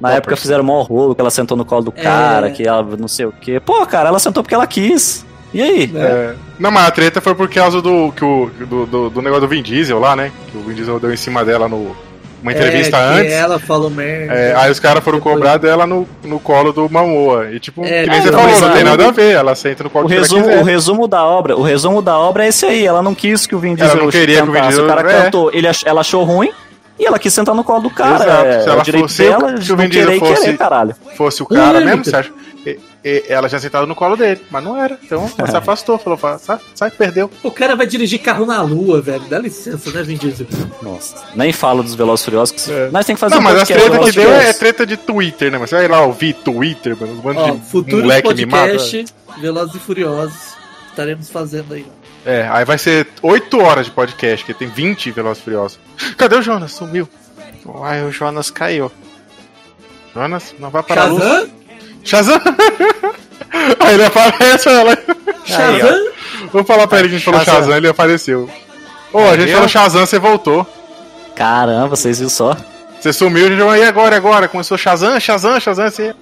Na 0.03 0.09
Qual 0.09 0.17
época 0.19 0.37
fizeram 0.37 0.65
mó 0.65 0.83
rolo 0.83 1.15
que 1.15 1.21
ela 1.21 1.31
sentou 1.31 1.57
no 1.57 1.65
colo 1.65 1.83
do 1.85 1.95
É. 1.97 2.03
cara, 2.03 2.51
que 2.51 2.67
ela 2.67 2.83
não 2.99 3.07
sei 3.09 3.25
o 3.27 3.33
quê. 3.41 3.61
Pô, 3.61 3.87
cara, 3.87 4.09
ela 4.09 4.19
sentou 4.19 4.43
porque 4.43 4.55
ela 4.55 4.67
quis. 4.67 5.25
E 5.55 5.63
aí? 5.63 5.93
É, 5.95 6.35
não, 6.59 6.71
mas 6.71 6.89
a 6.89 6.91
treta 6.91 7.21
foi 7.21 7.35
por 7.35 7.49
causa 7.49 7.81
do, 7.81 8.11
que 8.13 8.25
o, 8.25 8.51
do, 8.67 8.87
do, 8.87 9.11
do 9.11 9.23
negócio 9.23 9.43
do 9.43 9.49
Vin 9.49 9.63
Diesel 9.63 9.99
lá, 10.01 10.17
né? 10.17 10.33
Que 10.51 10.57
o 10.59 10.63
Vin 10.63 10.75
Diesel 10.75 10.99
deu 10.99 11.13
em 11.13 11.17
cima 11.17 11.45
dela 11.45 11.69
no, 11.69 11.95
uma 12.43 12.51
entrevista 12.53 12.97
é, 12.97 13.13
que 13.15 13.21
antes. 13.21 13.33
ela 13.35 13.59
falou 13.61 13.91
merda. 13.91 14.33
É, 14.35 14.57
aí 14.57 14.71
os 14.73 14.81
caras 14.81 15.05
foram 15.05 15.19
Depois- 15.19 15.37
cobrar 15.37 15.59
dela 15.59 15.87
no, 15.87 16.09
no 16.25 16.41
colo 16.41 16.73
do 16.73 16.89
Mamoa. 16.91 17.51
E 17.53 17.61
tipo, 17.61 17.85
É, 17.85 18.03
que 18.05 18.11
nem 18.11 18.19
é, 18.19 18.23
você 18.23 18.31
não, 18.31 18.39
falou, 18.41 18.61
não 18.61 18.73
tem 18.73 18.83
nada 18.85 19.07
a 19.09 19.11
ver. 19.13 19.33
Ela 19.37 19.55
senta 19.55 19.85
no 19.85 19.91
colo 19.91 20.09
O 20.09 20.11
ela 20.11 20.21
resumo, 20.21 20.47
o 20.49 20.63
resumo 20.65 21.07
da 21.07 21.25
obra, 21.25 21.55
o 21.57 21.63
resumo 21.63 22.01
da 22.03 22.19
obra 22.19 22.45
é 22.45 22.49
esse 22.49 22.65
aí. 22.67 22.85
Ela 22.87 23.03
não 23.03 23.15
quis 23.15 23.47
que 23.47 23.55
o 23.55 23.59
Vin 23.61 23.77
Ela 23.79 23.91
Diesel 23.91 24.03
não 24.03 24.11
queria 24.11 24.43
que 24.43 24.49
o 24.49 24.53
Vin 24.53 24.53
cantasse. 24.55 24.69
Diesel- 24.71 24.85
O 24.87 24.89
cara 24.89 25.13
é. 25.13 25.23
cantou, 25.23 25.51
ele 25.53 25.69
ach- 25.69 25.85
ela 25.87 26.01
achou 26.01 26.25
ruim 26.25 26.51
e 27.03 27.07
ela 27.07 27.19
quis 27.19 27.35
sentar 27.35 27.55
no 27.55 27.65
colo 27.65 27.83
do 27.83 27.91
cara. 27.91 28.25
Exato. 28.25 28.47
É, 28.47 28.61
Se 28.63 28.69
é 28.69 28.73
ela 28.73 28.81
o 28.81 28.85
direito 28.85 29.09
fosse- 29.09 29.23
dela 29.25 29.61
se 29.61 29.73
o 29.73 29.77
Vin 29.77 29.89
Diesel 29.89 30.19
fosse- 30.21 30.43
querer, 30.45 30.57
caralho. 30.59 30.95
Fosse 31.17 31.43
o 31.43 31.47
cara 31.47 31.81
mesmo? 31.81 32.05
E- 32.65 32.79
e- 33.05 33.25
ela 33.29 33.49
tinha 33.49 33.59
sentado 33.59 33.89
no 33.89 33.95
colo 33.97 34.17
dele, 34.17 34.41
mas 34.49 34.63
não 34.63 34.81
era. 34.81 34.97
Então 35.03 35.29
ela 35.37 35.49
se 35.51 35.57
afastou, 35.57 35.99
falou, 35.99 36.17
"Fa- 36.17 36.39
sai, 36.39 36.61
sai, 36.77 36.91
perdeu. 36.93 37.29
O 37.43 37.51
cara 37.51 37.75
vai 37.75 37.89
dirigir 37.89 38.21
carro 38.21 38.47
na 38.47 38.63
lua, 38.63 39.01
velho. 39.03 39.25
Dá 39.29 39.37
licença, 39.41 39.91
né, 39.91 40.01
Vin 40.05 40.17
Diesel? 40.17 40.47
Nossa, 40.81 41.17
nem 41.35 41.53
falo 41.53 41.83
dos 41.83 41.97
Velozes 41.97 42.23
e 42.23 42.25
Furiosos. 42.27 42.69
É. 42.69 42.89
Nós 42.93 43.05
tem 43.05 43.17
que 43.17 43.21
fazer 43.21 43.35
Não, 43.35 43.41
um 43.41 43.45
mas 43.45 43.63
a 43.63 43.67
treta 43.67 43.99
que 43.99 44.13
deu 44.13 44.31
é 44.33 44.53
treta 44.53 44.87
de 44.87 44.97
Twitter, 44.97 45.51
né? 45.51 45.59
Mas 45.59 45.71
você 45.71 45.75
vai 45.77 45.89
lá 45.89 46.03
ouvir 46.03 46.35
Twitter, 46.35 46.97
mano, 47.01 47.15
um 47.15 47.21
bando 47.21 47.41
Ó, 47.41 47.51
de 47.51 47.61
futuro 47.69 48.03
moleque 48.03 48.33
mimado. 48.33 48.69
podcast, 48.69 49.05
Velozes 49.41 49.75
e 49.75 49.79
Furiosos, 49.81 50.35
estaremos 50.91 51.29
fazendo 51.31 51.75
aí. 51.75 51.85
É, 52.25 52.49
aí 52.51 52.65
vai 52.65 52.79
ser 52.79 53.09
8 53.21 53.61
horas 53.61 53.87
de 53.87 53.93
podcast, 53.93 54.45
que 54.45 54.55
tem 54.55 54.69
20 54.69 55.11
Velozes 55.11 55.41
e 55.41 55.45
Furiosos. 55.45 55.81
Cadê 56.17 56.37
o 56.37 56.43
Jonas? 56.43 56.73
Sumiu. 56.73 57.09
Aí 57.85 58.03
o 58.05 58.13
Jonas 58.13 58.51
caiu. 58.51 58.91
Jonas, 60.15 60.55
não 60.59 60.71
vai 60.71 60.83
parar 60.83 61.03
a 61.03 61.07
luz. 61.07 61.23
Shazam? 61.23 61.51
Shazam! 62.05 62.41
aí 63.81 63.95
ele 63.95 64.05
aparece, 64.05 64.69
ela... 64.69 64.97
Shazam? 65.45 66.13
Vou 66.53 66.65
falar 66.65 66.87
pra 66.87 67.01
ele 67.01 67.09
que 67.09 67.15
a 67.15 67.19
gente 67.19 67.25
falou 67.25 67.41
Shazam. 67.41 67.61
Shazam, 67.61 67.77
ele 67.77 67.89
apareceu. 67.89 68.51
Ô, 69.13 69.19
a 69.19 69.37
gente 69.37 69.53
falou 69.53 69.69
Shazam, 69.69 70.07
você 70.07 70.19
voltou. 70.19 70.67
Caramba, 71.35 71.89
vocês 71.89 72.19
viram 72.19 72.31
só? 72.31 72.57
Você 73.01 73.13
sumiu, 73.13 73.47
a 73.47 73.49
gente 73.49 73.59
falou, 73.59 73.77
e 73.77 73.83
agora, 73.83 74.15
e 74.15 74.19
agora? 74.19 74.49
Começou 74.49 74.79
Shazam, 74.79 75.19
Shazam, 75.19 75.59
Shazam, 75.59 75.91
você... 75.91 76.15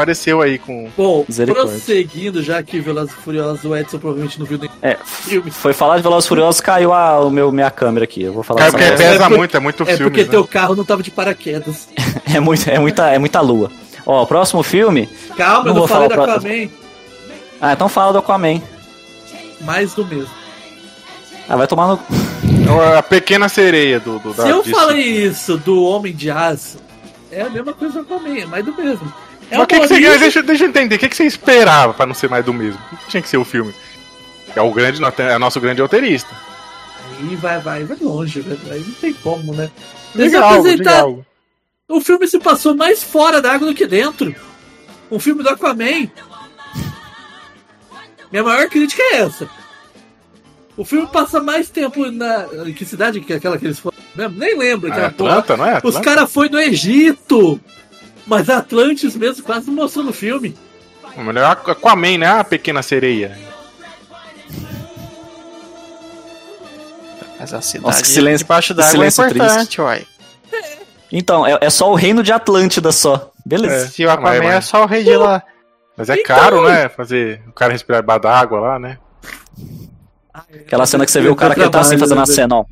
Apareceu 0.00 0.40
aí 0.40 0.58
com... 0.58 0.88
Bom, 0.96 1.24
prosseguindo, 1.46 2.42
já 2.42 2.62
que 2.62 2.80
Velozes 2.80 3.12
e 3.12 3.16
Furiosos, 3.16 3.64
o 3.64 3.76
Edson 3.76 3.98
provavelmente 3.98 4.38
não 4.38 4.46
viu 4.46 4.58
nem 4.58 4.70
É, 4.80 4.96
filme. 5.04 5.50
foi 5.50 5.72
falar 5.72 5.96
de 5.98 6.02
Velozes 6.02 6.24
e 6.24 6.28
Furiosos, 6.28 6.60
caiu 6.60 6.92
a, 6.92 7.20
o 7.20 7.30
meu, 7.30 7.52
minha 7.52 7.70
câmera 7.70 8.04
aqui. 8.04 8.22
Eu 8.22 8.32
vou 8.32 8.42
falar 8.42 8.60
Caiu 8.60 8.72
porque 8.72 8.90
pesa 8.92 9.24
É 9.24 9.28
muito, 9.28 9.56
é 9.56 9.60
muito 9.60 9.82
É 9.82 9.86
filme. 9.96 10.04
porque 10.04 10.22
né? 10.24 10.28
teu 10.30 10.46
carro 10.46 10.74
não 10.74 10.84
tava 10.84 11.02
de 11.02 11.10
paraquedas. 11.10 11.88
É, 12.32 12.38
muito, 12.38 12.68
é, 12.70 12.78
muita, 12.78 13.08
é 13.10 13.18
muita 13.18 13.40
lua. 13.40 13.70
Ó, 14.06 14.22
o 14.22 14.26
próximo 14.26 14.62
filme. 14.62 15.08
Calma, 15.36 15.60
Não 15.64 15.66
eu 15.70 15.74
não 15.74 15.74
vou 15.80 15.88
falei 15.88 16.08
da 16.08 16.14
falar 16.14 16.26
pra- 16.26 16.36
Aquaman. 16.36 16.70
Ah, 17.60 17.72
então 17.72 17.88
fala 17.88 18.12
do 18.12 18.18
Aquaman. 18.18 18.62
Mais 19.62 19.92
do 19.94 20.06
mesmo. 20.06 20.30
Ah, 21.48 21.56
vai 21.56 21.66
tomar 21.66 21.88
no. 21.88 22.00
A 22.96 23.02
pequena 23.02 23.48
sereia 23.48 23.98
do, 23.98 24.18
do 24.20 24.32
da 24.32 24.44
Se 24.44 24.48
eu 24.48 24.62
Disney. 24.62 24.74
falei 24.74 25.00
isso 25.26 25.58
do 25.58 25.82
Homem 25.82 26.14
de 26.14 26.30
Aço, 26.30 26.78
é 27.32 27.42
a 27.42 27.50
mesma 27.50 27.72
coisa 27.72 27.94
do 27.94 28.00
Aquaman, 28.14 28.38
é 28.38 28.46
mais 28.46 28.64
do 28.64 28.72
mesmo. 28.76 29.12
É 29.50 29.56
Mas 29.56 29.64
o 29.64 29.66
que, 29.66 29.80
que 29.80 29.88
você 29.88 30.18
deixa, 30.18 30.42
deixa 30.42 30.64
eu 30.64 30.68
entender, 30.68 30.94
o 30.94 30.98
que, 30.98 31.08
que 31.08 31.16
você 31.16 31.24
esperava 31.24 31.92
pra 31.92 32.06
não 32.06 32.14
ser 32.14 32.30
mais 32.30 32.44
do 32.44 32.52
mesmo? 32.54 32.80
O 32.92 32.96
que 32.96 33.08
tinha 33.08 33.22
que 33.22 33.28
ser 33.28 33.36
o 33.36 33.44
filme? 33.44 33.74
É 34.54 34.60
o 34.62 34.70
grande, 34.72 35.00
é 35.18 35.36
o 35.36 35.38
nosso 35.38 35.60
grande 35.60 35.82
roteirista. 35.82 36.30
Aí 37.18 37.36
vai, 37.36 37.58
vai, 37.60 37.84
vai 37.84 37.96
longe, 38.00 38.40
velho. 38.40 38.60
Aí 38.70 38.80
não 38.80 38.94
tem 38.94 39.12
como, 39.14 39.54
né? 39.54 39.70
Eles 40.14 40.30
Diga 40.32 40.40
algo, 40.44 40.62
diga 40.62 40.70
apresentaram- 40.72 41.04
algo. 41.06 41.26
O 41.88 42.00
filme 42.00 42.26
se 42.28 42.38
passou 42.38 42.74
mais 42.76 43.02
fora 43.02 43.42
da 43.42 43.52
água 43.52 43.66
do 43.68 43.74
que 43.74 43.86
dentro. 43.86 44.34
Um 45.10 45.18
filme 45.18 45.42
do 45.42 45.48
Aquaman. 45.48 46.08
Minha 48.30 48.44
maior 48.44 48.68
crítica 48.68 49.02
é 49.02 49.16
essa. 49.22 49.48
O 50.76 50.84
filme 50.84 51.06
passa 51.08 51.40
mais 51.40 51.68
tempo 51.68 52.08
na. 52.10 52.46
em 52.66 52.72
Que 52.72 52.84
cidade 52.84 53.20
que 53.20 53.32
é 53.32 53.36
aquela 53.36 53.58
que 53.58 53.66
eles 53.66 53.78
foram? 53.78 53.98
Nem 54.36 54.56
lembro. 54.56 54.90
Aquela 54.90 55.10
porra. 55.10 55.30
Atlanta, 55.38 55.56
não 55.56 55.66
é? 55.66 55.72
Os 55.72 55.76
Atlanta? 55.96 56.00
caras 56.00 56.32
foram 56.32 56.50
no 56.52 56.60
Egito. 56.60 57.60
Mas 58.30 58.48
Atlantis 58.48 59.16
mesmo 59.16 59.42
quase 59.44 59.66
não 59.66 59.74
mostrou 59.74 60.04
no 60.04 60.12
filme. 60.12 60.56
O 61.16 61.20
melhor 61.22 61.60
é 61.66 61.70
Aquaman, 61.72 62.18
né? 62.18 62.26
A 62.28 62.44
pequena 62.44 62.80
sereia. 62.80 63.36
Mas 67.38 67.52
a 67.52 67.60
cidade 67.60 67.86
Nossa, 67.86 68.02
que 68.02 68.08
silêncio- 68.08 68.44
debaixo 68.44 68.72
d'água 68.72 68.88
é 68.88 68.92
silêncio 69.10 69.26
importante, 69.26 69.80
uai. 69.80 70.06
Então, 71.10 71.44
é, 71.44 71.58
é 71.60 71.70
só 71.70 71.90
o 71.90 71.96
reino 71.96 72.22
de 72.22 72.32
Atlântida 72.32 72.92
só. 72.92 73.32
Beleza. 73.44 73.86
É. 73.86 73.88
Se 73.88 74.04
o 74.04 74.10
Aquaman 74.10 74.30
Mas- 74.30 74.42
mas- 74.44 74.54
é 74.54 74.60
só 74.60 74.84
o 74.84 74.86
rei 74.86 75.02
de 75.02 75.16
lá. 75.16 75.42
Mas 75.96 76.08
é 76.08 76.14
Então- 76.14 76.24
caro, 76.36 76.68
né? 76.68 76.88
Fazer 76.88 77.42
o 77.48 77.52
cara 77.52 77.72
respirar 77.72 78.00
debaixo 78.02 78.22
da 78.22 78.38
água 78.38 78.60
lá, 78.60 78.78
né? 78.78 78.96
Aquela 80.54 80.86
cena 80.86 81.04
que 81.04 81.10
você 81.10 81.20
vê 81.20 81.28
o 81.28 81.34
cara 81.36 81.54
que 81.54 81.60
ele 81.60 81.70
tá 81.70 81.80
assim 81.80 81.98
fazendo 81.98 82.20
a 82.20 82.26
cena, 82.26 82.56
ó. 82.58 82.64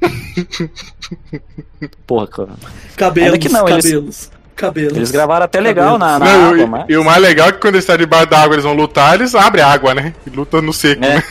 Porra, 2.06 2.26
cara. 2.26 2.48
Cabelos, 2.96 3.34
Ainda 3.34 3.38
que 3.38 3.48
não, 3.48 3.68
eles- 3.68 4.30
cabelos. 4.58 4.96
Eles 4.96 5.10
gravaram 5.10 5.44
até 5.44 5.60
legal 5.60 5.98
na, 5.98 6.18
na 6.18 6.24
Não, 6.26 6.48
água, 6.50 6.58
e, 6.62 6.66
mas. 6.66 6.84
e 6.88 6.96
o 6.96 7.04
mais 7.04 7.22
legal 7.22 7.48
é 7.48 7.52
que 7.52 7.58
quando 7.58 7.74
eles 7.76 7.84
estão 7.84 7.96
debaixo 7.96 8.26
da 8.26 8.40
água 8.40 8.54
eles 8.54 8.64
vão 8.64 8.74
lutar, 8.74 9.14
eles 9.14 9.34
abrem 9.34 9.64
a 9.64 9.68
água, 9.68 9.94
né? 9.94 10.14
E 10.26 10.30
lutam 10.30 10.60
no 10.60 10.72
seco. 10.72 11.04
É. 11.04 11.14
né? 11.16 11.22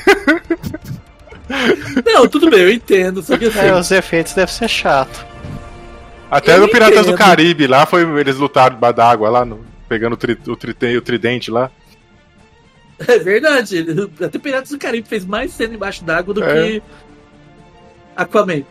Não, 2.05 2.27
tudo 2.27 2.49
bem, 2.49 2.59
eu 2.61 2.71
entendo. 2.71 3.21
Só 3.21 3.37
que 3.37 3.45
assim, 3.45 3.59
É, 3.59 3.73
os 3.73 3.89
efeitos 3.91 4.33
devem 4.33 4.53
ser 4.53 4.67
chato. 4.69 5.25
Até 6.29 6.55
Eu 6.57 6.61
no 6.61 6.67
Piratas 6.69 7.05
do 7.05 7.13
entendo. 7.13 7.17
Caribe 7.17 7.67
lá, 7.67 7.85
foi, 7.85 8.01
eles 8.19 8.35
lutaram 8.37 8.75
debaixo 8.75 8.97
da 8.97 9.09
água 9.09 9.29
lá, 9.29 9.45
no- 9.45 9.65
pegando 9.87 10.13
o, 10.13 10.17
tri, 10.17 10.37
o, 10.47 10.55
trite- 10.57 10.97
o 10.97 11.01
tridente 11.01 11.49
lá. 11.49 11.71
É 13.07 13.17
verdade. 13.19 13.85
Até 14.21 14.37
Piratas 14.39 14.69
do 14.71 14.77
Caribe 14.77 15.07
fez 15.07 15.23
mais 15.25 15.51
cena 15.51 15.73
embaixo 15.75 16.03
d'água 16.03 16.33
do 16.33 16.43
É. 16.43 16.53
que 16.53 16.83
Aquaman. 18.15 18.63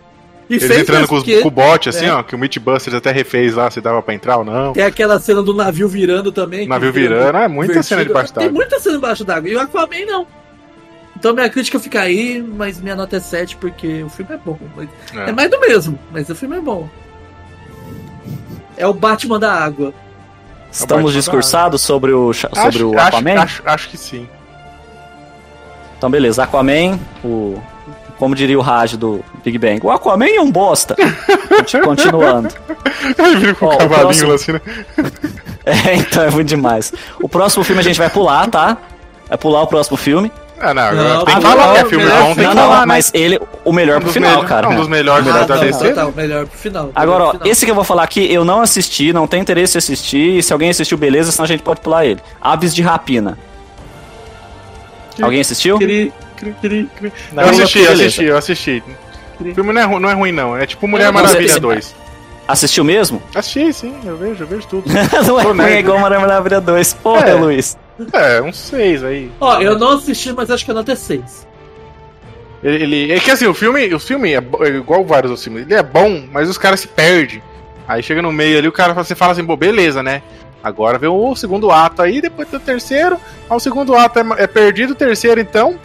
E 0.49 0.55
Eles 0.55 0.67
fez 0.69 0.81
entrando 0.83 1.09
com, 1.09 1.17
os, 1.17 1.23
porque 1.25 1.41
com 1.43 1.49
o 1.49 1.51
bote, 1.51 1.89
assim, 1.89 2.07
é. 2.07 2.13
ó, 2.13 2.23
que 2.23 2.35
o 2.35 2.39
Mythbusters 2.39 2.95
até 2.95 3.11
refez 3.11 3.55
lá, 3.55 3.69
se 3.71 3.81
dava 3.81 4.01
pra 4.01 4.15
entrar 4.15 4.37
ou 4.37 4.45
não. 4.45 4.73
Tem 4.73 4.85
aquela 4.85 5.19
cena 5.19 5.43
do 5.43 5.53
navio 5.53 5.89
virando 5.89 6.31
também. 6.31 6.67
O 6.67 6.69
navio 6.69 6.93
vira 6.93 7.17
virando, 7.19 7.39
é 7.39 7.49
muita 7.49 7.73
invertido. 7.73 7.83
cena 7.89 8.05
debaixo 8.05 8.33
Tem 8.33 8.45
d'água. 8.45 8.55
muita 8.61 8.79
cena 8.79 8.97
embaixo 8.97 9.25
d'água. 9.25 9.49
E 9.51 9.57
o 9.57 9.61
Aquaman 9.61 10.07
não. 10.07 10.27
Então 11.19 11.35
minha 11.35 11.49
crítica 11.51 11.81
fica 11.81 12.01
aí, 12.01 12.41
mas 12.41 12.81
minha 12.81 12.95
nota 12.95 13.17
é 13.17 13.21
7 13.21 13.57
porque 13.57 14.03
o 14.05 14.09
filme 14.09 14.35
é 14.35 14.39
bom. 14.39 14.57
Mas- 14.77 14.89
É, 15.15 15.31
É. 15.31 15.33
mais 15.33 15.51
do 15.51 15.59
mesmo, 15.59 15.99
mas 16.13 16.29
o 16.29 16.35
filme 16.35 16.57
é 16.59 16.61
bom. 16.61 16.89
É 18.77 18.87
o 18.87 18.93
Batman 18.95 19.41
da 19.41 19.53
água. 19.53 19.93
Estamos 20.71 21.13
discursados 21.15 21.81
sobre 21.83 22.13
o, 22.13 22.33
sobre 22.35 22.61
Acho, 22.61 22.91
o 22.91 22.99
acho, 22.99 23.07
Aquaman? 23.09 23.41
acho, 23.41 23.63
acho 23.65 23.89
que 23.89 23.97
sim. 23.97 24.29
Então, 25.97 26.11
beleza. 26.11 26.45
Aquaman, 26.45 27.01
o. 27.25 27.61
Como 28.19 28.35
diria 28.35 28.59
o 28.59 28.63
Raj 28.63 28.95
do 28.97 29.23
Big 29.45 29.59
Bang, 29.59 29.81
o 29.83 29.91
Aquaman 29.91 30.27
é 30.29 30.41
um 30.41 30.51
bosta. 30.51 30.97
Conti- 31.49 31.81
Continuando. 31.81 32.49
Ele 33.19 33.37
vira 33.37 33.55
com 33.55 33.67
Ó, 33.67 33.75
o 33.75 33.79
cavalinho 33.79 34.01
próximo- 34.07 34.29
lá 34.31 34.35
assim, 34.35 34.53
né? 34.53 34.61
É, 35.67 35.97
então 35.97 36.23
é 36.23 36.31
muito 36.31 36.47
demais. 36.49 36.93
O 37.21 37.29
próximo 37.29 37.65
filme 37.65 37.81
a 37.81 37.85
gente 37.85 37.99
vai 37.99 38.09
pular, 38.09 38.49
tá? 38.49 38.77
Vai 39.29 39.37
pular 39.37 39.63
o 39.63 39.67
próximo 39.67 39.97
filme. 39.97 40.31
Ah, 40.61 40.73
não, 40.73 40.83
agora 40.85 41.09
Não, 41.15 41.25
tem 41.25 41.35
que 41.35 41.45
ah, 41.47 41.51
falar 41.51 41.67
não, 41.67 41.73
que 41.75 41.79
é 41.81 41.85
filme 41.85 42.05
bom, 42.07 42.11
tem 42.13 42.25
não, 42.27 42.35
que 42.35 42.43
não, 42.45 42.55
falar, 42.63 42.81
né? 42.81 42.87
mas 42.87 43.11
ele, 43.13 43.39
o 43.65 43.73
melhor 43.73 43.99
Um 43.99 44.01
pro 44.01 44.13
final, 44.13 44.31
melhor- 44.31 44.47
cara. 44.47 44.69
um 44.71 44.77
dos 44.77 44.89
melhores 44.89 45.27
Ah, 45.29 45.33
da 45.41 45.45
tá, 45.45 45.57
DC. 45.57 45.93
tá, 45.93 46.07
tá, 46.07 46.13
melhor 46.13 46.47
pro 46.47 46.57
final. 46.59 46.91
Agora, 46.95 47.25
ó, 47.25 47.31
final. 47.33 47.47
esse 47.49 47.65
que 47.67 47.71
eu 47.71 47.75
vou 47.75 47.83
falar 47.85 48.05
aqui, 48.05 48.33
eu 48.33 48.45
não 48.45 48.63
assisti, 48.63 49.13
não 49.13 49.27
tenho 49.27 49.43
interesse 49.43 49.77
em 49.77 49.79
assistir. 49.81 50.39
e 50.39 50.43
Se 50.43 50.53
alguém 50.53 50.71
assistiu, 50.71 50.97
beleza, 50.97 51.31
senão 51.33 51.45
a 51.45 51.49
gente 51.49 51.63
pode 51.65 51.81
pular 51.81 52.07
ele. 52.07 52.21
Aves 52.41 52.73
de 52.75 52.81
Rapina. 52.81 53.37
Alguém 55.21 55.41
assistiu? 55.41 55.79
Cri, 56.37 56.55
cri, 56.61 56.89
cri. 56.97 57.13
Não, 57.33 57.43
Eu 57.43 57.49
assisti, 57.51 57.81
eu 57.81 57.93
assisti, 57.93 58.25
eu 58.25 58.37
assisti. 58.37 58.83
O 59.41 59.55
filme 59.55 59.73
não 59.73 59.81
é, 59.81 59.85
ru- 59.85 60.01
não 60.01 60.09
é 60.11 60.13
ruim, 60.15 60.33
não. 60.33 60.57
É 60.57 60.67
tipo 60.67 60.87
Mulher 60.89 61.13
Maravilha 61.13 61.49
sei. 61.49 61.61
2. 61.61 61.95
Assistiu 62.49 62.85
mesmo? 62.85 63.21
Assisti, 63.35 63.73
sim, 63.73 63.95
eu 64.05 64.17
vejo, 64.17 64.45
eu 64.45 64.47
vejo 64.47 64.67
tudo. 64.69 64.85
não 65.27 65.41
é 65.41 65.43
ruim, 65.43 65.61
é 65.63 65.79
igual 65.81 65.99
Mulher 65.99 66.21
Maravilha 66.21 66.61
2. 66.61 66.95
Porra, 66.95 67.27
É. 67.29 67.35
Luiz. 67.35 67.77
É, 68.13 68.41
uns 68.43 68.57
seis 68.59 69.03
aí. 69.03 69.31
Ó, 69.41 69.59
eu 69.61 69.79
não 69.79 69.93
assisti, 69.93 70.33
mas 70.33 70.51
acho 70.51 70.65
que 70.65 70.71
a 70.71 70.75
nota 70.75 70.93
é 70.93 70.95
6. 70.97 71.47
Ele, 72.63 72.83
ele- 72.83 73.13
é 73.13 73.21
que 73.21 73.31
assim, 73.31 73.47
o 73.47 73.55
filme, 73.55 73.93
o 73.95 73.99
filme 73.99 74.33
é, 74.33 74.37
é 74.39 74.69
igual 74.69 75.05
vários 75.05 75.31
outros 75.31 75.45
filmes. 75.45 75.63
Ele 75.63 75.75
é 75.75 75.83
bom, 75.83 76.25
mas 76.33 76.49
os 76.49 76.59
caras 76.59 76.81
se 76.81 76.89
perdem. 76.89 77.43
Aí 77.89 78.03
chega 78.03 78.21
no 78.21 78.33
meio 78.33 78.59
ali, 78.59 78.67
o 78.69 78.73
cara 78.73 78.93
você 78.93 79.15
fala 79.15 79.33
assim, 79.33 79.45
pô, 79.47 79.57
beleza, 79.57 80.03
né? 80.03 80.23
Agora 80.63 80.99
vem 80.99 81.09
o 81.09 81.37
segundo 81.37 81.71
ato 81.71 82.03
aí, 82.03 82.21
depois 82.21 82.49
tem 82.49 82.59
o 82.59 82.63
terceiro. 82.63 83.17
Aí 83.49 83.57
o 83.57 83.61
segundo 83.61 83.95
ato 83.95 84.19
é, 84.19 84.25
é 84.39 84.47
perdido, 84.47 84.93
o 84.93 84.97
terceiro 84.97 85.41
então. 85.41 85.77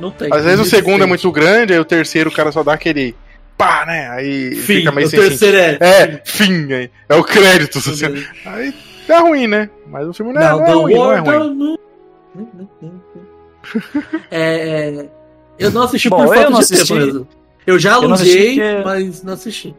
Não 0.00 0.10
tem. 0.10 0.28
Às 0.32 0.44
vezes 0.44 0.60
o 0.60 0.64
segundo 0.68 1.02
é 1.04 1.06
muito 1.06 1.30
grande, 1.30 1.72
aí 1.72 1.78
o 1.78 1.84
terceiro 1.84 2.30
o 2.30 2.32
cara 2.32 2.50
só 2.52 2.62
dá 2.62 2.72
aquele. 2.72 3.14
pá, 3.56 3.84
né? 3.86 4.08
Aí 4.10 4.54
Fim, 4.56 4.76
fica 4.78 4.90
meio 4.92 5.06
o 5.06 5.10
sem 5.10 5.20
terceiro 5.20 5.56
é. 5.56 5.68
sentido. 5.68 5.82
É, 5.84 6.22
fim, 6.24 6.72
aí. 6.72 6.90
É 7.08 7.14
o 7.14 7.22
crédito. 7.24 7.78
assim. 7.78 8.24
Aí 8.46 8.74
tá 9.06 9.20
ruim, 9.20 9.46
né? 9.46 9.68
Mas 9.86 10.06
o 10.08 10.12
filme 10.14 10.32
não 10.32 10.40
é, 10.40 10.48
Now 10.48 10.58
não 10.60 10.66
é 10.66 10.72
ruim, 10.72 10.94
não 10.94 11.12
é 11.12 11.18
ruim. 11.18 11.76
É, 14.30 14.98
é, 15.00 15.08
eu 15.58 15.70
não 15.70 15.82
assisti 15.82 16.08
Bom, 16.08 16.16
por 16.18 16.26
eu 16.26 16.34
falta 16.34 16.50
não 16.50 16.58
de 16.58 16.64
assisti. 16.64 16.94
tempo. 16.94 17.28
Eu 17.66 17.78
já 17.78 17.94
Eu 17.96 18.02
não 18.08 18.14
aluguei, 18.14 18.54
porque- 18.56 18.82
mas 18.84 19.22
não 19.22 19.32
assisti. 19.34 19.74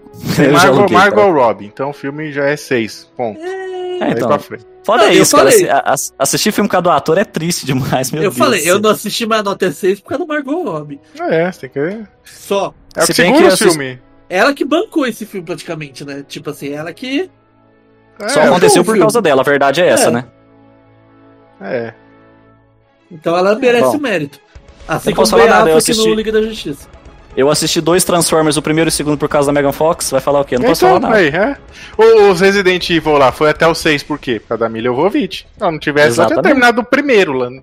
Margot, 0.54 0.78
aluguei, 0.78 0.98
Margot 0.98 1.16
cara. 1.22 1.32
Robbie, 1.32 1.66
então 1.66 1.90
o 1.90 1.94
filme 1.94 2.32
já 2.32 2.46
é 2.46 2.56
seis. 2.56 3.10
Ponto. 3.18 3.40
É, 3.42 3.81
Aí 4.06 4.12
então, 4.14 4.28
pra 4.28 4.40
frente. 4.40 4.66
foda 4.84 5.04
Não, 5.04 5.12
eu 5.12 5.22
isso, 5.22 5.36
cara. 5.36 5.52
falei. 5.52 5.70
Assi- 5.70 5.82
ass- 5.86 6.14
Assistir 6.18 6.52
filme 6.52 6.70
com 6.70 6.78
a 6.78 6.82
do 6.82 6.90
ator 6.90 7.18
é 7.18 7.24
triste 7.24 7.66
demais, 7.66 8.12
meu 8.12 8.22
eu 8.24 8.30
Deus. 8.32 8.38
falei, 8.38 8.62
do 8.62 8.68
eu 8.68 8.80
não 8.80 8.90
assisti, 8.90 9.26
mas 9.26 9.40
a 9.40 9.44
nota 9.44 9.66
é 9.66 9.72
6 9.72 10.00
por 10.00 10.10
causa 10.10 10.24
do 10.26 10.28
Margot 10.28 10.64
Robbie. 10.64 11.00
É, 11.20 11.52
você 11.52 11.68
tem 11.68 11.70
que. 11.70 12.04
Só. 12.24 12.74
É 12.96 13.00
o 13.00 13.06
Se 13.06 13.08
que 13.08 13.14
segura 13.14 13.40
o 13.40 13.44
eu 13.44 13.48
assisti- 13.48 13.70
filme. 13.70 14.02
Ela 14.30 14.54
que 14.54 14.64
bancou 14.66 15.06
esse 15.06 15.26
filme 15.26 15.46
praticamente, 15.46 16.06
né? 16.06 16.24
Tipo 16.28 16.50
assim, 16.52 16.70
ela 16.74 16.92
que. 16.94 17.30
É, 18.20 18.30
Só 18.30 18.42
aconteceu 18.42 18.82
o 18.82 18.86
por 18.86 18.98
causa 18.98 19.22
dela, 19.22 19.42
a 19.42 19.44
verdade 19.46 19.82
é 19.82 19.88
essa, 19.88 20.08
É. 20.08 20.12
né? 20.12 20.26
É. 21.62 21.94
Então 23.12 23.36
ela 23.38 23.56
merece 23.56 23.84
Bom. 23.92 23.98
o 23.98 24.02
mérito. 24.02 24.40
Assim 24.88 25.12
como 25.12 25.16
posso 25.30 25.36
o 25.36 25.38
nada, 25.38 25.70
eu 25.70 25.78
Affleck 25.78 25.98
no 25.98 26.04
assisti. 26.04 26.16
Liga 26.16 26.32
da 26.32 26.42
Justiça. 26.42 26.88
Eu 27.36 27.50
assisti 27.50 27.80
dois 27.80 28.04
Transformers, 28.04 28.58
o 28.58 28.62
primeiro 28.62 28.88
e 28.88 28.92
o 28.92 28.92
segundo 28.92 29.18
por 29.18 29.30
causa 29.30 29.48
da 29.48 29.54
Megan 29.54 29.72
Fox. 29.72 30.12
Vai 30.12 30.20
falar 30.22 30.42
o 30.42 30.46
quê? 30.46 30.58
Não 30.58 30.66
posso 30.66 30.86
então, 30.86 31.00
falar 31.02 31.12
nada. 31.14 31.22
aí, 31.22 31.30
é. 31.30 31.58
Os 32.30 32.42
Resident 32.42 32.90
Evil 32.90 33.14
lá 33.18 33.32
foi 33.32 33.50
até 33.50 33.66
o 33.66 33.74
6, 33.74 34.04
por 34.04 34.20
quê? 34.20 34.40
Por 34.40 34.50
causa 34.50 34.64
da 34.66 34.70
Mila 34.70 34.88
Jovovich. 34.88 35.40
Se 35.40 35.62
ela 35.62 35.72
não 35.72 35.80
tivesse, 35.80 36.16
só 36.16 36.26
tinha 36.26 36.34
Exatamente. 36.36 36.44
terminado 36.44 36.82
o 36.82 36.84
primeiro 36.84 37.34
lá. 37.34 37.50
né? 37.50 37.62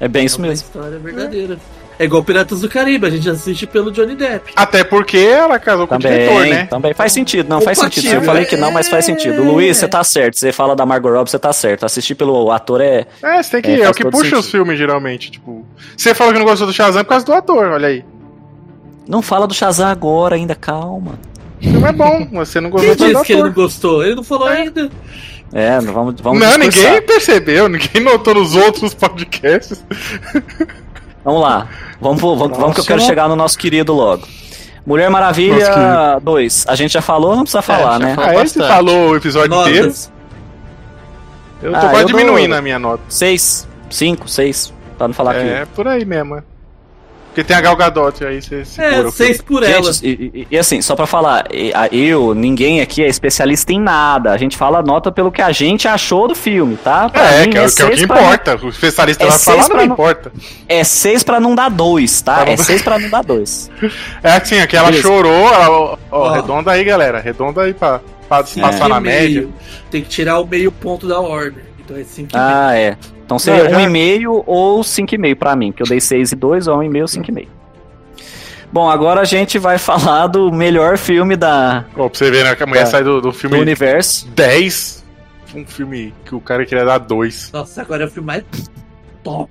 É 0.00 0.08
bem 0.08 0.26
isso 0.26 0.36
É 0.36 0.40
uma 0.42 0.48
mesmo. 0.48 0.66
história 0.66 0.98
verdadeira. 0.98 1.58
É 2.00 2.04
igual 2.04 2.22
Piratas 2.22 2.60
do 2.60 2.68
Caribe, 2.68 3.06
a 3.08 3.10
gente 3.10 3.28
assiste 3.28 3.66
pelo 3.66 3.90
Johnny 3.90 4.14
Depp. 4.14 4.52
Até 4.54 4.84
porque 4.84 5.16
ela 5.18 5.58
casou 5.58 5.84
com 5.84 5.96
o 5.96 5.98
diretor, 5.98 6.34
Também, 6.34 6.50
né? 6.52 6.66
também 6.66 6.94
faz 6.94 7.12
sentido, 7.12 7.48
não 7.48 7.58
O 7.58 7.60
faz 7.60 7.76
sentido. 7.78 8.06
Eu 8.12 8.22
falei 8.22 8.44
que 8.44 8.56
não, 8.56 8.70
mas 8.70 8.88
faz 8.88 9.04
é. 9.04 9.12
sentido. 9.12 9.42
Luiz, 9.42 9.76
você 9.76 9.88
tá 9.88 10.04
certo. 10.04 10.38
Você 10.38 10.52
fala 10.52 10.76
da 10.76 10.86
Margot 10.86 11.10
Robbie, 11.10 11.28
você 11.28 11.40
tá 11.40 11.52
certo. 11.52 11.84
Assistir 11.84 12.14
pelo 12.14 12.52
ator 12.52 12.80
é. 12.80 13.04
É, 13.20 13.42
você 13.42 13.60
tem 13.60 13.62
que. 13.76 13.82
É, 13.82 13.84
É, 13.84 13.90
o 13.90 13.94
que 13.94 14.04
puxa 14.04 14.22
sentido. 14.24 14.38
os 14.38 14.48
filmes, 14.48 14.78
geralmente. 14.78 15.28
Tipo. 15.32 15.66
Você 15.96 16.14
falou 16.14 16.32
que 16.32 16.38
não 16.38 16.46
gostou 16.46 16.68
do 16.68 16.72
Shazam 16.72 17.02
por 17.02 17.10
causa 17.10 17.26
do 17.26 17.32
ator, 17.32 17.66
olha 17.66 17.88
aí. 17.88 18.04
Não 19.08 19.22
fala 19.22 19.46
do 19.46 19.54
Shazam 19.54 19.88
agora 19.88 20.36
ainda, 20.36 20.54
calma. 20.54 21.18
O 21.60 21.64
filme 21.64 21.88
é 21.88 21.92
bom, 21.92 22.28
você 22.30 22.60
não 22.60 22.70
gostou 22.70 22.94
Quem 22.94 23.08
disse 23.08 23.24
que 23.24 23.32
ele 23.32 23.42
não 23.42 23.52
gostou? 23.52 24.04
Ele 24.04 24.14
não 24.16 24.22
falou 24.22 24.46
ainda. 24.46 24.90
É, 25.52 25.80
não 25.80 25.92
vamos, 25.94 26.20
vamos 26.20 26.40
Não, 26.40 26.48
discursar. 26.58 26.82
ninguém 26.84 27.02
percebeu, 27.06 27.68
ninguém 27.68 28.02
notou 28.02 28.34
nos 28.34 28.54
outros 28.54 28.92
podcasts. 28.94 29.82
Vamos 31.24 31.42
lá. 31.42 31.68
Vamos, 32.00 32.20
vamos, 32.22 32.56
vamos 32.56 32.74
que 32.74 32.80
eu 32.80 32.84
quero 32.84 33.00
chegar 33.02 33.28
no 33.28 33.36
nosso 33.36 33.58
querido 33.58 33.92
logo. 33.92 34.26
Mulher 34.86 35.10
Maravilha 35.10 36.18
2. 36.22 36.64
A 36.68 36.74
gente 36.74 36.92
já 36.92 37.02
falou, 37.02 37.34
não 37.36 37.42
precisa 37.42 37.60
falar, 37.60 37.94
já 38.00 38.06
né? 38.06 38.14
falou. 38.14 38.30
Ah, 38.38 38.44
esse 38.44 38.58
falou 38.58 39.10
o 39.10 39.16
episódio 39.16 39.60
inteiro. 39.60 39.86
Notas. 39.88 40.12
Eu 41.62 41.72
tô 41.72 41.76
Ah, 41.76 41.80
quase 41.80 41.94
eu 42.04 42.08
dou- 42.08 42.18
diminuindo 42.18 42.54
a 42.54 42.62
minha 42.62 42.78
nota. 42.78 43.02
6, 43.10 43.68
5, 43.90 44.28
6. 44.28 44.72
Pra 44.96 45.08
não 45.08 45.14
falar 45.14 45.34
É, 45.36 45.66
que. 45.66 45.72
por 45.74 45.86
aí 45.88 46.04
mesmo. 46.06 46.42
É. 47.40 47.42
Porque 47.42 47.44
tem 47.44 47.56
a 47.56 47.60
Gal 47.60 47.76
Gadot, 47.76 48.24
aí 48.24 48.42
você 48.42 48.64
segura 48.64 49.08
É, 49.08 49.10
seis 49.10 49.40
por 49.40 49.62
ela. 49.62 49.92
Gente, 49.92 50.06
e, 50.06 50.40
e- 50.40 50.46
e 50.50 50.58
assim, 50.58 50.82
só 50.82 50.96
pra 50.96 51.06
falar, 51.06 51.46
eu, 51.92 52.34
ninguém 52.34 52.80
aqui 52.80 53.02
é 53.02 53.06
especialista 53.08 53.72
em 53.72 53.80
nada. 53.80 54.32
A 54.32 54.36
gente 54.36 54.56
fala 54.56 54.82
nota 54.82 55.12
pelo 55.12 55.30
que 55.30 55.40
a 55.40 55.52
gente 55.52 55.86
achou 55.86 56.26
do 56.26 56.34
filme, 56.34 56.76
tá? 56.76 57.08
Pra 57.08 57.22
É, 57.32 57.44
mim, 57.44 57.50
que 57.50 57.58
é, 57.58 57.66
o- 57.66 57.74
que 57.74 57.82
é 57.82 57.84
o 57.84 57.88
seis 57.88 57.98
que 57.98 58.04
importa. 58.04 58.56
O 58.62 58.68
especialista 58.68 59.22
é 59.24 59.28
vai 59.28 59.38
falar, 59.38 59.62
seis 59.62 59.68
não 59.68 59.84
importa. 59.84 60.32
É 60.68 60.84
6 60.84 61.22
pra 61.22 61.38
não 61.40 61.54
dar 61.54 61.68
2, 61.70 62.20
tá? 62.22 62.34
Pra 62.42 62.42
É 62.52 62.56
dar- 62.56 62.56
6 62.56 62.66
6 62.66 62.82
pra 62.82 62.98
não 62.98 63.08
dar 63.08 63.22
2. 63.22 63.70
É 64.22 64.32
assim, 64.32 64.58
aquela 64.58 64.86
Beleza. 64.86 65.02
chorou, 65.06 65.48
ela, 65.54 65.70
ó, 65.70 65.96
ó, 66.10 66.28
arredonda 66.30 66.72
aí, 66.72 66.82
galera. 66.84 67.18
Arredonda 67.18 67.62
aí 67.62 67.72
pra, 67.74 68.00
pra 68.28 68.42
passar 68.42 68.88
na 68.88 69.00
média. 69.00 69.48
Tem 69.90 70.02
que 70.02 70.08
tirar 70.08 70.40
o 70.40 70.46
meio 70.46 70.70
ponto 70.72 71.06
da 71.06 71.20
ordem. 71.20 71.62
Então 71.84 71.96
é 71.96 72.04
5 72.04 72.30
Ah, 72.34 72.74
é. 72.76 72.96
Então 73.28 73.38
seria 73.38 73.64
Não, 73.64 73.70
já- 73.70 73.76
1,5 73.90 74.42
ou 74.46 74.80
5,5 74.82 75.34
pra 75.36 75.54
mim, 75.54 75.70
que 75.70 75.82
eu 75.82 75.86
dei 75.86 76.00
6 76.00 76.32
e 76.32 76.34
2 76.36 76.66
ou 76.66 76.78
1,5 76.78 77.00
ou 77.02 77.06
5,5. 77.08 77.46
Bom, 78.72 78.88
agora 78.88 79.20
a 79.20 79.24
gente 79.24 79.58
vai 79.58 79.76
falar 79.78 80.28
do 80.28 80.50
melhor 80.50 80.96
filme 80.96 81.36
da, 81.36 81.84
Ó, 81.94 82.08
pra 82.08 82.18
você 82.18 82.30
ver, 82.30 82.44
né? 82.44 82.56
Que 82.56 82.62
a 82.62 82.66
mulher 82.66 82.82
É. 82.84 82.86
sai 82.86 83.04
do, 83.04 83.20
do 83.20 83.28
do 83.28 83.32
filme 83.32 83.58
universo. 83.60 84.26
10. 84.28 85.04
Um 85.54 85.66
filme 85.66 86.14
que 86.24 86.34
o 86.34 86.40
cara 86.40 86.64
queria 86.64 86.84
dar 86.86 86.96
2. 86.98 87.50
Nossa, 87.52 87.82
agora 87.82 88.04
é 88.04 88.06
o 88.06 88.10
filme 88.10 88.26
mais 88.28 88.44
top. 89.22 89.50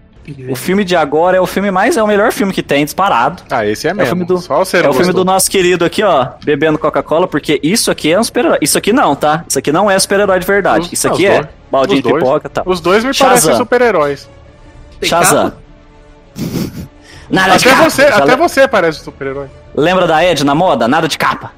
O 0.50 0.56
filme 0.56 0.84
de 0.84 0.96
agora 0.96 1.38
é 1.38 1.42
o 1.42 1.46
filme 1.46 1.72
mais, 1.72 1.96
é 1.96 2.04
o 2.04 2.08
melhor 2.08 2.32
filme 2.34 2.52
que 2.52 2.62
tem, 2.62 2.84
disparado. 2.84 3.44
Ah, 3.50 3.66
esse 3.66 3.88
é 3.88 3.94
o 3.94 3.96
mesmo. 3.96 4.10
filme 4.10 4.26
do- 4.26 4.38
Só 4.40 4.58
você 4.60 4.78
É 4.78 4.84
não 4.84 4.90
o 4.90 4.94
filme 4.94 5.14
do 5.14 5.24
nosso 5.24 5.50
querido 5.50 5.86
aqui, 5.86 6.04
ó, 6.04 6.28
bebendo 6.44 6.78
Coca-Cola, 6.78 7.28
porque 7.28 7.60
isso 7.64 7.90
aqui 7.90 8.12
é 8.12 8.20
um 8.20 8.24
super-herói. 8.24 8.58
Isso 8.62 8.78
aqui 8.78 8.92
não, 8.92 9.16
tá? 9.16 9.46
Isso 9.48 9.58
aqui 9.58 9.72
não 9.72 9.90
é 9.90 9.98
super-herói 9.98 10.40
de 10.40 10.46
verdade. 10.46 10.86
Os- 10.88 10.94
Isso 10.94 11.08
não, 11.08 11.14
aqui 11.16 11.26
é 11.28 11.36
dois. 11.42 11.48
baldinho 11.72 12.02
de 12.02 12.14
pipoca 12.14 12.48
e 12.48 12.50
tal. 12.50 12.64
Os 12.68 12.82
dois 12.82 13.04
me 13.06 13.14
Shazam. 13.14 13.30
parecem 13.30 13.56
super-heróis. 13.56 14.30
Shazam. 15.02 15.54
Nada 17.30 17.58
de 17.58 17.68
Até 17.68 17.76
capa. 17.76 17.90
você, 17.90 18.02
até 18.04 18.26
le- 18.32 18.36
você 18.38 18.68
parece 18.68 19.02
um 19.02 19.04
super-herói. 19.04 19.48
Lembra 19.76 20.08
da 20.08 20.24
Ed 20.24 20.44
na 20.46 20.56
moda? 20.56 20.88
Nada 20.88 21.08
de 21.08 21.18
capa. 21.18 21.52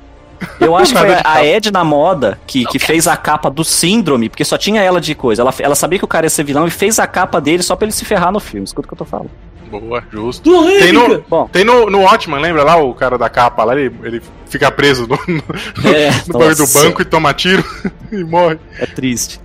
Eu 0.59 0.75
acho 0.75 0.93
que 0.93 0.99
foi 0.99 1.13
a 1.13 1.23
capa. 1.23 1.45
Ed 1.45 1.71
na 1.71 1.83
moda 1.83 2.39
que, 2.45 2.65
que 2.65 2.79
fez 2.79 3.07
a 3.07 3.17
capa 3.17 3.49
do 3.49 3.63
Síndrome, 3.63 4.29
porque 4.29 4.45
só 4.45 4.57
tinha 4.57 4.81
ela 4.81 5.01
de 5.01 5.13
coisa. 5.15 5.41
Ela, 5.41 5.53
ela 5.59 5.75
sabia 5.75 5.99
que 5.99 6.05
o 6.05 6.07
cara 6.07 6.25
ia 6.25 6.29
ser 6.29 6.43
vilão 6.43 6.67
e 6.67 6.71
fez 6.71 6.99
a 6.99 7.07
capa 7.07 7.39
dele 7.39 7.63
só 7.63 7.75
pra 7.75 7.85
ele 7.85 7.91
se 7.91 8.05
ferrar 8.05 8.31
no 8.31 8.39
filme. 8.39 8.65
Escuta 8.65 8.85
o 8.85 8.89
que 8.89 8.93
eu 8.93 8.97
tô 8.97 9.05
falando. 9.05 9.29
Boa, 9.69 10.03
justo. 10.11 10.49
Tem 10.79 10.91
no, 10.91 11.21
Bom. 11.29 11.47
tem 11.47 11.63
no, 11.63 11.89
no 11.89 12.01
Watchman, 12.01 12.41
lembra 12.41 12.63
lá 12.63 12.77
o 12.77 12.93
cara 12.93 13.17
da 13.17 13.29
capa 13.29 13.63
lá? 13.63 13.79
Ele, 13.79 13.93
ele 14.03 14.21
fica 14.47 14.71
preso 14.71 15.07
no, 15.07 15.19
no, 15.27 15.89
É, 15.89 16.09
no 16.27 16.39
bagulho 16.39 16.55
do 16.55 16.67
banco 16.67 17.01
e 17.01 17.05
toma 17.05 17.33
tiro 17.33 17.63
e 18.11 18.23
morre. 18.23 18.57
É 18.79 18.87
triste. 18.87 19.39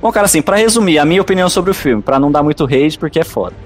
Bom, 0.00 0.12
cara, 0.12 0.26
assim, 0.26 0.40
pra 0.40 0.56
resumir, 0.56 0.98
a 1.00 1.04
minha 1.04 1.20
opinião 1.20 1.48
sobre 1.48 1.72
o 1.72 1.74
filme, 1.74 2.00
pra 2.00 2.20
não 2.20 2.30
dar 2.30 2.42
muito 2.42 2.64
hate, 2.64 2.96
porque 2.96 3.18
é 3.18 3.24
foda. 3.24 3.56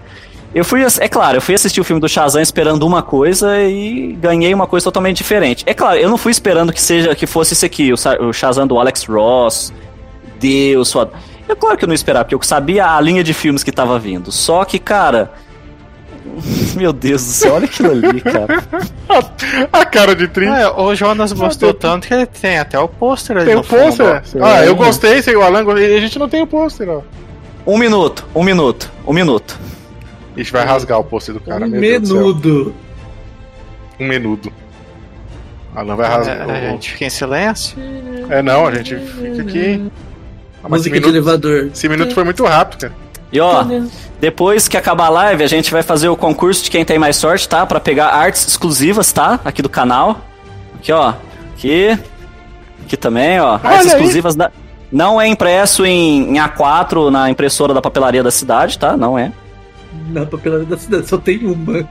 Eu 0.55 0.65
fui, 0.65 0.83
é 0.83 1.09
claro, 1.09 1.39
eu 1.39 1.41
fui 1.41 1.55
assistir 1.55 1.81
o 1.81 1.85
filme 1.85 2.01
do 2.01 2.09
Shazam 2.09 2.43
esperando 2.43 2.87
uma 2.87 3.03
coisa 3.03 3.59
e 3.63 4.13
ganhei 4.21 4.53
uma 4.53 4.67
coisa 4.67 4.85
totalmente 4.85 5.17
diferente. 5.19 5.65
É 5.67 5.73
claro, 5.73 5.99
eu 5.99 6.11
não 6.11 6.19
fui 6.19 6.31
esperando 6.31 6.73
que 6.73 6.81
seja 6.81 7.15
que 7.15 7.27
fosse 7.27 7.55
esse 7.55 7.65
aqui, 7.65 7.91
o, 7.93 7.97
o 8.27 8.33
Shazam 8.33 8.67
do 8.67 8.79
Alex 8.79 9.05
Ross. 9.05 9.73
Deus, 10.39 10.93
foda. 10.93 11.13
É 11.49 11.55
claro 11.55 11.77
que 11.77 11.85
eu 11.85 11.89
não 11.89 11.95
esperava, 11.95 12.25
porque 12.25 12.35
eu 12.35 12.43
sabia 12.43 12.87
a 12.87 13.01
linha 13.01 13.25
de 13.25 13.33
filmes 13.33 13.65
que 13.65 13.73
tava 13.73 13.99
vindo. 13.99 14.31
Só 14.31 14.65
que, 14.65 14.79
cara, 14.79 15.33
meu 16.77 16.93
Deus 16.93 17.25
do 17.25 17.33
céu, 17.33 17.55
olha 17.55 17.65
aquilo 17.65 17.91
ali, 17.91 18.21
cara. 18.21 18.63
A 19.73 19.85
cara 19.85 20.15
de 20.15 20.29
triste. 20.29 20.55
É, 20.55 20.69
o 20.69 20.95
Jonas 20.95 21.33
gostou 21.33 21.75
tanto 21.75 22.09
que 22.09 22.15
ele 22.15 22.27
tem 22.27 22.59
até 22.59 22.79
o 22.79 22.89
pôster 22.89 23.37
ali 23.37 23.47
tem 23.47 23.57
o 23.57 23.63
pôster. 23.63 24.23
Ah, 24.41 24.65
eu 24.65 24.75
gostei, 24.75 25.21
sei 25.21 25.37
o 25.37 25.43
Alan 25.43 25.63
e 25.79 25.97
a 25.97 26.01
gente 26.01 26.19
não 26.19 26.29
tem 26.29 26.43
o 26.43 26.47
pôster, 26.47 26.89
ó. 26.89 27.03
Um 27.67 27.77
minuto, 27.77 28.27
um 28.35 28.43
minuto, 28.43 28.91
um 29.07 29.13
minuto. 29.13 29.59
Ixi, 30.37 30.53
vai 30.53 30.65
rasgar 30.65 30.99
o 30.99 31.05
pôster 31.05 31.35
do 31.35 31.41
cara, 31.41 31.67
um 31.67 31.69
menudo. 31.69 32.75
Um 34.01 34.07
menudo. 34.07 34.53
Alan 35.75 35.97
vai 35.97 36.09
rasgar. 36.09 36.49
É, 36.49 36.69
a 36.69 36.71
gente 36.73 36.93
fica 36.93 37.05
em 37.07 37.11
silêncio. 37.11 37.79
É, 38.29 38.43
não, 38.43 38.67
a 38.67 38.75
gente 38.75 38.97
fica 38.97 39.43
aqui. 39.43 39.91
Ah, 40.63 40.69
Música 40.69 41.01
de 41.01 41.09
elevador. 41.09 41.71
esse 41.73 41.89
minuto 41.89 42.15
foi 42.15 42.25
muito 42.25 42.45
rápido, 42.45 42.81
cara. 42.81 42.93
E 43.33 43.41
ó, 43.41 43.65
depois 44.21 44.69
que 44.69 44.77
acabar 44.77 45.07
a 45.07 45.09
live, 45.09 45.43
a 45.43 45.47
gente 45.47 45.73
vai 45.73 45.83
fazer 45.83 46.09
o 46.09 46.17
concurso 46.17 46.63
de 46.65 46.71
quem 46.71 46.85
tem 46.85 46.99
mais 46.99 47.17
sorte, 47.17 47.49
tá? 47.49 47.65
Pra 47.65 47.81
pegar 47.81 48.09
artes 48.09 48.47
exclusivas, 48.47 49.11
tá? 49.11 49.41
Aqui 49.45 49.63
do 49.63 49.71
canal. 49.71 50.21
Aqui, 50.75 50.93
ó. 50.93 51.15
Aqui. 51.55 51.99
Aqui 52.85 52.97
também, 52.97 53.41
ó. 53.41 53.55
Artes 53.55 53.87
aí. 53.87 53.87
exclusivas 53.87 54.35
da. 54.35 54.51
Não 54.91 55.19
é 55.19 55.27
impresso 55.27 55.87
em, 55.87 56.37
em 56.37 56.39
A4 56.39 57.09
na 57.11 57.31
impressora 57.31 57.73
da 57.73 57.81
papelaria 57.81 58.23
da 58.23 58.31
cidade, 58.31 58.79
tá? 58.79 58.95
Não 58.95 59.19
é. 59.19 59.33
Na 60.11 60.27
papelaria 60.27 60.67
da 60.67 60.77
cidade, 60.77 61.09
só 61.09 61.19
tem 61.19 61.39
uma. 61.47 61.89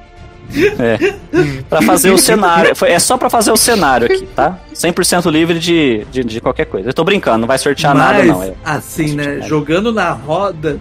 É. 0.79 0.97
Pra 1.69 1.81
fazer 1.81 2.11
o 2.11 2.17
cenário. 2.17 2.73
É 2.85 2.99
só 2.99 3.17
pra 3.17 3.29
fazer 3.29 3.51
o 3.51 3.57
cenário 3.57 4.07
aqui, 4.07 4.25
tá? 4.35 4.57
100% 4.73 5.31
livre 5.31 5.57
de, 5.59 6.05
de, 6.11 6.23
de 6.23 6.41
qualquer 6.41 6.65
coisa. 6.65 6.89
Eu 6.89 6.93
tô 6.93 7.03
brincando, 7.03 7.39
não 7.39 7.47
vai 7.47 7.57
sortear 7.57 7.95
nada, 7.95 8.17
Mas, 8.19 8.27
não. 8.27 8.43
É. 8.43 8.53
assim, 8.65 9.13
né? 9.13 9.23
sortear. 9.23 9.47
Jogando 9.47 9.93
na 9.93 10.11
roda, 10.11 10.79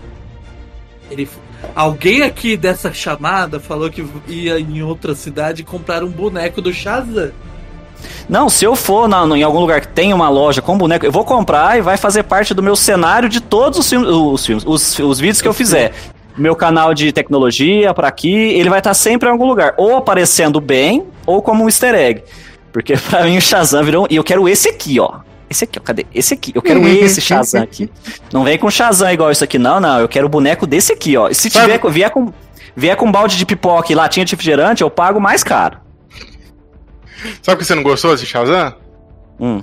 ele. 1.11 1.29
Alguém 1.75 2.23
aqui 2.23 2.57
dessa 2.57 2.93
chamada 2.93 3.61
falou 3.61 3.91
que 3.91 4.05
ia 4.27 4.59
em 4.59 4.83
outra 4.83 5.15
cidade 5.15 5.63
comprar 5.63 6.03
um 6.03 6.09
boneco 6.09 6.61
do 6.61 6.73
Shazam. 6.73 7.31
Não, 8.29 8.49
se 8.49 8.65
eu 8.65 8.75
for 8.75 9.07
na- 9.07 9.25
em 9.37 9.43
algum 9.43 9.61
lugar 9.61 9.81
que 9.83 9.89
tem 9.89 10.13
uma 10.15 10.31
loja 10.31 10.63
com 10.63 10.77
boneco, 10.79 11.05
eu 11.05 11.13
vou 11.13 11.23
comprar 11.25 11.79
e 11.79 11.83
vai 11.83 11.97
fazer 11.99 12.23
parte 12.23 12.55
do 12.55 12.63
meu 12.63 12.75
cenário 12.75 13.29
de 13.29 13.41
todos 13.41 13.79
os 13.79 13.89
filmes, 13.91 14.09
os, 14.09 14.47
filmes, 14.47 14.65
os, 14.67 14.99
os 14.99 15.21
vídeos 15.21 15.43
que 15.43 15.47
eu 15.49 15.53
fizer. 15.53 15.93
Meu 16.41 16.57
canal 16.57 16.95
de 16.95 17.13
tecnologia 17.13 17.93
pra 17.93 18.09
aqui, 18.09 18.33
ele 18.33 18.71
vai 18.71 18.79
estar 18.79 18.95
sempre 18.95 19.29
em 19.29 19.33
algum 19.33 19.47
lugar, 19.47 19.75
ou 19.77 19.95
aparecendo 19.95 20.59
bem, 20.59 21.07
ou 21.27 21.43
como 21.43 21.65
um 21.65 21.69
easter 21.69 21.95
egg. 21.95 22.23
Porque 22.73 22.95
pra 23.11 23.25
mim 23.25 23.37
o 23.37 23.41
Shazam 23.43 23.85
virou. 23.85 24.07
E 24.09 24.17
eu 24.17 24.25
quero 24.25 24.49
esse 24.49 24.71
aqui, 24.71 24.99
ó. 24.99 25.21
Esse 25.51 25.65
aqui, 25.65 25.79
ó. 25.79 25.83
Cadê? 25.83 26.07
Esse 26.15 26.33
aqui. 26.33 26.51
Eu 26.55 26.63
quero 26.63 26.89
esse 26.89 27.21
Shazam 27.21 27.63
aqui. 27.63 27.91
Não 28.33 28.43
vem 28.43 28.57
com 28.57 28.71
Shazam 28.71 29.13
igual 29.13 29.31
isso 29.31 29.45
aqui, 29.45 29.59
não, 29.59 29.79
não. 29.79 30.01
Eu 30.01 30.09
quero 30.09 30.25
o 30.25 30.31
boneco 30.31 30.67
desse 30.67 30.95
aqui, 30.95 31.15
ó. 31.15 31.29
E 31.29 31.35
se 31.35 31.51
tiver, 31.51 31.79
vier 31.91 32.11
com. 32.11 32.33
Vier 32.75 32.97
com 32.97 33.13
balde 33.13 33.37
de 33.37 33.45
pipoca 33.45 33.93
e 33.93 33.95
latinha 33.95 34.25
de 34.25 34.33
refrigerante, 34.33 34.83
eu 34.83 34.89
pago 34.89 35.21
mais 35.21 35.45
caro. 35.45 35.79
Sabe 37.43 37.57
por 37.57 37.59
que 37.59 37.65
você 37.65 37.75
não 37.75 37.83
gostou 37.83 38.13
desse 38.13 38.25
Shazam? 38.25 38.75
Hum. 39.39 39.61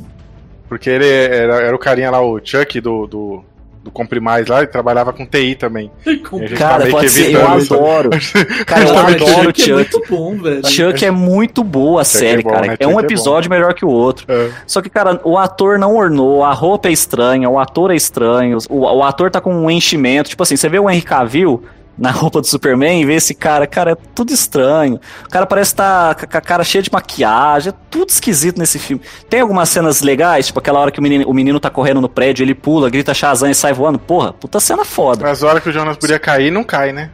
Porque 0.67 0.89
ele 0.89 1.07
era, 1.07 1.55
era 1.61 1.75
o 1.75 1.79
carinha 1.79 2.11
lá, 2.11 2.21
o 2.21 2.39
Chuck 2.43 2.79
do, 2.81 3.07
do, 3.07 3.45
do 3.87 3.91
Compre 3.91 4.19
Mais 4.19 4.47
lá, 4.47 4.63
e 4.63 4.67
trabalhava 4.67 5.11
com 5.13 5.25
TI 5.25 5.55
também. 5.55 5.89
Tá 6.03 6.11
Cara, 6.57 6.83
meio 6.83 6.91
pode 6.91 7.09
ser, 7.09 7.33
eu 7.33 7.47
adoro. 7.47 8.09
Cara, 8.67 8.83
eu 8.83 8.97
adoro 8.97 9.49
o 9.49 9.53
Chuck 9.53 9.61
é 9.61 9.63
Chuck. 9.63 9.73
muito 9.73 10.03
bom, 10.09 10.37
velho. 10.37 10.67
Chuck 10.67 11.05
é 11.05 11.11
muito 11.11 11.63
boa 11.63 12.01
a 12.01 12.03
Chuck 12.03 12.17
é 12.17 12.19
série, 12.19 12.43
bom, 12.43 12.49
cara. 12.51 12.67
né? 12.67 12.75
É 12.79 12.87
um 12.87 12.99
é 12.99 13.03
episódio 13.03 13.49
melhor 13.49 13.73
que 13.73 13.85
o 13.85 13.89
outro. 13.89 14.25
É. 14.27 14.49
Só 14.65 14.81
que, 14.81 14.89
cara, 14.89 15.19
o 15.23 15.37
ator 15.37 15.79
não 15.79 15.95
ornou, 15.95 16.43
a 16.43 16.53
roupa 16.53 16.89
é 16.89 16.91
estranha, 16.91 17.49
o 17.49 17.57
ator 17.57 17.91
é 17.91 17.95
estranho, 17.95 18.57
o, 18.69 18.81
o 18.81 19.03
ator 19.03 19.31
tá 19.31 19.39
com 19.39 19.53
um 19.53 19.71
enchimento. 19.71 20.29
Tipo 20.29 20.43
assim, 20.43 20.57
você 20.57 20.67
vê 20.67 20.79
o 20.79 20.89
Henry 20.89 21.01
Cavill 21.01 21.63
na 21.97 22.11
roupa 22.11 22.41
do 22.41 22.47
Superman 22.47 23.01
e 23.01 23.05
vê 23.05 23.15
esse 23.15 23.33
cara, 23.33 23.65
cara, 23.65 23.91
é 23.91 23.97
tudo 24.13 24.31
estranho. 24.31 24.99
O 25.25 25.29
cara 25.29 25.45
parece 25.45 25.71
estar 25.71 26.13
tá 26.15 26.27
com 26.27 26.37
a 26.37 26.41
cara 26.41 26.63
cheia 26.63 26.81
de 26.81 26.91
maquiagem, 26.91 27.71
é 27.71 27.75
tudo 27.89 28.09
esquisito 28.09 28.59
nesse 28.59 28.77
filme. 28.77 29.01
Tem 29.29 29.39
algumas 29.39 29.69
cenas 29.69 30.01
legais, 30.01 30.47
tipo 30.47 30.59
aquela 30.59 30.79
hora 30.79 30.91
que 30.91 30.99
o 30.99 31.03
menino, 31.03 31.25
o 31.27 31.33
menino 31.33 31.59
tá 31.59 31.69
correndo 31.69 32.01
no 32.01 32.09
prédio, 32.09 32.43
ele 32.43 32.53
pula, 32.53 32.89
grita 32.89 33.13
Shazam 33.13 33.49
e 33.49 33.55
sai 33.55 33.73
voando. 33.73 33.97
Porra, 33.97 34.33
puta 34.33 34.59
cena 34.59 34.85
foda. 34.85 35.25
Nas 35.25 35.43
horas 35.43 35.63
que 35.63 35.69
o 35.69 35.71
Jonas 35.71 35.97
podia 35.97 36.19
cair, 36.19 36.51
não 36.51 36.63
cai, 36.63 36.91
né? 36.91 37.09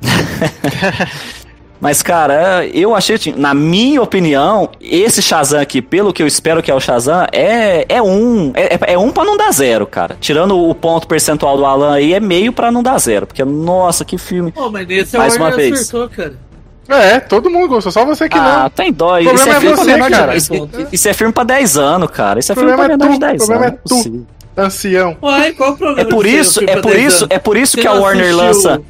Mas, 1.80 2.02
cara, 2.02 2.66
eu 2.66 2.94
achei, 2.94 3.16
assim, 3.16 3.32
na 3.34 3.54
minha 3.54 4.02
opinião, 4.02 4.68
esse 4.80 5.22
Shazam 5.22 5.58
aqui, 5.60 5.80
pelo 5.80 6.12
que 6.12 6.22
eu 6.22 6.26
espero 6.26 6.62
que 6.62 6.70
é 6.70 6.74
o 6.74 6.80
Shazam, 6.80 7.26
é, 7.32 7.86
é 7.88 8.02
um. 8.02 8.52
É, 8.54 8.92
é 8.92 8.98
um 8.98 9.10
pra 9.10 9.24
não 9.24 9.36
dar 9.36 9.50
zero, 9.50 9.86
cara. 9.86 10.16
Tirando 10.20 10.58
o 10.58 10.74
ponto 10.74 11.06
percentual 11.08 11.56
do 11.56 11.64
Alan 11.64 11.94
aí, 11.94 12.12
é 12.12 12.20
meio 12.20 12.52
pra 12.52 12.70
não 12.70 12.82
dar 12.82 12.98
zero. 12.98 13.26
Porque, 13.26 13.42
nossa, 13.44 14.04
que 14.04 14.18
filme. 14.18 14.52
Pô, 14.52 14.70
mas 14.70 14.86
nesse 14.86 15.16
Mais 15.16 15.34
a 15.34 15.36
uma 15.38 15.46
Warner 15.46 15.70
vez. 15.70 15.80
acertou, 15.80 16.08
cara. 16.10 16.34
É, 16.88 17.20
todo 17.20 17.48
mundo 17.48 17.68
gostou, 17.68 17.92
só 17.92 18.04
você 18.04 18.28
que 18.28 18.36
ah, 18.36 18.62
não. 18.64 18.70
tem 18.70 18.92
dó. 18.92 19.18
O 19.18 19.22
problema 19.22 19.52
é 19.52 19.56
é 19.56 19.60
filme 19.60 19.74
pra 19.76 19.84
você, 19.84 19.92
menor 19.92 20.10
de- 20.10 20.16
cara. 20.16 20.36
Isso, 20.36 20.68
isso 20.92 21.08
é 21.08 21.12
filme 21.14 21.32
pra 21.32 21.44
10 21.44 21.76
anos, 21.78 22.10
cara. 22.10 22.40
Isso 22.40 22.50
é 22.52 22.54
filme 22.56 22.68
pra 22.72 22.78
problema 22.78 23.04
é 23.04 23.06
menor 23.06 23.12
de 23.14 23.18
tu, 23.18 23.26
10 23.26 23.42
o 23.42 23.46
problema 23.46 23.66
anos. 23.66 24.06
é 24.06 24.10
tu. 24.10 24.26
Ancião. 24.56 25.16
Uai, 25.22 25.52
qual 25.52 25.70
o 25.72 25.76
problema? 25.78 26.00
É 26.00 26.12
por 26.12 26.26
isso, 26.26 26.60
é 26.64 26.76
por 26.80 26.90
10 26.92 27.06
isso, 27.06 27.24
anos? 27.24 27.36
é 27.36 27.38
por 27.38 27.56
isso 27.56 27.76
que 27.78 27.86
a 27.86 27.92
Warner 27.92 28.36
lança. 28.36 28.82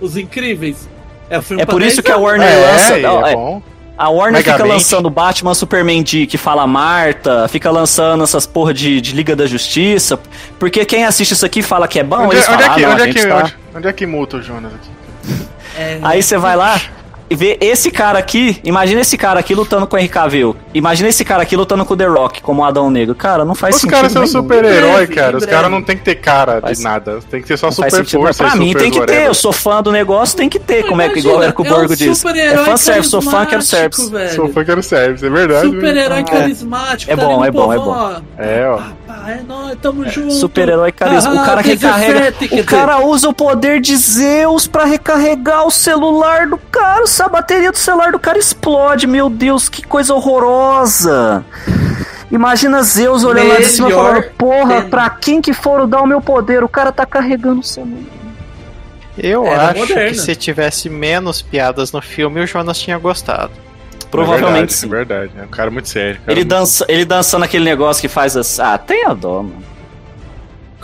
Os 0.00 0.16
Incríveis. 0.16 0.88
É, 1.28 1.40
filme 1.40 1.62
É 1.62 1.66
pra 1.66 1.72
por 1.74 1.80
10 1.80 1.92
isso 1.92 2.02
que 2.02 2.10
a. 2.12 2.16
Warner 2.16 2.48
É, 2.48 2.56
lança. 2.72 2.98
e 2.98 3.02
não, 3.02 3.26
é 3.26 3.32
é- 3.32 3.34
bom. 3.34 3.62
A 3.98 4.10
Warner 4.10 4.42
fica 4.42 4.52
Megamente. 4.52 4.74
lançando 4.74 5.08
Batman 5.08 5.54
Superman 5.54 6.02
D, 6.02 6.26
que 6.26 6.36
fala 6.36 6.66
Marta, 6.66 7.48
fica 7.48 7.70
lançando 7.70 8.22
essas 8.24 8.44
porra 8.46 8.74
de, 8.74 9.00
de 9.00 9.12
Liga 9.14 9.34
da 9.34 9.46
Justiça, 9.46 10.20
porque 10.58 10.84
quem 10.84 11.06
assiste 11.06 11.32
isso 11.32 11.46
aqui 11.46 11.62
fala 11.62 11.88
que 11.88 11.98
é 11.98 12.04
bom, 12.04 12.24
Onde, 12.26 12.34
eles 12.36 12.46
é- 12.46 12.52
onde 12.52 12.62
falam, 12.62 12.72
é 12.72 12.78
que, 12.78 12.84
ah, 12.84 12.88
não, 12.88 12.94
onde, 12.94 13.02
é 13.02 13.12
que, 13.14 13.26
tá- 13.26 13.36
onde, 13.38 13.56
onde 13.74 13.88
é 13.88 13.92
que 13.94 14.04
multa 14.06 14.36
o 14.36 14.42
Jonas 14.42 14.70
aqui? 14.74 14.90
É, 15.78 15.98
Aí 16.02 16.22
você 16.22 16.36
vai 16.36 16.54
lá 16.56 16.78
e 17.28 17.34
vê 17.34 17.56
esse 17.60 17.90
cara 17.90 18.18
aqui, 18.18 18.60
imagina 18.64 19.00
esse 19.00 19.16
cara 19.16 19.40
aqui 19.40 19.54
lutando 19.54 19.86
com 19.86 19.96
o 19.96 19.98
Henry 19.98 20.08
Cavill, 20.08 20.56
imagina 20.74 21.08
esse 21.08 21.24
cara 21.24 21.42
aqui 21.42 21.56
lutando 21.56 21.84
com 21.84 21.94
o 21.94 21.96
The 21.96 22.06
Rock, 22.06 22.42
como 22.42 22.62
o 22.62 22.64
Adão 22.64 22.90
Negro. 22.90 23.14
Cara, 23.14 23.44
não 23.44 23.54
faz 23.54 23.74
Os 23.76 23.80
sentido 23.80 23.96
caras 23.96 24.12
são 24.12 24.26
super-herói, 24.26 25.06
cara. 25.06 25.36
Os 25.36 25.46
caras 25.46 25.70
não 25.70 25.82
tem 25.82 25.96
que 25.96 26.04
ter 26.04 26.16
cara 26.16 26.60
Faz- 26.60 26.78
de 26.78 26.84
nada. 26.84 27.18
Tem 27.30 27.40
que 27.42 27.48
ter 27.48 27.56
só 27.56 27.70
super 27.70 28.04
força. 28.04 28.44
Pra 28.44 28.56
e 28.56 28.58
mim 28.58 28.68
super 28.68 28.80
tem 28.82 28.90
que 28.90 29.00
ter, 29.06 29.26
eu 29.26 29.34
sou 29.34 29.52
fã 29.52 29.82
do 29.82 29.90
negócio, 29.90 30.36
tem 30.36 30.48
que 30.48 30.58
ter, 30.58 30.84
como 30.86 31.02
é 31.02 31.08
que 31.08 31.18
igual 31.18 31.36
Imagina, 31.36 31.44
era 31.46 31.52
que 31.54 31.62
o 31.62 31.66
é 31.66 31.68
Borgo 31.68 31.92
um 31.92 31.96
diz. 31.96 32.18
super-herói 32.18 32.62
É 32.62 32.64
fanservice, 32.64 33.10
sou 33.10 33.22
fã, 33.22 33.46
quero 33.46 33.62
service. 33.62 34.10
Sou 34.34 34.48
fã 34.52 34.64
que 34.64 34.70
era 34.70 34.82
service, 34.82 35.24
é 35.26 35.30
verdade. 35.30 35.66
Super-herói 35.68 36.18
É. 36.20 36.22
carismático. 36.22 37.12
É 37.12 37.16
tá 37.16 37.24
bom, 37.24 37.38
ali 37.40 37.48
é 37.48 37.50
bom, 37.50 37.72
é 37.72 37.76
bom. 37.76 37.90
ó. 37.90 38.20
É, 38.42 38.68
ó. 38.68 38.80
Ah, 39.18 39.30
é 39.32 39.42
nóis, 39.42 39.76
tamo 39.80 40.08
junto. 40.08 40.32
Super-herói 40.34 40.92
carisma. 40.92 41.34
O 41.34 41.38
Ah, 41.38 41.44
cara 41.44 41.60
recarrega. 41.62 42.32
17, 42.32 42.48
quer 42.48 42.60
O 42.60 42.64
cara 42.64 42.98
usa 43.04 43.28
o 43.28 43.32
poder 43.34 43.80
de 43.80 43.96
Zeus 43.96 44.66
pra 44.66 44.84
recarregar 44.84 45.66
o 45.66 45.70
celular 45.70 46.46
do 46.46 46.58
cara. 46.58 47.06
Se 47.06 47.22
a 47.22 47.28
bateria 47.28 47.72
do 47.72 47.78
celular 47.78 48.12
do 48.12 48.18
cara 48.18 48.38
explode, 48.38 49.06
meu 49.06 49.28
Deus, 49.30 49.68
que 49.68 49.82
coisa 49.82 50.14
horrorosa. 50.14 51.44
Imagina 52.30 52.82
Zeus 52.82 53.24
olhando 53.24 53.48
lá 53.48 53.56
de 53.56 53.64
cima 53.66 53.88
Melhor 53.88 54.04
falando: 54.14 54.32
Porra, 54.36 54.74
tema. 54.76 54.88
pra 54.90 55.10
quem 55.10 55.40
que 55.40 55.52
for 55.52 55.86
dar 55.86 56.02
o 56.02 56.06
meu 56.06 56.20
poder? 56.20 56.62
O 56.62 56.68
cara 56.68 56.92
tá 56.92 57.06
carregando 57.06 57.60
o 57.60 57.64
celular. 57.64 58.02
Eu 59.16 59.46
Era 59.46 59.68
acho 59.70 59.78
moderno. 59.80 60.10
que 60.10 60.14
se 60.18 60.36
tivesse 60.36 60.90
menos 60.90 61.40
piadas 61.40 61.90
no 61.90 62.02
filme, 62.02 62.40
o 62.40 62.46
Jonas 62.46 62.78
tinha 62.78 62.98
gostado. 62.98 63.52
Provavelmente 64.10 64.72
É 64.72 64.76
sim. 64.76 64.88
verdade, 64.88 65.20
é 65.20 65.26
verdade. 65.26 65.42
É 65.42 65.46
um 65.46 65.50
cara 65.50 65.70
muito 65.70 65.88
sério. 65.88 66.16
cara 66.20 66.32
Ele, 66.32 66.40
muito- 66.40 66.48
dança, 66.48 66.84
ele 66.88 67.04
dançando 67.04 67.44
aquele 67.44 67.64
negócio 67.64 68.00
que 68.00 68.08
faz 68.08 68.36
assim. 68.36 68.62
Ah, 68.62 68.78
tem 68.78 69.04
a 69.04 69.12
dó, 69.14 69.42
mano. 69.42 69.64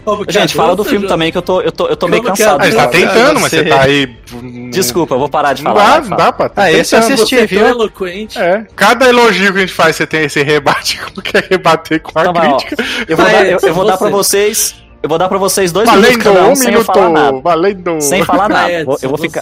Como 0.05 0.27
que 0.27 0.33
Gente, 0.33 0.53
é? 0.53 0.57
fala 0.57 0.75
do 0.75 0.83
filme 0.83 1.03
Ju- 1.03 1.07
também 1.09 1.31
que 1.31 1.39
eu 1.39 1.43
tô, 1.43 1.61
eu 1.61 1.71
tô, 1.71 1.87
eu 1.87 1.95
tô 1.97 2.07
Como 2.09 2.11
meio 2.21 2.25
é? 2.25 2.27
cansado. 2.27 2.61
Ah, 2.61 2.65
de 2.65 2.73
você 2.73 2.77
tá 2.77 2.89
tentando, 2.89 3.39
mas 3.39 3.53
Você- 3.53 3.65
tá 3.65 3.83
aí. 3.83 4.17
hum, 4.35 4.69
Desculpa, 4.71 5.15
eu 5.15 5.19
vou 5.21 5.29
parar 5.29 5.53
de 5.53 5.63
Não 5.63 5.73
falar. 5.73 5.85
dá, 5.85 6.01
vai, 6.01 6.09
não 6.11 6.17
dá 6.17 6.33
pra. 6.33 6.49
tá 6.49 6.63
Ah, 6.63 6.73
esse 6.73 6.93
eu 6.97 6.99
assisti. 6.99 7.39
É 7.39 7.47
viu? 7.47 7.65
eloquente. 7.69 8.37
É. 8.37 8.67
Cada 8.75 9.09
elogio 9.09 9.53
que 9.53 9.59
a 9.59 9.61
gente 9.61 9.73
faz, 9.73 9.95
você 9.95 10.05
tem 10.05 10.25
esse 10.25 10.43
rebate. 10.43 10.99
Como 11.07 11.23
que 11.23 11.37
é 11.37 11.45
rebater 11.49 12.01
com 12.03 12.19
a 12.19 12.23
Então 12.23 12.33
vai, 12.33 12.49
ó. 12.49 12.57
crítica? 12.57 12.85
Eu 13.07 13.17
vou, 13.17 13.27
dar, 13.27 13.47
eu, 13.47 13.59
eu 13.63 13.75
vou 13.75 13.85
dar 13.87 13.97
pra 13.97 14.09
vocês. 14.11 14.75
Eu 15.01 15.09
vou 15.09 15.19
dar 15.19 15.29
pra 15.29 15.39
vocês 15.39 15.71
dois 15.71 15.89
Valendo 15.89 16.09
minutos 16.19 16.33
cada 16.33 16.47
um 16.49 16.51
um 16.51 16.57
sem 16.57 16.75
eu 16.75 16.85
falar 16.85 17.09
nada. 17.09 17.27
minuto. 17.29 17.43
Valendo. 17.45 18.01
Sem 18.01 18.25
falar 18.25 18.49
nada. 18.49 18.73
Eu 18.73 19.09
vou 19.09 19.19
ficar. 19.19 19.41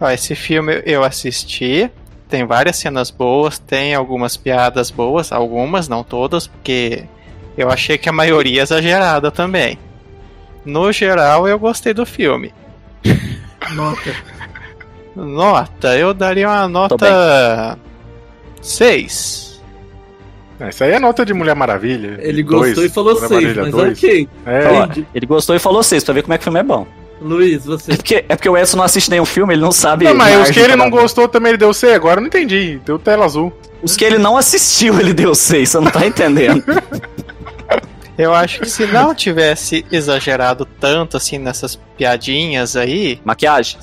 Ó, 0.00 0.08
esse 0.10 0.34
filme 0.34 0.82
eu 0.86 1.04
assisti, 1.04 1.90
tem 2.28 2.44
várias 2.46 2.76
cenas 2.76 3.10
boas, 3.10 3.58
tem 3.58 3.94
algumas 3.94 4.36
piadas 4.36 4.90
boas, 4.90 5.32
algumas, 5.32 5.88
não 5.88 6.02
todas, 6.02 6.46
porque 6.46 7.04
eu 7.56 7.70
achei 7.70 7.96
que 7.98 8.08
a 8.08 8.12
maioria 8.12 8.60
é 8.60 8.62
exagerada 8.62 9.30
também. 9.30 9.78
No 10.64 10.90
geral, 10.92 11.46
eu 11.46 11.58
gostei 11.58 11.94
do 11.94 12.04
filme. 12.04 12.52
Nota. 13.74 14.14
Nota, 15.14 15.96
eu 15.96 16.12
daria 16.12 16.48
uma 16.48 16.68
nota 16.68 17.78
6. 18.60 19.62
É, 20.60 20.68
Isso 20.68 20.84
aí 20.84 20.92
é 20.92 20.98
nota 20.98 21.24
de 21.24 21.32
Mulher 21.34 21.54
Maravilha. 21.54 22.18
Ele 22.20 22.42
Dois. 22.42 22.66
gostou 22.68 22.84
e 22.84 22.88
falou 22.88 23.14
Mulher 23.14 23.28
6, 23.28 23.30
Maravilha 23.30 23.62
mas 23.62 23.72
dois. 23.72 23.98
ok. 23.98 24.28
É, 24.46 24.68
Ó, 24.68 24.88
ele 25.14 25.26
gostou 25.26 25.56
e 25.56 25.58
falou 25.58 25.82
seis, 25.82 26.02
pra 26.04 26.14
ver 26.14 26.22
como 26.22 26.34
é 26.34 26.38
que 26.38 26.42
o 26.42 26.44
filme 26.44 26.60
é 26.60 26.62
bom. 26.62 26.86
Luiz, 27.20 27.64
você. 27.64 27.92
É 27.92 27.96
porque, 27.96 28.24
é 28.28 28.36
porque 28.36 28.48
o 28.48 28.56
Edson 28.56 28.76
não 28.76 28.84
assiste 28.84 29.10
nenhum 29.10 29.24
filme, 29.24 29.54
ele 29.54 29.62
não 29.62 29.72
sabe. 29.72 30.04
Não, 30.04 30.14
mas 30.14 30.48
os 30.48 30.50
que 30.50 30.60
ele 30.60 30.76
não 30.76 30.90
gostou 30.90 31.26
também 31.28 31.50
ele 31.50 31.58
deu 31.58 31.72
C, 31.72 31.92
agora 31.92 32.18
eu 32.18 32.22
não 32.22 32.28
entendi. 32.28 32.80
Deu 32.84 32.98
tela 32.98 33.24
azul. 33.24 33.52
Os 33.82 33.96
que 33.96 34.04
ele 34.04 34.18
não 34.18 34.36
assistiu, 34.36 34.98
ele 35.00 35.12
deu 35.14 35.34
seis, 35.34 35.70
você 35.70 35.80
não 35.80 35.90
tá 35.90 36.04
entendendo. 36.06 36.62
Eu 38.18 38.34
acho 38.34 38.60
que 38.60 38.68
se 38.68 38.86
não 38.86 39.14
tivesse 39.14 39.84
exagerado 39.92 40.64
tanto 40.64 41.16
assim 41.16 41.38
nessas 41.38 41.76
piadinhas 41.96 42.74
aí, 42.76 43.20
Maquiagem? 43.24 43.78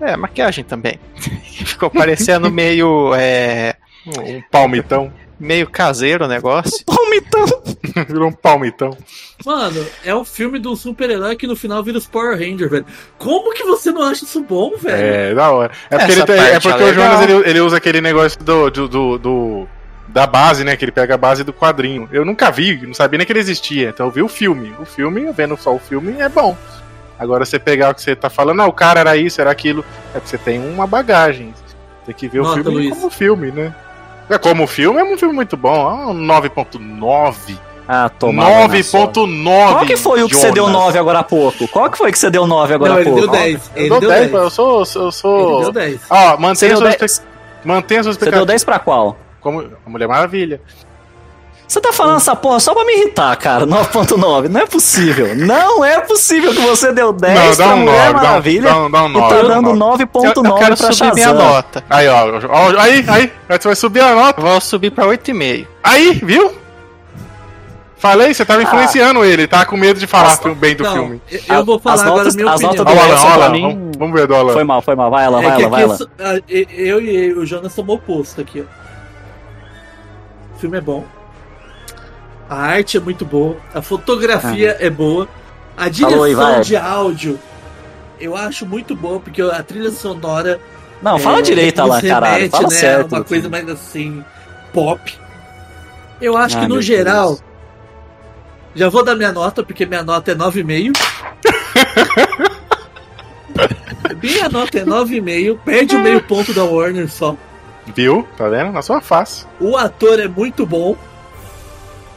é, 0.00 0.16
maquiagem 0.16 0.64
também. 0.64 0.98
Ficou 1.64 1.90
parecendo 1.90 2.50
meio 2.50 3.12
é, 3.14 3.74
Um 4.06 4.40
palmitão. 4.50 5.12
meio 5.38 5.68
caseiro 5.68 6.24
o 6.24 6.28
negócio. 6.28 6.84
Palmitão. 6.84 7.57
Virou 8.08 8.28
um 8.28 8.32
palmitão. 8.32 8.96
Mano, 9.44 9.84
é 10.04 10.14
um 10.14 10.24
filme 10.24 10.58
do 10.58 10.74
super-herói 10.76 11.36
que 11.36 11.46
no 11.46 11.54
final 11.56 11.82
vira 11.82 11.98
os 11.98 12.06
Power 12.06 12.32
Rangers, 12.38 12.70
velho. 12.70 12.86
Como 13.18 13.52
que 13.54 13.62
você 13.64 13.90
não 13.92 14.02
acha 14.02 14.24
isso 14.24 14.42
bom, 14.42 14.76
velho? 14.76 14.96
É, 14.96 15.34
da 15.34 15.50
hora. 15.50 15.72
É 15.90 15.96
porque, 15.98 16.12
ele 16.12 16.20
é 16.40 16.60
porque 16.60 16.82
é 16.82 16.86
o 16.86 16.94
Jonas 16.94 17.22
ele, 17.22 17.32
ele 17.50 17.60
usa 17.60 17.76
aquele 17.76 18.00
negócio 18.00 18.38
do, 18.42 18.70
do, 18.70 18.88
do- 18.88 19.18
do- 19.18 19.68
da 20.08 20.26
base, 20.26 20.64
né? 20.64 20.74
Que 20.76 20.84
ele 20.84 20.92
pega 20.92 21.14
a 21.14 21.18
base 21.18 21.44
do 21.44 21.52
quadrinho. 21.52 22.08
Eu 22.10 22.24
nunca 22.24 22.50
vi, 22.50 22.84
não 22.86 22.94
sabia 22.94 23.18
nem 23.18 23.26
que 23.26 23.32
ele 23.32 23.40
existia. 23.40 23.90
Então 23.90 24.06
eu 24.06 24.12
vi 24.12 24.22
o 24.22 24.28
filme. 24.28 24.74
O 24.80 24.84
filme, 24.84 25.30
vendo 25.32 25.56
só 25.56 25.74
o 25.74 25.78
filme, 25.78 26.20
é 26.20 26.28
bom. 26.28 26.56
Agora 27.18 27.44
você 27.44 27.58
pegar 27.58 27.90
o 27.90 27.94
que 27.94 28.00
você 28.02 28.14
tá 28.16 28.30
falando, 28.30 28.62
ah, 28.62 28.66
o 28.66 28.72
cara 28.72 29.00
era 29.00 29.16
isso, 29.16 29.40
era 29.40 29.50
aquilo. 29.50 29.84
É 30.14 30.20
porque 30.20 30.28
você 30.30 30.38
tem 30.38 30.58
uma 30.58 30.86
bagagem. 30.86 31.52
Tem 32.06 32.14
que 32.14 32.26
ver 32.28 32.38
Nota, 32.42 32.52
o 32.60 32.62
filme 32.62 32.70
Luiz. 32.78 32.90
como 32.90 33.10
filme, 33.10 33.50
né? 33.50 33.74
É 34.30 34.38
como 34.38 34.66
filme, 34.66 34.98
é 35.00 35.04
um 35.04 35.18
filme 35.18 35.34
muito 35.34 35.56
bom. 35.56 35.90
É 35.90 36.06
um 36.06 36.14
9.9 36.26 37.58
Ah, 37.88 38.10
sorte. 38.20 38.36
9.9. 38.36 39.72
Qual 39.72 39.86
que 39.86 39.96
foi 39.96 40.22
o 40.22 40.28
que 40.28 40.36
você 40.36 40.50
deu 40.52 40.68
9 40.68 40.98
agora 40.98 41.20
há 41.20 41.24
pouco? 41.24 41.66
Qual 41.68 41.90
que 41.90 41.96
foi 41.96 42.12
que 42.12 42.18
você 42.18 42.28
deu 42.28 42.46
9 42.46 42.74
agora 42.74 42.90
Não, 42.90 42.98
há 42.98 43.00
ele 43.00 43.10
pouco? 43.10 43.20
deu 43.26 43.30
10. 43.30 43.70
Eu 43.74 43.80
Ele 43.80 43.88
dou 43.88 44.00
deu 44.00 44.10
10, 44.10 44.30
10. 44.30 44.34
eu 44.42 44.50
sou. 44.50 44.84
Eu 44.94 45.02
Ele 45.04 45.12
sou. 45.12 45.60
deu 45.62 45.72
10. 45.72 46.00
Ó, 46.10 46.36
mantenha 46.36 46.68
deu 46.72 46.78
suas, 46.78 46.96
10, 46.96 47.02
espe- 47.12 47.26
mantenha 47.64 48.02
suas 48.02 48.16
você 48.16 48.20
deu 48.20 48.28
expectativas. 48.28 48.46
10 48.46 48.64
pra 48.64 48.78
qual? 48.78 49.16
Como 49.40 49.60
a 49.86 49.90
Mulher 49.90 50.06
Maravilha. 50.06 50.60
Você 51.66 51.82
tá 51.82 51.92
falando 51.92 52.16
essa 52.16 52.34
porra 52.34 52.58
só 52.60 52.72
pra 52.74 52.82
me 52.84 52.94
irritar, 52.94 53.36
cara. 53.36 53.66
9.9. 53.66 54.48
Não 54.48 54.60
é 54.62 54.66
possível. 54.66 55.34
Não 55.36 55.84
é 55.84 56.00
possível 56.00 56.50
que 56.54 56.60
você 56.62 56.92
deu 56.92 57.12
10 57.12 57.34
Não, 57.38 57.56
dá 57.56 57.64
pra 57.66 57.74
um 57.74 57.78
Mulher 57.80 57.92
9, 57.98 58.12
dá 58.12 58.18
um- 58.20 58.22
Maravilha 58.22 58.62
dá 58.70 58.76
um- 58.78 58.90
dá 58.90 59.02
um 59.02 59.08
e 59.10 59.12
tá 59.12 59.18
9, 59.20 59.34
dando 59.42 59.62
dá 59.62 59.70
um 59.70 59.76
9.9 59.76 60.38
Eu, 60.38 60.44
eu 60.44 60.54
quero 60.58 60.76
pra 60.78 60.92
subir 60.92 61.14
minha 61.14 61.26
Shazam. 61.28 61.44
nota. 61.46 61.84
Aí, 61.90 62.08
ó. 62.08 62.26
ó, 62.48 62.68
Aí, 62.80 63.04
aí. 63.08 63.32
Aí 63.48 63.58
você 63.60 63.68
vai 63.68 63.76
subir 63.76 64.00
a 64.00 64.14
nota. 64.14 64.40
Eu 64.40 64.46
vou 64.46 64.60
subir 64.62 64.90
pra 64.90 65.06
8,5. 65.06 65.66
Aí, 65.84 66.12
viu? 66.24 66.52
Falei, 67.98 68.32
você 68.32 68.44
tava 68.44 68.62
influenciando 68.62 69.24
ele, 69.24 69.46
tá 69.48 69.66
com 69.66 69.76
medo 69.76 69.98
de 69.98 70.06
falar 70.06 70.28
As- 70.32 70.38
bem 70.56 70.76
do 70.76 70.84
Não, 70.84 70.92
filme. 70.92 71.22
eu- 71.30 71.40
eu 71.56 71.64
vou 71.64 71.80
falar 71.80 71.94
As 71.96 72.00
agora 72.02 72.16
notas- 72.18 72.34
a 72.34 72.36
minha 72.36 72.48
as 72.52 72.54
opinião. 72.62 72.84
notas 72.84 72.86
Olha 72.86 73.00
o 73.00 73.12
Alan, 73.12 73.20
pra 73.20 73.32
Alan. 73.44 73.50
mim- 73.50 73.90
Vamos, 73.98 74.20
ver 74.20 74.26
do 74.28 74.34
Alan. 74.36 74.52
Foi 74.52 74.64
mal, 74.64 74.82
foi 74.82 74.94
mal. 74.94 75.10
Vai, 75.10 75.24
Alan, 75.24 75.40
É 75.40 75.42
vai, 75.42 75.50
Alan, 75.52 75.68
vai, 75.68 75.82
aqui 75.82 75.90
Alan. 75.90 75.96
so- 75.98 76.10
a- 76.20 76.40
e- 76.48 76.66
eu 76.70 77.00
e 77.00 77.32
o 77.32 77.44
Jonas 77.44 77.72
somos 77.72 77.96
opostos 77.96 78.38
aqui, 78.38 78.64
ó. 78.64 80.54
O 80.54 80.58
filme 80.60 80.78
é 80.78 80.80
bom. 80.80 81.04
A 82.48 82.56
arte 82.56 82.96
é 82.96 83.00
muito 83.00 83.24
boa. 83.24 83.56
A 83.74 83.82
fotografia 83.82 84.76
é 84.80 84.88
boa. 84.88 85.28
A 85.76 85.88
direção 85.88 86.36
Falou 86.36 86.60
de 86.60 86.76
áudio 86.76 87.38
eu 88.20 88.36
acho 88.36 88.64
muito 88.66 88.94
boa, 88.96 89.20
porque 89.20 89.42
a 89.42 89.62
trilha 89.62 89.90
sonora. 89.90 90.60
Não, 91.02 91.18
fala 91.18 91.38
é, 91.38 91.42
direito, 91.42 91.80
Alan, 91.80 92.00
caralho. 92.00 92.50
Fala 92.50 92.64
né, 92.68 92.70
certo. 92.70 93.12
Uma 93.14 93.24
coisa 93.24 93.48
mais 93.48 93.68
assim, 93.68 94.24
pop. 94.72 95.16
Eu 96.20 96.36
acho 96.36 96.56
Ah, 96.58 96.60
que 96.62 96.66
no 96.68 96.82
geral. 96.82 97.28
Deus. 97.28 97.47
Já 98.74 98.88
vou 98.88 99.02
dar 99.04 99.14
minha 99.16 99.32
nota, 99.32 99.62
porque 99.62 99.84
minha 99.86 100.02
nota 100.02 100.32
é 100.32 100.34
9,5. 100.34 100.92
minha 104.22 104.48
nota 104.48 104.78
é 104.78 104.84
9,5. 104.84 105.58
Perde 105.64 105.96
o 105.96 106.00
meio 106.00 106.22
ponto 106.22 106.52
da 106.52 106.64
Warner 106.64 107.08
só. 107.10 107.36
Viu? 107.94 108.26
Tá 108.36 108.48
vendo? 108.48 108.72
Na 108.72 108.82
sua 108.82 109.00
face. 109.00 109.46
O 109.58 109.76
ator 109.76 110.20
é 110.20 110.28
muito 110.28 110.66
bom. 110.66 110.96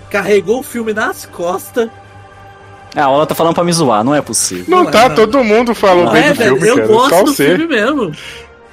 Carregou 0.09 0.59
o 0.59 0.63
filme 0.63 0.93
nas 0.93 1.25
costas. 1.25 1.89
Ah, 2.93 3.09
o 3.09 3.13
Alan 3.15 3.25
tá 3.25 3.33
falando 3.33 3.55
pra 3.55 3.63
me 3.63 3.71
zoar, 3.71 4.03
não 4.03 4.13
é 4.13 4.21
possível. 4.21 4.65
Não, 4.67 4.83
Não 4.83 4.89
é, 4.89 4.91
tá, 4.91 5.07
não. 5.09 5.15
todo 5.15 5.41
mundo 5.45 5.73
falou 5.73 6.03
Não 6.05 6.11
bem 6.11 6.25
é, 6.25 6.29
do 6.29 6.35
velho, 6.35 6.55
filme, 6.57 6.67
eu 6.67 6.75
cara. 6.75 6.87
gosto 6.87 7.09
Só 7.15 7.23
do 7.23 7.33
você. 7.33 7.45
filme 7.55 7.67
mesmo. 7.67 8.11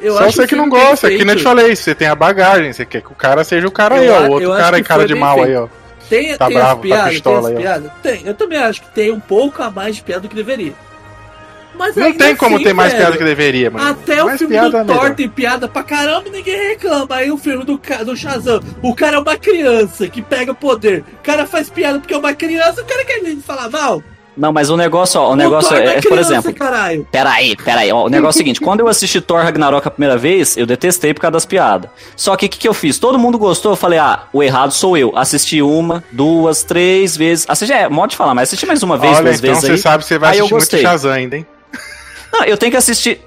Eu 0.01 0.15
Só 0.17 0.25
acho 0.25 0.37
você 0.37 0.47
que 0.49 0.57
não 0.57 0.69
gosta, 0.69 1.09
que 1.09 1.19
nem 1.25 1.29
eu 1.35 1.37
te 1.37 1.43
falei, 1.45 1.75
você 1.77 1.95
tem 1.95 2.09
a 2.09 2.15
bagagem, 2.17 2.73
você 2.73 2.85
quer 2.85 3.01
que 3.01 3.13
o 3.13 3.15
cara 3.15 3.45
seja 3.45 3.67
o 3.69 3.71
cara 3.71 3.95
aí, 3.97 4.07
Eu 4.07 4.13
ó. 4.15 4.17
a- 4.17 4.21
O 4.29 4.31
outro 4.33 4.51
cara 4.57 4.77
aí, 4.77 4.83
que 4.83 4.89
cara 4.89 5.07
de 5.07 5.15
mal 5.15 5.37
feito. 5.37 5.49
aí, 5.51 5.57
ó. 5.57 5.69
Tem, 6.09 6.37
Tá 6.37 6.47
tem 6.47 6.57
bravo, 6.57 6.71
as 6.71 6.77
tá 6.77 6.83
piadas, 6.83 7.13
pistola 7.13 7.49
tem 7.49 7.57
as 7.57 7.63
piadas. 7.63 7.93
Tem, 8.03 8.23
eu 8.27 8.35
também 8.35 8.59
acho 8.59 8.83
que 8.83 8.89
tem 8.89 9.11
um 9.11 9.21
pouco 9.21 9.63
a 9.63 9.71
mais 9.71 9.97
de 9.97 10.03
piada 10.03 10.23
do 10.23 10.29
que 10.29 10.35
deveria. 10.37 10.75
Mas 11.75 11.95
Não 11.95 12.13
tem 12.13 12.35
como 12.35 12.57
assim, 12.57 12.65
ter 12.65 12.73
mais 12.73 12.93
velho, 12.93 13.05
piada 13.05 13.19
que 13.19 13.25
deveria, 13.25 13.71
mano. 13.71 13.91
Até 13.91 14.23
o 14.23 14.27
mais 14.27 14.39
filme 14.39 14.53
piada 14.55 14.71
do 14.71 14.77
é 14.77 14.85
melhor. 14.85 15.01
Thor 15.01 15.15
tem 15.15 15.29
piada 15.29 15.69
pra 15.69 15.83
caramba 15.85 16.29
e 16.29 16.33
ninguém 16.33 16.71
reclama. 16.71 17.15
Aí 17.15 17.31
o 17.31 17.39
filme 17.39 17.65
do, 17.65 17.81
do 18.05 18.17
Shazam, 18.17 18.61
o 18.83 18.95
cara 18.97 19.17
é 19.17 19.21
uma 19.21 19.37
criança 19.37 20.09
que 20.09 20.21
pega 20.21 20.53
poder. 20.53 21.05
O 21.21 21.23
cara 21.23 21.47
faz 21.47 21.71
piada 21.71 22.01
porque 22.01 22.13
é 22.13 22.19
uma 22.19 22.35
criança, 22.35 22.83
o 22.83 22.85
cara 22.85 23.05
quer 23.05 23.23
falar 23.37 23.71
mal. 23.71 24.03
Não, 24.39 24.53
mas 24.53 24.71
o 24.71 24.77
negócio, 24.77 25.21
ó, 25.21 25.33
o 25.33 25.37
negócio 25.37 25.71
Thor 25.71 25.79
não 25.81 25.91
é, 25.91 25.97
é, 25.97 26.01
por 26.01 26.11
criança, 26.11 26.33
exemplo, 26.35 26.55
caralho. 26.55 27.07
Peraí, 27.11 27.57
peraí. 27.57 27.91
Ó, 27.91 28.07
o 28.07 28.09
negócio 28.09 28.39
é 28.39 28.43
o 28.43 28.45
seguinte: 28.45 28.61
quando 28.61 28.81
eu 28.81 28.89
assisti 28.89 29.21
Thor 29.21 29.43
Ragnarok 29.43 29.87
a 29.87 29.91
primeira 29.91 30.17
vez, 30.17 30.57
eu 30.57 30.65
detestei 30.65 31.13
por 31.13 31.21
causa 31.21 31.33
das 31.33 31.45
piadas. 31.45 31.91
Só 32.17 32.37
que 32.37 32.47
o 32.47 32.49
que, 32.49 32.59
que 32.59 32.69
eu 32.69 32.73
fiz? 32.73 32.99
Todo 32.99 33.19
mundo 33.19 33.37
gostou, 33.37 33.73
eu 33.73 33.77
falei, 33.77 33.99
ah, 33.99 34.23
o 34.33 34.43
errado 34.43 34.73
sou 34.73 34.97
eu. 34.97 35.13
Assisti 35.17 35.61
uma, 35.61 36.05
duas, 36.13 36.63
três 36.63 37.17
vezes. 37.17 37.45
Assisti, 37.49 37.73
é, 37.73 37.89
modo 37.89 38.11
de 38.11 38.17
falar, 38.17 38.35
mas 38.35 38.49
assisti 38.49 38.65
mais 38.65 38.83
uma 38.83 38.97
vez, 38.97 39.17
Olha, 39.17 39.25
duas 39.25 39.39
então 39.39 39.51
vezes 39.51 39.65
você 39.67 39.73
aí. 39.73 39.79
sabe 39.79 40.03
que 40.05 40.09
você 40.09 40.19
vai 40.19 40.31
Aí 40.31 40.39
assistir 40.39 40.55
muito. 40.55 40.79
Shazam 40.79 41.11
ainda, 41.11 41.37
hein? 41.37 41.47
Não, 42.33 42.45
eu 42.45 42.57
tenho 42.57 42.71
que 42.71 42.79
assistir. 42.79 43.21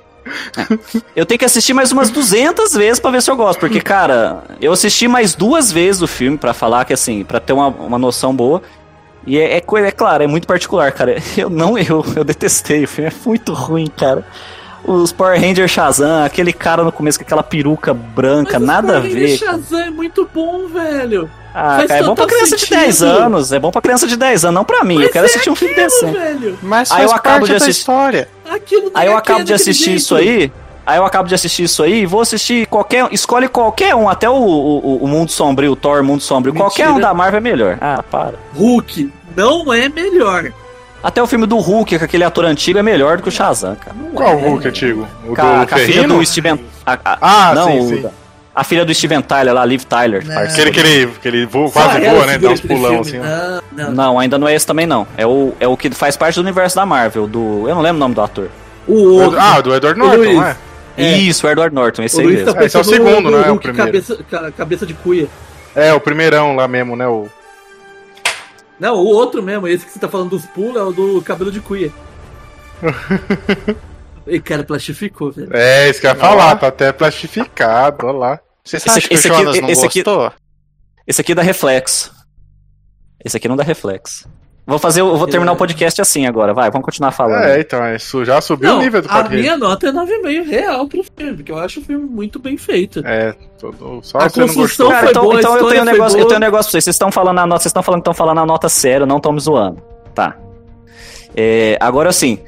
É. 0.56 1.02
Eu 1.16 1.26
tenho 1.26 1.40
que 1.40 1.46
assistir 1.46 1.74
mais 1.74 1.92
umas 1.92 2.10
200 2.10 2.74
vezes 2.74 3.00
pra 3.00 3.12
ver 3.12 3.22
se 3.22 3.30
eu 3.30 3.36
gosto, 3.36 3.60
porque, 3.60 3.82
cara, 3.82 4.44
eu 4.62 4.72
assisti 4.72 5.08
mais 5.08 5.34
duas 5.34 5.72
vezes 5.72 6.02
o 6.02 6.08
filme 6.08 6.38
pra 6.38 6.54
falar 6.54 6.86
que, 6.86 6.94
assim, 6.94 7.24
pra 7.24 7.40
ter 7.40 7.54
uma, 7.54 7.68
uma 7.68 7.98
noção 7.98 8.34
boa. 8.34 8.62
E 9.26 9.38
é, 9.38 9.58
é, 9.58 9.62
coisa- 9.62 9.88
é 9.88 9.92
claro, 9.92 10.24
é 10.24 10.28
muito 10.28 10.48
particular, 10.48 10.92
cara. 10.92 11.16
Eu 11.38 11.50
não, 11.50 11.78
eu, 11.78 12.04
eu 12.16 12.24
detestei, 12.24 12.84
o 12.84 12.88
filme 12.88 13.10
é 13.10 13.14
muito 13.28 13.54
ruim, 13.54 13.88
cara. 13.88 14.26
Os 14.84 15.12
Power 15.12 15.40
Rangers 15.40 15.70
Shazam, 15.70 16.24
aquele 16.26 16.52
cara 16.52 16.84
no 16.84 16.92
começo 16.92 17.20
com 17.20 17.24
aquela 17.24 17.44
peruca 17.44 17.94
branca, 17.94 18.58
Mas 18.58 18.68
nada 18.68 18.98
a 18.98 19.02
Power 19.02 19.14
Rangers 19.14 19.40
ver. 19.40 19.46
Shazam 19.46 19.80
é 19.80 19.90
muito 19.92 20.28
bom, 20.34 20.68
velho. 20.68 21.30
Ah, 21.54 21.76
faz 21.78 21.88
cara, 21.90 22.00
é 22.00 22.04
bom 22.04 22.16
pra 22.16 22.26
criança 22.26 22.56
de 22.56 22.62
sentido. 22.62 22.80
10 22.80 23.04
anos, 23.04 23.52
é 23.52 23.60
bom 23.60 23.70
pra 23.72 23.82
criança 23.82 24.08
de 24.08 24.16
10 24.16 24.46
anos, 24.46 24.56
não 24.56 24.66
pra 24.66 24.84
mim. 24.84 24.96
eu 24.96 25.02
Mas 25.02 25.12
quero 25.12 25.26
é 25.26 25.30
assistir 25.30 25.50
um 25.52 25.56
filme 25.56 25.74
aquilo, 25.76 25.88
decente. 25.90 26.18
velho. 26.18 26.60
Mas 26.64 26.92
Aí 26.92 27.04
eu 27.04 27.12
acabo 27.12 27.24
parte 27.24 27.44
de 27.46 27.52
da 27.52 27.58
assistir- 27.58 27.80
história. 27.82 28.30
Aí 28.96 29.06
eu 29.08 29.14
é 29.14 29.16
acabo 29.18 29.44
de 29.44 29.54
assistir 29.54 29.84
jeito. 29.84 29.98
isso 30.00 30.16
aí. 30.16 30.52
Aí 30.86 30.98
eu 30.98 31.06
acabo 31.06 31.28
de 31.30 31.36
assistir 31.36 31.64
isso 31.64 31.84
aí 31.84 32.02
e 32.02 32.06
vou 32.06 32.22
assistir 32.22 32.66
qualquer. 32.68 33.08
Escolhe 33.12 33.48
qualquer 33.48 33.94
um, 33.96 34.10
até 34.10 34.30
o, 34.30 34.34
o, 34.34 34.98
o 35.04 35.08
Mundo 35.08 35.30
Sombrio, 35.32 35.72
o 35.72 35.76
Thor 35.76 36.04
Mundo 36.04 36.22
Sombrio. 36.22 36.54
Mentira. 36.54 36.70
Qualquer 36.70 36.90
um 36.90 37.00
da 37.00 37.14
Marvel 37.14 37.38
é 37.38 37.42
melhor. 37.42 37.78
Ah, 37.80 38.04
para. 38.10 38.34
Hulk 38.56 39.12
não 39.36 39.72
é 39.74 39.88
melhor. 39.90 40.52
Até 41.04 41.22
o 41.22 41.26
filme 41.28 41.46
do 41.48 41.58
Hulk, 41.58 41.98
com 41.98 42.06
aquele 42.06 42.24
ator 42.24 42.46
antigo, 42.46 42.78
é 42.78 42.84
melhor 42.84 43.18
do 43.18 43.24
que 43.24 43.30
o 43.30 43.32
Shazam, 43.32 43.76
cara. 43.76 43.96
Qual 44.14 44.38
Hulk 44.38 44.68
antigo? 44.68 45.08
O 45.28 45.36
Com 45.36 45.42
a, 45.42 45.66
do 45.66 45.74
a 45.76 45.78
filha 45.78 46.08
do 46.08 46.24
Steven. 46.26 46.60
a- 46.86 46.94
a- 47.06 47.18
Ah, 47.22 47.56
não, 47.56 47.68
sim, 47.72 47.88
sim. 48.02 48.06
A 48.54 48.64
filha 48.64 48.84
do 48.84 48.94
Steven 48.94 49.22
Tyler 49.22 49.54
lá, 49.54 49.64
Liv 49.66 49.84
Tyler. 49.86 50.26
Não. 50.28 50.36
parceiro. 50.36 50.70
Aquele 50.70 50.84
que 50.86 50.92
ele, 50.94 51.12
que 51.22 51.28
ele 51.28 51.46
voa, 51.46 51.72
quase 51.72 52.04
ela 52.06 52.16
voa, 52.16 52.26
né? 52.28 52.38
Dá 52.38 52.50
uns 52.50 52.60
pulão 52.62 53.00
assim. 53.00 53.18
Não, 53.18 53.62
não. 53.72 53.92
Não, 53.94 54.20
ainda 54.20 54.38
não 54.38 54.48
é 54.48 54.54
esse 54.54 54.68
também 54.68 54.86
não. 54.86 55.08
É 55.18 55.26
o, 55.26 55.54
é 55.60 55.68
o 55.68 55.78
que 55.78 55.90
faz 55.92 56.18
parte 56.18 56.36
do 56.36 56.42
universo 56.42 56.76
da 56.76 56.86
Marvel, 56.86 57.28
do. 57.28 57.66
Eu 57.68 57.76
não 57.76 57.82
lembro 57.82 57.96
o 57.98 58.00
nome 58.00 58.14
do 58.14 58.22
ator. 58.22 58.50
O 58.88 59.22
outro. 59.22 59.40
Ah, 59.40 59.62
do 59.62 59.74
Edward 59.74 59.98
Norton, 59.98 60.34
não 60.34 60.46
é? 60.46 60.56
É. 60.98 61.18
Isso, 61.18 61.48
o 61.48 61.50
Edward 61.50 61.74
Norton, 61.74 62.04
esse 62.04 62.18
o 62.18 62.20
aí 62.20 62.26
Luiz 62.26 62.40
mesmo. 62.40 62.54
tá 62.54 62.62
É, 62.62 62.66
esse 62.66 62.76
é 62.76 62.80
o 62.80 62.84
no- 62.84 62.90
segundo, 62.90 63.22
no 63.22 63.32
não 63.32 63.44
é 63.44 63.52
o 63.52 63.58
primeiro. 63.60 63.86
Cabeça, 63.86 64.24
ca- 64.30 64.52
cabeça 64.52 64.86
de 64.86 64.94
cuia. 64.94 65.28
É, 65.76 65.94
o 65.94 66.00
primeirão 66.02 66.56
lá 66.56 66.68
mesmo, 66.68 66.96
né? 66.96 67.08
O... 67.08 67.28
Não, 68.80 68.96
o 68.96 69.06
outro 69.06 69.42
mesmo, 69.42 69.68
esse 69.68 69.86
que 69.86 69.92
você 69.92 70.00
tá 70.00 70.08
falando 70.10 70.32
dos 70.32 70.46
pulos 70.46 70.76
é 70.76 70.82
o 70.84 70.92
do 70.92 71.22
cabelo 71.22 71.52
de 71.52 71.62
cuia. 71.62 71.92
e 74.28 74.40
cara, 74.40 74.64
plastificou, 74.64 75.32
velho. 75.32 75.50
É, 75.56 75.90
isso 75.90 76.00
que 76.02 76.08
eu 76.08 76.12
ia 76.12 76.16
falar, 76.16 76.56
tá 76.58 76.68
até 76.68 76.92
plastificado, 76.92 78.06
olha 78.08 78.18
lá. 78.18 78.40
Você 78.64 78.78
Esse- 78.78 79.08
esse 79.12 79.30
o 79.30 79.34
aqui- 79.36 79.62
não 79.62 79.70
esse 79.70 79.86
aqui- 79.86 80.04
gostou? 80.04 80.32
Esse 81.08 81.22
aqui 81.22 81.34
dá 81.34 81.42
reflexo. 81.42 82.12
Esse 83.24 83.38
aqui 83.38 83.48
não 83.48 83.56
dá 83.56 83.64
reflexo. 83.64 84.28
Vou 84.72 84.80
fazer, 84.80 85.02
eu 85.02 85.18
vou 85.18 85.28
terminar 85.28 85.52
o 85.52 85.56
podcast 85.56 86.02
assim 86.02 86.26
agora, 86.26 86.54
vai, 86.54 86.72
vamos 86.72 86.86
continuar 86.86 87.12
falando. 87.12 87.44
É, 87.44 87.60
então, 87.60 87.94
isso 87.94 88.24
já 88.24 88.40
subiu 88.40 88.70
Não, 88.70 88.80
o 88.80 88.82
nível 88.82 89.02
do 89.02 89.10
a 89.10 89.16
podcast. 89.16 89.38
minha 89.42 89.58
nota 89.58 89.88
é 89.88 89.92
9,5 89.92 90.46
real 90.48 90.88
pro 90.88 91.04
filme, 91.04 91.36
porque 91.36 91.52
eu 91.52 91.58
acho 91.58 91.82
o 91.82 91.84
filme 91.84 92.06
muito 92.06 92.40
bem 92.40 92.58
feito. 92.58 93.02
É, 93.06 93.36
todo... 93.60 94.00
só 94.02 94.18
A 94.20 94.30
construção. 94.30 94.88
Cara, 94.90 95.02
foi 95.02 95.10
então, 95.10 95.24
boa, 95.24 95.36
a 95.36 95.40
então 95.40 95.58
eu 95.58 95.68
tenho 95.68 95.82
um 95.82 95.86
negócio, 95.86 96.16
eu 96.16 96.20
boa. 96.22 96.28
tenho 96.30 96.38
um 96.38 96.42
negócio 96.42 96.66
pra 96.66 96.72
vocês. 96.72 96.84
Vocês 96.86 96.96
estão 96.96 97.12
falando 97.12 97.40
a 97.40 97.46
nota, 97.46 97.62
vocês 97.62 97.70
estão 97.70 97.84
falando 97.84 98.00
que 98.00 98.10
estão 98.10 98.14
falando 98.14 98.38
a 98.40 98.46
nota 98.46 98.70
séria, 98.70 99.04
eu 99.04 99.08
não 99.08 99.20
tô 99.20 99.32
me 99.32 99.40
zoando. 99.42 99.82
Tá. 100.16 100.38
É, 101.36 101.78
agora 101.80 102.10
assim, 102.10 102.40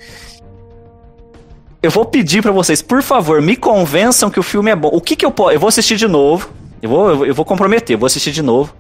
eu 1.82 1.92
vou 1.92 2.06
pedir 2.06 2.42
pra 2.42 2.52
vocês, 2.52 2.82
por 2.82 3.02
favor, 3.02 3.42
me 3.42 3.56
convençam 3.58 4.30
que 4.30 4.40
o 4.40 4.44
filme 4.44 4.72
é 4.72 4.76
bom. 4.76 4.90
O 4.94 5.02
que 5.02 5.16
que 5.16 5.26
eu 5.26 5.32
posso, 5.32 5.52
eu 5.52 5.60
vou 5.60 5.68
assistir 5.68 5.98
de 5.98 6.08
novo. 6.08 6.50
Eu 6.82 6.90
vou, 6.90 7.10
eu 7.10 7.18
vou- 7.18 7.26
eu 7.28 7.36
vou 7.36 7.44
comprometer, 7.46 7.96
eu 7.96 8.00
vou 8.00 8.08
assistir 8.08 8.32
de 8.32 8.42
novo. 8.42 8.74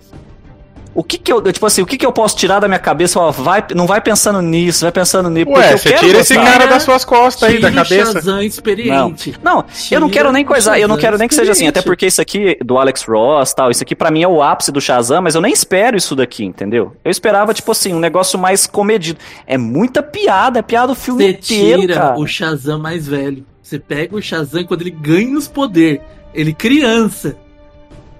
O 0.95 1.03
que 1.03 1.17
que 1.17 1.31
eu, 1.31 1.41
eu, 1.43 1.51
tipo 1.51 1.65
assim, 1.65 1.81
o 1.81 1.85
que 1.85 1.97
que 1.97 2.05
eu 2.05 2.11
posso 2.11 2.35
tirar 2.37 2.59
da 2.59 2.67
minha 2.67 2.79
cabeça? 2.79 3.19
Ó, 3.19 3.31
vai, 3.31 3.63
não 3.73 3.87
vai 3.87 3.99
pensando 3.99 4.41
nisso, 4.41 4.85
vai 4.85 4.91
pensando 4.91 5.29
nisso. 5.29 5.49
Ué, 5.49 5.73
eu 5.73 5.77
você 5.77 5.89
quero 5.89 6.05
tira 6.05 6.19
esse 6.19 6.35
cara 6.35 6.67
das 6.67 6.83
suas 6.83 7.03
costas 7.03 7.49
aí, 7.49 7.59
da 7.59 7.71
cabeça. 7.71 8.13
Shazam 8.13 8.35
Não, 8.35 8.41
experiente. 8.43 9.33
não, 9.41 9.65
eu 9.91 9.99
não 9.99 10.09
quero 10.09 10.31
nem 10.31 10.45
coisar, 10.45 10.79
eu 10.79 10.87
não 10.87 10.97
quero 10.97 11.17
nem 11.17 11.27
que 11.27 11.35
seja 11.35 11.51
assim, 11.51 11.67
até 11.67 11.81
porque 11.81 12.05
isso 12.05 12.21
aqui 12.21 12.57
do 12.63 12.77
Alex 12.77 13.03
Ross, 13.03 13.53
tal, 13.53 13.71
isso 13.71 13.81
aqui 13.83 13.95
pra 13.95 14.11
mim 14.11 14.23
é 14.23 14.27
o 14.27 14.41
ápice 14.41 14.71
do 14.71 14.79
Shazam, 14.79 15.21
mas 15.21 15.35
eu 15.35 15.41
nem 15.41 15.51
espero 15.51 15.97
isso 15.97 16.15
daqui, 16.15 16.45
entendeu? 16.45 16.95
Eu 17.03 17.11
esperava 17.11 17.53
tipo 17.53 17.71
assim, 17.71 17.93
um 17.93 17.99
negócio 17.99 18.37
mais 18.37 18.67
comedido. 18.67 19.19
É 19.47 19.57
muita 19.57 20.03
piada, 20.03 20.59
é 20.59 20.61
piada 20.61 20.91
o 20.91 20.95
filme 20.95 21.23
Você 21.23 21.29
inteiro, 21.31 21.81
tira 21.81 21.93
cara. 21.95 22.19
o 22.19 22.27
Shazam 22.27 22.79
mais 22.79 23.07
velho. 23.07 23.45
Você 23.61 23.79
pega 23.79 24.15
o 24.15 24.21
Shazam 24.21 24.63
quando 24.65 24.81
ele 24.81 24.91
ganha 24.91 25.37
os 25.37 25.47
poderes. 25.47 26.01
Ele 26.33 26.53
criança. 26.53 27.35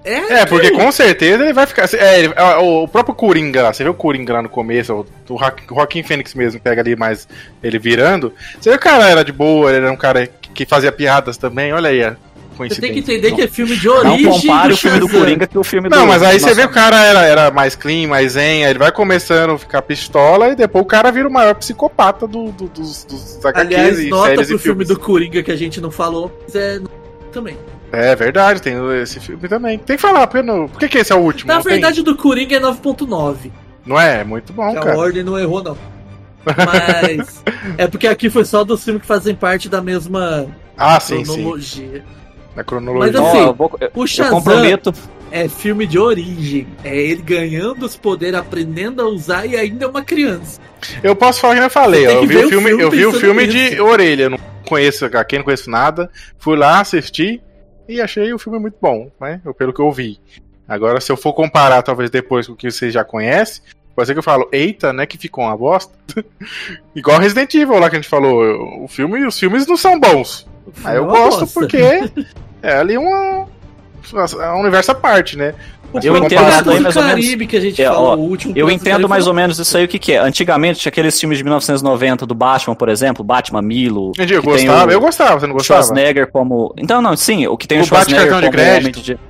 É, 0.04 0.40
É, 0.40 0.46
porque 0.46 0.66
aquilo. 0.66 0.82
com 0.82 0.92
certeza 0.92 1.42
ele 1.42 1.52
vai 1.54 1.66
ficar. 1.66 1.88
É, 1.94 2.18
ele- 2.20 2.32
é, 2.36 2.56
o 2.58 2.82
o 2.84 2.88
próprio 2.88 3.14
Coringa 3.14 3.62
lá, 3.62 3.72
você 3.72 3.82
vê 3.82 3.88
o 3.88 3.94
Coringa 3.94 4.34
lá 4.34 4.42
no 4.42 4.48
começo, 4.50 4.92
o, 4.92 5.34
o 5.34 5.38
Joaqu- 5.38 5.62
o 5.72 5.74
Joaquim 5.76 6.02
Fênix 6.02 6.34
mesmo 6.34 6.60
pega 6.60 6.82
ali 6.82 6.94
mais 6.94 7.26
ele 7.62 7.78
virando. 7.78 8.32
Você 8.60 8.70
vê 8.70 8.76
que 8.78 8.86
o 8.86 8.90
cara 8.90 9.08
era 9.08 9.24
de 9.24 9.32
boa, 9.32 9.70
ele 9.70 9.78
era 9.84 9.92
um 9.92 9.96
cara 9.96 10.26
que, 10.26 10.50
que 10.50 10.66
fazia 10.66 10.92
piadas 10.92 11.36
também, 11.38 11.72
olha 11.72 11.88
aí 11.88 12.04
a 12.04 12.10
Você 12.10 12.16
coincidência. 12.58 12.80
tem 12.82 12.92
que 12.92 12.98
entender 13.12 13.34
que 13.34 13.40
é 13.42 13.48
filme 13.48 13.74
de 13.76 13.86
Não 13.86 13.96
origem. 14.12 14.30
compare 14.30 14.68
do 14.68 14.74
o 14.74 14.76
filme 14.76 14.98
do. 15.00 15.08
Coringa 15.08 15.46
com 15.46 15.58
o 15.58 15.64
filme 15.64 15.88
do 15.88 15.96
Não, 15.96 16.06
mas 16.06 16.22
aí 16.22 16.38
você 16.38 16.52
vê 16.54 16.62
que 16.62 16.68
o 16.68 16.72
cara 16.74 17.02
era, 17.02 17.22
era 17.24 17.50
mais 17.50 17.74
clean, 17.74 18.06
mais 18.06 18.32
zen, 18.32 18.64
aí 18.66 18.70
ele 18.70 18.78
vai 18.78 18.92
começando 18.92 19.52
a 19.54 19.58
ficar 19.58 19.80
pistola 19.82 20.48
e 20.50 20.54
depois 20.54 20.84
o 20.84 20.86
cara 20.86 21.10
vira 21.10 21.26
o 21.26 21.32
maior 21.32 21.54
psicopata 21.54 22.26
do, 22.26 22.52
do- 22.52 22.68
dos, 22.68 23.04
dos 23.04 23.38
HQs 23.44 23.58
Aliás, 23.66 23.98
e 24.00 24.08
nota 24.10 24.28
séries 24.28 24.48
pro 24.48 24.56
e 24.56 24.58
filme 24.60 24.84
do 24.84 24.98
Coringa 24.98 25.42
que 25.42 25.50
a 25.50 25.56
gente 25.56 25.80
não 25.80 25.90
falou, 25.90 26.30
mas 26.44 26.54
é 26.54 26.78
também. 27.32 27.56
É 27.96 28.16
verdade, 28.16 28.60
tem 28.62 28.74
esse 29.02 29.20
filme 29.20 29.48
também. 29.48 29.78
Tem 29.78 29.96
que 29.96 30.02
falar, 30.02 30.26
porque 30.26 30.42
não... 30.46 30.68
por 30.68 30.78
que, 30.78 30.88
que 30.88 30.98
esse 30.98 31.12
é 31.12 31.16
o 31.16 31.20
último? 31.20 31.48
Na 31.48 31.56
Não 31.56 31.62
tem? 31.62 31.72
verdade, 31.72 32.00
o 32.00 32.04
do 32.04 32.16
Coringa 32.16 32.56
é 32.56 32.60
9.9. 32.60 33.50
Não 33.86 34.00
é? 34.00 34.20
É 34.20 34.24
muito 34.24 34.52
bom, 34.52 34.70
que 34.72 34.78
a 34.78 34.82
cara. 34.82 34.98
ordem 34.98 35.22
não 35.22 35.38
errou, 35.38 35.62
não. 35.62 35.76
Mas 36.44 37.42
é 37.78 37.86
porque 37.86 38.06
aqui 38.06 38.28
foi 38.30 38.44
só 38.44 38.64
dos 38.64 38.84
filmes 38.84 39.02
que 39.02 39.08
fazem 39.08 39.34
parte 39.34 39.68
da 39.68 39.80
mesma 39.80 40.46
Ah, 40.76 41.00
sim, 41.00 41.24
sim. 41.24 41.32
cronologia. 41.34 42.04
Na 42.54 42.64
cronologia. 42.64 43.12
Mas 43.12 43.28
assim, 43.28 43.38
Ó, 43.38 43.46
eu, 43.48 43.54
vou- 43.54 43.76
eu- 43.80 43.90
O 43.94 44.06
Shazam 44.06 44.32
comprometo. 44.38 44.92
é 45.30 45.48
filme 45.48 45.86
de 45.86 45.98
origem. 45.98 46.66
É 46.84 46.96
ele 46.96 47.22
ganhando 47.22 47.84
os 47.84 47.96
poderes, 47.96 48.38
aprendendo 48.38 49.02
a 49.02 49.06
usar 49.06 49.46
e 49.46 49.56
ainda 49.56 49.84
é 49.86 49.88
uma 49.88 50.02
criança. 50.02 50.60
Eu 51.02 51.16
posso 51.16 51.40
falar 51.40 51.56
que 51.56 51.60
eu 51.62 51.70
falei, 51.70 52.06
tem 52.06 52.16
eu 52.16 52.26
vi 52.26 52.36
o 52.36 52.48
filme, 52.48 52.68
filme 52.68 52.82
eu 52.82 52.90
vi 52.90 53.06
o 53.06 53.12
filme 53.12 53.46
de 53.46 53.80
orelha, 53.80 54.24
eu 54.24 54.30
não 54.30 54.38
conheço 54.66 55.04
HQ, 55.06 55.38
não 55.38 55.44
conheço 55.44 55.70
nada. 55.70 56.10
Fui 56.38 56.56
lá, 56.56 56.80
assisti 56.80 57.42
e 57.88 58.00
achei 58.00 58.32
o 58.32 58.38
filme 58.38 58.58
muito 58.58 58.76
bom, 58.80 59.10
né? 59.20 59.40
Pelo 59.58 59.72
que 59.72 59.80
eu 59.80 59.90
vi. 59.92 60.18
Agora, 60.66 61.00
se 61.00 61.12
eu 61.12 61.16
for 61.16 61.32
comparar, 61.32 61.82
talvez 61.82 62.10
depois 62.10 62.46
com 62.46 62.54
o 62.54 62.56
que 62.56 62.70
você 62.70 62.90
já 62.90 63.04
conhece, 63.04 63.60
pode 63.94 64.06
ser 64.06 64.14
que 64.14 64.18
eu 64.18 64.22
falo, 64.22 64.48
eita, 64.50 64.92
né, 64.92 65.06
que 65.06 65.18
ficou 65.18 65.44
uma 65.44 65.56
bosta. 65.56 65.92
Igual 66.94 67.20
Resident 67.20 67.54
Evil 67.54 67.78
lá 67.78 67.90
que 67.90 67.96
a 67.96 68.00
gente 68.00 68.08
falou, 68.08 68.82
o 68.82 68.88
filme, 68.88 69.26
os 69.26 69.38
filmes 69.38 69.66
não 69.66 69.76
são 69.76 69.98
bons. 69.98 70.46
Aí 70.82 70.96
eu 70.96 71.04
Uma 71.04 71.12
gosto 71.12 71.40
bosta. 71.40 71.60
porque 71.60 71.78
é 72.62 72.72
ali 72.76 72.96
uma 72.96 73.46
é 74.40 74.50
um 74.52 74.60
universo 74.60 74.92
à 74.92 74.94
parte, 74.94 75.36
né? 75.36 75.54
O 75.92 75.98
Eu 76.02 76.16
entendo 76.16 76.64
do 76.64 76.82
mais 76.82 76.96
ou 76.96 77.02
menos. 77.04 77.24
Caribe 77.24 77.46
que 77.46 77.56
a 77.56 77.60
gente 77.60 77.80
É, 77.80 77.86
falou, 77.86 78.10
ó, 78.10 78.16
o 78.16 78.20
último 78.20 78.52
Eu 78.56 78.68
entendo 78.68 79.08
mais 79.08 79.28
ou 79.28 79.34
menos 79.34 79.58
isso 79.58 79.76
aí 79.76 79.84
o 79.84 79.88
que, 79.88 79.98
que 79.98 80.12
é. 80.12 80.18
Antigamente 80.18 80.80
tinha 80.80 80.90
aqueles 80.90 81.18
filmes 81.18 81.38
de 81.38 81.44
1990 81.44 82.26
do 82.26 82.34
Batman, 82.34 82.74
por 82.74 82.88
exemplo, 82.88 83.22
Batman 83.22 83.62
Milo. 83.62 84.10
Eu 84.18 84.42
gostava, 84.42 84.88
o 84.88 84.92
eu 84.92 85.00
gostava, 85.00 85.40
você 85.40 85.46
não 85.46 85.54
gostava? 85.54 85.82
Schwarzenegger 85.82 86.30
como. 86.32 86.74
Então, 86.76 87.00
não, 87.00 87.16
sim, 87.16 87.46
o 87.46 87.56
que 87.56 87.68
tem 87.68 87.78
o, 87.78 87.82
O 87.82 87.84
Schwarzenegger 87.84 88.28
cartão 88.28 88.40
como 88.50 88.52
de 88.52 88.64
homem 88.64 88.82
crédito. 88.92 89.20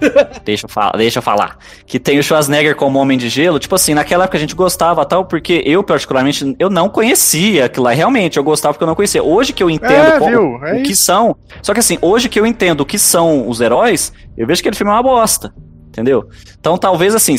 deixa, 0.44 0.66
eu 0.66 0.68
falar, 0.70 0.92
deixa 0.96 1.18
eu 1.18 1.22
falar. 1.22 1.56
Que 1.86 1.98
tem 1.98 2.18
o 2.18 2.22
Schwarzenegger 2.22 2.74
como 2.76 2.98
homem 2.98 3.16
de 3.18 3.28
gelo. 3.28 3.58
Tipo 3.58 3.74
assim, 3.74 3.94
naquela 3.94 4.24
época 4.24 4.36
a 4.36 4.40
gente 4.40 4.54
gostava 4.54 5.04
tal, 5.04 5.24
porque 5.24 5.62
eu, 5.66 5.82
particularmente, 5.82 6.56
eu 6.58 6.70
não 6.70 6.88
conhecia 6.88 7.66
aquilo 7.66 7.84
lá. 7.84 7.92
Realmente, 7.92 8.36
eu 8.36 8.44
gostava 8.44 8.74
porque 8.74 8.84
eu 8.84 8.88
não 8.88 8.94
conhecia. 8.94 9.22
Hoje 9.22 9.52
que 9.52 9.62
eu 9.62 9.70
entendo 9.70 9.92
É, 9.92 10.18
como-? 10.18 10.64
É 10.66 10.80
o 10.80 10.82
que 10.82 10.94
são. 10.96 11.36
Só 11.62 11.72
que 11.74 11.80
assim, 11.80 11.98
hoje 12.00 12.28
que 12.28 12.38
eu 12.40 12.46
entendo 12.46 12.80
o 12.80 12.86
que 12.86 12.98
são 12.98 13.48
os 13.48 13.60
heróis, 13.60 14.12
eu 14.36 14.46
vejo 14.46 14.62
que 14.62 14.68
aquele 14.68 14.76
filme 14.78 14.90
é 14.92 14.94
uma 14.94 15.02
bosta. 15.02 15.52
Entendeu? 15.88 16.28
Então 16.58 16.78
talvez 16.78 17.14
assim, 17.16 17.34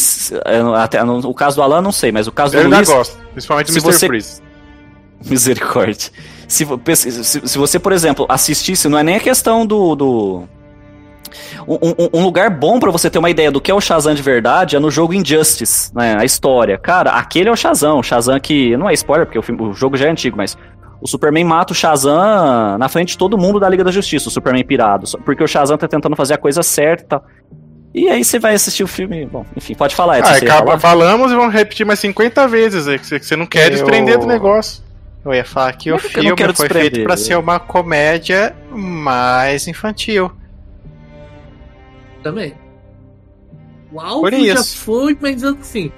eu- 0.45 0.75
até 0.75 1.01
no, 1.03 1.19
o 1.19 1.33
caso 1.33 1.55
do 1.55 1.61
Alan 1.61 1.81
não 1.81 1.91
sei, 1.91 2.11
mas 2.11 2.27
o 2.27 2.33
caso 2.33 2.55
Eu 2.57 2.63
do 2.69 2.75
Luiz, 2.75 2.89
gosto, 2.89 3.17
principalmente 3.31 3.67
do 3.67 3.73
Mr. 3.73 3.81
você- 3.93 4.07
Freeze. 4.07 4.41
Misericórdia. 5.25 6.09
Se, 6.47 6.67
se, 6.95 7.47
se 7.47 7.57
você, 7.57 7.79
por 7.79 7.93
exemplo, 7.93 8.25
assistisse, 8.27 8.89
não 8.89 8.97
é 8.97 9.03
nem 9.03 9.15
a 9.15 9.19
questão 9.19 9.65
do. 9.65 9.95
do- 9.95 10.43
um, 11.67 12.19
um- 12.19 12.23
lugar 12.23 12.49
bom 12.49 12.79
pra 12.79 12.91
você 12.91 13.09
ter 13.09 13.19
uma 13.19 13.29
ideia 13.29 13.51
do 13.51 13.59
que 13.61 13.69
é 13.71 13.73
o 13.73 13.81
Shazam 13.81 14.13
de 14.13 14.21
verdade 14.21 14.75
é 14.75 14.79
no 14.79 14.89
jogo 14.91 15.13
Injustice, 15.13 15.91
né? 15.95 16.15
A 16.19 16.25
história. 16.25 16.77
Cara, 16.77 17.11
aquele 17.11 17.49
é 17.49 17.51
o 17.51 17.55
Shazam. 17.55 17.99
O 17.99 18.03
Shazam 18.03 18.39
que. 18.39 18.75
Não 18.77 18.89
é 18.89 18.93
spoiler, 18.93 19.25
porque 19.25 19.39
o, 19.39 19.41
filme- 19.41 19.61
o 19.61 19.73
jogo 19.73 19.95
já 19.97 20.07
é 20.07 20.09
antigo, 20.11 20.37
mas. 20.37 20.57
O 21.03 21.07
Superman 21.07 21.43
mata 21.45 21.73
o 21.73 21.75
Shazam 21.75 22.77
na 22.77 22.87
frente 22.87 23.09
de 23.13 23.17
todo 23.17 23.35
mundo 23.35 23.59
da 23.59 23.67
Liga 23.67 23.83
da 23.83 23.89
Justiça, 23.89 24.29
o 24.29 24.31
Superman 24.31 24.63
pirado. 24.63 25.07
só 25.07 25.17
Porque 25.17 25.43
o 25.43 25.47
Shazam 25.47 25.75
tá 25.75 25.87
tentando 25.87 26.15
fazer 26.15 26.35
a 26.35 26.37
coisa 26.37 26.61
certa 26.61 27.03
e 27.03 27.07
tal. 27.07 27.25
E 27.93 28.07
aí 28.07 28.23
você 28.23 28.37
vai 28.37 28.53
assistir 28.53 28.83
o 28.83 28.87
filme. 28.87 29.25
Bom, 29.25 29.43
enfim, 29.57 29.73
pode 29.73 29.95
falar, 29.95 30.19
Edson. 30.19 30.31
Ah, 30.33 30.37
acaba- 30.37 30.65
falar? 30.77 30.79
falamos 30.79 31.31
e 31.31 31.35
vamos 31.35 31.53
repetir 31.53 31.85
mais 31.87 31.99
50 31.99 32.47
vezes 32.47 32.87
aí, 32.87 32.99
que 32.99 33.07
você, 33.07 33.19
que 33.19 33.25
você 33.25 33.35
não 33.35 33.47
quer 33.47 33.65
Eu- 33.65 33.71
desprender 33.71 34.19
do 34.19 34.27
negócio. 34.27 34.83
Eu 35.25 35.33
ia 35.33 35.43
falar 35.43 35.73
que 35.73 35.91
o 35.91 35.95
Mas 35.95 36.03
filme 36.03 36.35
quero 36.35 36.53
foi 36.55 36.67
desprender. 36.67 36.91
feito 36.93 37.05
pra 37.07 37.17
ser 37.17 37.35
uma 37.37 37.59
comédia 37.59 38.55
mais 38.71 39.67
infantil. 39.67 40.31
Também. 42.23 42.53
O 43.91 43.99
Alvo 43.99 44.21
Por 44.21 44.33
já 44.33 44.63
foi, 44.63 45.17
mas 45.19 45.43
assim. 45.43 45.91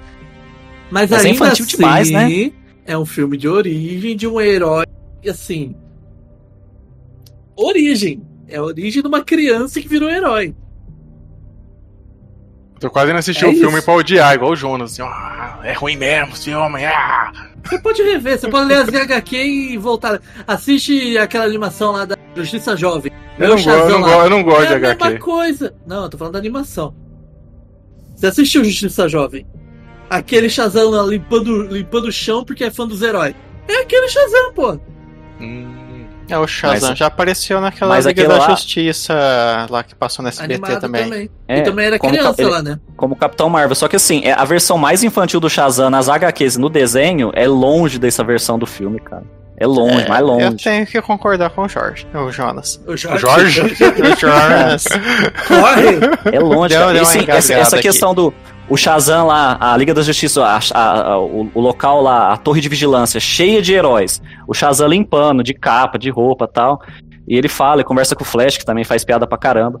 Mas, 0.90 1.10
Mas 1.10 1.12
é 1.12 1.28
ainda 1.28 1.28
infantil 1.30 1.64
assim, 1.64 1.76
demais, 1.76 2.10
né? 2.10 2.52
É 2.86 2.98
um 2.98 3.06
filme 3.06 3.36
de 3.36 3.48
origem 3.48 4.16
de 4.16 4.26
um 4.26 4.40
herói. 4.40 4.84
E 5.22 5.30
assim. 5.30 5.74
Origem. 7.56 8.22
É 8.48 8.56
a 8.56 8.62
origem 8.62 9.00
de 9.00 9.08
uma 9.08 9.22
criança 9.22 9.80
que 9.80 9.88
virou 9.88 10.10
herói. 10.10 10.54
Tô 12.78 12.90
quase 12.90 13.10
indo 13.10 13.18
assistir 13.18 13.44
É 13.44 13.48
o 13.48 13.52
filme 13.54 13.76
isso. 13.76 13.84
pra 13.84 13.94
odiar, 13.94 14.34
igual 14.34 14.52
o 14.52 14.56
Jonas. 14.56 14.92
Assim, 14.92 15.02
ah, 15.02 15.60
é 15.62 15.72
ruim 15.72 15.96
mesmo 15.96 16.34
esse 16.34 16.44
filme. 16.44 16.84
Ah. 16.84 17.53
Você 17.64 17.78
pode 17.78 18.02
rever, 18.02 18.38
você 18.38 18.48
pode 18.48 18.66
ler 18.66 18.76
as 18.78 18.88
HQ 18.88 19.36
e 19.36 19.76
voltar. 19.78 20.20
Assiste 20.46 21.16
aquela 21.18 21.44
animação 21.44 21.92
lá 21.92 22.04
da 22.04 22.16
Justiça 22.36 22.76
Jovem. 22.76 23.10
Eu, 23.38 23.48
não, 23.48 23.62
go- 23.62 23.70
eu, 23.70 23.88
não 23.88 24.00
lá. 24.00 24.14
go- 24.16 24.22
eu 24.24 24.30
não 24.30 24.42
gosto 24.42 24.62
é 24.62 24.66
de 24.66 24.74
a 24.74 24.78
mesma 24.78 25.06
HQ. 25.06 25.18
coisa. 25.18 25.74
Não, 25.86 26.04
eu 26.04 26.08
tô 26.10 26.18
falando 26.18 26.34
da 26.34 26.38
animação. 26.38 26.94
Você 28.14 28.26
assistiu 28.26 28.64
Justiça 28.64 29.08
Jovem? 29.08 29.46
Aquele 30.10 30.48
Shazam 30.48 30.90
lá 30.90 31.02
limpando, 31.02 31.62
limpando 31.62 32.04
o 32.08 32.12
chão 32.12 32.44
porque 32.44 32.64
é 32.64 32.70
fã 32.70 32.86
dos 32.86 33.02
heróis. 33.02 33.34
É 33.66 33.80
aquele 33.80 34.08
Shazam, 34.08 34.52
pô. 34.54 34.78
Hum, 35.40 35.83
É, 36.28 36.38
o 36.38 36.46
Shazam 36.46 36.90
Mas- 36.90 36.98
já 36.98 37.06
apareceu 37.06 37.60
naquela 37.60 37.94
mas 37.94 38.06
Liga 38.06 38.22
aquele 38.22 38.34
da 38.38 38.42
lá- 38.44 38.50
Justiça 38.50 39.14
lá 39.68 39.82
que 39.82 39.94
passou 39.94 40.22
no 40.22 40.28
SBT 40.28 40.76
também. 40.80 41.04
também. 41.04 41.30
É, 41.46 41.58
e 41.58 41.62
também 41.62 41.86
era 41.86 41.98
criança 41.98 42.40
ele- 42.42 42.50
lá, 42.50 42.62
né? 42.62 42.78
como 42.96 43.14
Capitão 43.14 43.48
Marvel. 43.50 43.74
Só 43.74 43.88
que 43.88 43.96
assim, 43.96 44.22
é, 44.24 44.32
a 44.32 44.44
versão 44.44 44.78
mais 44.78 45.02
infantil 45.04 45.38
do 45.40 45.50
Shazam 45.50 45.90
nas 45.90 46.08
HQs 46.08 46.54
e 46.56 46.58
no 46.60 46.68
desenho 46.70 47.30
é 47.34 47.46
longe 47.46 47.98
dessa 47.98 48.24
versão 48.24 48.58
do 48.58 48.66
filme, 48.66 48.98
cara. 49.00 49.22
É 49.56 49.66
longe, 49.68 50.02
É, 50.02 50.08
mais 50.08 50.20
Eu 50.20 50.26
longe. 50.26 50.64
tenho 50.64 50.84
que 50.84 51.00
concordar 51.00 51.48
com 51.50 51.62
o 51.62 51.68
Jorge, 51.68 52.04
o 52.12 52.28
Jonas. 52.32 52.80
O 52.88 52.92
o 52.92 52.96
Jorge? 52.96 53.60
O 53.60 53.68
Jonas. 54.18 54.84
Corre! 55.46 56.34
É 56.36 56.40
longe, 56.40 56.74
Deu- 56.74 56.80
cara. 56.80 56.92
deu 56.92 57.02
E, 57.02 57.06
sim, 57.06 57.24
essa, 57.28 57.54
essa 57.54 57.78
questão 57.78 58.12
do 58.14 58.34
o 58.68 58.76
Shazam 58.76 59.26
lá, 59.26 59.56
a 59.60 59.76
Liga 59.76 59.92
da 59.92 60.02
Justiça, 60.02 60.42
a- 60.44 60.58
a- 60.72 61.12
a- 61.12 61.18
o, 61.20 61.50
o 61.54 61.60
local 61.60 62.00
lá, 62.02 62.32
a 62.32 62.36
torre 62.36 62.60
de 62.60 62.68
vigilância, 62.68 63.20
cheia 63.20 63.60
de 63.60 63.72
heróis. 63.74 64.22
O 64.48 64.54
Shazam 64.54 64.88
limpando, 64.88 65.42
de 65.42 65.52
capa, 65.54 65.98
de 65.98 66.10
roupa 66.10 66.48
tal. 66.48 66.80
E 67.28 67.36
ele 67.36 67.48
fala 67.48 67.80
e 67.80 67.84
conversa 67.84 68.14
com 68.14 68.22
o 68.22 68.26
Flash, 68.26 68.56
que 68.58 68.64
também 68.64 68.84
faz 68.84 69.04
piada 69.04 69.26
pra 69.26 69.38
caramba. 69.38 69.80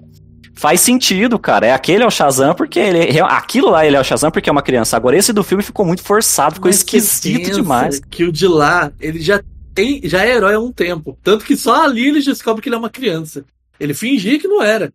Faz 0.56 0.80
sentido, 0.80 1.38
cara. 1.38 1.66
É 1.66 1.72
aquele 1.72 2.04
é 2.04 2.06
o 2.06 2.10
Shazam 2.10 2.54
porque 2.54 2.78
ele. 2.78 3.10
real- 3.10 3.28
Aquilo 3.28 3.70
lá 3.70 3.84
ele 3.84 3.96
é 3.96 4.00
o 4.00 4.04
Shazam 4.04 4.30
porque 4.30 4.48
é 4.48 4.52
uma 4.52 4.62
criança. 4.62 4.96
Agora 4.96 5.16
esse 5.16 5.32
do 5.32 5.42
filme 5.42 5.62
ficou 5.64 5.84
muito 5.84 6.02
forçado, 6.02 6.54
ficou 6.54 6.68
Mas 6.68 6.76
esquisito 6.76 7.50
demais. 7.56 8.00
Que 8.10 8.24
o 8.24 8.30
de 8.32 8.46
lá, 8.46 8.92
ele 9.00 9.20
já 9.20 9.42
tem, 9.74 10.00
já 10.04 10.24
é 10.24 10.36
herói 10.36 10.54
há 10.54 10.60
um 10.60 10.70
tempo. 10.70 11.18
Tanto 11.24 11.44
que 11.44 11.56
só 11.56 11.84
ali 11.84 12.06
ele 12.08 12.22
descobre 12.22 12.62
que 12.62 12.68
ele 12.68 12.76
é 12.76 12.78
uma 12.78 12.88
criança. 12.90 13.44
Ele 13.80 13.92
fingia 13.92 14.38
que 14.38 14.46
não 14.46 14.62
era. 14.62 14.92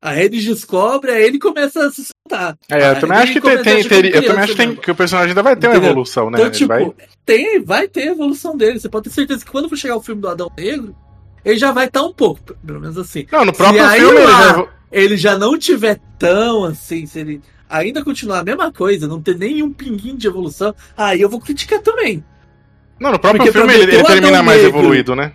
Aí 0.00 0.26
ele 0.26 0.40
descobre, 0.40 1.10
aí 1.10 1.24
ele 1.24 1.40
começa 1.40 1.84
a 1.84 1.90
se 1.90 2.04
soltar. 2.28 2.58
É, 2.70 2.80
eu 2.82 2.86
Aí 2.90 3.00
também 3.00 3.16
ele 3.16 3.22
acho 3.24 3.32
que 3.32 3.40
tem, 3.40 3.62
tem- 3.62 3.82
como 3.82 3.96
eu 4.14 4.22
também 4.22 4.44
acho 4.44 4.52
que, 4.52 4.56
tem- 4.56 4.66
criança 4.68 4.82
que 4.82 4.90
o 4.90 4.94
personagem 4.94 5.28
ainda 5.30 5.42
vai 5.42 5.56
ter 5.56 5.66
uma 5.66 5.74
Entendeu? 5.74 5.90
evolução, 5.90 6.30
né? 6.30 6.38
Então, 6.38 6.46
Ele 6.46 6.54
tipo, 6.56 6.68
vai- 6.68 6.92
tem, 7.24 7.62
vai 7.62 7.88
ter 7.88 8.02
a 8.08 8.12
evolução 8.12 8.56
dele. 8.56 8.78
Você 8.80 8.88
pode 8.88 9.04
ter 9.08 9.14
certeza 9.14 9.44
que 9.44 9.50
quando 9.50 9.68
for 9.68 9.76
chegar 9.76 9.96
o 9.96 10.02
filme 10.02 10.20
do 10.20 10.28
Adão 10.28 10.50
Negro, 10.56 10.94
ele 11.44 11.58
já 11.58 11.72
vai 11.72 11.86
estar 11.86 12.02
um 12.02 12.12
pouco, 12.12 12.40
pelo 12.64 12.80
menos 12.80 12.98
assim. 12.98 13.26
Não, 13.32 13.44
no 13.44 13.52
próprio 13.52 13.84
aí 13.84 14.00
filme 14.00 14.16
ele 14.16 14.26
lá- 14.26 14.42
já. 14.54 14.66
Ele 14.90 15.16
já 15.16 15.36
não 15.38 15.58
tiver 15.58 16.00
tão 16.18 16.64
assim, 16.64 17.04
se 17.06 17.18
ele 17.20 17.40
ainda 17.68 18.02
continuar 18.02 18.38
a 18.40 18.44
mesma 18.44 18.72
coisa, 18.72 19.06
não 19.06 19.20
ter 19.20 19.36
nenhum 19.36 19.70
pinguinho 19.72 20.16
de 20.16 20.26
evolução, 20.26 20.74
aí 20.96 21.20
eu 21.20 21.28
vou 21.28 21.40
criticar 21.40 21.80
também. 21.80 22.24
Não, 22.98 23.12
no 23.12 23.18
próprio 23.18 23.42
Porque 23.44 23.56
filme 23.58 23.74
ele, 23.74 23.94
ele 23.94 24.02
termina 24.04 24.42
mais 24.42 24.62
Negro- 24.62 24.78
evoluído, 24.78 25.14
né? 25.14 25.32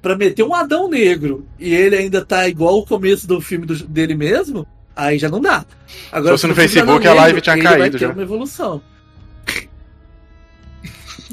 Pra 0.00 0.16
meter 0.16 0.42
um 0.44 0.54
Adão 0.54 0.88
Negro 0.88 1.46
e 1.58 1.74
ele 1.74 1.96
ainda 1.96 2.24
tá 2.24 2.48
igual 2.48 2.78
o 2.78 2.86
começo 2.86 3.26
do 3.26 3.40
filme 3.40 3.66
do- 3.66 3.86
dele 3.86 4.14
mesmo, 4.14 4.66
aí 4.96 5.18
já 5.18 5.28
não 5.28 5.40
dá. 5.40 5.64
Agora, 6.10 6.36
Se 6.36 6.42
fosse 6.42 6.46
no 6.46 6.54
Facebook, 6.54 7.06
a 7.06 7.14
live 7.14 7.40
tinha 7.40 7.54
ele 7.54 7.62
vai 7.62 7.78
caído 7.78 7.98
ter 7.98 8.06
já. 8.06 8.12
uma 8.12 8.22
evolução. 8.22 8.80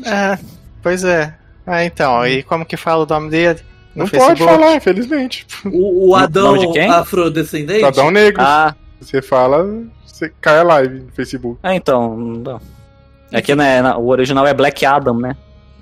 É, 0.06 0.38
pois 0.82 1.04
é. 1.04 1.34
Ah, 1.66 1.84
então, 1.84 2.26
e 2.26 2.42
como 2.44 2.66
que 2.66 2.78
fala 2.78 3.04
o 3.04 3.08
nome 3.08 3.30
dele? 3.30 3.60
No 3.96 4.04
Não 4.06 4.08
pode 4.10 4.38
Facebook? 4.40 4.44
falar, 4.44 4.76
infelizmente. 4.76 5.46
O, 5.66 6.10
o 6.10 6.16
Adão 6.16 6.56
nome 6.56 6.68
de 6.68 6.74
quem? 6.74 6.90
afrodescendente. 6.90 7.84
Adão 7.84 8.10
Negro. 8.12 8.42
Ah, 8.42 8.76
Você 9.00 9.22
fala, 9.22 9.66
você 10.06 10.32
cai 10.42 10.60
a 10.60 10.64
live 10.64 11.00
no 11.02 11.12
Facebook. 11.12 11.60
é, 11.64 11.76
então. 11.76 12.16
Não. 12.18 12.62
É 13.32 13.42
que 13.42 13.54
né, 13.54 13.82
o 13.96 14.08
original 14.08 14.48
é 14.48 14.54
Black 14.54 14.84
Adam, 14.86 15.20
né? 15.20 15.36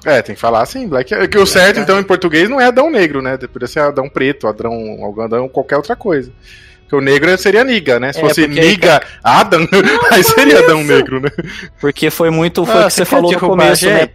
É, 0.05 0.21
tem 0.21 0.35
que 0.35 0.41
falar 0.41 0.61
assim, 0.61 0.87
Black. 0.87 1.13
É 1.13 1.27
que 1.27 1.37
o 1.37 1.45
certo, 1.45 1.79
então, 1.79 1.99
em 1.99 2.03
português 2.03 2.49
não 2.49 2.59
é 2.59 2.65
Adão 2.65 2.89
Negro, 2.89 3.21
né? 3.21 3.37
Poderia 3.37 3.67
ser 3.67 3.79
Adão 3.79 4.09
Preto, 4.09 4.47
Adão, 4.47 4.73
Adão 5.21 5.47
qualquer 5.47 5.77
outra 5.77 5.95
coisa. 5.95 6.31
Porque 6.87 6.95
o 6.95 7.01
negro 7.01 7.37
seria 7.37 7.65
Niga, 7.65 7.99
né? 7.99 8.13
Se 8.13 8.19
É, 8.19 8.21
fosse 8.21 8.47
Niga 8.47 9.01
Adam, 9.21 9.67
aí 10.09 10.23
seria 10.23 10.59
Adão 10.59 10.83
Negro, 10.85 11.19
né? 11.19 11.29
Porque 11.81 12.09
foi 12.09 12.29
muito. 12.29 12.65
Foi 12.65 12.75
o 12.75 12.79
Ah, 12.79 12.83
que 12.87 12.93
você 12.93 13.03
falou 13.05 13.29
no 13.31 13.37
a 13.37 13.39
começo, 13.41 13.85
né? 13.87 14.07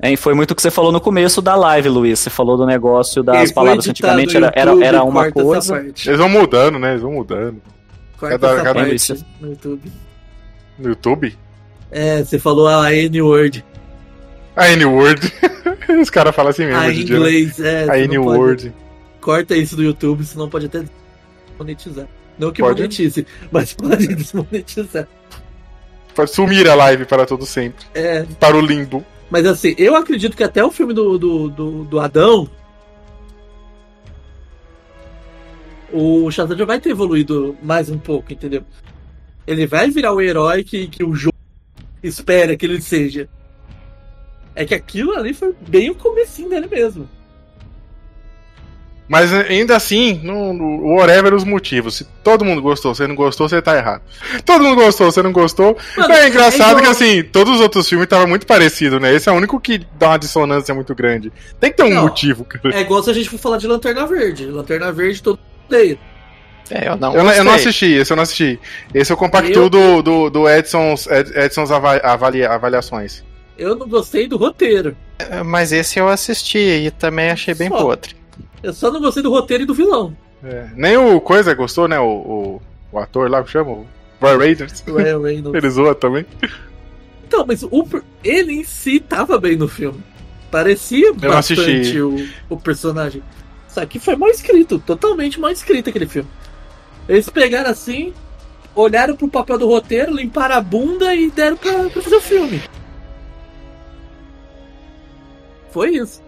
É, 0.00 0.16
foi 0.16 0.34
muito 0.34 0.50
o 0.50 0.54
que 0.54 0.62
você 0.62 0.70
falou 0.70 0.90
no 0.90 1.00
começo 1.00 1.40
da 1.40 1.54
live, 1.54 1.88
Luiz. 1.88 2.18
Você 2.20 2.30
falou 2.30 2.56
do 2.56 2.66
negócio 2.66 3.22
das 3.22 3.36
foi 3.50 3.52
palavras. 3.54 3.88
Antigamente 3.88 4.36
era, 4.36 4.52
era, 4.54 4.84
era 4.84 5.02
uma 5.04 5.30
coisa. 5.30 5.78
Eles 5.78 6.18
vão 6.18 6.28
mudando, 6.28 6.78
né? 6.78 6.90
Eles 6.90 7.02
vão 7.02 7.12
mudando. 7.12 7.60
Corta 8.18 8.38
Cada- 8.38 8.62
cada- 8.62 8.74
parte 8.74 9.24
no 9.40 9.50
YouTube. 9.50 9.92
No 10.78 10.88
YouTube? 10.90 11.38
É, 11.90 12.24
você 12.24 12.38
falou 12.38 12.68
a 12.68 12.92
N-word. 12.94 13.64
A 14.56 14.70
N-Word. 14.70 15.32
Os 16.00 16.10
caras 16.10 16.34
falam 16.34 16.50
assim 16.50 16.64
mesmo 16.66 16.80
A 16.80 16.86
hoje 16.86 17.02
em 17.02 17.04
dia. 17.04 17.18
né? 17.18 17.20
inglês, 17.30 17.60
é. 17.60 17.82
A 17.84 17.86
não 17.86 17.94
N-Word. 17.96 18.72
Corta 19.22 19.56
isso 19.56 19.76
do 19.76 19.82
YouTube, 19.84 20.24
senão 20.24 20.50
pode 20.50 20.66
até 20.66 20.84
desmonetizar. 21.48 22.08
Não 22.36 22.50
que 22.50 22.60
Pode? 22.60 22.82
monetize, 22.82 23.24
mas 23.52 23.72
pode 23.74 24.08
desmonetizar. 24.08 25.06
sumir 26.26 26.68
a 26.68 26.74
live 26.74 27.04
para 27.04 27.24
todo 27.24 27.46
sempre. 27.46 27.86
É, 27.94 28.24
Para 28.40 28.56
o 28.56 28.60
limbo. 28.60 29.04
mas 29.30 29.46
assim, 29.46 29.74
eu 29.78 29.94
acredito 29.94 30.36
que 30.36 30.42
até 30.42 30.64
o 30.64 30.72
filme 30.72 30.92
do, 30.92 31.16
do, 31.18 31.48
do, 31.48 31.84
do 31.84 32.00
Adão. 32.00 32.50
O 35.92 36.30
Shazam 36.30 36.56
já 36.56 36.64
vai 36.64 36.80
ter 36.80 36.90
evoluído 36.90 37.56
mais 37.62 37.88
um 37.90 37.98
pouco, 37.98 38.32
entendeu? 38.32 38.64
Ele 39.46 39.66
vai 39.66 39.88
virar 39.90 40.12
o 40.12 40.20
herói 40.20 40.64
que, 40.64 40.88
que 40.88 41.04
o 41.04 41.14
jogo 41.14 41.36
espera 42.02 42.56
que 42.56 42.66
ele 42.66 42.80
seja. 42.80 43.28
É 44.54 44.64
que 44.64 44.74
aquilo 44.74 45.12
ali 45.16 45.32
foi 45.32 45.54
bem 45.68 45.90
o 45.90 45.94
comecinho 45.94 46.48
dele 46.48 46.66
mesmo. 46.66 47.08
Mas 49.08 49.32
ainda 49.32 49.76
assim, 49.76 50.20
no, 50.22 50.52
no 50.54 50.94
whatever 50.96 51.34
os 51.34 51.44
motivos. 51.44 51.96
Se 51.96 52.04
todo 52.24 52.44
mundo 52.44 52.62
gostou, 52.62 52.94
você 52.94 53.06
não 53.06 53.14
gostou, 53.14 53.48
você 53.48 53.60
tá 53.60 53.76
errado. 53.76 54.00
Todo 54.44 54.64
mundo 54.64 54.76
gostou, 54.76 55.10
você 55.12 55.22
não 55.22 55.32
gostou. 55.32 55.76
Mano, 55.96 56.14
é 56.14 56.28
engraçado 56.28 56.78
é 56.78 56.82
que 56.82 56.88
assim, 56.88 57.22
todos 57.22 57.56
os 57.56 57.60
outros 57.60 57.86
filmes 57.88 58.04
estavam 58.04 58.26
muito 58.26 58.46
parecidos, 58.46 59.00
né? 59.00 59.12
Esse 59.14 59.28
é 59.28 59.32
o 59.32 59.34
único 59.34 59.60
que 59.60 59.84
dá 59.98 60.10
uma 60.10 60.18
dissonância 60.18 60.74
muito 60.74 60.94
grande. 60.94 61.30
Tem 61.60 61.70
que 61.70 61.76
ter 61.76 61.82
um 61.82 61.90
Não. 61.94 62.02
motivo, 62.04 62.44
cara. 62.44 62.74
É 62.74 62.80
igual 62.80 63.02
se 63.02 63.10
a 63.10 63.12
gente 63.12 63.28
for 63.28 63.38
falar 63.38 63.58
de 63.58 63.66
Lanterna 63.66 64.06
Verde. 64.06 64.46
Lanterna 64.46 64.90
Verde 64.92 65.22
todo 65.22 65.38
mundo. 65.70 65.98
É, 66.70 66.88
eu 66.88 66.96
não 66.96 67.14
Eu, 67.14 67.24
não- 67.24 67.32
eu 67.32 67.44
não 67.44 67.52
assisti, 67.52 67.86
esse 67.92 68.10
eu 68.12 68.16
não 68.16 68.22
assisti. 68.22 68.58
Esse 68.94 69.12
eu 69.12 69.16
compactuo 69.16 69.64
Eu- 69.64 69.68
do, 69.68 70.02
do, 70.02 70.30
do 70.30 70.48
Edson's, 70.48 71.06
Ed- 71.08 71.32
Edson's 71.36 71.70
ava- 71.70 71.98
avalia- 71.98 72.50
avaliações. 72.50 73.22
Eu 73.58 73.74
não 73.76 73.86
gostei 73.86 74.26
do 74.26 74.38
roteiro. 74.38 74.96
É, 75.18 75.42
Mas 75.42 75.70
esse 75.72 75.98
eu 75.98 76.08
assisti 76.08 76.58
e 76.58 76.90
também 76.90 77.30
achei 77.30 77.52
bem 77.54 77.68
Só. 77.68 77.76
podre. 77.76 78.21
Eu 78.62 78.72
só 78.72 78.90
não 78.90 79.00
gostei 79.00 79.22
do 79.22 79.30
roteiro 79.30 79.64
e 79.64 79.66
do 79.66 79.74
vilão. 79.74 80.16
É, 80.44 80.68
Nem 80.74 80.96
o 80.96 81.20
Coisa 81.20 81.54
gostou, 81.54 81.88
né? 81.88 81.98
O, 81.98 82.04
o, 82.06 82.62
o 82.92 82.98
ator 82.98 83.30
lá 83.30 83.42
que 83.42 83.50
chama, 83.50 83.70
o 83.70 83.86
Roy 84.20 84.36
Ryan 84.86 85.20
Reynolds. 85.20 85.54
Ele 85.54 85.70
zoa 85.70 85.94
também. 85.94 86.26
Então, 87.26 87.44
mas 87.46 87.62
o, 87.62 87.88
ele 88.22 88.52
em 88.52 88.64
si 88.64 89.00
tava 89.00 89.38
bem 89.38 89.56
no 89.56 89.66
filme. 89.66 90.02
Parecia 90.50 91.12
não 91.12 91.30
bastante 91.30 91.98
o, 91.98 92.28
o 92.50 92.56
personagem. 92.58 93.22
Só 93.68 93.86
que 93.86 93.98
foi 93.98 94.16
mal 94.16 94.28
escrito, 94.28 94.78
totalmente 94.78 95.40
mal 95.40 95.50
escrito 95.50 95.88
aquele 95.88 96.06
filme. 96.06 96.28
Eles 97.08 97.30
pegaram 97.30 97.70
assim, 97.70 98.12
olharam 98.74 99.16
pro 99.16 99.28
papel 99.28 99.58
do 99.58 99.66
roteiro, 99.66 100.14
limparam 100.14 100.56
a 100.56 100.60
bunda 100.60 101.14
e 101.14 101.30
deram 101.30 101.56
pra, 101.56 101.88
pra 101.88 102.02
fazer 102.02 102.16
o 102.16 102.20
filme. 102.20 102.62
Foi 105.70 105.96
isso. 105.96 106.22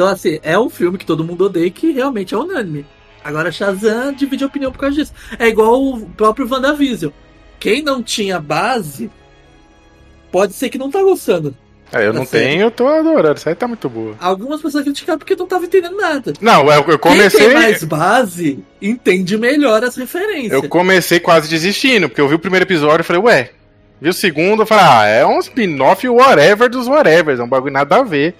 Então, 0.00 0.08
assim, 0.08 0.40
é 0.42 0.58
um 0.58 0.70
filme 0.70 0.96
que 0.96 1.04
todo 1.04 1.22
mundo 1.22 1.44
odeia 1.44 1.68
que 1.68 1.92
realmente 1.92 2.32
é 2.32 2.38
unânime. 2.38 2.86
Agora, 3.22 3.52
Shazam 3.52 4.14
divide 4.14 4.42
opinião 4.42 4.72
por 4.72 4.78
causa 4.78 4.96
disso. 4.96 5.12
É 5.38 5.46
igual 5.46 5.78
o 5.78 6.06
próprio 6.16 6.48
WandaVision. 6.50 7.12
Quem 7.58 7.82
não 7.82 8.02
tinha 8.02 8.40
base, 8.40 9.10
pode 10.32 10.54
ser 10.54 10.70
que 10.70 10.78
não 10.78 10.90
tá 10.90 11.02
gostando. 11.02 11.54
É, 11.92 12.06
eu 12.06 12.14
não 12.14 12.24
certo. 12.24 12.42
tenho, 12.42 12.62
eu 12.62 12.70
tô 12.70 12.88
adorando. 12.88 13.36
Isso 13.36 13.46
aí 13.46 13.54
tá 13.54 13.68
muito 13.68 13.90
boa. 13.90 14.16
Algumas 14.18 14.62
pessoas 14.62 14.84
criticaram 14.84 15.18
porque 15.18 15.36
não 15.36 15.46
tava 15.46 15.66
entendendo 15.66 15.98
nada. 15.98 16.32
Não, 16.40 16.72
eu, 16.72 16.82
eu 16.88 16.98
comecei. 16.98 17.38
Quem 17.38 17.48
tem 17.50 17.58
mais 17.58 17.84
base, 17.84 18.64
entende 18.80 19.36
melhor 19.36 19.84
as 19.84 19.96
referências. 19.96 20.50
Eu 20.50 20.66
comecei 20.66 21.20
quase 21.20 21.46
desistindo, 21.46 22.08
porque 22.08 22.22
eu 22.22 22.28
vi 22.28 22.36
o 22.36 22.38
primeiro 22.38 22.64
episódio 22.64 23.02
e 23.02 23.04
falei, 23.04 23.20
ué. 23.20 23.50
Vi 24.00 24.08
o 24.08 24.14
segundo, 24.14 24.62
eu 24.62 24.66
falei, 24.66 24.84
ah, 24.88 25.06
é 25.06 25.26
um 25.26 25.38
spin-off 25.40 26.08
whatever 26.08 26.70
dos 26.70 26.88
whatever, 26.88 27.38
é 27.38 27.42
um 27.42 27.46
bagulho 27.46 27.74
nada 27.74 27.96
a 27.96 28.02
ver. 28.02 28.34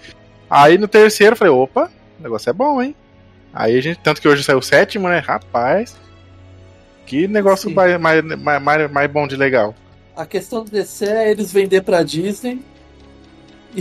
Aí 0.50 0.76
no 0.76 0.88
terceiro 0.88 1.34
eu 1.34 1.36
falei, 1.36 1.54
opa, 1.54 1.88
o 2.18 2.22
negócio 2.22 2.50
é 2.50 2.52
bom, 2.52 2.82
hein? 2.82 2.94
Aí 3.54 3.78
a 3.78 3.80
gente, 3.80 4.00
tanto 4.00 4.20
que 4.20 4.28
hoje 4.28 4.42
saiu 4.42 4.58
o 4.58 4.62
sétimo, 4.62 5.08
né? 5.08 5.18
Rapaz. 5.18 5.96
Que 7.06 7.28
negócio 7.28 7.70
mais, 7.70 7.98
mais, 8.00 8.24
mais, 8.24 8.62
mais, 8.62 8.90
mais 8.90 9.10
bom 9.10 9.26
de 9.26 9.36
legal. 9.36 9.74
A 10.16 10.26
questão 10.26 10.64
do 10.64 10.70
DC 10.70 11.04
é 11.04 11.30
eles 11.30 11.52
vender 11.52 11.82
pra 11.82 12.02
Disney 12.02 12.60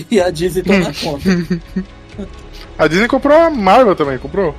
e 0.10 0.22
a 0.22 0.30
Disney 0.30 0.64
tomar 0.64 0.94
conta. 1.02 1.30
A 2.78 2.88
Disney 2.88 3.08
comprou 3.08 3.38
a 3.38 3.50
Marvel 3.50 3.96
também, 3.96 4.18
comprou? 4.18 4.56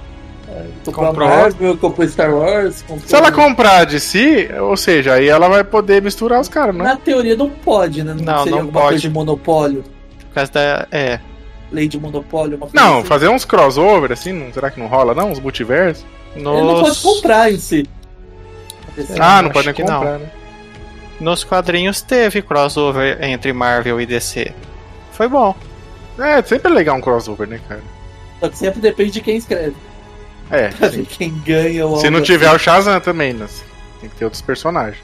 Comprou 0.85 1.09
a. 1.09 1.13
Marvel, 1.13 1.77
comprou 1.79 2.09
Star 2.09 2.35
Wars. 2.35 2.83
Comprou... 2.83 3.09
Se 3.09 3.15
ela 3.15 3.31
comprar 3.31 3.85
de 3.87 4.01
si, 4.01 4.49
ou 4.61 4.77
seja, 4.77 5.15
aí 5.15 5.29
ela 5.29 5.49
vai 5.49 5.63
poder 5.63 6.03
misturar 6.03 6.41
os 6.41 6.49
caras, 6.49 6.75
né? 6.75 6.85
Na 6.85 6.97
teoria 6.97 7.37
não 7.37 7.49
pode, 7.49 8.03
né? 8.03 8.15
Não, 8.21 8.45
seria 8.45 8.63
não 8.63 8.71
pode. 8.71 8.87
coisa 8.87 9.01
de 9.01 9.11
monopólio. 9.11 9.85
Por 10.29 10.35
causa 10.35 10.53
da. 10.53 10.89
É. 10.91 11.21
Lei 11.73 11.87
de 11.87 11.99
monopólio, 12.01 12.57
uma 12.57 12.67
coisa 12.67 12.85
Não, 12.85 12.99
assim. 12.99 13.07
fazer 13.07 13.29
uns 13.29 13.45
crossover 13.45 14.11
assim, 14.13 14.33
não- 14.33 14.53
será 14.53 14.71
que 14.71 14.81
não 14.81 14.87
rola 14.89 15.15
não? 15.15 15.31
Uns 15.31 15.39
multiversos? 15.39 16.05
Ele 16.35 16.43
não 16.45 16.75
pode 16.75 16.89
Nos, 16.89 16.99
comprar 17.03 17.53
em 17.53 17.59
si. 17.59 17.89
ah, 19.19 19.41
não 19.43 19.51
pode 19.51 19.67
nem 19.67 19.75
que 19.75 19.85
não. 19.85 19.99
comprar, 19.99 20.19
né? 20.19 20.31
nos 21.21 21.45
quadrinhos 21.45 22.01
teve 22.01 22.41
crossover 22.43 23.23
entre 23.23 23.53
Marvel 23.53 24.01
e 24.01 24.07
DC. 24.07 24.53
Foi 25.13 25.29
bom. 25.29 25.55
É, 26.19 26.43
sempre 26.43 26.73
é 26.73 26.75
legal 26.75 26.97
um 26.97 27.01
crossover, 27.01 27.47
né, 27.47 27.61
cara? 27.69 27.83
Só 28.41 28.49
que 28.49 28.57
sempre 28.59 28.81
depende 28.81 29.11
de 29.13 29.21
quem 29.21 29.37
escreve. 29.37 29.75
É, 30.51 30.69
Pra 30.75 30.91
sim. 30.91 30.99
ver 31.03 31.07
quem 31.07 31.31
ganha 31.45 31.87
ou 31.87 31.99
Se 31.99 32.09
não 32.11 32.23
tiver 32.23 32.47
assim. 32.47 32.57
o 32.57 32.59
Shazam 32.59 33.01
também, 33.01 33.33
né? 33.35 33.47
Tem 34.01 34.09
que 34.09 34.17
ter 34.17 34.25
outros 34.25 34.43
personagens. 34.43 34.99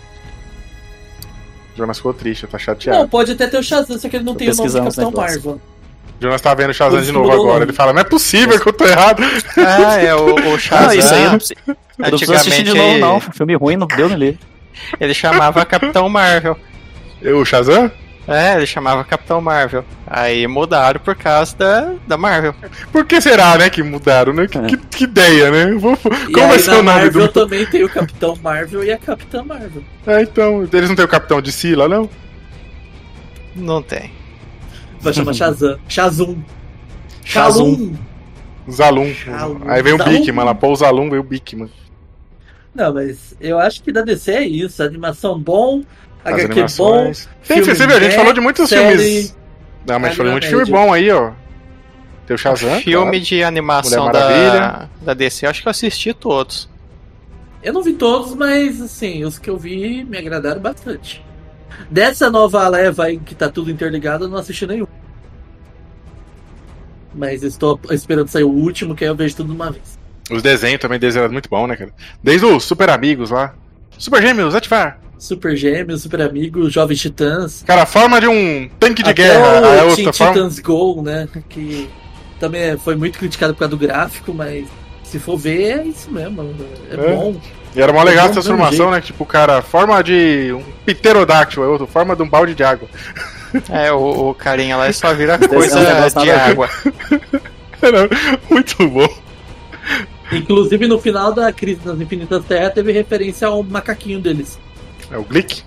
O 1.74 1.76
Jonas 1.78 1.98
ficou 1.98 2.14
triste, 2.14 2.46
tá 2.46 2.56
Não, 2.56 2.58
chateado. 2.58 3.08
pode 3.08 3.32
até 3.32 3.46
ter 3.46 3.58
o 3.58 3.62
Shazam, 3.62 3.98
só 3.98 4.08
que 4.08 4.16
ele 4.16 4.24
não 4.24 4.32
Tô 4.32 4.38
tem 4.38 4.48
o 4.50 4.54
nome 4.56 4.68
os 4.68 4.74
Capitão. 4.96 5.10
Marvel. 5.12 5.60
O 6.18 6.22
Jonas 6.22 6.40
tá 6.40 6.54
vendo 6.54 6.70
o 6.70 6.74
Shazam 6.74 7.00
de 7.02 7.12
novo 7.12 7.30
agora. 7.30 7.64
Ele 7.64 7.72
fala, 7.72 7.92
não 7.92 8.00
é 8.00 8.04
possível 8.04 8.58
que 8.58 8.66
eu 8.68 8.72
tô 8.72 8.86
errado. 8.86 9.22
Ah, 9.58 9.96
é, 10.00 10.14
o, 10.14 10.34
o 10.34 10.54
Ah, 10.54 10.58
Shazam. 10.58 10.94
isso 10.98 11.14
aí 11.14 11.22
eu 11.24 11.30
não 11.30 11.38
preciso, 11.38 11.60
eu 11.66 11.76
não 11.98 12.18
preciso 12.18 12.62
de 12.62 12.74
novo, 12.74 12.80
Antigamente 12.94 13.00
não. 13.00 13.20
Filme 13.20 13.54
ruim, 13.54 13.76
não 13.76 13.86
deu 13.86 14.08
nem 14.08 14.18
ler. 14.18 14.38
ele 15.00 15.12
chamava 15.14 15.64
Capitão 15.64 16.08
Marvel. 16.08 16.56
O 17.22 17.44
Shazam? 17.44 17.90
É, 18.28 18.56
ele 18.56 18.66
chamava 18.66 19.04
Capitão 19.04 19.40
Marvel. 19.40 19.84
Aí 20.06 20.46
mudaram 20.48 20.98
por 20.98 21.14
causa 21.14 21.54
da, 21.56 21.92
da 22.08 22.16
Marvel. 22.16 22.52
Por 22.90 23.04
que 23.04 23.20
será, 23.20 23.56
né, 23.56 23.70
que 23.70 23.82
mudaram, 23.84 24.32
né? 24.32 24.48
Que, 24.48 24.58
É. 24.58 24.62
que- 24.62 24.76
que 24.76 25.04
ideia, 25.04 25.48
né? 25.50 25.74
Vou- 25.78 25.96
Como 25.96 26.12
aí 26.16 26.48
vai 26.48 26.58
ser 26.58 26.70
na 26.72 26.78
o 26.78 26.82
nome 26.82 26.98
Marvel 27.02 27.26
do... 27.28 27.32
também 27.32 27.64
tem 27.66 27.84
o 27.84 27.88
Capitão 27.88 28.36
Marvel 28.42 28.82
e 28.82 28.90
a 28.90 28.98
Capitã 28.98 29.44
Marvel. 29.44 29.82
É, 30.06 30.22
então, 30.22 30.68
eles 30.72 30.88
não 30.88 30.96
tem 30.96 31.04
o 31.04 31.08
Capitão 31.08 31.40
de 31.40 31.52
Sila, 31.52 31.88
não? 31.88 32.10
Não 33.54 33.80
tem. 33.80 34.10
Vai 35.06 35.14
chamar 35.14 35.32
Shazam. 35.34 35.78
Shazum. 35.88 36.42
Shazum. 37.24 37.94
Zalum. 38.70 39.12
Aí 39.66 39.82
vem 39.82 39.92
o. 39.92 39.98
Bigman 40.04 40.44
lá, 40.44 40.54
pô, 40.54 40.72
o 40.72 40.76
Zalum 40.76 41.08
veio 41.08 41.22
o 41.22 41.24
Bigman. 41.24 41.70
Não, 42.74 42.92
mas 42.92 43.34
eu 43.40 43.58
acho 43.58 43.82
que 43.82 43.92
da 43.92 44.02
DC 44.02 44.32
é 44.32 44.42
isso. 44.46 44.82
Animação 44.82 45.38
bom, 45.38 45.82
As 46.24 46.32
HQ 46.34 46.46
bom. 46.46 46.52
animações. 46.52 47.28
Tem, 47.46 47.58
filme 47.58 47.74
você 47.74 47.86
viu, 47.86 47.96
a 47.96 48.00
gente 48.00 48.14
falou 48.16 48.32
de 48.32 48.40
muitos 48.40 48.68
série- 48.68 48.98
filmes. 48.98 49.36
Não, 49.86 49.98
mas 50.00 50.16
falou 50.16 50.32
de 50.32 50.32
muito 50.32 50.48
filme 50.48 50.70
bom 50.70 50.92
aí, 50.92 51.10
ó. 51.10 51.30
Tem 52.26 52.34
o 52.34 52.38
Shazam. 52.38 52.80
Filme 52.80 53.10
claro. 53.12 53.20
de 53.24 53.44
animação 53.44 54.10
da, 54.10 54.88
da 55.00 55.14
DC, 55.14 55.46
eu 55.46 55.50
acho 55.50 55.62
que 55.62 55.68
eu 55.68 55.70
assisti 55.70 56.12
todos. 56.12 56.68
Eu 57.62 57.72
não 57.72 57.82
vi 57.82 57.92
todos, 57.94 58.34
mas 58.34 58.80
assim, 58.82 59.24
os 59.24 59.38
que 59.38 59.48
eu 59.48 59.56
vi 59.56 60.04
me 60.04 60.18
agradaram 60.18 60.60
bastante. 60.60 61.24
Dessa 61.90 62.30
nova 62.30 62.66
leva 62.68 63.04
aí 63.04 63.18
que 63.18 63.34
tá 63.34 63.48
tudo 63.48 63.70
interligado, 63.70 64.24
eu 64.24 64.28
não 64.28 64.38
assisti 64.38 64.66
nenhum. 64.66 64.86
Mas 67.14 67.42
estou 67.42 67.80
esperando 67.90 68.28
sair 68.28 68.44
o 68.44 68.50
último, 68.50 68.94
que 68.94 69.04
aí 69.04 69.10
eu 69.10 69.14
vejo 69.14 69.36
tudo 69.36 69.48
de 69.48 69.54
uma 69.54 69.70
vez. 69.70 69.98
Os 70.30 70.42
desenhos 70.42 70.80
também 70.80 70.98
desenharam 70.98 71.32
muito 71.32 71.48
bom, 71.48 71.66
né, 71.66 71.76
cara? 71.76 71.90
Desde 72.22 72.44
os 72.46 72.64
Super 72.64 72.90
Amigos 72.90 73.30
lá. 73.30 73.54
Super 73.96 74.20
Gêmeos, 74.20 74.54
ativar! 74.54 74.98
Super 75.18 75.56
Gêmeos, 75.56 76.02
Super 76.02 76.20
Amigos, 76.22 76.72
Jovens 76.72 77.00
Titãs. 77.00 77.62
Cara, 77.66 77.84
a 77.84 77.86
forma 77.86 78.20
de 78.20 78.26
um 78.28 78.68
tanque 78.78 79.02
de 79.02 79.10
até 79.10 79.22
guerra. 79.22 79.40
o 79.40 79.56
a 79.56 79.60
Teen 79.94 80.06
outra 80.06 80.12
forma. 80.12 80.32
Titans 80.34 80.58
Go, 80.58 81.00
né? 81.02 81.26
Que 81.48 81.88
também 82.38 82.60
é- 82.62 82.76
foi 82.76 82.96
muito 82.96 83.18
criticado 83.18 83.54
por 83.54 83.60
causa 83.60 83.70
do 83.70 83.78
gráfico, 83.78 84.34
mas 84.34 84.66
se 85.04 85.18
for 85.18 85.38
ver, 85.38 85.78
é 85.78 85.84
isso 85.84 86.10
mesmo. 86.10 86.54
É, 86.90 86.94
É. 86.94 87.16
bom. 87.16 87.40
E 87.76 87.82
era 87.82 87.92
mó 87.92 88.02
legal 88.02 88.24
É 88.24 88.24
a 88.24 88.28
bom 88.28 88.30
do 88.30 88.34
transformação, 88.34 88.90
né? 88.90 89.00
Tipo, 89.02 89.26
cara, 89.26 89.60
forma 89.60 90.02
de 90.02 90.50
um 90.52 90.62
pterodáctilo, 90.86 91.64
é 91.64 91.68
outro, 91.68 91.86
forma 91.86 92.16
de 92.16 92.22
um 92.22 92.28
balde 92.28 92.54
de 92.54 92.64
água. 92.64 92.88
É, 93.70 93.92
o, 93.92 94.30
o 94.30 94.34
carinha 94.34 94.76
lá 94.76 94.90
só 94.92 95.12
vira 95.14 95.38
coisa 95.38 95.78
é 95.80 96.08
de 96.08 96.24
ver. 96.24 96.30
água. 96.30 96.70
Era 97.80 98.08
muito 98.50 98.88
bom. 98.88 99.08
Inclusive 100.32 100.88
no 100.88 100.98
final 100.98 101.32
da 101.32 101.52
Crise 101.52 101.80
das 101.80 102.00
Infinitas 102.00 102.44
Terras 102.46 102.72
teve 102.72 102.92
referência 102.92 103.46
ao 103.46 103.62
macaquinho 103.62 104.20
deles. 104.20 104.58
É 105.10 105.18
o 105.18 105.22
Glick? 105.22 105.62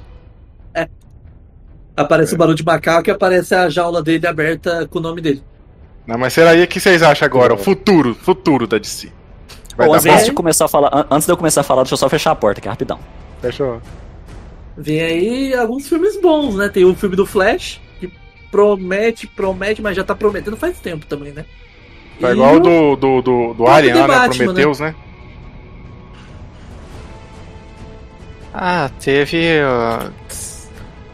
Aparece 1.95 2.33
o 2.33 2.37
barulho 2.37 2.55
de 2.55 2.63
macaco 2.63 3.09
e 3.09 3.11
aparece 3.11 3.53
a 3.53 3.69
jaula 3.69 4.01
dele 4.01 4.25
aberta 4.25 4.87
com 4.87 4.99
o 4.99 5.01
nome 5.01 5.21
dele. 5.21 5.43
Não, 6.07 6.17
mas 6.17 6.33
será 6.33 6.51
aí 6.51 6.63
o 6.63 6.67
que 6.67 6.79
vocês 6.79 7.03
acham 7.03 7.25
agora? 7.25 7.53
O 7.53 7.57
futuro, 7.57 8.15
futuro 8.15 8.65
da 8.65 8.77
DC. 8.77 9.11
Vai 9.77 9.87
Bom, 9.87 9.93
dar 9.93 9.99
antes 9.99 10.19
bom? 10.19 10.23
de 10.25 10.31
começar 10.33 10.65
a 10.65 10.67
falar, 10.67 10.89
an- 10.93 11.05
antes 11.11 11.25
de 11.25 11.31
eu 11.31 11.37
começar 11.37 11.61
a 11.61 11.63
falar, 11.63 11.83
deixa 11.83 11.93
eu 11.93 11.97
só 11.97 12.09
fechar 12.09 12.31
a 12.31 12.35
porta 12.35 12.59
aqui, 12.59 12.67
rapidão. 12.67 12.99
Fechou. 13.41 13.81
Vem 14.77 15.01
aí 15.01 15.53
alguns 15.53 15.87
filmes 15.87 16.19
bons, 16.21 16.55
né? 16.55 16.67
Tem 16.69 16.83
o 16.85 16.95
filme 16.95 17.15
do 17.15 17.25
Flash, 17.25 17.79
que 17.99 18.11
promete, 18.51 19.27
promete, 19.27 19.81
mas 19.81 19.95
já 19.95 20.03
tá 20.03 20.15
prometendo 20.15 20.57
faz 20.57 20.79
tempo 20.79 21.05
também, 21.05 21.31
né? 21.31 21.45
Tá 22.19 22.29
E 22.29 22.33
igual 22.33 22.55
o- 22.55 22.59
do, 22.59 22.95
do, 22.95 23.21
do, 23.21 23.53
do 23.53 23.67
Alien 23.67 23.93
lá, 23.95 24.01
né? 24.07 24.07
Batman, 24.15 24.43
Prometheus, 24.45 24.79
né? 24.79 24.95
Ah, 28.53 28.89
teve. 28.99 29.59
uh, 29.61 30.11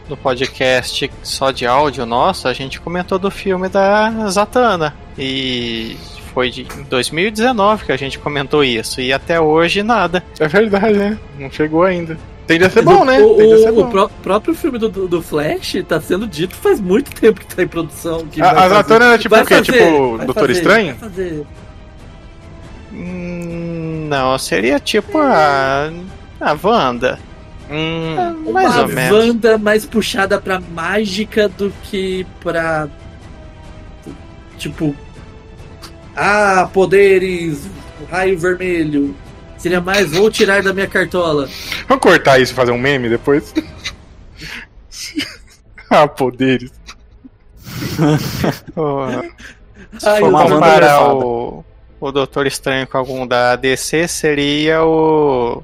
no 0.08 0.16
podcast 0.16 1.10
só 1.22 1.50
de 1.50 1.66
áudio 1.66 2.06
nosso, 2.06 2.46
a 2.46 2.52
gente 2.52 2.80
comentou 2.80 3.18
do 3.18 3.30
filme 3.30 3.68
da 3.68 4.28
Zatanna. 4.30 4.94
E 5.18 5.96
foi 6.36 6.50
de 6.50 6.64
2019 6.90 7.86
que 7.86 7.92
a 7.92 7.96
gente 7.96 8.18
comentou 8.18 8.62
isso. 8.62 9.00
E 9.00 9.10
até 9.10 9.40
hoje 9.40 9.82
nada. 9.82 10.22
É 10.38 10.46
verdade, 10.46 10.92
né? 10.98 11.18
Não 11.38 11.50
chegou 11.50 11.82
ainda. 11.82 12.18
Tende 12.46 12.62
a 12.66 12.68
ser 12.68 12.84
Mas 12.84 12.94
bom, 12.94 13.00
o, 13.00 13.04
né? 13.06 13.18
O, 13.20 13.36
Tende 13.38 13.54
a 13.54 13.58
ser 13.58 13.70
o 13.70 13.74
bom. 13.74 13.90
pró- 13.90 14.10
próprio 14.22 14.54
filme 14.54 14.78
do, 14.78 14.90
do, 14.90 15.22
Flash 15.22 15.76
tá 15.88 15.98
sendo 15.98 16.26
dito 16.26 16.54
faz 16.54 16.78
muito 16.78 17.10
tempo 17.18 17.40
que 17.40 17.46
tá 17.56 17.62
em 17.62 17.66
produção. 17.66 18.26
Que 18.26 18.42
A- 18.42 18.44
vai 18.44 18.52
a 18.54 18.60
fazer- 18.68 18.74
Zatanna 18.74 19.04
era 19.06 19.18
tipo 19.18 19.34
vai 19.34 19.44
o 19.44 19.46
quê? 19.46 19.54
fazer, 19.54 19.72
Tipo 19.72 20.18
Doutor 20.18 20.34
fazer, 20.34 20.52
Estranho? 20.52 20.96
Hum, 22.92 24.06
Não, 24.10 24.38
seria 24.38 24.78
tipo 24.78 25.16
a. 25.18 25.90
A 26.38 26.56
Wanda. 26.62 27.18
Hum, 27.70 28.52
Mais 28.52 28.74
uma 28.74 28.82
ou 28.82 28.88
menos. 28.88 29.18
Wanda 29.28 29.58
mais 29.58 29.84
puxada 29.86 30.38
pra 30.40 30.60
mágica 30.60 31.48
do 31.48 31.72
que 31.84 32.26
pra. 32.40 32.88
Tipo. 34.58 34.94
Ah, 36.16 36.68
poderes, 36.72 37.68
raio 38.10 38.38
vermelho. 38.38 39.14
Seria 39.58 39.80
mais, 39.80 40.12
vou 40.12 40.30
tirar 40.30 40.62
da 40.62 40.72
minha 40.72 40.86
cartola. 40.86 41.48
vamos 41.88 42.02
cortar 42.02 42.40
isso 42.40 42.52
e 42.52 42.54
fazer 42.54 42.72
um 42.72 42.78
meme 42.78 43.08
depois? 43.08 43.52
ah, 45.90 46.08
poderes. 46.08 46.72
Se 49.98 50.08
Ai, 50.08 50.20
for 50.20 50.26
eu 50.26 50.30
tô 50.30 50.36
Wanda 50.36 50.54
comparar 50.54 51.14
o, 51.14 51.64
o 52.00 52.12
Doutor 52.12 52.46
Estranho 52.46 52.86
com 52.86 52.98
algum 52.98 53.26
da 53.26 53.56
DC, 53.56 54.08
seria 54.08 54.84
o. 54.84 55.62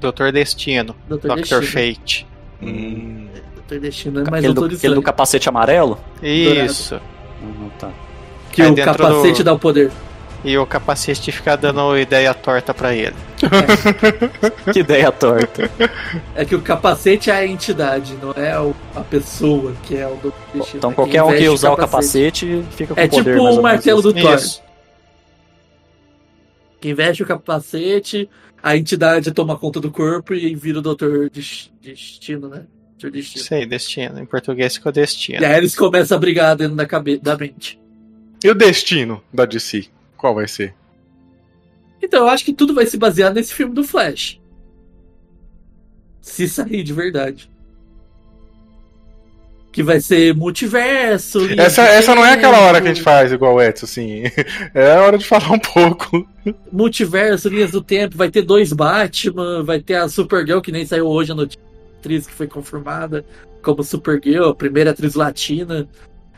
Doutor 0.00 0.32
Destino. 0.32 0.96
Doutor 1.08 1.36
Destino. 1.36 1.62
Fate. 1.62 2.26
Hum. 2.62 3.28
Doutor 3.54 3.80
Destino 3.80 4.20
é 4.20 4.30
mais 4.30 4.44
Aquele 4.44 4.54
do, 4.54 4.60
autorizante. 4.60 4.86
aquele 4.86 4.94
do 4.94 5.02
capacete 5.02 5.48
amarelo? 5.48 5.98
Isso. 6.22 7.00
Uhum, 7.42 7.70
tá. 7.78 7.90
Que 8.52 8.62
Aí 8.62 8.70
o 8.70 8.74
dentro 8.74 8.92
capacete 8.94 9.38
do- 9.38 9.44
dá 9.44 9.52
o 9.52 9.58
poder. 9.58 9.90
E 10.42 10.56
o 10.56 10.64
capacete 10.66 11.30
fica 11.30 11.54
dando 11.54 11.98
ideia 11.98 12.32
torta 12.32 12.72
pra 12.72 12.94
ele. 12.94 13.14
Que 14.72 14.80
ideia 14.80 15.12
torta. 15.12 15.70
É 16.34 16.44
que 16.46 16.54
o 16.54 16.62
capacete 16.62 17.30
é 17.30 17.34
a 17.34 17.46
entidade, 17.46 18.14
não 18.22 18.30
é 18.32 18.58
o- 18.58 18.74
a 18.94 19.00
pessoa 19.02 19.74
que 19.86 19.96
é 19.96 20.06
o 20.06 20.16
Doutor 20.16 20.32
Destino. 20.54 20.78
Então 20.78 20.90
É 20.90 20.94
qualquer 20.94 21.22
um 21.22 21.36
que 21.36 21.48
usar 21.48 21.70
o 21.72 21.76
capacete 21.76 22.64
fica 22.72 22.94
com 22.94 23.00
É 23.00 23.06
poder. 23.06 23.32
tipo 23.32 23.44
mais 23.44 23.56
o 23.58 23.62
martelo 23.62 24.00
do 24.02 24.12
Thor. 24.14 24.34
Isso. 24.34 24.62
Quem 26.80 26.94
veste 26.94 27.22
o 27.22 27.26
capacete, 27.26 28.28
a 28.62 28.76
entidade 28.76 29.30
toma 29.32 29.56
conta 29.58 29.78
do 29.80 29.90
corpo 29.90 30.32
e 30.34 30.54
vira 30.54 30.78
o 30.78 30.82
Doutor 30.82 31.28
Des- 31.28 31.70
Destino, 31.82 32.48
né? 32.48 32.62
Doutor 32.98 33.10
Destino. 33.14 33.44
Sei, 33.44 33.66
Destino. 33.66 34.18
Em 34.18 34.24
português 34.24 34.74
ficou 34.76 34.90
E 34.90 34.94
Destino. 34.94 35.44
aí 35.44 35.56
eles 35.58 35.74
começam 35.76 36.16
a 36.16 36.20
brigar 36.20 36.56
dentro 36.56 36.74
da, 36.76 36.86
cabe 36.86 37.18
da 37.18 37.36
mente. 37.36 37.78
E 38.42 38.48
o 38.48 38.54
destino 38.54 39.22
da 39.32 39.44
DC? 39.44 39.86
Qual 40.16 40.34
vai 40.34 40.48
ser? 40.48 40.74
Então 42.02 42.20
eu 42.24 42.28
acho 42.28 42.44
que 42.44 42.52
tudo 42.52 42.74
vai 42.74 42.86
se 42.86 42.96
basear 42.96 43.32
nesse 43.32 43.52
filme 43.52 43.74
do 43.74 43.84
Flash. 43.84 44.40
Se 46.20 46.48
sair 46.48 46.82
de 46.82 46.92
verdade. 46.92 47.50
Que 49.72 49.82
vai 49.82 50.00
ser 50.00 50.34
multiverso. 50.34 51.38
Essa, 51.58 51.82
essa 51.82 52.14
não 52.14 52.24
é 52.24 52.32
aquela 52.32 52.58
hora 52.60 52.80
que 52.80 52.88
a 52.88 52.92
gente 52.92 53.04
faz 53.04 53.30
igual 53.30 53.54
o 53.54 53.62
Edson, 53.62 53.86
assim. 53.86 54.22
É 54.74 54.92
a 54.92 55.02
hora 55.02 55.16
de 55.16 55.24
falar 55.24 55.52
um 55.52 55.58
pouco. 55.58 56.26
Multiverso, 56.72 57.48
linhas 57.48 57.70
do 57.70 57.80
tempo. 57.82 58.16
Vai 58.16 58.30
ter 58.30 58.42
dois 58.42 58.72
Batman. 58.72 59.62
Vai 59.62 59.80
ter 59.80 59.94
a 59.94 60.08
Supergirl, 60.08 60.60
que 60.60 60.72
nem 60.72 60.84
saiu 60.84 61.06
hoje 61.06 61.30
a 61.32 61.34
notícia. 61.34 61.60
Atriz 61.98 62.26
que 62.26 62.32
foi 62.32 62.46
confirmada 62.46 63.24
como 63.62 63.84
Supergirl, 63.84 64.48
a 64.48 64.54
primeira 64.54 64.90
atriz 64.90 65.14
latina 65.14 65.86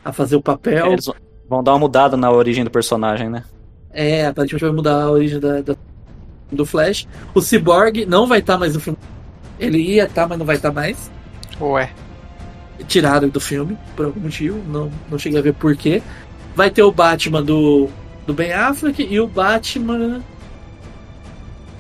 a 0.04 0.12
fazer 0.12 0.36
o 0.36 0.42
papel. 0.42 0.86
É, 0.86 0.92
Eles 0.92 1.08
vão 1.52 1.62
dar 1.62 1.72
uma 1.72 1.80
mudada 1.80 2.16
na 2.16 2.30
origem 2.30 2.64
do 2.64 2.70
personagem, 2.70 3.28
né? 3.28 3.44
É, 3.92 4.26
aparentemente 4.26 4.64
vai 4.64 4.72
mudar 4.74 5.02
a 5.02 5.10
origem 5.10 5.38
da, 5.38 5.60
da- 5.60 5.76
do 6.50 6.64
Flash. 6.64 7.06
O 7.34 7.40
Cyborg 7.42 8.06
não 8.06 8.26
vai 8.26 8.38
estar 8.38 8.56
mais 8.56 8.74
no 8.74 8.80
filme. 8.80 8.98
Ele 9.60 9.78
ia 9.78 10.04
estar, 10.04 10.26
mas 10.26 10.38
não 10.38 10.46
vai 10.46 10.56
estar 10.56 10.72
mais. 10.72 11.10
Ué. 11.60 11.90
Tiraram 12.88 13.28
do 13.28 13.38
filme, 13.40 13.76
por 13.94 14.06
algum 14.06 14.20
motivo. 14.20 14.58
Não, 14.66 14.90
não 15.10 15.18
cheguei 15.18 15.38
a 15.38 15.42
ver 15.42 15.52
porquê. 15.54 16.02
Vai 16.56 16.70
ter 16.70 16.82
o 16.82 16.90
Batman 16.90 17.42
do, 17.42 17.88
do 18.26 18.32
Ben 18.34 18.52
Affleck 18.52 19.02
e 19.08 19.20
o 19.20 19.26
Batman. 19.26 20.20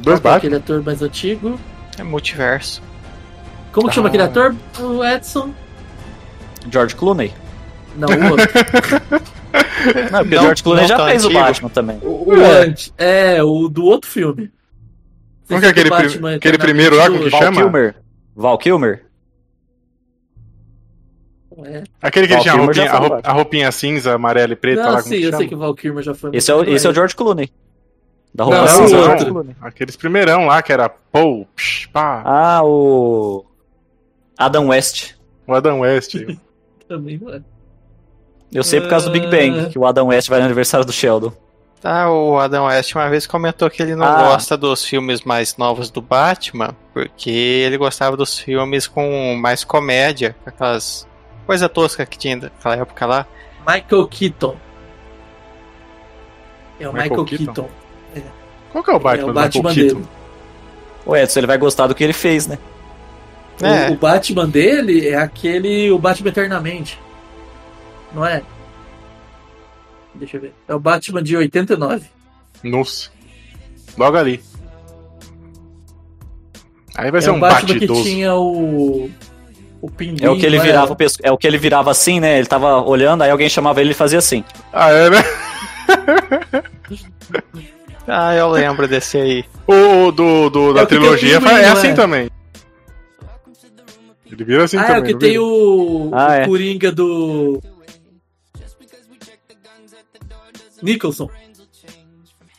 Dois 0.00 0.20
Batman. 0.20 0.36
aquele 0.36 0.56
ator 0.56 0.82
mais 0.82 1.00
antigo. 1.02 1.58
É 1.98 2.02
multiverso. 2.02 2.82
Como 3.72 3.88
que 3.88 3.94
chama 3.94 4.08
Ah. 4.08 4.10
aquele 4.10 4.22
ator? 4.22 4.54
O 4.80 5.02
Edson? 5.04 5.50
George 6.70 6.94
Clooney. 6.94 7.32
Não, 7.96 8.08
o 8.08 8.30
outro. 8.30 8.46
Não, 10.10 10.18
porque 10.20 10.34
o 10.34 10.36
Não- 10.36 10.42
George 10.44 10.62
Clooney 10.62 10.86
já 10.86 11.06
fez 11.06 11.24
antigo. 11.24 11.40
o 11.40 11.42
Batman 11.44 11.68
também. 11.70 11.98
o, 12.02 12.28
o 12.28 12.34
É. 12.36 12.60
antes. 12.64 12.94
É, 12.98 13.42
o 13.42 13.68
do 13.68 13.84
outro 13.84 14.10
filme. 14.10 14.50
Como 15.48 15.60
que 15.60 15.66
é 15.66 15.70
aquele, 15.70 15.90
pri- 15.90 16.02
Batman 16.08 16.34
aquele 16.36 16.58
primeiro 16.58 16.96
lá, 16.96 17.06
como 17.10 17.24
que 17.24 17.30
Val 17.30 17.40
chama? 17.42 17.60
Kilmer. 17.62 17.94
Val 18.34 18.58
Kilmer? 18.58 19.04
É. 21.64 21.84
Aquele 22.00 22.26
que 22.26 22.32
Val 22.34 22.42
tinha 22.42 22.54
a 22.54 22.56
roupinha, 22.56 22.84
a, 22.86 22.96
foi 22.96 22.98
o 23.06 23.08
roup- 23.10 23.26
a 23.26 23.32
roupinha 23.32 23.72
cinza, 23.72 24.14
amarela 24.14 24.52
e 24.52 24.56
preta 24.56 24.82
Não, 24.82 24.92
lá, 24.92 25.02
sim, 25.02 25.16
eu 25.16 25.22
chama? 25.26 25.36
sei 25.38 25.48
que 25.48 25.54
o 25.54 25.58
Val 25.58 25.74
Kilmer 25.74 26.02
já 26.02 26.14
foi. 26.14 26.30
Esse 26.32 26.50
é, 26.50 26.54
o, 26.54 26.64
esse 26.64 26.86
é 26.86 26.90
o 26.90 26.94
George 26.94 27.14
Clooney. 27.14 27.50
Da 28.34 28.44
roupa 28.44 28.58
Não, 28.60 28.66
é 28.66 28.70
o 28.70 28.76
cinza, 28.76 28.82
não, 28.82 28.88
George 29.04 29.10
outro. 29.10 29.26
Clooney. 29.34 29.56
Aqueles 29.60 29.96
primeirão 29.96 30.46
lá, 30.46 30.62
que 30.62 30.72
era 30.72 30.88
Paul, 30.88 31.46
psh, 31.54 31.86
pá, 31.92 32.22
Ah, 32.24 32.62
o. 32.64 33.44
Adam 34.38 34.68
West. 34.68 35.12
o 35.46 35.52
Adam 35.54 35.80
West. 35.80 36.14
Também 36.88 37.18
não 37.18 37.32
é. 37.34 37.42
Eu 38.52 38.62
sei 38.62 38.80
por 38.80 38.90
causa 38.90 39.06
do 39.06 39.12
Big 39.12 39.26
Bang, 39.28 39.60
Ah. 39.66 39.68
que 39.70 39.78
o 39.78 39.86
Adam 39.86 40.08
West 40.08 40.28
vai 40.28 40.38
no 40.40 40.44
aniversário 40.44 40.84
do 40.84 40.92
Sheldon. 40.92 41.32
Tá, 41.80 42.08
o 42.10 42.38
Adam 42.38 42.66
West 42.66 42.94
uma 42.94 43.08
vez 43.10 43.26
comentou 43.26 43.68
que 43.68 43.82
ele 43.82 43.96
não 43.96 44.06
Ah. 44.06 44.30
gosta 44.30 44.56
dos 44.56 44.84
filmes 44.84 45.22
mais 45.22 45.56
novos 45.56 45.90
do 45.90 46.00
Batman, 46.00 46.76
porque 46.92 47.30
ele 47.30 47.76
gostava 47.76 48.16
dos 48.16 48.38
filmes 48.38 48.86
com 48.86 49.34
mais 49.40 49.64
comédia, 49.64 50.36
com 50.44 50.50
aquelas 50.50 51.08
coisa 51.46 51.68
tosca 51.68 52.06
que 52.06 52.16
tinha 52.16 52.36
naquela 52.36 52.76
época 52.76 53.04
lá. 53.06 53.26
Michael 53.66 54.06
Keaton. 54.06 54.56
É 56.78 56.88
o 56.88 56.92
Michael 56.92 57.10
Michael, 57.10 57.24
Keaton? 57.24 57.52
Keaton. 57.54 57.68
Qual 58.70 58.84
que 58.84 58.90
é 58.90 58.94
o 58.94 58.98
Batman, 58.98 59.20
é 59.22 59.24
o 59.24 59.28
do 59.28 59.34
Batman 59.34 59.68
Michael 59.70 59.74
Keaton? 59.88 60.00
dele. 60.00 60.08
O 61.04 61.16
Edson, 61.16 61.40
ele 61.40 61.46
vai 61.46 61.58
gostar 61.58 61.86
do 61.88 61.94
que 61.94 62.04
ele 62.04 62.12
fez, 62.12 62.46
né? 62.46 62.58
O- 63.60 63.66
É. 63.66 63.90
O, 63.90 63.96
Batman 63.96 64.48
dele 64.48 65.08
é 65.08 65.16
aquele. 65.16 65.90
O 65.90 65.98
Batman 65.98 66.28
Eternamente. 66.28 66.98
Não 68.14 68.24
é? 68.26 68.42
Deixa 70.14 70.36
eu 70.36 70.40
ver. 70.42 70.54
É 70.68 70.74
o 70.74 70.78
Batman 70.80 71.22
de 71.22 71.36
89. 71.36 72.04
Nossa. 72.62 73.10
Logo 73.96 74.16
ali. 74.16 74.42
Aí 76.94 77.10
vai 77.10 77.18
é 77.18 77.22
ser 77.22 77.30
um 77.30 77.40
Batman 77.40 77.66
que 77.66 77.72
batidoso. 77.74 78.02
tinha 78.04 78.34
o. 78.34 79.10
O 79.80 79.90
pinguim. 79.90 80.24
É 80.24 80.30
o 80.30 80.36
que 80.38 80.46
ele 80.46 80.58
não 80.58 80.64
virava 80.64 80.92
o 80.92 80.96
pesco... 80.96 81.20
É 81.24 81.32
o 81.32 81.36
que 81.38 81.44
ele 81.46 81.58
virava 81.58 81.90
assim, 81.90 82.20
né? 82.20 82.38
Ele 82.38 82.46
tava 82.46 82.80
olhando, 82.82 83.22
aí 83.22 83.30
alguém 83.30 83.48
chamava 83.48 83.80
ele 83.80 83.88
e 83.88 83.90
ele 83.90 83.94
fazia 83.98 84.18
assim. 84.18 84.44
Ah, 84.72 84.90
é, 84.90 85.10
né? 85.10 85.18
Ah, 88.06 88.34
eu 88.34 88.48
lembro 88.50 88.86
desse 88.88 89.16
aí. 89.16 89.44
O 89.66 90.10
do, 90.10 90.50
do- 90.50 90.74
da 90.74 90.80
É 90.80 90.84
o 90.84 90.86
que 90.86 90.90
tem 90.94 90.98
o 90.98 91.00
trilogia 91.02 91.40
pinguim, 91.40 91.54
é 91.54 91.68
assim 91.68 91.88
é? 91.88 91.94
também. 91.94 92.30
Ele 94.30 94.44
vira 94.44 94.64
assim 94.64 94.76
Ah, 94.76 94.84
também. 94.86 94.96
é 94.96 95.00
o 95.00 95.04
que 95.04 95.14
tem 95.18 95.38
o. 95.38 96.10
Ah, 96.12 96.26
o 96.26 96.32
é. 96.32 96.46
Coringa 96.46 96.90
do. 96.90 97.62
Nicholson. 100.82 101.28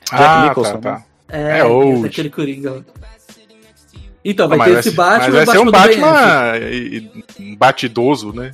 Jack 0.09 0.23
ah, 0.23 0.47
Nicholson, 0.49 0.79
tá, 0.79 0.91
né? 0.91 1.03
tá. 1.27 1.37
É, 1.37 1.59
É 1.59 1.63
old. 1.65 2.03
daquele 2.03 2.29
Coringa. 2.29 2.85
Então, 4.25 4.45
Ah, 4.45 4.49
vai 4.49 4.57
mas 4.59 4.71
ter 4.73 4.79
esse 4.79 4.91
Batman 4.91 5.17
mas 5.19 5.33
vai 5.33 5.41
e 5.43 5.47
o 5.47 5.51
ser 5.51 5.59
um 5.67 5.71
Batman 5.71 7.57
batidoso, 7.57 8.31
né? 8.33 8.51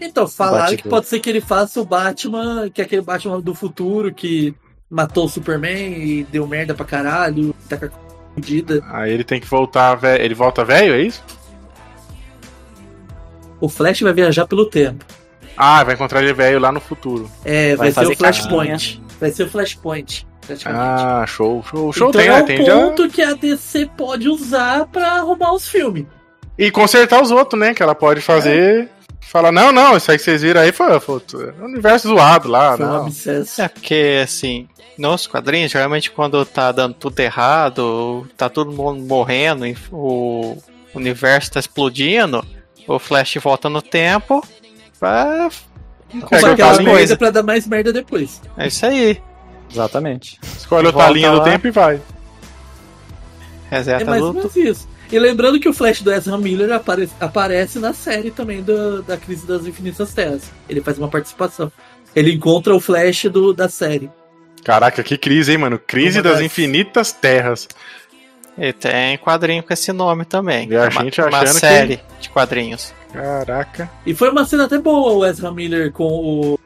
Então, 0.00 0.26
falaram 0.28 0.64
Batidor. 0.64 0.82
que 0.82 0.88
pode 0.88 1.06
ser 1.06 1.20
que 1.20 1.28
ele 1.28 1.40
faça 1.40 1.80
o 1.80 1.84
Batman, 1.84 2.70
que 2.70 2.80
é 2.80 2.84
aquele 2.84 3.02
Batman 3.02 3.40
do 3.40 3.54
futuro 3.54 4.14
que 4.14 4.54
matou 4.88 5.26
o 5.26 5.28
Superman 5.28 5.92
e 6.02 6.24
deu 6.24 6.46
merda 6.46 6.74
pra 6.74 6.84
caralho, 6.86 7.54
tá 7.68 7.76
com 7.76 7.86
a 7.86 7.90
fudida. 8.34 8.82
Aí 8.90 9.12
ele 9.12 9.24
tem 9.24 9.40
que 9.40 9.46
voltar, 9.46 9.94
ve- 9.96 10.18
ele 10.22 10.34
volta 10.34 10.64
velho, 10.64 10.94
é 10.94 11.02
isso? 11.02 11.22
O 13.60 13.68
Flash 13.68 14.00
vai 14.00 14.12
viajar 14.12 14.46
pelo 14.46 14.66
tempo. 14.66 15.04
Ah, 15.62 15.84
vai 15.84 15.94
encontrar 15.94 16.22
ele 16.22 16.32
velho 16.32 16.58
lá 16.58 16.72
no 16.72 16.80
futuro. 16.80 17.30
É, 17.44 17.76
Vai 17.76 17.90
vai, 17.90 18.06
ser 18.06 18.12
o 18.12 18.16
Flashpoint. 18.16 19.02
Vai 19.20 19.30
ser 19.30 19.42
o 19.42 19.50
Flashpoint. 19.50 20.26
Ah, 20.64 21.24
show, 21.28 21.62
show, 21.62 21.92
show 21.92 22.08
então 22.08 22.20
tem, 22.20 22.30
é 22.30 22.32
né? 22.32 22.40
o 22.42 22.46
Tem 22.46 22.64
já. 22.64 22.74
ponto 22.74 23.08
que 23.10 23.22
a 23.22 23.34
DC 23.34 23.90
pode 23.96 24.26
usar 24.26 24.86
pra 24.86 25.16
arrumar 25.16 25.52
os 25.52 25.68
filmes. 25.68 26.06
E 26.58 26.70
consertar 26.70 27.22
os 27.22 27.30
outros, 27.30 27.60
né? 27.60 27.74
Que 27.74 27.82
ela 27.82 27.94
pode 27.94 28.22
fazer. 28.22 28.88
Falar, 29.20 29.52
não, 29.52 29.70
não, 29.70 29.96
isso 29.96 30.10
aí 30.10 30.16
que 30.16 30.24
vocês 30.24 30.42
viram 30.42 30.62
aí 30.62 30.72
foi, 30.72 30.98
foi 30.98 31.20
um 31.60 31.66
universo 31.66 32.08
zoado 32.08 32.48
lá, 32.48 32.76
Foi 32.76 32.86
um 32.86 32.88
não. 32.88 33.08
É 33.58 33.68
porque, 33.68 34.22
assim, 34.24 34.66
nos 34.98 35.26
quadrinhos, 35.26 35.70
geralmente 35.70 36.10
quando 36.10 36.44
tá 36.44 36.72
dando 36.72 36.94
tudo 36.94 37.20
errado, 37.20 38.26
tá 38.36 38.48
todo 38.48 38.72
mundo 38.72 39.06
morrendo, 39.06 39.66
o 39.92 40.56
o 40.94 40.98
universo 40.98 41.52
tá 41.52 41.60
explodindo, 41.60 42.44
o 42.86 42.98
Flash 42.98 43.36
volta 43.36 43.68
no 43.68 43.80
tempo 43.80 44.42
pra 45.00 45.48
Com 46.12 46.20
Pega 46.28 46.52
aquela 46.52 46.84
coisas. 46.84 47.16
pra 47.18 47.30
dar 47.30 47.42
mais 47.42 47.66
merda 47.66 47.92
depois. 47.92 48.40
É 48.56 48.66
isso 48.68 48.84
aí. 48.86 49.20
Exatamente. 49.72 50.38
Escolhe 50.56 50.86
outra 50.86 51.08
linha 51.10 51.30
do 51.32 51.42
tempo 51.42 51.66
e 51.66 51.70
vai. 51.70 52.00
É 53.70 53.76
Reseta 53.76 54.04
mais 54.04 54.22
ou 54.22 54.32
menos 54.34 54.54
isso. 54.56 54.88
E 55.12 55.18
lembrando 55.18 55.58
que 55.58 55.68
o 55.68 55.72
Flash 55.72 56.02
do 56.02 56.12
Ezra 56.12 56.36
Miller 56.38 56.70
apare- 56.72 57.08
aparece 57.20 57.78
na 57.78 57.92
série 57.92 58.30
também 58.30 58.62
do- 58.62 59.02
da 59.02 59.16
Crise 59.16 59.46
das 59.46 59.66
Infinitas 59.66 60.12
Terras. 60.12 60.42
Ele 60.68 60.80
faz 60.80 60.98
uma 60.98 61.08
participação. 61.08 61.70
Ele 62.14 62.32
encontra 62.32 62.74
o 62.74 62.80
Flash 62.80 63.24
do, 63.24 63.52
da 63.52 63.68
série. 63.68 64.10
Caraca, 64.64 65.02
que 65.02 65.16
crise, 65.16 65.52
hein, 65.52 65.58
mano? 65.58 65.78
Crise 65.78 66.18
Uma 66.18 66.24
das 66.24 66.32
das- 66.34 66.42
Infinitas 66.42 67.12
Terras. 67.12 67.66
E 68.58 68.72
tem 68.72 69.16
quadrinho 69.18 69.62
com 69.62 69.72
esse 69.72 69.92
nome 69.92 70.24
também. 70.24 70.68
E 70.68 70.76
a 70.76 70.82
uma, 70.82 70.90
gente 70.90 71.20
uma 71.20 71.28
achando 71.28 71.54
que- 71.54 71.60
série 71.60 72.00
de 72.20 72.28
quadrinhos. 72.28 72.92
Caraca. 73.12 73.90
E 74.06 74.14
foi 74.14 74.30
uma 74.30 74.44
cena 74.44 74.64
até 74.64 74.78
boa 74.78 75.12
o 75.12 75.26
Ezra 75.26 75.50
Miller 75.50 75.92
com 75.92 76.04
o, 76.04 76.60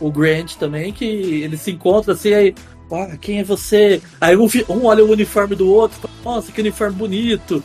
o 0.00 0.10
Grant 0.10 0.54
também, 0.56 0.92
que 0.92 1.04
eles 1.04 1.60
se 1.60 1.70
encontram 1.72 2.14
assim, 2.14 2.32
aí, 2.34 2.54
ah, 2.92 3.16
quem 3.20 3.38
é 3.40 3.44
você? 3.44 4.02
Aí 4.20 4.36
um, 4.36 4.46
um 4.68 4.84
olha 4.86 5.04
o 5.04 5.10
uniforme 5.10 5.54
do 5.54 5.68
outro, 5.70 5.98
fala, 5.98 6.36
nossa, 6.36 6.52
que 6.52 6.60
uniforme 6.60 6.94
bonito. 6.96 7.62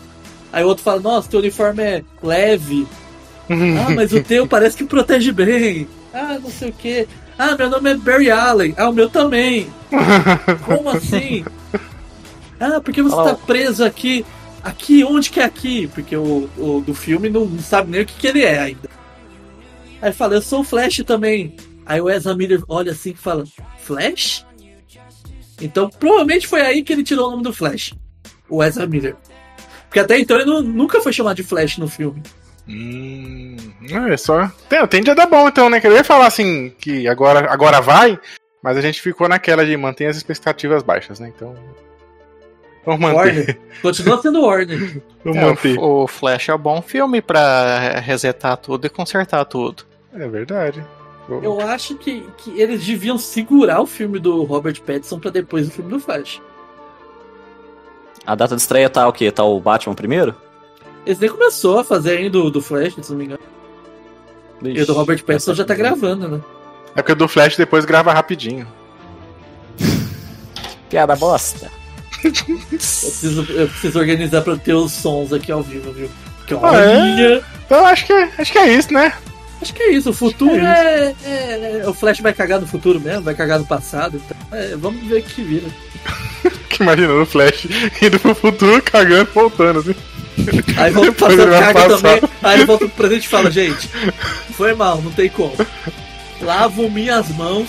Aí 0.52 0.64
o 0.64 0.68
outro 0.68 0.84
fala, 0.84 1.00
nossa, 1.00 1.30
teu 1.30 1.40
uniforme 1.40 1.84
é 1.84 2.04
leve. 2.24 2.88
Ah, 3.50 3.90
mas 3.96 4.14
o 4.14 4.24
teu 4.24 4.48
parece 4.48 4.78
que 4.78 4.84
protege 4.84 5.32
bem. 5.32 5.88
Ah, 6.14 6.40
não 6.42 6.50
sei 6.50 6.70
o 6.70 6.74
que. 6.74 7.08
Ah, 7.38 7.56
meu 7.56 7.70
nome 7.70 7.92
é 7.92 7.96
Barry 7.96 8.30
Allen. 8.32 8.74
Ah, 8.78 8.90
o 8.90 8.94
meu 8.94 9.10
também. 9.10 9.70
Como 10.66 10.90
assim? 10.90 11.46
Ah, 12.60 12.82
porque 12.82 13.02
você 13.02 13.16
Fala- 13.16 13.32
tá 13.36 13.40
preso 13.46 13.84
aqui. 13.86 14.26
Aqui, 14.64 15.04
onde 15.04 15.30
que 15.30 15.40
é 15.40 15.44
aqui? 15.46 15.88
Porque 15.88 16.16
o, 16.16 16.50
o 16.58 16.82
do 16.86 16.94
filme 16.94 17.30
não, 17.30 17.58
sabe 17.60 17.92
nem 17.92 18.02
o 18.02 18.06
que, 18.06 18.14
que 18.14 18.28
ele 18.28 18.44
é 18.44 18.60
ainda. 18.60 18.90
Aí 20.02 20.12
fala, 20.12 20.36
eu 20.36 20.42
sou 20.42 20.62
o 20.62 20.64
Flash 20.64 20.98
também. 21.06 21.56
Aí 21.86 22.00
o 22.02 22.10
Ezra 22.10 22.36
Miller 22.36 22.62
olha 22.68 22.92
assim 22.92 23.12
e 23.12 23.16
fala, 23.16 23.44
Flash? 23.80 24.46
Então 25.62 25.90
provavelmente 25.90 26.48
foi 26.48 26.62
aí 26.62 26.84
que 26.84 26.94
ele 26.94 27.04
tirou 27.04 27.28
o 27.28 27.32
nome 27.32 27.44
do 27.44 27.54
Flash. 27.54 27.94
O 28.50 28.64
Ezra 28.64 28.86
Miller. 28.88 29.16
Porque 29.88 30.00
até 30.00 30.20
então 30.20 30.38
ele 30.38 30.46
não- 30.46 30.62
nunca 30.62 31.02
foi 31.02 31.12
chamado 31.12 31.38
de 31.38 31.44
Flash 31.44 31.78
no 31.78 31.88
filme. 31.88 32.22
Hum, 32.68 33.56
é 34.12 34.16
só. 34.18 34.52
Tem, 34.70 34.86
tende 34.88 35.10
a 35.10 35.16
dar 35.16 35.26
bom 35.26 35.48
então, 35.48 35.70
né? 35.70 35.82
Que 35.82 35.88
Eu 35.88 35.94
ia 35.94 36.04
falar 36.04 36.28
assim 36.28 36.70
que 36.80 37.08
agora, 37.08 37.52
agora 37.52 37.82
vai, 37.82 38.20
mas 38.64 38.78
a 38.78 38.82
gente 38.82 39.02
ficou 39.02 39.28
naquela 39.28 39.66
de 39.66 39.76
manter 39.76 40.06
as 40.06 40.18
expectativas 40.18 40.84
baixas, 40.84 41.20
né? 41.20 41.32
Então. 41.36 41.56
Vamos 42.98 43.02
manter. 43.02 43.16
Warner. 43.16 43.60
Continua 43.82 44.22
sendo 44.22 44.42
Warner. 44.42 45.02
Vamos 45.24 45.38
É, 45.38 45.46
manter. 45.46 45.78
o, 45.78 46.04
o 46.04 46.08
Flash 46.08 46.50
é 46.50 46.56
um 46.56 46.58
bom 46.58 46.82
filme 46.82 47.22
pra 47.22 48.00
resetar 48.00 48.58
tudo 48.58 48.86
e 48.88 48.90
consertar 48.90 49.46
tudo. 49.46 49.84
É 50.14 50.28
verdade. 50.28 50.84
Vou- 51.28 51.44
Eu 51.44 51.62
acho 51.62 51.96
que, 51.96 52.26
que 52.38 52.60
eles 52.60 52.84
deviam 52.86 53.18
segurar 53.18 53.82
o 53.82 53.86
filme 53.86 54.18
do 54.20 54.44
Robert 54.44 54.82
Pattinson 54.82 55.20
pra 55.20 55.30
depois 55.30 55.68
do 55.68 55.72
filme 55.74 55.92
do 55.92 56.00
Flash. 56.00 56.42
A 58.26 58.36
data 58.36 58.56
de 58.56 58.62
estreia 58.62 58.90
tá 58.90 59.08
o 59.08 59.14
quê? 59.14 59.32
Tá 59.32 59.44
o 59.44 59.60
Batman 59.60 59.94
primeiro? 59.96 60.36
Eles 61.06 61.20
nem 61.20 61.30
começou 61.30 61.80
a 61.80 61.84
fazer 61.84 62.18
ainda 62.18 62.32
do, 62.32 62.50
do 62.52 62.62
Flash, 62.62 62.96
se 63.02 63.12
não 63.12 63.18
me 63.18 63.26
engano. 63.26 63.40
E 64.64 64.82
o 64.82 64.86
do 64.86 64.94
Robert 64.94 65.24
Pattinson 65.24 65.54
já 65.54 65.64
tá 65.64 65.74
gravando, 65.74 66.28
né? 66.28 66.42
É 66.96 67.02
porque 67.02 67.12
o 67.14 67.16
do 67.16 67.28
Flash 67.28 67.56
depois 67.56 67.86
grava 67.86 68.12
rapidinho. 68.12 68.68
Piada 70.90 71.16
bosta. 71.16 71.70
Eu 72.24 72.32
preciso, 72.78 73.46
eu 73.52 73.68
preciso 73.68 74.00
organizar 74.00 74.42
pra 74.42 74.56
ter 74.58 74.74
os 74.74 74.92
sons 74.92 75.32
aqui 75.34 75.52
ao 75.52 75.62
vivo, 75.64 75.92
viu? 75.92 76.10
Porque 76.38 76.54
Ah, 76.66 76.76
é? 76.76 77.42
Então 77.66 77.86
acho 77.86 78.06
que, 78.06 78.14
é- 78.14 78.30
acho 78.38 78.52
que 78.52 78.58
é 78.58 78.68
isso, 78.74 78.94
né? 78.94 79.14
Acho 79.62 79.74
que 79.74 79.84
é 79.84 79.92
isso. 79.92 80.10
O 80.10 80.14
futuro 80.14 80.52
Acho 80.56 80.60
que 80.62 80.66
é, 80.68 81.16
é- 81.26 81.82
é- 81.84 81.88
O 81.90 81.94
Flash 81.94 82.20
vai 82.22 82.34
cagar 82.34 82.60
no 82.62 82.68
futuro 82.68 83.00
mesmo, 83.00 83.24
vai 83.24 83.36
cagar 83.36 83.60
no 83.60 83.66
passado. 83.66 84.22
Então, 84.24 84.38
é, 84.58 84.76
vamos 84.78 85.06
ver 85.08 85.20
o 85.20 85.24
que 85.24 85.42
vira. 85.42 85.68
Que 86.70 86.84
imaginando 86.84 87.22
o 87.22 87.26
Flash 87.26 87.68
indo 88.02 88.20
pro 88.20 88.34
futuro, 88.36 88.82
cagando, 88.82 89.30
voltando, 89.34 89.80
assim. 89.80 89.96
Aí 90.78 90.92
volta 90.92 91.12
pro 91.12 91.28
passado, 91.28 91.50
caga 91.52 91.74
passar. 91.74 91.98
também. 91.98 92.30
Aí 92.44 92.66
volta 92.66 92.86
pro 92.86 92.96
presente 92.96 93.26
e 93.26 93.28
fala, 93.28 93.52
gente, 93.52 93.90
foi 94.56 94.74
mal, 94.74 95.02
não 95.02 95.12
tem 95.12 95.30
como. 95.30 95.56
Lavo 96.42 96.90
minhas 96.90 97.28
mãos. 97.30 97.68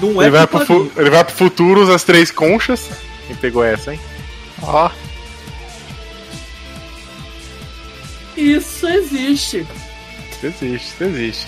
Não 0.00 0.22
é 0.22 0.26
Ele 0.26 0.30
vai, 0.30 0.46
pro 0.46 0.92
ele 0.96 1.10
vai 1.10 1.24
pro 1.24 1.34
futuro, 1.34 1.92
as 1.92 2.04
três 2.04 2.30
conchas. 2.30 2.88
Quem 3.28 3.36
pegou 3.36 3.62
essa, 3.62 3.92
hein? 3.92 4.00
Ó, 4.62 4.90
Isso 8.36 8.86
existe. 8.86 9.66
Isso 10.30 10.46
existe, 10.46 10.86
isso 10.94 11.04
existe. 11.04 11.46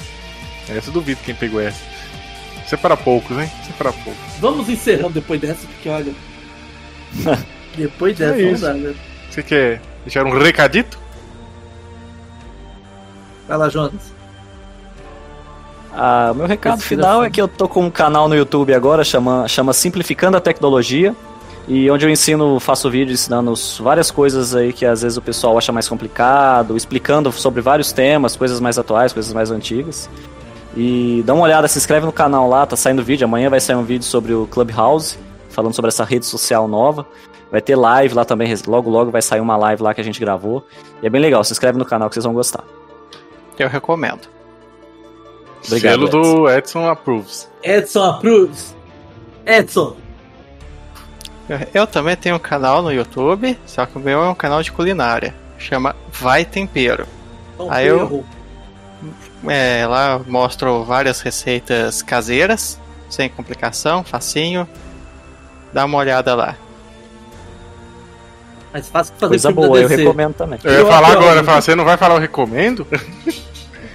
Essa 0.68 0.88
eu 0.88 0.92
duvido 0.92 1.20
quem 1.24 1.34
pegou 1.34 1.60
essa. 1.60 1.80
Isso 2.64 2.74
é 2.74 2.78
para 2.78 2.96
poucos, 2.96 3.38
hein? 3.38 3.50
Isso 3.62 3.70
é 3.70 3.74
para 3.78 3.92
poucos. 3.92 4.20
Vamos 4.40 4.68
encerrando 4.68 5.10
depois 5.10 5.40
dessa, 5.40 5.66
porque 5.66 5.88
olha. 5.88 6.12
depois 7.76 8.16
dessa, 8.18 8.36
É 8.38 8.42
não 8.42 8.52
isso. 8.52 8.62
dá, 8.62 8.74
né? 8.74 8.94
Você 9.30 9.42
quer 9.42 9.80
deixar 10.04 10.26
um 10.26 10.36
recadito? 10.36 10.98
Vai 13.46 13.56
lá, 13.58 13.68
Jonas. 13.68 14.12
Ah, 15.92 16.30
o 16.32 16.34
meu 16.36 16.46
recado 16.46 16.78
Esse 16.78 16.86
final 16.88 17.24
é 17.24 17.30
que 17.30 17.40
eu 17.40 17.48
tô 17.48 17.68
com 17.68 17.84
um 17.84 17.90
canal 17.90 18.28
no 18.28 18.34
YouTube 18.36 18.72
agora, 18.72 19.02
chama, 19.02 19.48
chama 19.48 19.72
Simplificando 19.72 20.36
a 20.36 20.40
Tecnologia, 20.40 21.14
e 21.72 21.88
onde 21.88 22.04
eu 22.04 22.10
ensino, 22.10 22.58
faço 22.58 22.90
vídeo 22.90 23.12
ensinando 23.12 23.54
várias 23.78 24.10
coisas 24.10 24.56
aí 24.56 24.72
que 24.72 24.84
às 24.84 25.02
vezes 25.02 25.16
o 25.16 25.22
pessoal 25.22 25.56
acha 25.56 25.70
mais 25.70 25.88
complicado, 25.88 26.76
explicando 26.76 27.30
sobre 27.30 27.60
vários 27.60 27.92
temas, 27.92 28.34
coisas 28.34 28.58
mais 28.58 28.76
atuais, 28.76 29.12
coisas 29.12 29.32
mais 29.32 29.52
antigas. 29.52 30.10
E 30.76 31.22
dá 31.24 31.32
uma 31.32 31.44
olhada, 31.44 31.68
se 31.68 31.78
inscreve 31.78 32.04
no 32.04 32.10
canal 32.10 32.48
lá, 32.48 32.66
tá 32.66 32.74
saindo 32.74 33.04
vídeo, 33.04 33.24
amanhã 33.24 33.48
vai 33.48 33.60
sair 33.60 33.76
um 33.76 33.84
vídeo 33.84 34.02
sobre 34.02 34.34
o 34.34 34.48
Clubhouse, 34.48 35.16
falando 35.48 35.72
sobre 35.72 35.90
essa 35.90 36.02
rede 36.02 36.26
social 36.26 36.66
nova. 36.66 37.06
Vai 37.52 37.60
ter 37.60 37.76
live 37.76 38.14
lá 38.16 38.24
também, 38.24 38.52
logo 38.66 38.90
logo 38.90 39.12
vai 39.12 39.22
sair 39.22 39.40
uma 39.40 39.56
live 39.56 39.80
lá 39.80 39.94
que 39.94 40.00
a 40.00 40.04
gente 40.04 40.18
gravou. 40.18 40.66
E 41.00 41.06
é 41.06 41.08
bem 41.08 41.20
legal, 41.20 41.44
se 41.44 41.52
inscreve 41.52 41.78
no 41.78 41.84
canal 41.84 42.08
que 42.08 42.16
vocês 42.16 42.24
vão 42.24 42.34
gostar. 42.34 42.64
eu 43.56 43.68
recomendo. 43.68 44.22
Obrigado, 45.64 46.08
Selo 46.08 46.08
do 46.08 46.50
Edson 46.50 46.88
Approves. 46.88 47.48
Edson 47.62 48.02
approves. 48.02 48.74
Edson. 49.46 50.09
Eu, 51.74 51.86
também 51.86 52.16
tenho 52.16 52.36
um 52.36 52.40
canal 52.40 52.82
no 52.82 52.92
YouTube, 52.92 53.58
só 53.66 53.84
que 53.86 53.96
o 53.96 54.00
meu 54.00 54.22
é 54.22 54.28
um 54.28 54.34
canal 54.34 54.62
de 54.62 54.70
culinária. 54.70 55.34
Chama 55.58 55.94
Vai 56.12 56.44
Tempero. 56.44 57.06
Não 57.58 57.70
Aí 57.70 57.86
eu-. 57.86 58.24
É, 59.48 59.86
lá 59.86 60.12
eu 60.12 60.24
mostro 60.30 60.84
várias 60.84 61.20
receitas 61.20 62.02
caseiras, 62.02 62.78
sem 63.08 63.28
complicação, 63.28 64.04
facinho. 64.04 64.68
Dá 65.72 65.84
uma 65.84 65.98
olhada 65.98 66.34
lá. 66.34 66.56
Mais 68.72 68.88
fácil 68.88 69.14
que 69.14 69.20
fazer 69.20 69.30
Coisa 69.30 69.50
boa, 69.52 69.80
eu 69.80 69.88
recomendo 69.88 70.34
também. 70.34 70.58
Eu 70.62 70.72
ia 70.72 70.86
falar 70.86 71.08
aprovo. 71.08 71.24
agora, 71.24 71.40
eu 71.40 71.44
falar, 71.44 71.60
você 71.60 71.74
não 71.74 71.84
vai 71.84 71.96
falar 71.96 72.14
eu 72.16 72.20
recomendo? 72.20 72.86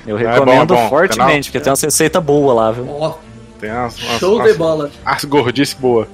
Eu 0.06 0.18
É 0.19 0.23
bom, 0.23 0.32
recomendo 0.32 0.73
é 0.73 0.77
bom. 0.77 0.90
fortemente, 0.90 1.18
Canal- 1.18 1.44
porque 1.44 1.60
tem 1.61 1.72
uma 1.72 1.77
receita 1.82 2.19
boa 2.19 2.53
lá, 2.53 2.72
viu? 2.72 2.90
Ó, 2.90 3.14
Tem 3.60 3.72
umas, 3.72 3.98
umas, 3.98 4.19
show 4.19 4.36
umas, 4.36 4.52
de 4.52 4.57
bola. 4.57 4.91
as 5.06 5.23
gordices 5.23 5.73
boas. 5.73 6.07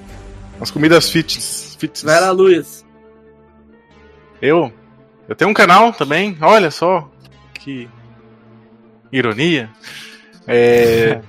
As 0.62 0.72
comidas 0.72 1.10
fitness. 1.10 1.76
fitness. 1.80 2.04
Vai 2.04 2.22
lá, 2.22 2.32
Luiz. 2.32 2.86
Eu? 4.42 4.72
Eu 5.28 5.36
tenho 5.36 5.50
um 5.52 5.54
canal 5.54 5.92
também, 5.92 6.38
olha 6.42 6.70
só. 6.72 7.10
Que 7.54 7.90
ironia. 9.12 9.70
É. 10.48 11.22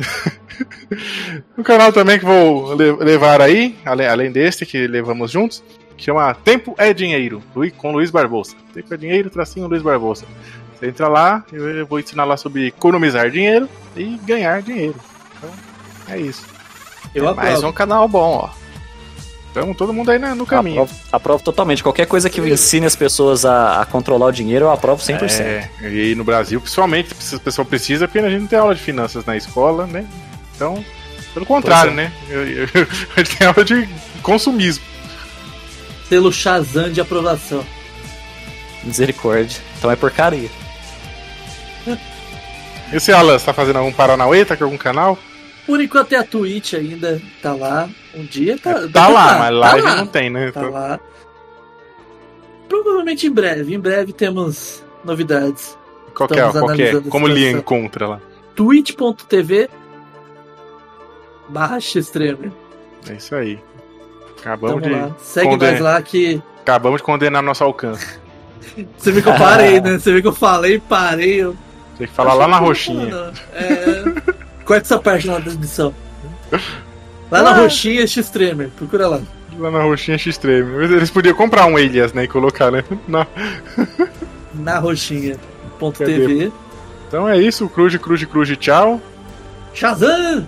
um 1.57 1.63
canal 1.63 1.93
também 1.93 2.19
que 2.19 2.25
vou 2.25 2.75
le- 2.75 2.93
levar 2.97 3.41
aí, 3.41 3.77
além 3.85 4.31
deste 4.33 4.65
que 4.67 4.87
levamos 4.87 5.31
juntos, 5.31 5.63
que 5.97 6.05
chama 6.05 6.35
Tempo 6.35 6.75
é 6.79 6.93
Dinheiro, 6.93 7.43
com 7.77 7.93
Luiz 7.93 8.11
Barbosa. 8.11 8.55
Tempo 8.73 8.93
é 8.93 8.97
Dinheiro, 8.97 9.31
tracinho 9.31 9.67
Luiz 9.67 9.83
Barbosa. 9.83 10.25
Você 10.79 10.89
entra 10.89 11.09
lá, 11.09 11.45
eu 11.53 11.87
vou 11.87 12.01
ensinar 12.01 12.25
lá 12.25 12.37
sobre 12.37 12.69
economizar 12.69 13.31
dinheiro 13.31 13.69
e 13.97 14.19
ganhar 14.25 14.63
dinheiro. 14.63 14.97
Então, 15.39 15.51
é 16.09 16.19
isso. 16.19 16.45
Eu 17.15 17.35
Mais 17.35 17.51
aprovo. 17.51 17.69
um 17.69 17.73
canal 17.73 18.09
bom, 18.09 18.41
ó. 18.49 18.61
Então, 19.53 19.74
todo 19.74 19.93
mundo 19.93 20.11
aí 20.11 20.19
na- 20.19 20.35
no 20.35 20.47
caminho. 20.47 20.83
Aprovo, 20.83 21.01
aprovo 21.12 21.45
totalmente. 21.45 21.83
Qualquer 21.83 22.07
coisa 22.07 22.31
que 22.31 22.41
ensine 22.41 22.87
as 22.87 22.97
pessoas 22.97 23.45
a, 23.45 23.83
a 23.83 23.85
controlar 23.85 24.27
o 24.27 24.33
dinheiro, 24.33 24.65
eu 24.65 24.70
aprovo 24.70 25.03
100%. 25.03 25.41
É, 25.41 25.69
e 25.83 26.15
no 26.15 26.24
Brasil, 26.24 26.59
principalmente, 26.61 27.15
se 27.20 27.35
a 27.35 27.39
pessoa 27.39 27.65
precisa, 27.65 28.09
porque 28.09 28.19
a 28.19 28.31
gente 28.31 28.41
não 28.41 28.47
tem 28.49 28.59
aula 28.59 28.74
de 28.74 28.81
finanças 28.81 29.24
na 29.27 29.37
escola, 29.37 29.87
né? 29.87 30.07
Então, 30.57 30.83
pelo 31.35 31.45
contrário, 31.45 31.93
é. 31.93 31.95
né? 31.95 32.12
Eu- 32.31 32.47
eu- 32.49 32.69
a 33.15 33.20
gente 33.23 33.37
tem 33.37 33.47
aula 33.47 33.62
de 33.62 33.87
consumismo. 34.23 34.83
Selo 36.09 36.33
Shazam 36.33 36.91
de 36.91 37.01
aprovação. 37.03 37.62
Misericórdia. 38.83 39.61
Então 39.79 39.91
é 39.91 39.97
porcaria. 39.97 40.49
E 42.93 42.99
você, 43.01 43.12
Alan, 43.12 43.39
você 43.39 43.47
tá 43.47 43.53
fazendo 43.55 43.77
algum 43.79 43.93
Paranauê? 43.93 44.45
Tá 44.45 44.57
com 44.57 44.65
algum 44.65 44.77
canal? 44.77 45.19
Por 45.66 45.80
enquanto 45.80 46.12
é 46.12 46.16
a 46.16 46.24
Twitch 46.24 46.74
ainda. 46.74 47.20
Tá 47.40 47.55
lá. 47.55 47.89
Um 48.14 48.24
dia 48.24 48.59
tá. 48.59 48.89
tá 48.89 49.09
lá, 49.09 49.39
mas 49.39 49.48
tá 49.48 49.51
live 49.51 49.82
lá. 49.82 49.97
não 49.97 50.06
tem, 50.06 50.30
né? 50.30 50.51
Tá 50.51 50.62
lá. 50.62 51.01
provavelmente 52.68 53.26
em 53.26 53.30
breve. 53.30 53.74
Em 53.74 53.80
breve 53.80 54.12
temos 54.12 54.82
novidades. 55.05 55.78
Qual 56.14 56.28
que 56.28 56.39
é? 56.39 56.51
Qual 56.51 56.74
que 56.74 56.82
é? 56.82 57.01
Como 57.01 57.28
ele 57.28 57.36
situação. 57.36 57.59
encontra 57.59 58.09
lá? 58.09 58.20
twitch.tv 58.55 59.68
barra 61.48 61.80
Xtremer. 61.80 62.51
É 63.09 63.14
isso 63.14 63.34
aí. 63.34 63.59
Acabamos 64.39 64.82
Tamo 64.82 64.94
de, 64.94 65.01
lá. 65.01 65.16
Segue 65.18 65.48
condenar. 65.48 65.72
nós 65.74 65.82
lá 65.82 66.02
que. 66.02 66.43
acabamos 66.60 67.01
de 67.01 67.05
condenar 67.05 67.43
nosso 67.43 67.62
alcance. 67.64 68.20
Você 68.97 69.12
viu 69.12 69.22
que 69.22 69.28
eu 69.28 69.36
parei, 69.36 69.80
né? 69.82 69.98
Você 69.98 70.12
viu 70.12 70.22
que 70.22 70.28
eu 70.28 70.32
falei, 70.32 70.80
parei. 70.80 71.43
Eu... 71.43 71.56
Tem 71.98 72.06
que 72.06 72.12
falar 72.12 72.34
lá 72.34 72.48
na 72.48 72.59
roxinha. 72.59 73.32
É... 73.52 74.05
Corta 74.64 74.82
essa 74.86 74.98
parte 74.98 75.26
na 75.26 75.39
descrição. 75.39 75.94
Lá 77.30 77.43
na 77.43 77.51
Ah. 77.51 77.55
roxinha 77.60 78.06
Xtremer, 78.06 78.68
procura 78.76 79.09
lá. 79.09 79.20
Lá 79.59 79.70
na 79.70 79.82
roxinha 79.82 80.16
X-Treme. 80.16 80.84
Eles 80.84 81.10
podiam 81.10 81.34
comprar 81.34 81.66
um 81.66 81.78
Elias, 81.78 82.12
né? 82.14 82.24
E 82.24 82.28
colocar, 82.28 82.70
né? 82.70 82.82
Na- 83.06 83.26
Na 84.55 84.78
roxinha. 84.78 85.36
Ponto? 85.78 85.98
TV. 86.02 86.51
Então 87.09 87.28
é 87.28 87.39
isso. 87.39 87.68
Cruz, 87.68 87.94
cruz, 87.97 88.24
cruz, 88.24 88.56
tchau. 88.56 89.01
Shazam! 89.74 90.47